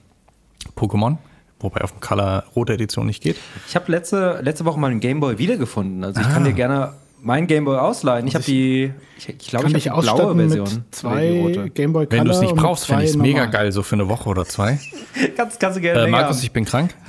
Pokémon, 0.76 1.16
wobei 1.60 1.82
auf 1.82 1.92
dem 1.92 2.00
Color 2.00 2.44
Rote 2.54 2.74
Edition 2.74 3.06
nicht 3.06 3.22
geht. 3.22 3.36
Ich 3.66 3.74
habe 3.74 3.90
letzte, 3.90 4.40
letzte 4.42 4.64
Woche 4.64 4.78
meinen 4.78 5.00
Gameboy 5.00 5.38
wiedergefunden. 5.38 6.04
Also 6.04 6.20
ich 6.20 6.28
kann 6.28 6.44
dir 6.44 6.52
gerne 6.52 6.94
meinen 7.20 7.46
Gameboy 7.46 7.76
ausleihen. 7.78 8.26
Ich 8.26 8.34
habe 8.34 8.44
die, 8.44 8.92
ich, 9.18 9.28
ich 9.28 9.38
glaube, 9.48 9.66
ich 9.68 9.88
habe 9.88 10.00
die 10.00 10.06
blaue 10.16 10.34
Version. 10.36 10.84
zwei. 10.90 11.70
Gameboy 11.74 12.06
Color 12.06 12.18
Wenn 12.20 12.24
du 12.26 12.30
es 12.32 12.40
nicht 12.40 12.54
brauchst, 12.54 12.86
finde 12.86 13.04
ich 13.04 13.10
es 13.10 13.16
mega 13.16 13.46
geil, 13.46 13.72
so 13.72 13.82
für 13.82 13.96
eine 13.96 14.08
Woche 14.08 14.28
oder 14.28 14.44
zwei. 14.44 14.78
Kannst, 15.36 15.58
kannst 15.58 15.76
du 15.76 15.80
gerne 15.80 16.04
Äh, 16.04 16.06
Markus, 16.10 16.36
haben. 16.36 16.44
ich 16.44 16.52
bin 16.52 16.64
krank. 16.64 16.94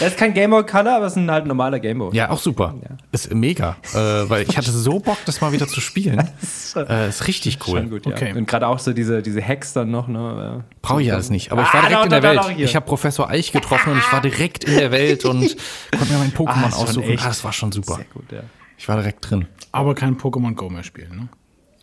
Das 0.00 0.08
ist 0.08 0.16
kein 0.16 0.32
Gameboy 0.34 0.64
Color, 0.64 0.96
aber 0.96 1.06
es 1.06 1.12
ist 1.12 1.18
ein 1.18 1.30
halt 1.30 1.46
normaler 1.46 1.78
Gameboy. 1.78 2.14
ja, 2.14 2.30
auch 2.30 2.38
super. 2.38 2.74
Ist 3.12 3.32
mega. 3.34 3.76
Äh, 3.92 3.98
weil 4.28 4.42
ich 4.48 4.56
hatte 4.56 4.70
so 4.70 4.98
Bock, 4.98 5.18
das 5.26 5.40
mal 5.40 5.52
wieder 5.52 5.66
zu 5.66 5.80
spielen. 5.80 6.22
äh, 6.76 7.08
ist 7.08 7.26
richtig 7.26 7.58
cool. 7.66 7.80
Schon 7.80 7.90
gut, 7.90 8.06
ja. 8.06 8.12
Okay. 8.12 8.32
Und 8.34 8.46
gerade 8.48 8.66
auch 8.66 8.78
so 8.78 8.92
diese, 8.92 9.22
diese 9.22 9.42
Hacks 9.46 9.72
dann 9.72 9.90
noch, 9.90 10.08
ne? 10.08 10.64
Brauche 10.82 11.02
ich 11.02 11.12
alles 11.12 11.30
nicht. 11.30 11.52
Aber 11.52 11.62
ich 11.62 11.68
Ah, 11.68 11.74
war 11.74 11.80
direkt 11.82 11.96
doch, 11.98 12.04
in 12.04 12.10
der 12.10 12.20
doch, 12.20 12.28
Welt. 12.28 12.38
doch, 12.38 12.50
ich 12.64 12.76
habe 12.76 12.86
Professor 12.86 13.28
Eich 13.28 13.52
getroffen 13.52 13.92
und 13.92 13.98
ich 13.98 14.12
war 14.12 14.20
direkt 14.20 14.64
in 14.64 14.76
der 14.76 14.90
Welt 14.90 15.24
und 15.24 15.40
konnte 15.96 16.12
mir 16.12 16.18
mein 16.18 16.32
Ah, 16.34 16.38
Pokémon 16.38 16.65
ist 16.68 16.74
schon 16.76 16.88
aussuchen. 16.88 17.10
echt 17.10 17.24
Ah, 17.24 17.28
das 17.28 17.44
war 17.44 17.52
schon 17.52 17.72
super. 17.72 17.96
Sehr 17.96 18.04
gut, 18.12 18.30
ja. 18.32 18.42
Ich 18.78 18.88
war 18.88 18.96
direkt 18.96 19.28
drin. 19.30 19.46
Aber 19.72 19.94
kein 19.94 20.16
Pokémon 20.18 20.54
Go 20.54 20.68
mehr 20.68 20.82
spielen, 20.84 21.16
ne? 21.16 21.28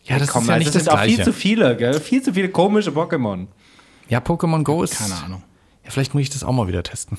Ja, 0.04 0.18
das 0.18 0.28
Komm, 0.28 0.42
ist 0.42 0.48
ja 0.48 0.54
also 0.54 0.64
nicht 0.64 0.74
das 0.74 0.84
sind 0.84 0.92
auch 0.92 1.00
viel 1.00 1.14
Gleiche. 1.16 1.30
zu 1.30 1.32
viele, 1.32 1.76
gell? 1.76 2.00
Viel 2.00 2.22
zu 2.22 2.34
viele 2.34 2.48
komische 2.50 2.90
Pokémon. 2.90 3.46
Ja, 4.08 4.18
Pokémon 4.20 4.62
Go 4.62 4.82
ist. 4.82 4.98
Keine 4.98 5.14
Ahnung. 5.16 5.42
Ja, 5.84 5.90
vielleicht 5.90 6.12
muss 6.14 6.22
ich 6.22 6.30
das 6.30 6.44
auch 6.44 6.52
mal 6.52 6.68
wieder 6.68 6.82
testen. 6.82 7.18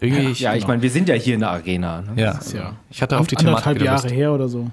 Irgendwie. 0.00 0.30
ich- 0.30 0.40
Ja, 0.40 0.54
ich 0.54 0.66
meine, 0.66 0.82
wir 0.82 0.90
sind 0.90 1.08
ja 1.08 1.14
hier 1.14 1.34
in 1.34 1.40
der 1.40 1.50
Arena. 1.50 2.02
Ne? 2.02 2.12
ja. 2.22 2.32
ist 2.32 2.52
ja 2.52 2.76
Ich 2.90 3.00
hatte 3.02 3.18
auf 3.18 3.26
die 3.26 3.36
Thematik 3.36 3.66
anderthalb 3.66 3.82
Jahre 3.82 4.02
Lust. 4.08 4.14
her 4.14 4.32
oder 4.32 4.48
so. 4.48 4.70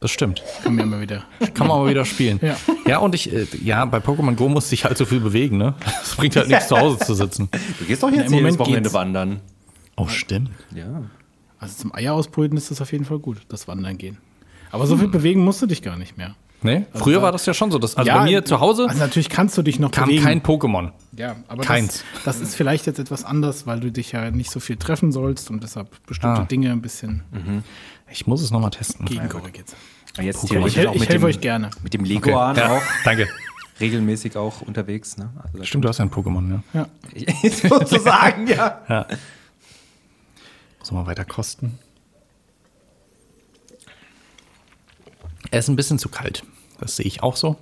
Das 0.00 0.10
stimmt. 0.10 0.42
Kommen 0.62 0.76
wir 0.78 0.86
mal 0.86 1.00
wieder. 1.00 1.24
Kann 1.54 1.66
man 1.68 1.78
aber 1.78 1.88
wieder 1.90 2.04
spielen. 2.04 2.38
Ja. 2.42 2.56
ja 2.86 2.98
und 2.98 3.14
ich, 3.14 3.32
äh, 3.32 3.46
ja, 3.62 3.84
bei 3.86 3.98
Pokémon 3.98 4.34
Go 4.34 4.48
musste 4.48 4.74
ich 4.74 4.84
halt 4.84 4.98
so 4.98 5.04
viel 5.06 5.20
bewegen, 5.20 5.56
ne? 5.56 5.74
Es 6.02 6.14
bringt 6.16 6.36
halt 6.36 6.48
nichts 6.48 6.68
zu 6.68 6.78
Hause 6.78 6.98
zu 6.98 7.14
sitzen. 7.14 7.48
Du 7.78 7.84
gehst 7.86 8.02
doch 8.02 8.08
jetzt 8.10 8.16
im 8.16 8.22
jedes 8.24 8.32
Moment 8.32 8.58
Wochenende 8.58 8.82
geht's. 8.84 8.94
wandern. 8.94 9.40
Oh, 9.96 10.06
stimmt. 10.08 10.50
Ja. 10.74 11.02
Also 11.58 11.74
zum 11.82 11.94
Eier 11.94 12.12
ausbrüten 12.14 12.56
ist 12.56 12.70
das 12.70 12.80
auf 12.80 12.92
jeden 12.92 13.04
Fall 13.04 13.18
gut, 13.18 13.38
das 13.48 13.66
Wandern 13.68 13.96
gehen. 13.98 14.18
Aber 14.70 14.86
so 14.86 14.96
viel 14.96 15.08
bewegen 15.08 15.44
musst 15.44 15.62
du 15.62 15.66
dich 15.66 15.82
gar 15.82 15.96
nicht 15.96 16.16
mehr. 16.18 16.34
Nee, 16.62 16.86
früher 16.94 17.20
war 17.22 17.32
das 17.32 17.44
ja 17.46 17.54
schon 17.54 17.70
so. 17.70 17.78
Dass, 17.78 17.96
also 17.96 18.08
Ja, 18.08 18.18
bei 18.18 18.24
mir 18.24 18.44
zu 18.44 18.60
Hause 18.60 18.86
Also 18.88 18.98
natürlich 18.98 19.28
kannst 19.28 19.56
du 19.58 19.62
dich 19.62 19.78
noch 19.78 19.90
kam 19.90 20.08
bewegen. 20.08 20.24
kein 20.24 20.40
Pokémon. 20.42 20.90
ja, 21.16 21.36
aber 21.48 21.62
keins. 21.62 22.02
Das, 22.24 22.38
das 22.38 22.40
ist 22.40 22.54
vielleicht 22.56 22.86
jetzt 22.86 22.98
etwas 22.98 23.24
anders, 23.24 23.66
weil 23.66 23.78
du 23.80 23.92
dich 23.92 24.12
ja 24.12 24.30
nicht 24.30 24.50
so 24.50 24.58
viel 24.58 24.76
treffen 24.76 25.12
sollst 25.12 25.50
und 25.50 25.62
deshalb 25.62 25.88
bestimmte 26.06 26.40
Ah. 26.42 26.44
Dinge 26.44 26.72
ein 26.72 26.82
bisschen 26.82 27.22
Ich 28.10 28.26
muss 28.26 28.42
es 28.42 28.50
nochmal 28.50 28.70
testen. 28.70 29.04
gegenkorrigiert. 29.06 29.74
Jetzt 30.20 30.44
Ich, 30.44 30.50
ich 30.50 30.58
mit 31.00 31.08
helfe 31.10 31.26
euch 31.26 31.40
gerne. 31.40 31.70
mit 31.82 31.92
dem 31.92 32.04
Leguan 32.04 32.56
Ja, 32.56 32.78
auch 32.78 32.82
danke. 33.04 33.28
regelmäßig 33.78 34.36
auch 34.36 34.62
unterwegs. 34.62 35.18
Ne? 35.18 35.28
Also 35.44 35.62
Stimmt, 35.62 35.84
du 35.84 35.88
hast 35.90 35.98
ja 35.98 36.06
ein 36.06 36.10
Pokémon, 36.10 36.60
ja. 36.72 36.86
Ja. 37.14 37.50
sozusagen, 37.68 38.46
ja. 38.46 38.80
ja. 38.88 39.06
Muss 40.86 40.92
mal 40.92 41.06
weiter 41.06 41.24
kosten. 41.24 41.80
Er 45.50 45.58
ist 45.58 45.66
ein 45.68 45.74
bisschen 45.74 45.98
zu 45.98 46.08
kalt. 46.08 46.44
Das 46.78 46.94
sehe 46.94 47.06
ich 47.06 47.24
auch 47.24 47.34
so. 47.34 47.56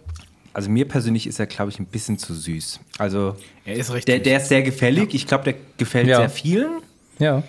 Also 0.52 0.68
mir 0.68 0.86
persönlich 0.86 1.26
ist 1.26 1.40
er, 1.40 1.46
glaube 1.46 1.70
ich, 1.70 1.78
ein 1.78 1.86
bisschen 1.86 2.18
zu 2.18 2.34
süß. 2.34 2.80
Also 2.98 3.34
Er 3.64 3.76
ist 3.76 3.90
recht 3.94 4.06
der, 4.08 4.16
süß. 4.16 4.24
der 4.24 4.36
ist 4.42 4.48
sehr 4.48 4.62
gefällig. 4.62 5.14
Ich 5.14 5.26
glaube, 5.26 5.44
der 5.44 5.54
gefällt 5.78 6.06
Ja. 6.06 6.18
sehr 6.18 6.28
vielen. 6.28 6.82
Ja. 7.18 7.42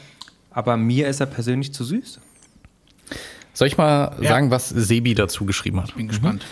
Aber 0.52 0.78
mir 0.78 1.10
ist 1.10 1.20
er 1.20 1.26
persönlich 1.26 1.74
zu 1.74 1.84
süß. 1.84 2.22
Soll 3.54 3.68
ich 3.68 3.78
mal 3.78 4.16
Ja. 4.22 4.30
sagen, 4.30 4.52
was 4.52 4.70
Sebi 4.70 5.14
dazu 5.14 5.46
geschrieben 5.46 5.82
hat? 5.84 5.94
Bin 5.98 6.08
gespannt. 6.08 6.46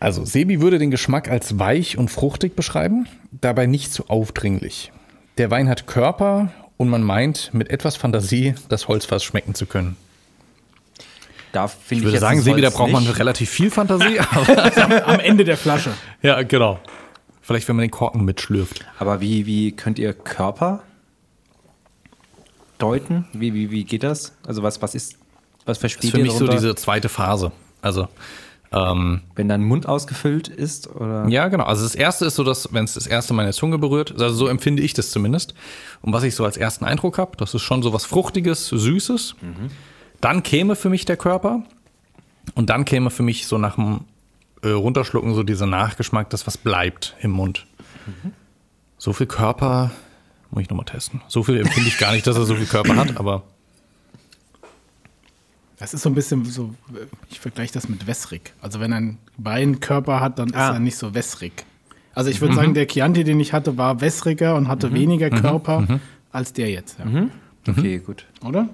Also, 0.00 0.24
Sebi 0.24 0.60
würde 0.60 0.80
den 0.80 0.90
Geschmack 0.90 1.28
als 1.30 1.60
weich 1.60 1.98
und 1.98 2.10
fruchtig 2.10 2.56
beschreiben, 2.56 3.06
dabei 3.30 3.66
nicht 3.66 3.92
zu 3.92 4.08
aufdringlich. 4.08 4.90
Der 5.38 5.52
Wein 5.52 5.68
hat 5.68 5.86
Körper 5.86 6.52
und 6.76 6.88
man 6.88 7.02
meint, 7.02 7.50
mit 7.52 7.70
etwas 7.70 7.96
Fantasie 7.96 8.54
das 8.68 8.88
Holzfass 8.88 9.22
schmecken 9.24 9.54
zu 9.54 9.66
können. 9.66 9.96
Da 11.52 11.68
finde 11.68 11.78
Ich 11.80 11.90
ich, 11.92 12.02
würde 12.04 12.12
jetzt 12.14 12.20
sagen, 12.22 12.36
das 12.38 12.44
Sebi, 12.44 12.60
da 12.62 12.70
braucht 12.70 12.90
man 12.90 13.04
nicht. 13.04 13.18
relativ 13.18 13.48
viel 13.48 13.70
Fantasie. 13.70 14.18
Aber 14.30 15.06
Am 15.06 15.20
Ende 15.20 15.44
der 15.44 15.56
Flasche. 15.56 15.90
ja, 16.22 16.42
genau. 16.42 16.80
Vielleicht, 17.42 17.68
wenn 17.68 17.76
man 17.76 17.82
den 17.84 17.90
Korken 17.90 18.24
mitschlürft. 18.24 18.84
Aber 18.98 19.20
wie, 19.20 19.46
wie 19.46 19.70
könnt 19.72 19.98
ihr 19.98 20.14
Körper 20.14 20.82
deuten? 22.78 23.26
Wie, 23.32 23.54
wie, 23.54 23.70
wie 23.70 23.84
geht 23.84 24.02
das? 24.02 24.32
Also 24.46 24.62
was, 24.62 24.80
was 24.82 24.94
ist, 24.94 25.16
was 25.64 25.76
Das 25.76 25.78
versteht 25.78 26.04
ist 26.04 26.10
für 26.10 26.18
ihr 26.18 26.24
mich 26.24 26.32
so 26.32 26.48
diese 26.48 26.74
zweite 26.74 27.08
Phase. 27.08 27.52
Also, 27.82 28.08
ähm, 28.74 29.20
Wenn 29.36 29.48
dein 29.48 29.62
Mund 29.62 29.86
ausgefüllt 29.86 30.48
ist? 30.48 30.88
Oder? 30.88 31.28
ja, 31.28 31.48
genau. 31.48 31.64
Also, 31.64 31.84
das 31.84 31.94
erste 31.94 32.24
ist 32.26 32.34
so, 32.34 32.42
dass, 32.44 32.72
wenn 32.72 32.84
es 32.84 32.94
das 32.94 33.06
erste 33.06 33.32
meine 33.32 33.52
Zunge 33.52 33.78
berührt, 33.78 34.12
also 34.20 34.34
so 34.34 34.48
empfinde 34.48 34.82
ich 34.82 34.94
das 34.94 35.10
zumindest. 35.10 35.54
Und 36.02 36.12
was 36.12 36.24
ich 36.24 36.34
so 36.34 36.44
als 36.44 36.56
ersten 36.56 36.84
Eindruck 36.84 37.18
habe, 37.18 37.36
das 37.36 37.54
ist 37.54 37.62
schon 37.62 37.82
so 37.82 37.92
was 37.92 38.04
Fruchtiges, 38.04 38.68
Süßes. 38.68 39.36
Dann 40.20 40.42
käme 40.42 40.74
für 40.74 40.90
mich 40.90 41.04
der 41.04 41.16
Körper. 41.16 41.62
Und 42.54 42.70
dann 42.70 42.84
käme 42.84 43.10
für 43.10 43.22
mich 43.22 43.46
so 43.46 43.58
nach 43.58 43.76
dem 43.76 44.00
äh, 44.62 44.68
Runterschlucken 44.70 45.34
so 45.34 45.42
dieser 45.42 45.66
Nachgeschmack, 45.66 46.30
das 46.30 46.46
was 46.46 46.58
bleibt 46.58 47.16
im 47.20 47.30
Mund. 47.30 47.66
So 48.98 49.12
viel 49.12 49.26
Körper, 49.26 49.90
muss 50.50 50.62
ich 50.62 50.70
nochmal 50.70 50.86
testen. 50.86 51.22
So 51.28 51.42
viel 51.42 51.58
empfinde 51.58 51.88
ich 51.88 51.98
gar 51.98 52.12
nicht, 52.12 52.26
dass 52.26 52.36
er 52.36 52.44
so 52.44 52.54
viel 52.54 52.66
Körper 52.66 52.96
hat, 52.96 53.16
aber 53.18 53.42
Das 55.84 55.94
ist 55.94 56.02
so 56.02 56.08
ein 56.10 56.14
bisschen 56.14 56.44
so, 56.46 56.74
ich 57.30 57.40
vergleiche 57.40 57.72
das 57.74 57.88
mit 57.88 58.06
wässrig. 58.06 58.52
Also 58.62 58.80
wenn 58.80 58.92
ein 58.92 59.18
Wein 59.36 59.80
Körper 59.80 60.20
hat, 60.20 60.38
dann 60.38 60.48
ist 60.48 60.56
Ah. 60.56 60.72
er 60.72 60.78
nicht 60.80 60.96
so 60.96 61.14
wässrig. 61.14 61.52
Also 62.14 62.30
ich 62.30 62.40
würde 62.40 62.54
sagen, 62.54 62.74
der 62.74 62.86
Chianti, 62.86 63.22
den 63.24 63.38
ich 63.40 63.52
hatte, 63.52 63.76
war 63.76 64.00
wässriger 64.00 64.54
und 64.54 64.68
hatte 64.68 64.92
weniger 64.94 65.28
Körper 65.30 66.00
als 66.32 66.52
der 66.52 66.70
jetzt. 66.70 66.96
Ja. 66.98 67.26
Okay, 67.70 67.98
gut. 67.98 68.24
Oder? 68.44 68.68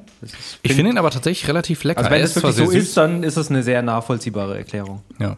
ich 0.62 0.72
finde 0.74 0.90
ihn 0.92 0.98
aber 0.98 1.10
tatsächlich 1.10 1.48
relativ 1.48 1.82
lecker. 1.84 1.98
Also 1.98 2.10
wenn 2.10 2.18
Er 2.18 2.24
es 2.24 2.36
wirklich 2.36 2.54
so 2.56 2.66
sehr 2.66 2.80
ist, 2.80 2.96
dann 2.96 3.22
ist 3.22 3.36
es 3.36 3.48
eine 3.50 3.62
sehr 3.62 3.82
nachvollziehbare 3.82 4.56
Erklärung. 4.58 5.02
Ja. 5.18 5.36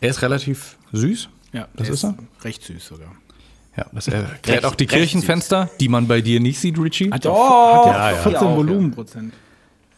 Er 0.00 0.10
ist 0.10 0.22
relativ 0.22 0.76
süß. 0.92 1.28
Ja, 1.52 1.68
Das 1.74 1.86
der 1.88 1.94
ist 1.94 2.04
er? 2.04 2.14
Recht 2.42 2.62
süß 2.62 2.84
sogar. 2.86 3.12
Ja, 3.76 3.86
das 3.92 4.08
erklärt 4.08 4.46
Recht- 4.46 4.64
auch 4.66 4.74
die 4.76 4.86
Kirchenfenster, 4.86 5.68
die 5.80 5.88
man 5.88 6.06
bei 6.06 6.20
dir 6.20 6.38
nicht 6.40 6.58
sieht, 6.60 6.78
Richie. 6.78 7.10
Hat 7.10 7.24
ja, 7.24 7.30
Doch, 7.30 7.86
hat 7.86 7.92
ja, 7.94 8.10
ja, 8.10 8.16
ja. 8.16 8.22
14 8.22 8.48
Ja, 8.48 8.56
Volumenprozent. 8.56 9.34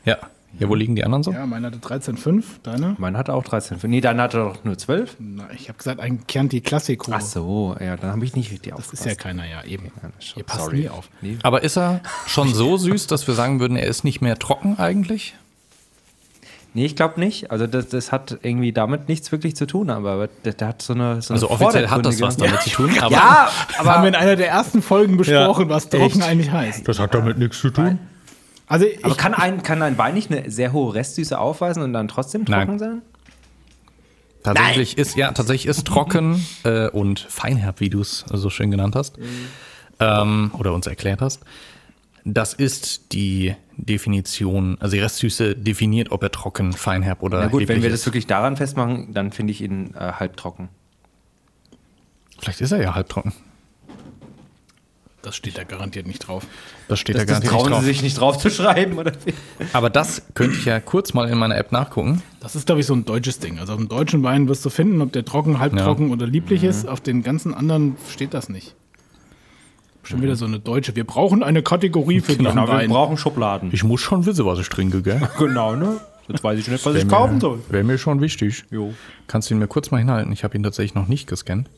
Ja. 0.05 0.17
Ja, 0.59 0.69
wo 0.71 0.75
liegen 0.75 0.97
die 0.97 1.05
anderen 1.05 1.23
so? 1.23 1.33
Ja, 1.33 1.45
meiner 1.45 1.67
hatte 1.69 1.79
13,5. 1.79 2.43
Deiner? 2.63 2.95
Mein 2.99 3.17
hat 3.17 3.29
auch 3.29 3.45
13. 3.45 3.79
Nee, 3.83 4.01
deiner 4.01 4.23
hat 4.23 4.35
er 4.35 4.45
doch 4.45 4.65
nur 4.65 4.79
12. 4.79 5.17
Na, 5.19 5.49
ich 5.55 5.69
habe 5.69 5.77
gesagt, 5.77 6.01
ein 6.01 6.27
Chianti 6.27 6.63
Classico. 6.63 7.13
Ach 7.15 7.21
so, 7.21 7.77
ja, 7.79 7.97
dann 7.99 8.13
habe 8.13 8.25
ich 8.25 8.35
nicht 8.35 8.51
richtig 8.51 8.73
Das 8.75 8.91
ist 8.93 9.05
ja 9.05 9.15
keiner, 9.15 9.45
ja, 9.47 9.63
eben. 9.65 9.91
schon- 10.19 10.39
Ihr 10.39 10.45
passt 10.45 10.61
sorry. 10.65 10.81
nie 10.81 10.89
auf. 10.89 11.11
Nee. 11.21 11.37
Aber 11.43 11.63
ist 11.63 11.77
er 11.77 12.01
schon 12.27 12.55
so 12.55 12.79
süß, 12.79 13.07
dass 13.07 13.27
wir 13.27 13.35
sagen 13.35 13.61
würden, 13.61 13.77
er 13.77 13.87
ist 13.87 14.03
nicht 14.05 14.23
mehr 14.23 14.39
trocken 14.39 14.79
eigentlich? 14.79 15.35
Nee, 16.73 16.85
ich 16.87 16.97
glaube 16.97 17.19
nicht. 17.21 17.51
Also 17.51 17.67
das, 17.67 17.89
das 17.89 18.13
hat 18.13 18.39
irgendwie 18.43 18.73
damit 18.73 19.09
nichts 19.09 19.33
wirklich 19.33 19.57
zu 19.57 19.67
tun, 19.67 19.89
aber 19.91 20.29
der, 20.45 20.53
der 20.55 20.69
hat 20.69 20.83
so 20.83 20.93
eine 20.93 21.23
so 21.23 21.33
Also 21.35 21.49
eine 21.49 21.55
offiziell 21.55 21.89
hat 21.89 22.05
das 22.05 22.21
was 22.21 22.37
damit 22.37 22.61
zu 22.63 22.71
tun. 22.71 22.99
Aber 23.01 23.13
Ja, 23.13 23.51
Aber 23.79 23.95
haben 23.95 24.03
wir 24.05 24.09
in 24.09 24.15
einer 24.15 24.37
der 24.37 24.49
ersten 24.49 24.83
Folgen 24.83 25.17
besprochen, 25.17 25.69
was 25.71 25.89
trocken 25.89 26.05
Echt? 26.21 26.23
eigentlich 26.23 26.51
heißt. 26.51 26.87
das 26.87 26.99
hat 26.99 27.15
damit 27.15 27.39
nichts 27.39 27.59
zu 27.61 27.71
tun. 27.71 27.99
Also 28.67 28.87
ich, 28.87 29.05
Aber 29.05 29.15
kann 29.15 29.35
ein, 29.35 29.63
kann 29.63 29.83
ein 29.83 29.97
Wein 29.97 30.15
nicht 30.15 30.31
eine 30.31 30.51
sehr 30.51 30.73
hohe 30.73 30.95
Restsüße 30.95 31.39
aufweisen 31.39 31.83
und 31.83 31.93
dann 31.93 32.09
trotzdem 32.09 32.45
trocken 32.45 32.67
Nein. 32.67 32.79
sein? 32.79 33.03
Tatsächlich 34.43 34.97
ist, 34.97 35.17
ja, 35.17 35.33
tatsächlich 35.33 35.67
ist 35.67 35.87
trocken 35.87 36.45
äh, 36.65 36.89
und 36.89 37.21
feinherb, 37.21 37.81
wie 37.81 37.91
du 37.91 38.01
es 38.01 38.25
so 38.33 38.49
schön 38.51 38.71
genannt 38.71 38.95
hast, 38.95 39.19
ähm, 39.99 40.51
oder 40.57 40.73
uns 40.73 40.87
erklärt 40.87 41.21
hast. 41.21 41.43
Das 42.25 42.55
ist 42.55 43.13
die 43.13 43.55
Definition, 43.77 44.77
also 44.81 44.95
die 44.97 45.01
Restsüße 45.01 45.55
definiert, 45.55 46.11
ob 46.11 46.23
er 46.23 46.33
trocken, 46.33 46.73
feinherb 46.73 47.23
oder 47.23 47.41
Na 47.41 47.47
gut, 47.47 47.69
wenn 47.69 47.83
wir 47.83 47.91
das 47.91 48.01
ist. 48.01 48.07
wirklich 48.07 48.27
daran 48.27 48.57
festmachen, 48.57 49.15
dann 49.15 49.31
finde 49.33 49.53
ich 49.53 49.61
ihn 49.61 49.95
äh, 49.95 50.13
halbtrocken. 50.13 50.69
Vielleicht 52.39 52.61
ist 52.61 52.73
er 52.73 52.83
ja 52.83 52.95
halbtrocken. 52.95 53.33
Das 55.27 55.35
steht 55.37 55.59
da 55.59 55.65
garantiert 55.65 56.07
nicht 56.07 56.21
drauf. 56.21 56.47
Das 56.89 57.01
steht 57.01 57.17
Das, 57.17 57.23
da 57.23 57.27
gar 57.27 57.41
das 57.41 57.43
nicht 57.43 57.51
trauen 57.51 57.71
drauf. 57.73 57.81
sie 57.81 57.87
sich 57.87 58.03
nicht 58.03 58.19
drauf 58.21 58.39
zu 58.39 58.49
schreiben, 58.49 58.97
oder? 58.97 59.13
Aber 59.73 59.91
das 59.91 60.23
könnte 60.35 60.57
ich 60.57 60.65
ja 60.65 60.79
kurz 60.79 61.15
mal 61.15 61.29
in 61.29 61.37
meiner 61.37 61.57
App 61.57 61.73
nachgucken. 61.73 62.23
Das 62.41 62.55
ist, 62.55 62.67
glaube 62.67 62.81
ich, 62.81 62.87
so 62.87 62.95
ein 62.95 63.05
deutsches 63.05 63.41
Ding. 63.41 63.59
Also 63.59 63.73
auf 63.73 63.79
dem 63.81 63.89
deutschen 63.89 64.23
Wein 64.23 64.49
wirst 64.49 64.65
du 64.65 64.71
finden, 64.71 65.01
ob 65.03 65.13
der 65.13 65.25
trocken, 65.25 65.59
halbtrocken 65.59 66.13
oder 66.13 66.27
lieblich 66.27 66.63
Mhm. 66.63 66.69
ist. 66.69 66.89
Auf 66.89 67.01
den 67.01 67.23
ganzen 67.25 67.53
anderen 67.55 67.97
steht 68.09 68.35
das 68.35 68.49
nicht. 68.49 68.75
Schon 70.05 70.23
wieder 70.23 70.37
so 70.37 70.45
eine 70.47 70.61
deutsche. 70.61 70.95
Wir 70.95 71.03
brauchen 71.05 71.43
eine 71.43 71.65
Kategorie 71.65 72.21
für 72.21 72.37
diesen 72.37 72.45
Genau, 72.45 72.69
wir 72.69 72.75
Wein. 72.75 72.89
brauchen 72.91 73.17
Schubladen. 73.17 73.71
Ich 73.73 73.83
muss 73.83 74.01
schon 74.01 74.25
wissen, 74.27 74.47
was 74.47 74.61
ich 74.61 74.69
trinke, 74.69 75.03
gell? 75.03 75.21
Genau, 75.39 75.75
ne? 75.75 76.01
Jetzt 76.29 76.45
weiß 76.45 76.59
ich 76.61 76.69
nicht, 76.69 76.87
was 76.87 76.95
ich 76.95 77.09
kaufen 77.09 77.41
soll. 77.41 77.59
Wäre 77.69 77.83
mir 77.83 77.99
schon 77.99 78.21
wichtig. 78.21 78.65
Jo. 78.71 78.95
Kannst 79.27 79.51
du 79.51 79.55
ihn 79.55 79.59
mir 79.59 79.67
kurz 79.67 79.91
mal 79.91 79.99
hinhalten? 79.99 80.33
Ich 80.33 80.45
habe 80.45 80.57
ihn 80.57 80.63
tatsächlich 80.63 80.95
noch 80.95 81.09
nicht 81.09 81.27
gescannt. 81.29 81.69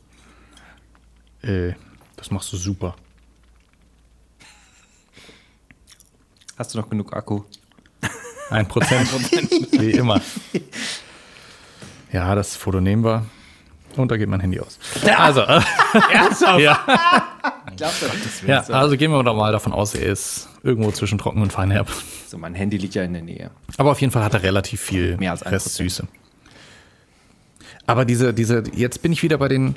Äh, 1.42 1.72
das 2.16 2.30
machst 2.30 2.53
du 2.53 2.57
super. 2.59 2.94
Hast 6.59 6.75
du 6.75 6.79
noch 6.79 6.91
genug 6.91 7.13
Akku? 7.17 7.43
Ein 8.51 8.67
Prozent. 8.67 9.09
Wie 9.81 9.93
immer. 9.93 10.21
Ja, 12.13 12.35
das 12.35 12.57
Foto 12.57 12.81
nehmen 12.81 13.05
wir. 13.05 13.27
Und 13.97 14.11
da 14.11 14.17
geht 14.17 14.29
mein 14.29 14.41
Handy 14.41 14.59
aus. 14.59 14.79
Also, 15.17 15.43
äh, 15.43 16.63
ja. 16.63 16.79
ja, 18.47 18.61
also 18.71 18.97
gehen 18.97 19.13
wir 19.13 19.23
doch 19.23 19.37
mal 19.37 19.53
davon 19.53 19.73
aus, 19.73 19.95
er 19.95 20.07
ist 20.07 20.49
irgendwo 20.65 20.91
zwischen 20.91 21.19
trocken 21.19 21.43
und 21.43 21.53
feinherb. 21.53 21.89
So, 22.27 22.39
mein 22.39 22.55
Handy 22.55 22.77
liegt 22.77 22.95
ja 22.95 23.05
in 23.05 23.13
der 23.13 23.23
Nähe. 23.23 23.51
Aber 23.77 23.93
auf 23.93 24.01
jeden 24.01 24.13
Fall 24.13 24.25
hat 24.25 24.35
er 24.35 24.43
relativ 24.43 24.81
viel 24.81 25.17
Mehr 25.17 25.31
als 25.31 25.47
Restsüße. 25.47 26.09
Aber 27.87 28.05
diese, 28.05 28.35
diese, 28.35 28.65
jetzt 28.75 29.01
bin 29.01 29.13
ich 29.13 29.23
wieder 29.23 29.39
bei 29.39 29.49
den, 29.49 29.77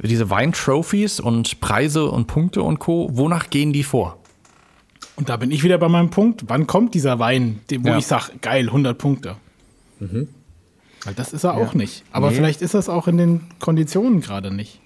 diese 0.00 0.30
Weintrophies 0.30 1.18
und 1.18 1.60
Preise 1.60 2.06
und 2.06 2.26
Punkte 2.26 2.62
und 2.62 2.78
Co. 2.78 3.08
Wonach 3.12 3.50
gehen 3.50 3.72
die 3.72 3.82
vor? 3.84 4.19
Und 5.20 5.28
da 5.28 5.36
bin 5.36 5.50
ich 5.50 5.62
wieder 5.62 5.76
bei 5.76 5.88
meinem 5.90 6.08
Punkt. 6.08 6.44
Wann 6.48 6.66
kommt 6.66 6.94
dieser 6.94 7.18
Wein, 7.18 7.60
wo 7.80 7.88
Ja. 7.90 7.98
ich 7.98 8.06
sage, 8.06 8.32
geil, 8.40 8.70
100 8.70 8.96
Punkte? 8.96 9.36
Weil 10.00 11.14
das 11.14 11.34
ist 11.34 11.44
er 11.44 11.54
auch 11.54 11.74
nicht. 11.74 12.04
Aber 12.10 12.30
Nee. 12.30 12.36
vielleicht 12.36 12.62
ist 12.62 12.72
das 12.72 12.88
auch 12.88 13.06
in 13.06 13.18
den 13.18 13.42
Konditionen 13.58 14.22
gerade 14.22 14.50
nicht. 14.50 14.80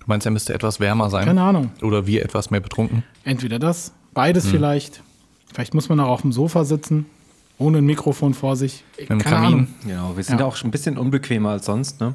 Du 0.00 0.04
meinst, 0.06 0.26
er 0.26 0.32
müsste 0.32 0.54
etwas 0.54 0.80
wärmer 0.80 1.08
sein? 1.08 1.24
Keine 1.24 1.42
Ahnung. 1.42 1.70
Oder 1.82 2.04
wir 2.08 2.24
etwas 2.24 2.50
mehr 2.50 2.58
betrunken? 2.60 3.04
Entweder 3.22 3.60
das, 3.60 3.92
beides 4.12 4.44
vielleicht. 4.48 5.02
Vielleicht 5.54 5.72
muss 5.72 5.88
man 5.88 6.00
auch 6.00 6.08
auf 6.08 6.22
dem 6.22 6.32
Sofa 6.32 6.64
sitzen. 6.64 7.06
ohne 7.60 7.78
ein 7.78 7.86
Mikrofon 7.86 8.34
vor 8.34 8.54
sich. 8.54 8.84
Mit 8.98 9.10
dem 9.10 9.18
Keine 9.18 9.34
Kamin. 9.36 9.46
Ahnung. 9.52 9.68
Genau, 9.84 10.16
wir 10.16 10.22
sind 10.22 10.38
Ja. 10.38 10.46
auch 10.46 10.54
schon 10.54 10.68
ein 10.68 10.70
bisschen 10.70 10.96
unbequemer 10.96 11.50
als 11.50 11.66
sonst, 11.66 12.00
ne? 12.00 12.12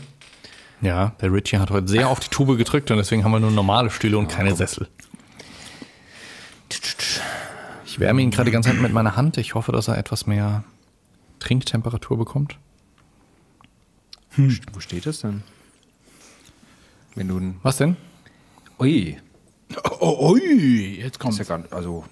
Ja, 0.81 1.13
der 1.21 1.33
Richie 1.33 1.57
hat 1.57 1.69
heute 1.69 1.89
sehr 1.89 2.07
auf 2.07 2.21
die 2.21 2.29
Tube 2.29 2.57
gedrückt 2.57 2.89
und 2.91 2.97
deswegen 2.97 3.25
haben 3.25 3.31
wir 3.33 3.41
nur 3.41 3.51
normale 3.51 3.89
Stühle 3.89 4.17
und 4.17 4.29
keine 4.29 4.55
Sessel. 4.55 4.87
Ich 7.93 7.99
wärme 7.99 8.23
ihn 8.23 8.31
gerade 8.31 8.45
die 8.45 8.51
ganze 8.51 8.71
Zeit 8.71 8.81
mit 8.81 8.91
meiner 8.91 9.15
Hand. 9.15 9.37
Ich 9.37 9.53
hoffe, 9.53 9.71
dass 9.71 9.87
er 9.87 9.99
etwas 9.99 10.25
mehr 10.25 10.63
Trinktemperatur 11.37 12.17
bekommt. 12.17 12.57
Wo 14.35 14.79
steht 14.79 15.05
es 15.05 15.21
denn? 15.21 15.43
Wenn 17.13 17.27
du. 17.27 17.53
Was 17.61 17.77
denn? 17.77 17.95
Ui, 18.79 19.15
Oh, 19.99 20.31
ui, 20.31 20.97
jetzt 21.01 21.19
kommt 21.19 21.37
ja 21.37 21.55
nicht. 21.59 21.71
Also, 21.71 22.03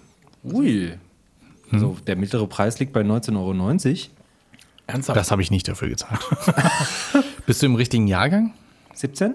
ui. 0.43 0.99
Also, 1.71 1.97
der 2.05 2.15
mittlere 2.15 2.45
Preis 2.45 2.77
liegt 2.77 2.93
bei 2.93 3.01
19,90 3.01 3.37
Euro. 3.37 4.11
Ernsthaft. 4.85 5.17
Das 5.17 5.31
habe 5.31 5.41
ich 5.41 5.49
nicht 5.49 5.67
dafür 5.67 5.89
gezahlt. 5.89 6.19
Bist 7.47 7.63
du 7.63 7.65
im 7.65 7.73
richtigen 7.73 8.05
Jahrgang? 8.05 8.53
17? 8.93 9.33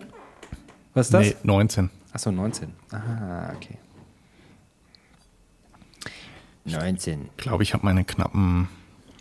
Was 0.94 1.08
ist 1.08 1.12
das? 1.14 1.26
Nee, 1.26 1.36
19. 1.42 1.90
Achso, 2.12 2.30
19. 2.30 2.68
Ah, 2.92 3.52
okay. 3.56 3.78
19. 6.66 7.28
Ich 7.36 7.42
glaube, 7.44 7.62
ich 7.62 7.74
habe 7.74 7.84
meine 7.84 8.04
knappen 8.04 8.68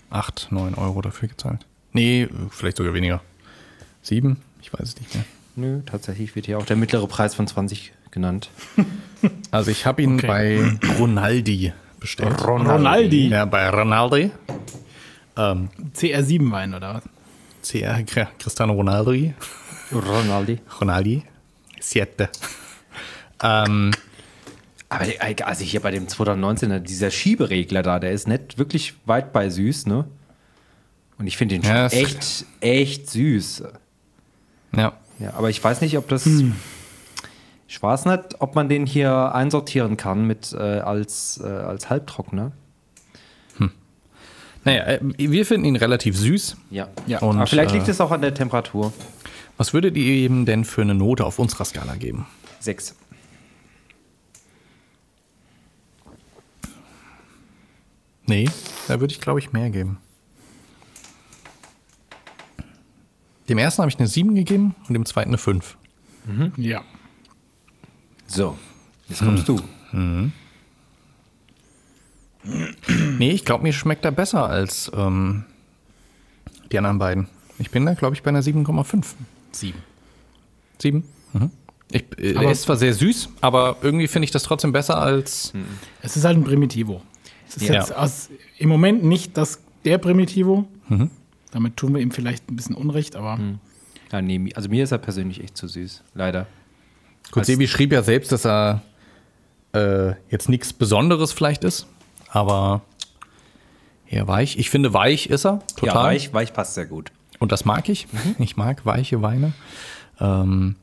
8, 0.10 0.48
9 0.52 0.76
Euro 0.76 1.02
dafür 1.02 1.28
gezahlt. 1.30 1.66
Nee, 1.94 2.28
vielleicht 2.50 2.78
sogar 2.78 2.94
weniger. 2.94 3.22
7? 4.02 4.38
Ich 4.62 4.74
weiß 4.74 4.82
es 4.82 5.00
nicht 5.00 5.14
mehr. 5.16 5.24
Nö, 5.56 5.82
tatsächlich 5.86 6.36
wird 6.36 6.46
hier 6.48 6.58
auch 6.58 6.66
der 6.66 6.76
mittlere 6.76 7.08
Preis 7.08 7.34
von 7.36 7.48
20 7.48 7.94
genannt. 8.12 8.50
Also 9.50 9.72
ich 9.72 9.88
habe 9.88 10.04
ihn 10.04 10.16
Okay. 10.18 10.28
bei 10.28 10.78
Ronaldi 11.00 11.74
bestellt. 12.00 12.44
Ronaldi. 12.46 13.30
Ja, 13.30 13.46
bei 13.46 13.68
Ronaldi. 13.70 14.30
Ähm, 15.36 15.70
CR7-Wein 15.96 16.76
oder 16.76 16.96
was? 16.96 17.04
CR 17.68 18.04
Cristiano 18.38 18.74
Ronaldi. 18.74 19.34
Ronaldi. 19.92 20.60
Ronaldi. 20.80 21.24
Siete. 21.80 22.30
Ähm, 23.44 23.92
Aber 24.90 25.06
also 25.46 25.64
hier 25.64 25.80
bei 25.80 25.92
dem 25.92 26.08
2019er, 26.08 26.80
dieser 26.80 27.12
Schieberegler 27.12 27.82
da, 27.82 28.00
der 28.00 28.12
ist 28.12 28.28
nicht 28.28 28.58
wirklich 28.58 28.94
weit 29.06 29.34
bei 29.34 29.50
süß, 29.50 29.88
ne? 29.88 30.06
Und 31.18 31.28
ich 31.28 31.38
finde 31.38 31.56
den 31.60 31.64
Ja, 31.64 31.90
schon 31.90 32.00
echt, 32.00 32.46
echt 32.62 33.10
süß. 33.10 33.64
ja. 34.76 34.94
Ja, 35.18 35.34
aber 35.36 35.50
ich 35.50 35.64
weiß 35.64 35.80
nicht, 35.80 35.98
ob 35.98 36.10
das. 36.10 36.28
Ich 37.68 37.82
weiß 37.82 38.06
nicht, 38.06 38.42
ob 38.42 38.54
man 38.54 38.68
den 38.68 38.86
hier 38.86 39.34
einsortieren 39.34 39.96
kann 39.96 40.28
mit 40.28 40.52
äh, 40.52 40.58
als, 40.58 41.40
äh, 41.42 41.48
als 41.48 41.90
Halbtrockner. 41.90 42.52
Naja, 44.66 44.84
äh, 44.84 45.00
wir 45.04 45.46
finden 45.46 45.66
ihn 45.66 45.76
relativ 45.76 46.18
süß. 46.18 46.58
Ja. 46.72 46.90
Ja. 47.08 47.20
Und, 47.20 47.38
aber 47.38 47.48
vielleicht 47.48 47.72
äh, 47.72 47.76
liegt 47.78 47.88
es 47.88 48.02
auch 48.02 48.12
an 48.12 48.22
der 48.22 48.34
Temperatur. 48.34 48.92
Was 49.58 49.74
würdet 49.74 49.96
ihr 49.96 50.26
ihm 50.26 50.46
denn 50.46 50.66
für 50.66 50.82
eine 50.82 50.96
Note 50.96 51.24
auf 51.24 51.40
unserer 51.40 51.66
Skala 51.66 51.96
geben? 51.96 52.26
Sechs. 52.60 52.96
Nee, 58.28 58.50
da 58.88 59.00
würde 59.00 59.14
ich, 59.14 59.22
glaube 59.22 59.40
ich, 59.40 59.54
mehr 59.54 59.70
geben. 59.70 59.98
Dem 63.50 63.58
ersten 63.60 63.82
habe 63.84 63.92
ich 63.92 64.00
eine 64.00 64.08
7 64.08 64.34
gegeben 64.34 64.74
und 64.88 64.94
dem 64.94 65.06
zweiten 65.06 65.30
eine 65.30 65.38
5. 65.38 65.78
Ja. 66.58 66.84
So, 68.28 68.58
jetzt 69.08 69.20
kommst 69.20 69.48
du. 69.48 69.60
Nee, 73.18 73.32
ich 73.32 73.46
glaube, 73.46 73.64
mir 73.64 73.74
schmeckt 73.74 74.06
er 74.06 74.12
besser 74.12 74.48
als 74.50 74.92
ähm, 74.96 75.46
die 76.72 76.78
anderen 76.80 76.98
beiden. 76.98 77.28
Ich 77.60 77.70
bin 77.72 77.86
da, 77.86 77.94
glaube 77.94 78.16
ich, 78.16 78.24
bei 78.24 78.30
einer 78.30 78.42
7,5. 78.42 79.06
7. 79.52 79.78
7? 80.80 81.04
Mhm. 81.34 81.52
Ich, 81.92 82.04
äh, 82.18 82.36
Aber- 82.36 82.46
er 82.46 82.52
ist 82.52 82.64
zwar 82.64 82.78
sehr 82.78 82.94
süß, 82.96 83.30
aber 83.42 83.78
irgendwie 83.84 84.08
finde 84.08 84.26
ich 84.26 84.32
das 84.32 84.44
trotzdem 84.44 84.72
besser 84.72 84.98
als. 85.00 85.54
Es 86.02 86.18
ist 86.18 86.26
halt 86.26 86.38
ein 86.38 86.44
Primitivo. 86.44 87.02
Es 87.48 87.58
ist 87.58 87.64
Ja. 87.68 87.74
jetzt 87.76 87.96
aus, 87.96 88.30
im 88.58 88.70
Moment 88.70 89.04
nicht 89.04 89.38
das, 89.38 89.60
der 89.84 89.98
Primitivo. 89.98 90.68
Damit 91.52 91.78
tun 91.78 91.94
wir 91.94 92.02
ihm 92.02 92.12
vielleicht 92.12 92.50
ein 92.50 92.56
bisschen 92.56 92.76
Unrecht, 92.76 93.16
aber 93.16 93.40
Ja, 94.12 94.22
nee, 94.22 94.52
also 94.56 94.70
mir 94.70 94.84
ist 94.84 94.92
er 94.92 94.98
persönlich 95.00 95.42
echt 95.44 95.58
zu 95.58 95.68
süß. 95.68 96.04
Leider. 96.14 96.48
Sebi 97.42 97.68
schrieb 97.68 97.92
ja 97.92 98.04
selbst, 98.04 98.32
dass 98.32 98.46
er 98.46 98.82
äh, 99.74 100.14
jetzt 100.30 100.48
nichts 100.48 100.72
Besonderes 100.74 101.34
vielleicht 101.34 101.64
ist, 101.64 101.88
aber 102.30 102.82
eher 104.08 104.28
weich. 104.28 104.58
Ich 104.58 104.70
finde, 104.70 104.94
weich 104.94 105.28
ist 105.28 105.46
er, 105.46 105.60
total. 105.76 105.88
Ja, 105.96 106.04
weich, 106.04 106.34
weich 106.34 106.54
passt 106.54 106.76
sehr 106.76 106.86
gut. 106.86 107.12
Und 107.40 107.52
das 107.52 107.66
mag 107.66 107.90
ich. 107.90 108.08
Ich 108.40 108.56
mag 108.58 108.86
weiche 108.86 109.22
Weine. 109.22 109.54
Ähm, 110.20 110.76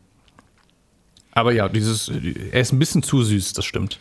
aber 1.30 1.52
ja, 1.52 1.68
dieses, 1.68 2.08
er 2.10 2.60
ist 2.60 2.72
ein 2.72 2.78
bisschen 2.78 3.02
zu 3.02 3.22
süß, 3.22 3.54
das 3.54 3.64
stimmt. 3.64 3.98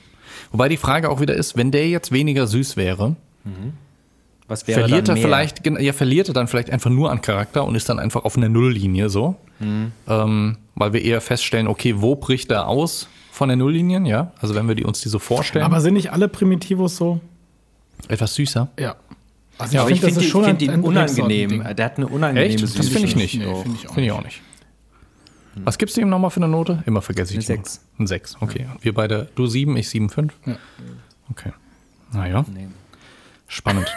Wobei 0.52 0.70
die 0.70 0.78
Frage 0.78 1.10
auch 1.10 1.22
wieder 1.22 1.36
ist, 1.36 1.58
wenn 1.58 1.72
der 1.72 1.88
jetzt 1.90 2.12
weniger 2.12 2.48
süß 2.48 2.78
wäre, 2.78 3.16
Was 4.48 4.68
wäre 4.68 4.82
verliert 4.82 5.08
dann 5.08 5.18
er 5.18 5.22
vielleicht, 5.22 5.66
ja, 5.66 5.94
verliert 5.94 6.28
er 6.28 6.34
dann 6.34 6.48
vielleicht 6.48 6.70
einfach 6.70 6.90
nur 6.90 7.12
an 7.12 7.22
Charakter 7.22 7.66
und 7.66 7.76
ist 7.76 7.88
dann 7.90 8.00
einfach 8.00 8.26
auf 8.26 8.38
einer 8.38 8.50
Nulllinie 8.50 9.10
so. 9.10 9.36
Mhm. 9.60 9.92
Ähm, 10.08 10.58
weil 10.76 10.94
wir 10.94 11.02
eher 11.02 11.22
feststellen, 11.22 11.68
okay, 11.68 11.96
wo 11.98 12.16
bricht 12.16 12.52
er 12.52 12.68
aus 12.68 13.08
von 13.32 13.50
der 13.50 13.58
Nulllinien, 13.58 14.06
ja? 14.06 14.32
Also 14.42 14.56
wenn 14.56 14.68
wir 14.68 14.76
die, 14.76 14.84
uns 14.84 15.02
die 15.02 15.10
so 15.10 15.20
vorstellen, 15.20 15.64
aber 15.66 15.80
sind 15.80 15.94
nicht 15.94 16.12
alle 16.12 16.28
Primitivos 16.28 16.98
so? 16.98 17.22
etwas 18.08 18.36
süßer. 18.36 18.70
Ja. 18.80 18.96
Also 19.58 19.76
Ja, 19.76 19.82
aber 19.82 19.92
ich 19.92 20.02
find, 20.02 20.14
finde 20.16 20.28
das 20.28 20.36
ist 20.36 20.46
find 20.46 20.62
ihn 20.62 20.72
ein 20.72 20.82
unangenehm. 20.82 21.64
Der 21.76 21.86
hat 21.86 21.98
eine 21.98 22.08
unangenehme 22.08 22.54
Echt? 22.54 22.64
Das 22.64 22.88
finde 22.88 23.08
ich 23.08 23.16
nicht. 23.16 23.36
Nee, 23.38 23.46
finde 23.46 23.78
ich 23.80 23.90
auch 23.90 23.94
Finde 23.94 24.08
ich 24.08 24.12
auch 24.12 24.24
nicht. 24.24 24.42
Was 25.56 25.78
gibst 25.78 25.98
du 25.98 26.02
ihm 26.02 26.10
nochmal 26.10 26.32
für 26.32 26.38
eine 26.38 26.48
Note? 26.48 26.84
Immer 26.86 27.02
vergesse 27.02 27.32
ich 27.34 27.38
Eine 27.38 27.42
die 27.42 27.48
Sechs. 27.48 27.82
Note. 27.98 28.04
Ein 28.04 28.08
6, 28.08 28.38
okay. 28.42 28.68
Wir 28.82 28.94
beide, 28.94 29.28
du 29.36 29.48
7, 29.48 29.76
ich 29.78 29.90
7, 29.90 30.10
5. 30.10 30.34
Ja. 30.46 30.56
Okay. 31.30 31.52
Naja, 32.14 32.46
Nee. 32.54 32.68
spannend. 33.48 33.88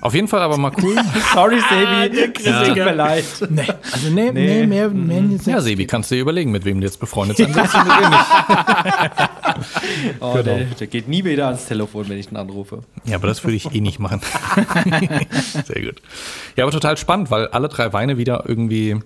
Auf 0.00 0.12
jeden 0.14 0.26
Fall 0.26 0.42
aber 0.42 0.56
mal 0.56 0.72
cool. 0.82 0.96
Sorry, 1.34 1.60
Sebi. 1.60 2.32
Es 2.44 2.66
tut 2.68 2.76
mir 2.76 2.92
leid. 2.94 3.24
Nee, 3.48 3.62
also 3.92 4.10
nee, 4.10 4.32
nee, 4.32 4.66
mehr, 4.66 4.88
mehr 4.90 5.22
jetzt 5.22 5.46
Ja. 5.46 5.60
Sebi, 5.60 5.86
kannst 5.86 6.10
du 6.10 6.16
dir 6.16 6.22
überlegen, 6.22 6.50
mit 6.50 6.64
wem 6.64 6.80
du 6.80 6.86
jetzt 6.86 6.98
befreundet 6.98 7.36
sein 7.36 7.54
willst 7.54 7.74
und 7.76 7.86
mit 7.86 7.96
wem 8.00 8.10
nicht. 8.10 9.28
Oh, 10.20 10.34
der, 10.40 10.64
der 10.66 10.86
geht 10.86 11.08
nie 11.08 11.24
wieder 11.24 11.46
ans 11.46 11.66
Telefon, 11.66 12.08
wenn 12.08 12.18
ich 12.18 12.30
ihn 12.30 12.36
anrufe. 12.36 12.82
Ja, 13.04 13.16
aber 13.16 13.26
das 13.26 13.42
würde 13.42 13.56
ich 13.56 13.74
eh 13.74 13.80
nicht 13.80 13.98
machen. 13.98 14.20
Sehr 15.66 15.82
gut. 15.82 16.00
Ja, 16.56 16.64
aber 16.64 16.70
total 16.72 16.96
spannend, 16.96 17.30
weil 17.32 17.48
alle 17.48 17.68
drei 17.68 17.92
Weine 17.92 18.18
wieder 18.18 18.44
irgendwie, 18.46 18.96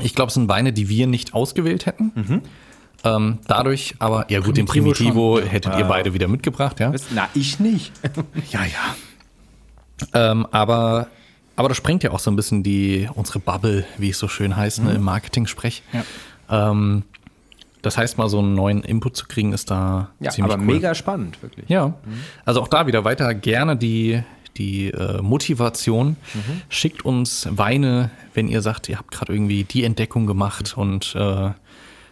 ich 0.00 0.14
glaube, 0.14 0.28
es 0.28 0.34
sind 0.34 0.48
Weine, 0.48 0.72
die 0.72 0.88
wir 0.88 1.06
nicht 1.06 1.34
ausgewählt 1.34 1.86
hätten. 1.86 2.42
Ähm, 3.04 3.38
dadurch, 3.46 3.94
aber, 3.98 4.26
ja 4.30 4.40
gut, 4.40 4.56
den 4.56 4.66
Primitivo 4.66 5.38
schon. 5.38 5.48
hättet 5.48 5.76
ihr 5.78 5.84
beide 5.84 6.12
wieder 6.14 6.28
mitgebracht, 6.28 6.80
ja? 6.80 6.92
Na, 7.10 7.28
ich 7.34 7.60
nicht. 7.60 7.92
Ja, 8.50 8.60
ja. 8.64 8.94
Ähm, 10.12 10.46
aber, 10.50 11.06
aber 11.56 11.68
das 11.68 11.76
sprengt 11.78 12.02
ja 12.02 12.10
auch 12.10 12.18
so 12.18 12.30
ein 12.30 12.36
bisschen 12.36 12.62
die, 12.62 13.08
unsere 13.14 13.38
Bubble, 13.38 13.84
wie 13.98 14.10
es 14.10 14.18
so 14.18 14.28
schön 14.28 14.56
heißt, 14.56 14.82
ne, 14.82 14.92
im 14.94 15.02
Marketing-Sprech. 15.02 15.82
Ja. 15.92 16.70
Ähm, 16.70 17.02
das 17.82 17.96
heißt, 17.96 18.18
mal 18.18 18.28
so 18.28 18.40
einen 18.40 18.54
neuen 18.54 18.82
Input 18.82 19.16
zu 19.16 19.26
kriegen, 19.26 19.52
ist 19.52 19.70
da 19.70 20.08
Ja, 20.20 20.30
ziemlich 20.30 20.52
aber 20.52 20.60
cool. 20.62 20.74
mega 20.74 20.94
spannend, 20.94 21.40
wirklich. 21.42 21.68
Ja, 21.68 21.94
also 22.44 22.60
auch 22.60 22.68
da 22.68 22.86
wieder 22.88 23.04
weiter 23.04 23.32
gerne 23.34 23.76
die, 23.76 24.22
die 24.58 24.88
äh, 24.88 25.22
Motivation. 25.22 26.16
Schickt 26.68 27.04
uns 27.04 27.48
Weine, 27.50 28.10
wenn 28.34 28.48
ihr 28.48 28.62
sagt, 28.62 28.88
ihr 28.88 28.98
habt 28.98 29.10
gerade 29.10 29.32
irgendwie 29.32 29.64
die 29.64 29.84
Entdeckung 29.84 30.26
gemacht 30.26 30.76
und 30.76 31.14
äh, 31.14 31.50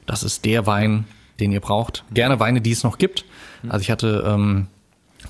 das 0.07 0.23
ist 0.23 0.45
der 0.45 0.67
Wein, 0.67 1.07
den 1.41 1.53
ihr 1.53 1.61
braucht. 1.61 2.05
Gerne 2.13 2.41
Weine, 2.41 2.61
die 2.61 2.73
es 2.73 2.85
noch 2.85 2.99
gibt. 2.99 3.25
Also 3.69 3.83
ich 3.83 3.91
hatte 3.91 4.25
ähm, 4.27 4.67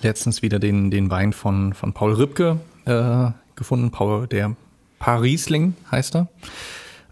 letztens 0.02 0.42
wieder 0.42 0.58
den, 0.58 0.90
den 0.90 1.10
Wein 1.10 1.32
von, 1.32 1.72
von 1.72 1.92
Paul 1.92 2.14
Ripke 2.14 2.58
äh, 2.84 3.30
gefunden. 3.56 3.90
Paul, 3.90 4.26
der 4.26 4.56
Parisling 4.98 5.74
heißt 5.90 6.16
er. 6.16 6.28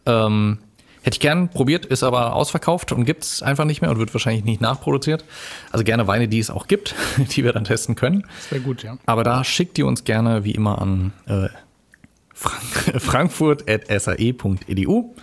Ähm, 0.06 0.58
hätte 1.02 1.16
ich 1.16 1.20
gern 1.20 1.48
probiert, 1.48 1.86
ist 1.86 2.02
aber 2.02 2.34
ausverkauft 2.34 2.92
und 2.92 3.04
gibt 3.04 3.24
es 3.24 3.42
einfach 3.42 3.64
nicht 3.64 3.82
mehr 3.82 3.90
und 3.90 3.98
wird 3.98 4.12
wahrscheinlich 4.14 4.44
nicht 4.44 4.60
nachproduziert. 4.60 5.24
Also 5.70 5.84
gerne 5.84 6.06
Weine, 6.06 6.28
die 6.28 6.38
es 6.38 6.50
auch 6.50 6.66
gibt, 6.66 6.94
die 7.18 7.44
wir 7.44 7.52
dann 7.52 7.64
testen 7.64 7.94
können. 7.94 8.24
Das 8.36 8.52
wäre 8.52 8.62
gut, 8.62 8.82
ja. 8.82 8.96
Aber 9.06 9.24
da 9.24 9.44
schickt 9.44 9.78
ihr 9.78 9.86
uns 9.86 10.04
gerne 10.04 10.44
wie 10.44 10.52
immer 10.52 10.80
an 10.80 11.12
äh, 11.26 11.48
frank 12.34 12.62
frankfurt.sae.edu 13.02 15.14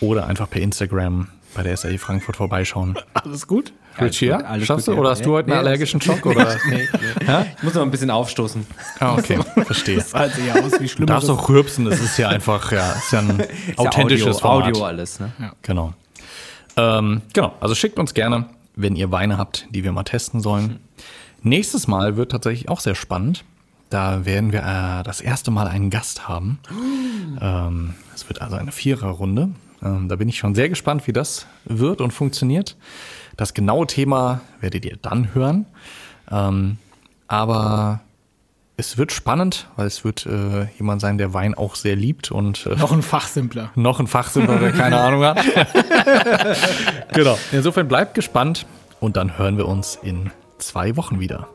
oder 0.00 0.26
einfach 0.26 0.50
per 0.50 0.60
Instagram 0.60 1.28
bei 1.54 1.62
der 1.62 1.76
SAE 1.76 1.98
Frankfurt 1.98 2.36
vorbeischauen. 2.36 2.98
Alles 3.14 3.46
gut? 3.46 3.72
Richie, 4.00 4.26
ja? 4.26 4.36
gut, 4.38 4.46
alles 4.46 4.66
Schaffst 4.66 4.86
gut, 4.86 4.92
du? 4.92 4.96
ja. 4.96 5.00
Oder 5.00 5.10
hast 5.10 5.24
du 5.24 5.28
Nee, 5.30 5.34
heute 5.36 5.46
einen 5.52 5.62
nee, 5.62 5.68
allergischen 5.68 6.00
Schock? 6.00 6.26
Oder? 6.26 6.56
Nee, 6.68 6.88
nee. 7.26 7.44
Ich 7.56 7.62
muss 7.62 7.74
noch 7.74 7.82
ein 7.82 7.90
bisschen 7.90 8.10
aufstoßen. 8.10 8.66
Ah, 9.00 9.14
okay, 9.14 9.38
verstehe. 9.64 9.96
Das 9.96 10.10
sah 10.10 10.26
eher 10.26 10.64
aus 10.64 10.72
wie 10.74 10.78
Du 10.84 10.88
schlimm. 10.88 11.06
darfst 11.06 11.30
auch 11.30 11.48
rülpsen, 11.48 11.84
das 11.84 12.00
ist 12.00 12.16
ja 12.18 12.28
einfach, 12.28 12.72
ja, 12.72 12.92
ist 12.92 13.12
ja 13.12 13.20
ein 13.20 13.40
Ist 13.40 13.78
authentisches 13.78 14.40
ja 14.40 14.44
Audio. 14.46 14.68
Audio 14.68 14.84
alles, 14.84 15.20
ne? 15.20 15.32
Genau. 15.62 15.92
Ähm, 16.76 17.22
genau, 17.32 17.54
also 17.60 17.74
schickt 17.74 17.98
uns 17.98 18.14
gerne, 18.14 18.46
wenn 18.76 18.96
ihr 18.96 19.12
Weine 19.12 19.38
habt, 19.38 19.66
die 19.70 19.84
wir 19.84 19.92
mal 19.92 20.02
testen 20.02 20.40
sollen. 20.40 20.80
Nächstes 21.42 21.86
Mal 21.86 22.16
wird 22.16 22.32
tatsächlich 22.32 22.68
auch 22.68 22.80
sehr 22.80 22.94
spannend, 22.94 23.44
Da 23.90 24.24
werden 24.24 24.50
wir 24.50 24.60
äh, 24.60 25.02
das 25.04 25.20
erste 25.20 25.50
Mal 25.52 25.68
einen 25.68 25.90
Gast 25.90 26.26
haben. 26.28 26.58
Ähm, 27.40 27.94
es 28.14 28.28
wird 28.28 28.40
also 28.42 28.54
eine 28.54 28.70
Viererrunde. 28.70 29.48
Ähm, 29.82 30.08
da 30.08 30.14
bin 30.14 30.28
ich 30.28 30.38
schon 30.38 30.54
sehr 30.54 30.68
gespannt, 30.68 31.06
wie 31.08 31.12
das 31.12 31.46
wird 31.64 32.00
und 32.00 32.12
funktioniert. 32.12 32.76
Das 33.36 33.54
genaue 33.54 33.86
Thema 33.86 34.40
werdet 34.60 34.84
ihr 34.84 34.96
dann 35.00 35.34
hören. 35.34 35.66
Ähm, 36.30 36.78
aber 37.26 38.00
es 38.76 38.98
wird 38.98 39.12
spannend, 39.12 39.68
weil 39.76 39.86
es 39.86 40.04
wird 40.04 40.26
äh, 40.26 40.66
jemand 40.78 41.00
sein, 41.00 41.18
der 41.18 41.32
Wein 41.32 41.54
auch 41.54 41.74
sehr 41.76 41.96
liebt 41.96 42.30
und 42.30 42.66
äh, 42.66 42.76
Noch 42.76 42.92
ein 42.92 43.02
Fachsimpler. 43.02 43.70
noch 43.76 44.00
ein 44.00 44.06
Fachsimpler, 44.06 44.58
der 44.58 44.72
keine 44.72 45.00
Ahnung 45.00 45.24
hat. 45.24 45.44
genau. 47.12 47.38
Insofern 47.52 47.86
bleibt 47.88 48.14
gespannt 48.14 48.66
und 49.00 49.16
dann 49.16 49.38
hören 49.38 49.56
wir 49.56 49.68
uns 49.68 49.98
in 50.02 50.30
zwei 50.58 50.96
Wochen 50.96 51.20
wieder. 51.20 51.48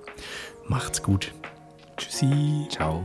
Macht's 0.68 1.04
gut. 1.04 1.34
Tschüssi. 1.98 2.68
Ciao. 2.70 3.04